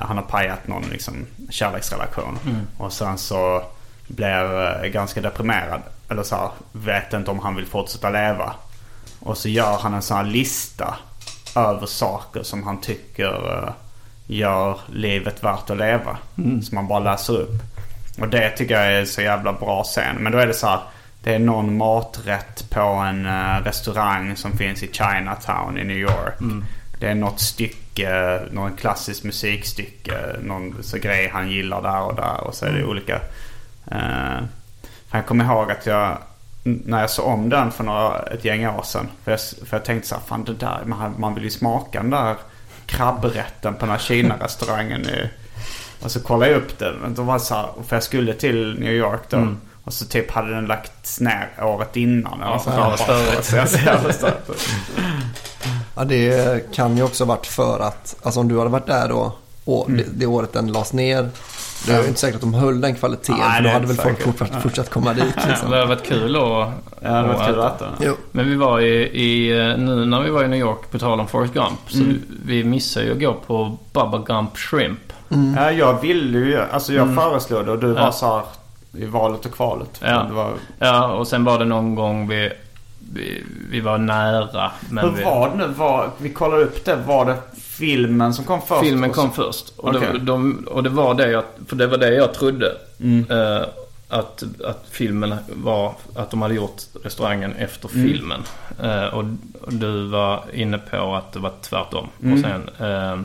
han 0.00 0.16
har 0.16 0.24
pajat 0.24 0.68
någon 0.68 0.82
liksom, 0.82 1.26
kärleksrelation. 1.50 2.38
Mm. 2.46 2.66
Och 2.78 2.92
sen 2.92 3.18
så 3.18 3.62
blir 4.06 4.82
eh, 4.84 4.88
ganska 4.88 5.20
deprimerad. 5.20 5.82
Eller 6.08 6.22
så 6.22 6.36
här, 6.36 6.50
vet 6.72 7.12
inte 7.12 7.30
om 7.30 7.38
han 7.38 7.56
vill 7.56 7.66
fortsätta 7.66 8.10
leva. 8.10 8.54
Och 9.20 9.38
så 9.38 9.48
gör 9.48 9.78
han 9.78 9.94
en 9.94 10.02
sån 10.02 10.16
här 10.16 10.24
lista 10.24 10.96
över 11.56 11.86
saker 11.86 12.42
som 12.42 12.62
han 12.62 12.80
tycker 12.80 13.62
eh, 13.62 13.72
gör 14.26 14.80
livet 14.86 15.44
värt 15.44 15.70
att 15.70 15.76
leva. 15.76 16.18
Mm. 16.38 16.62
Som 16.62 16.76
han 16.76 16.88
bara 16.88 16.98
läser 16.98 17.32
upp. 17.32 17.62
Och 18.20 18.28
det 18.28 18.50
tycker 18.50 18.74
jag 18.74 18.92
är 18.92 19.04
så 19.04 19.22
jävla 19.22 19.52
bra 19.52 19.84
scen. 19.84 20.16
Men 20.16 20.32
då 20.32 20.38
är 20.38 20.46
det 20.46 20.54
så 20.54 20.66
här. 20.66 20.80
Det 21.22 21.34
är 21.34 21.38
någon 21.38 21.76
maträtt 21.76 22.70
på 22.70 22.80
en 22.80 23.26
eh, 23.26 23.64
restaurang 23.64 24.36
som 24.36 24.52
finns 24.52 24.82
i 24.82 24.92
Chinatown 24.92 25.78
i 25.78 25.84
New 25.84 25.96
York. 25.96 26.40
Mm. 26.40 26.64
Det 27.00 27.06
är 27.06 27.14
något 27.14 27.40
stycke, 27.40 27.76
någon 28.50 28.76
klassisk 28.76 29.24
musikstycke. 29.24 30.18
Någon 30.42 30.76
så 30.82 30.98
grej 30.98 31.28
han 31.32 31.50
gillar 31.50 31.82
där 31.82 32.00
och 32.02 32.14
där. 32.14 32.40
Och 32.46 32.54
så 32.54 32.64
är 32.66 32.70
det 32.70 32.78
Mm. 32.78 32.90
olika. 32.90 33.20
Eh, 33.90 34.44
jag 35.10 35.26
kommer 35.26 35.44
ihåg 35.44 35.70
att 35.70 35.86
jag, 35.86 36.18
när 36.62 37.00
jag 37.00 37.10
såg 37.10 37.26
om 37.26 37.48
den 37.48 37.70
för 37.70 37.84
några, 37.84 38.18
ett 38.18 38.44
gäng 38.44 38.66
år 38.66 38.82
sedan. 38.82 39.08
För 39.24 39.30
jag, 39.30 39.40
för 39.40 39.76
jag 39.76 39.84
tänkte 39.84 40.08
så 40.08 40.14
här, 40.14 40.22
fan 40.22 40.44
det 40.44 40.54
där, 40.54 40.80
man, 40.84 41.14
man 41.18 41.34
vill 41.34 41.44
ju 41.44 41.50
smaka 41.50 42.00
den 42.02 42.10
där 42.10 42.36
krabbrätten 42.86 43.74
på 43.74 43.80
den 43.80 43.90
här 43.90 43.98
Kina-restaurangen 43.98 45.02
Och 46.02 46.10
så 46.10 46.20
kollade 46.20 46.50
jag 46.52 46.58
upp 46.62 46.78
det. 46.78 46.94
Men 47.02 47.14
då 47.14 47.22
var 47.22 47.38
så 47.38 47.54
här, 47.54 47.68
för 47.88 47.96
jag 47.96 48.02
skulle 48.02 48.32
till 48.34 48.76
New 48.80 48.92
York 48.92 49.20
då. 49.28 49.36
Mm. 49.36 49.60
Och 49.84 49.92
så 49.92 50.04
typ 50.06 50.30
hade 50.30 50.54
den 50.54 50.66
lagts 50.66 51.20
ner 51.20 51.48
året 51.62 51.96
innan. 51.96 52.38
Ja, 52.42 52.58
så 52.58 52.70
här. 52.70 52.96
störigt. 52.96 53.44
Så 53.44 53.56
jag 53.56 53.68
ut. 54.28 54.68
Ja, 55.96 56.04
det 56.04 56.72
kan 56.74 56.96
ju 56.96 57.02
också 57.02 57.24
varit 57.24 57.46
för 57.46 57.80
att, 57.80 58.16
alltså 58.22 58.40
om 58.40 58.48
du 58.48 58.58
hade 58.58 58.70
varit 58.70 58.86
där 58.86 59.08
då 59.08 59.32
och 59.64 59.88
Mm. 59.88 59.98
det, 60.00 60.04
det 60.12 60.26
året 60.26 60.52
den 60.52 60.72
lades 60.72 60.92
ner. 60.92 61.28
Det 61.86 61.92
är 61.92 62.02
ju 62.02 62.08
inte 62.08 62.20
säkert 62.20 62.34
att 62.34 62.40
de 62.40 62.54
höll 62.54 62.80
den 62.80 62.94
kvaliteten. 62.94 63.36
Nej, 63.38 63.56
för 63.56 63.62
då 63.62 63.68
hade 63.70 63.86
väl 63.86 63.96
folk 63.96 64.18
säkert. 64.18 64.24
fortsatt, 64.38 64.50
Ja. 64.54 64.60
fortsatt 64.60 64.90
komma 64.90 65.12
dit. 65.14 65.24
Liksom. 65.48 65.70
Det 65.70 65.76
hade 65.76 65.88
varit 65.88 66.06
kul 66.06 66.36
att 66.36 66.42
Ja, 66.42 66.72
det 67.00 67.08
hade 67.08 67.28
varit 67.28 67.46
kul 67.46 67.60
att. 67.60 67.82
Jo. 68.00 68.14
Men 68.32 68.48
vi 68.48 68.54
var 68.56 68.80
i, 68.80 68.94
i, 69.22 69.48
nu 69.78 70.04
när 70.06 70.20
vi 70.20 70.30
var 70.30 70.44
i 70.44 70.48
New 70.48 70.58
York, 70.60 70.90
på 70.90 70.98
tal 70.98 71.20
om 71.20 71.28
Forrest 71.28 71.54
Gump, 71.54 71.78
så 71.88 71.98
Mm. 71.98 72.22
vi 72.44 72.64
missade 72.64 73.06
ju 73.06 73.12
att 73.12 73.20
gå 73.20 73.34
på 73.46 73.76
Bubba 73.92 74.18
Gump 74.18 74.56
Shrimp. 74.56 74.98
Ja, 75.56 75.70
jag 75.70 76.00
ville 76.00 76.38
ju, 76.38 76.60
alltså 76.60 76.92
jag 76.92 77.02
Mm. 77.02 77.16
föreslog 77.16 77.64
det 77.64 77.70
och 77.72 77.78
du 77.78 77.92
var 77.92 78.00
Ja. 78.02 78.12
så 78.12 78.26
här 78.36 78.42
i 79.02 79.06
valet 79.06 79.46
och 79.46 79.52
kvalet. 79.52 80.00
Ja. 80.00 80.22
Det 80.28 80.34
var, 80.34 80.50
Ja, 80.78 81.12
och 81.12 81.28
sen 81.28 81.44
var 81.44 81.58
det 81.58 81.64
någon 81.64 81.94
gång 81.94 82.28
vi, 82.28 82.50
vi, 83.12 83.44
vi 83.70 83.80
var 83.80 83.98
nära. 83.98 84.72
Men 84.90 85.04
hur 85.04 85.16
vi, 85.16 85.24
var 85.24 85.50
det 85.50 85.56
nu? 85.56 85.66
Var, 85.66 86.10
vi 86.18 86.30
kollade 86.32 86.62
upp 86.64 86.84
det. 86.84 86.96
Var 86.96 87.24
det 87.24 87.36
filmen 87.60 88.34
som 88.34 88.44
kom 88.44 88.62
först? 88.62 88.80
Filmen 88.84 89.10
kom 89.12 89.32
först. 89.32 89.72
Och, 89.76 89.88
Okej. 89.88 90.08
de, 90.12 90.24
de, 90.24 90.68
och 90.70 90.82
det 90.82 90.90
var 90.90 91.14
det 91.14 91.30
jag, 91.30 91.44
för 91.66 91.76
det 91.76 91.86
var 91.86 91.98
det 91.98 92.14
jag 92.14 92.34
trodde. 92.34 92.72
Mm. 93.00 93.26
Eh, 93.30 93.62
att, 94.08 94.42
att 94.64 94.84
filmen 94.90 95.34
var, 95.48 95.94
att 96.16 96.30
de 96.30 96.42
hade 96.42 96.54
gjort 96.54 96.82
restaurangen 97.04 97.52
efter 97.52 97.90
Mm. 97.94 98.08
filmen. 98.08 98.42
Eh, 98.82 99.04
och, 99.04 99.24
och 99.62 99.72
du 99.72 100.06
var 100.06 100.42
inne 100.52 100.78
på 100.78 101.14
att 101.14 101.32
det 101.32 101.38
var 101.38 101.52
tvärtom. 101.62 102.08
Mm. 102.22 102.34
Och 102.34 102.40
sen... 102.40 102.70
eh, 102.78 103.18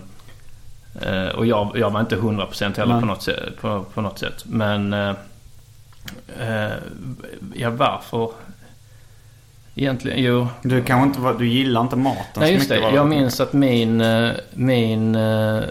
eh, 1.10 1.30
och 1.30 1.46
jag, 1.46 1.72
jag 1.76 1.90
var 1.90 2.00
inte 2.00 2.16
100% 2.16 2.78
heller 2.78 3.00
på 3.00 3.06
något, 3.06 3.30
på, 3.62 3.86
på 3.94 4.02
något 4.02 4.20
sätt. 4.20 4.44
Men... 4.46 4.94
eh, 4.94 5.14
eh, 6.40 6.72
ja, 7.54 7.70
varför? 7.70 8.32
Egentligen, 9.82 10.24
jo. 10.24 10.48
Du 10.62 10.84
kanske 10.84 11.08
inte 11.08 11.40
du 11.40 11.48
gillar 11.48 11.82
inte 11.82 11.96
maten 11.96 12.24
Nej 12.36 12.48
så 12.48 12.54
just 12.54 12.70
det. 12.70 12.76
mycket. 12.76 12.92
var 12.92 12.98
Jag 12.98 13.08
minns 13.08 13.40
att 13.40 13.54
min, 13.54 14.02
eh, 14.02 14.32
min 14.54 15.16
eh, 15.16 15.62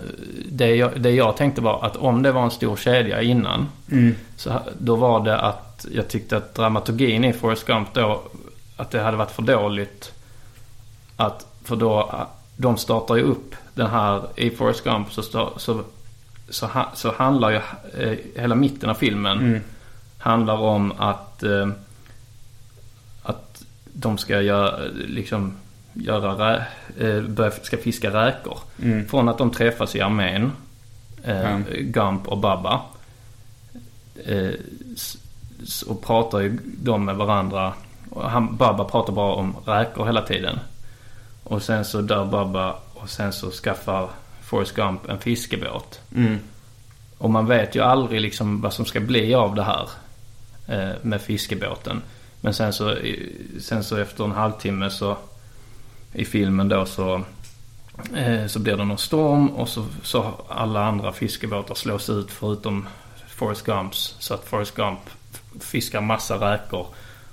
det, 0.49 0.75
jag, 0.77 1.01
det 1.01 1.11
jag 1.11 1.37
tänkte 1.37 1.61
var 1.61 1.85
att 1.85 1.97
om 1.97 2.23
det 2.23 2.33
var 2.33 2.43
en 2.43 2.51
stor 2.51 2.77
kedja 2.77 3.23
innan. 3.23 3.69
Mm. 3.93 4.15
Så 4.37 4.53
då 4.79 4.97
var 4.97 5.25
det 5.25 5.39
att 5.41 5.87
jag 5.93 6.09
tyckte 6.09 6.37
att 6.37 6.55
dramaturgin 6.55 7.25
i 7.25 7.33
Forrest 7.33 7.67
Gump 7.67 7.89
då. 7.95 8.23
Att 8.77 8.91
det 8.91 9.01
hade 9.01 9.17
varit 9.17 9.31
för 9.31 9.43
dåligt. 9.43 10.13
Att, 11.17 11.47
för 11.65 11.77
då, 11.77 12.11
de 12.57 12.77
startar 12.77 13.17
ju 13.17 13.23
upp 13.23 13.55
den 13.75 13.87
här, 13.91 14.23
i 14.37 14.51
Forrest 14.51 14.85
Gump 14.85 15.13
så, 15.13 15.23
så, 15.57 15.81
så, 16.51 16.67
ha- 16.67 16.91
så 16.95 17.13
handlar 17.13 17.51
ju 17.51 17.61
eh, 17.99 18.19
hela 18.37 18.55
mitten 18.55 18.91
av 18.91 18.95
filmen. 18.95 19.39
Mm. 19.39 19.61
Handlar 20.19 20.57
om 20.59 20.93
eh, 20.93 21.01
att 21.01 21.43
de 24.01 24.19
ska 24.19 24.41
göra, 24.43 24.79
liksom, 25.09 25.53
göra 25.95 26.57
eh, 26.99 27.23
börja, 27.23 27.51
ska 27.51 27.77
fiska 27.77 28.11
räkor. 28.27 28.59
Mm. 28.83 29.09
Från 29.09 29.29
att 29.29 29.39
de 29.39 29.51
träffas 29.51 29.97
i 29.97 30.01
armén, 30.01 30.53
eh, 31.25 31.41
Ja. 31.41 31.59
Gump 31.81 32.29
och 32.29 32.39
Babba. 32.39 32.81
Eh, 34.27 34.51
s- 34.95 35.17
s- 35.63 35.83
och 35.83 36.03
pratar 36.03 36.39
ju 36.41 36.59
de 36.65 37.05
med 37.05 37.17
varandra. 37.17 37.73
Han, 38.17 38.57
Babba 38.57 38.85
pratar 38.85 39.13
bara 39.13 39.33
om 39.35 39.57
räkor 39.67 40.07
hela 40.07 40.23
tiden. 40.23 40.59
Och 41.45 41.63
sen 41.63 41.85
så 41.85 42.01
dör 42.01 42.25
Babba 42.25 42.77
och 42.95 43.11
sen 43.11 43.33
så 43.33 43.51
skaffar 43.51 44.11
Forrest 44.43 44.75
Gump 44.75 45.09
en 45.11 45.19
fiskebåt. 45.19 46.01
Mm. 46.17 46.39
Och 47.19 47.31
man 47.31 47.47
vet 47.47 47.75
ju 47.77 47.81
aldrig 47.83 48.21
liksom 48.21 48.61
vad 48.61 48.73
som 48.73 48.85
ska 48.85 49.01
bli 49.01 49.35
av 49.35 49.55
det 49.55 49.63
här 49.63 49.89
eh, 50.67 50.95
med 51.03 51.21
fiskebåten. 51.21 52.03
Men 52.41 52.55
sen 52.55 52.73
så, 52.73 52.97
sen 53.61 53.85
så 53.85 53.97
efter 53.97 54.25
en 54.25 54.33
halvtimme 54.33 54.91
så 54.91 55.17
i 56.13 56.25
filmen 56.25 56.69
då 56.69 56.87
så, 56.87 57.23
eh, 58.17 58.47
så 58.47 58.59
blir 58.59 58.77
det 58.77 58.85
någon 58.85 58.99
storm 58.99 59.49
och 59.49 59.69
så, 59.69 59.87
så 60.03 60.35
alla 60.49 60.85
andra 60.85 61.13
fiskebåtar 61.13 61.75
slås 61.75 62.11
ut 62.11 62.31
förutom 62.31 62.87
Forrest 63.29 63.67
Gumps. 63.67 64.17
Så 64.19 64.35
att 64.35 64.45
Forrest 64.45 64.75
Gump 64.75 65.01
fiskar 65.61 66.01
massa 66.01 66.53
räkor 66.53 66.87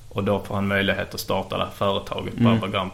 och 0.10 0.24
då 0.24 0.39
får 0.39 0.55
han 0.55 0.68
möjlighet 0.68 1.14
att 1.14 1.20
starta 1.20 1.58
det 1.58 1.64
här 1.64 1.72
företaget, 1.72 2.34
Mm. 2.38 2.60
Bubba 2.60 2.68
Gump. 2.80 2.93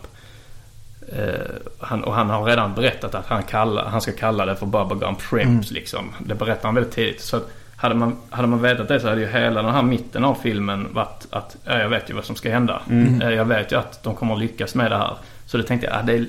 Eh, 1.12 1.56
han, 1.80 2.04
och 2.04 2.14
han 2.14 2.30
har 2.30 2.46
redan 2.46 2.76
berättat 2.76 3.16
att 3.16 3.26
han, 3.26 3.44
kallar, 3.44 3.86
han 3.86 4.02
ska 4.02 4.12
kalla 4.12 4.46
det 4.46 4.56
för 4.56 4.66
Bubba 4.66 4.96
Gump 4.96 5.22
Shrimps 5.22 5.72
liksom. 5.72 6.14
Det 6.20 6.36
berättar 6.36 6.64
han 6.64 6.76
väldigt 6.76 6.94
tidigt. 6.94 7.22
Så 7.22 7.38
att 7.38 7.50
hade 7.84 7.96
man, 7.96 8.18
hade 8.30 8.48
man 8.48 8.62
vetat 8.62 8.88
det 8.88 9.00
så 9.00 9.10
hade 9.10 9.22
ju 9.22 9.28
hela 9.28 9.62
den 9.62 9.74
här 9.74 9.82
mitten 9.82 10.26
av 10.26 10.36
filmen 10.44 10.88
varit 10.94 11.28
att 11.30 11.56
ja, 11.66 11.80
jag 11.80 11.90
vet 11.90 12.10
ju 12.10 12.14
vad 12.14 12.26
som 12.26 12.36
ska 12.36 12.50
hända. 12.52 12.82
Mm. 12.90 13.22
Eh, 13.22 13.30
Jag 13.30 13.46
vet 13.46 13.72
ju 13.72 13.80
att 13.80 14.04
de 14.04 14.16
kommer 14.16 14.34
att 14.34 14.40
lyckas 14.40 14.76
med 14.76 14.92
det 14.92 14.98
här. 14.98 15.18
Så 15.46 15.58
det 15.58 15.64
tänkte 15.64 15.88
jag, 15.88 15.96
ja, 15.96 16.02
det 16.02 16.14
är, 16.14 16.26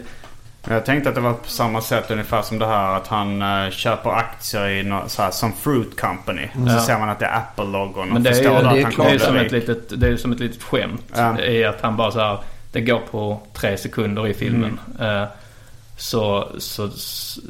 Jag 0.69 0.85
tänkte 0.85 1.09
att 1.09 1.15
det 1.15 1.21
var 1.21 1.33
på 1.33 1.49
samma 1.49 1.81
sätt 1.81 2.11
ungefär 2.11 2.43
som 2.43 2.59
det 2.59 2.67
här 2.67 2.97
att 2.97 3.07
han 3.07 3.43
uh, 3.43 3.71
köper 3.71 4.11
aktier 4.11 4.69
i 4.69 4.83
något, 4.83 5.11
så 5.11 5.23
här, 5.23 5.31
som 5.31 5.53
Fruit 5.53 6.01
Company. 6.01 6.49
Och 6.63 6.71
så 6.71 6.77
Ja. 6.77 6.81
ser 6.81 6.99
man 6.99 7.09
att 7.09 7.19
det 7.19 7.27
är 7.27 7.37
Apple-logon 7.39 8.09
och 8.09 8.15
Men 8.15 8.23
det 8.23 8.31
är, 8.31 8.35
förstår 8.35 8.57
ju, 8.57 8.63
då 8.63 8.63
det, 8.63 8.69
att 8.71 8.77
är 8.77 8.83
han 8.83 8.91
det, 8.91 8.97
kommer 8.97 9.15
är 9.15 9.19
som 9.19 9.37
ett 9.37 9.53
litet, 9.53 10.01
det 10.01 10.09
är 10.09 10.17
som 10.17 10.33
ett 10.33 10.41
litet 10.41 10.63
skämt. 10.63 11.05
Ja. 11.17 11.41
I 11.41 11.65
att 11.65 11.81
han 11.81 11.97
bara 11.97 12.11
så 12.11 12.21
här, 12.21 12.39
det 12.73 12.81
går 12.81 13.01
på 13.11 13.41
tre 13.53 13.77
sekunder 13.77 14.27
i 14.27 14.35
filmen. 14.35 14.79
Mm. 15.01 15.23
Eh, 15.23 15.29
så, 15.97 16.49
så, 16.59 16.91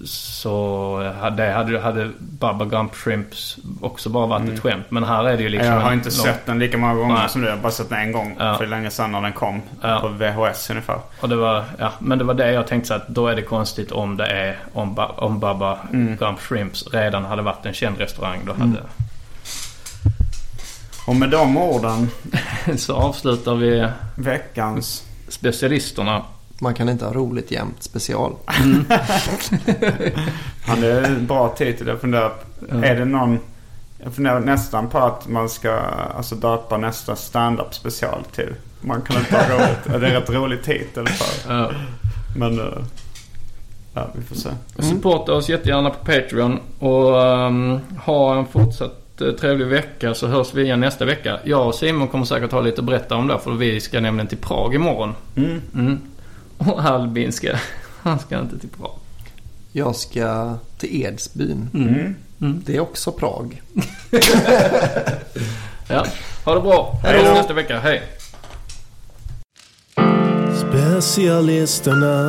så 0.06 1.12
hade, 1.20 1.50
hade, 1.52 1.80
hade 1.80 2.10
Bubba 2.18 2.64
Gump 2.64 2.94
Shrimps 2.94 3.56
också 3.80 4.08
bara 4.08 4.26
varit 4.26 4.48
ett 4.48 4.60
skämt. 4.60 4.86
Men 4.88 5.04
här 5.04 5.24
är 5.24 5.36
det 5.36 5.42
ju 5.42 5.48
liksom... 5.48 5.66
Mm. 5.68 5.78
jag 5.80 5.86
har 5.86 5.92
inte 5.92 6.08
lång- 6.10 6.24
sett 6.24 6.46
den 6.46 6.58
lika 6.58 6.78
många 6.78 6.94
gånger 6.94 7.14
Nej. 7.14 7.28
som 7.28 7.40
du. 7.40 7.46
Jag 7.46 7.54
har 7.56 7.62
bara 7.62 7.72
sett 7.72 7.88
den 7.88 7.98
en 7.98 8.12
gång 8.12 8.36
Ja. 8.38 8.54
för 8.58 8.66
länge 8.66 8.90
sedan 8.90 9.12
när 9.12 9.20
den 9.22 9.32
kom. 9.32 9.62
Ja. 9.80 9.98
På 10.00 10.08
VHS 10.08 10.70
ungefär. 10.70 10.98
Och 11.20 11.28
det 11.28 11.36
var, 11.36 11.64
ja, 11.78 11.92
men 11.98 12.18
det 12.18 12.24
var 12.24 12.34
det 12.34 12.52
jag 12.52 12.66
tänkte 12.66 12.88
så 12.88 12.94
att 12.94 13.08
då 13.08 13.26
är 13.28 13.36
det 13.36 13.42
konstigt 13.42 13.92
om 13.92 14.16
det 14.16 14.26
är 14.26 14.58
om, 14.72 14.94
ba, 14.94 15.06
om 15.06 15.40
Bubba 15.40 15.78
Mm. 15.92 16.16
Gump 16.16 16.40
Shrimps 16.40 16.84
redan 16.92 17.24
hade 17.24 17.42
varit 17.42 17.66
en 17.66 17.74
känd 17.74 17.98
restaurang. 17.98 18.40
Då 18.46 18.52
hade, 18.52 18.76
Och 21.06 21.16
med 21.16 21.30
de 21.30 21.56
orden, 21.56 22.10
Så 22.76 22.94
avslutar 22.94 23.54
vi 23.54 23.88
veckans... 24.14 25.04
specialisterna. 25.28 26.22
Man 26.64 26.74
kan 26.74 26.88
inte 26.88 27.04
ha 27.04 27.12
roligt 27.12 27.50
jämt 27.50 27.82
special. 27.82 28.32
Ja, 30.66 30.76
det 30.80 30.86
är 30.86 31.02
en 31.02 31.26
bra 31.26 31.48
titel. 31.48 31.86
Jag 31.86 32.00
funderar, 32.00 32.32
är 32.82 32.94
det 32.94 33.04
någon... 33.04 33.38
Jag 33.98 34.14
funderar 34.14 34.40
nästan 34.40 34.88
på 34.88 34.98
att 34.98 35.28
man 35.28 35.48
ska 35.48 35.72
alltså, 36.16 36.34
döpa 36.34 36.76
nästa 36.76 37.16
stand-up 37.16 37.74
special 37.74 38.24
till 38.34 38.54
Man 38.80 39.02
kan 39.02 39.16
inte 39.16 39.36
ha 39.36 39.42
roligt. 39.56 39.78
Ja, 39.86 39.98
det 39.98 40.06
är 40.06 40.10
en 40.10 40.20
rätt 40.20 40.30
rolig 40.30 40.62
titel 40.62 41.06
för. 41.08 41.54
Ja. 41.54 41.70
Men 42.36 42.58
eh, 42.60 42.84
ja, 43.94 44.08
vi 44.14 44.22
får 44.22 44.36
se. 44.36 44.48
Supporta 44.78 45.32
oss 45.32 45.48
jättegärna 45.48 45.90
på 45.90 46.04
Patreon 46.04 46.58
och 46.78 47.26
ehm, 47.26 47.80
ha 48.04 48.38
en 48.38 48.46
fortsatt 48.46 49.20
eh, 49.20 49.30
trevlig 49.30 49.66
vecka 49.66 50.14
så 50.14 50.26
hörs 50.26 50.54
vi 50.54 50.62
igen 50.62 50.80
nästa 50.80 51.04
vecka. 51.04 51.40
Jag 51.44 51.66
och 51.66 51.74
Simon 51.74 52.08
kommer 52.08 52.24
säkert 52.24 52.52
ha 52.52 52.60
lite 52.60 52.80
att 52.80 52.86
berätta 52.86 53.16
om 53.16 53.26
det 53.26 53.38
för 53.38 53.50
vi 53.50 53.80
ska 53.80 54.00
nämligen 54.00 54.28
till 54.28 54.38
Prag 54.38 54.74
imorgon. 54.74 55.14
Mm. 55.36 55.60
Mm. 55.74 56.00
Och 56.58 56.84
Albin 56.84 57.32
ska, 57.32 57.56
han 58.02 58.18
ska 58.18 58.40
inte 58.40 58.58
till 58.58 58.68
Prag. 58.68 58.98
Jag 59.72 59.96
ska 59.96 60.54
till 60.78 61.02
Edsbyn. 61.02 61.68
Mm. 61.74 62.14
Det 62.66 62.76
är 62.76 62.80
också 62.80 63.12
Prag. 63.12 63.62
Ja, 65.88 66.06
ha 66.44 66.54
det 66.54 66.60
bra. 66.60 67.00
Hej 67.02 67.24
då. 67.24 67.30
nästa 67.34 67.54
vecka. 67.54 67.78
Hej. 67.78 68.02
Specialisterna 70.68 72.26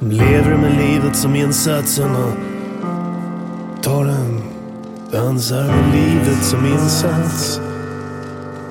lever 0.00 0.56
med 0.56 0.78
livet 0.78 1.16
som 1.16 1.36
insatserna 1.36 2.32
Tar 3.82 4.04
den, 4.04 4.42
dansar 5.12 5.64
med 5.64 5.94
livet 5.94 6.44
som 6.44 6.66
insats 6.66 7.60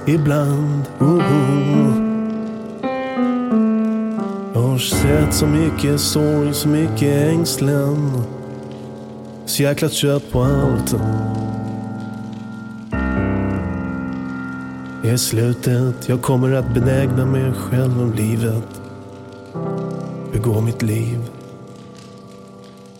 Ibland, 0.06 0.84
oh, 1.00 1.18
oh. 1.18 2.05
Jag 4.56 4.62
har 4.62 4.78
sett 4.78 5.34
så 5.34 5.48
mycket 5.48 6.00
sorg, 6.00 6.54
så 6.54 6.68
mycket 6.68 7.28
ängslan 7.28 8.24
Så 9.46 9.64
jäkla 9.64 9.90
trött 9.90 10.32
på 10.32 10.44
allt 10.44 10.96
I 15.04 15.18
slutet, 15.18 16.10
jag 16.10 16.22
kommer 16.22 16.52
att 16.52 16.74
benägna 16.74 17.26
mig 17.26 17.54
själv 17.54 18.02
om 18.02 18.14
livet. 18.14 18.82
Begå 20.34 20.62
mitt 20.62 20.82
liv. 20.82 21.20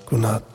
Godnatt. 0.10 0.55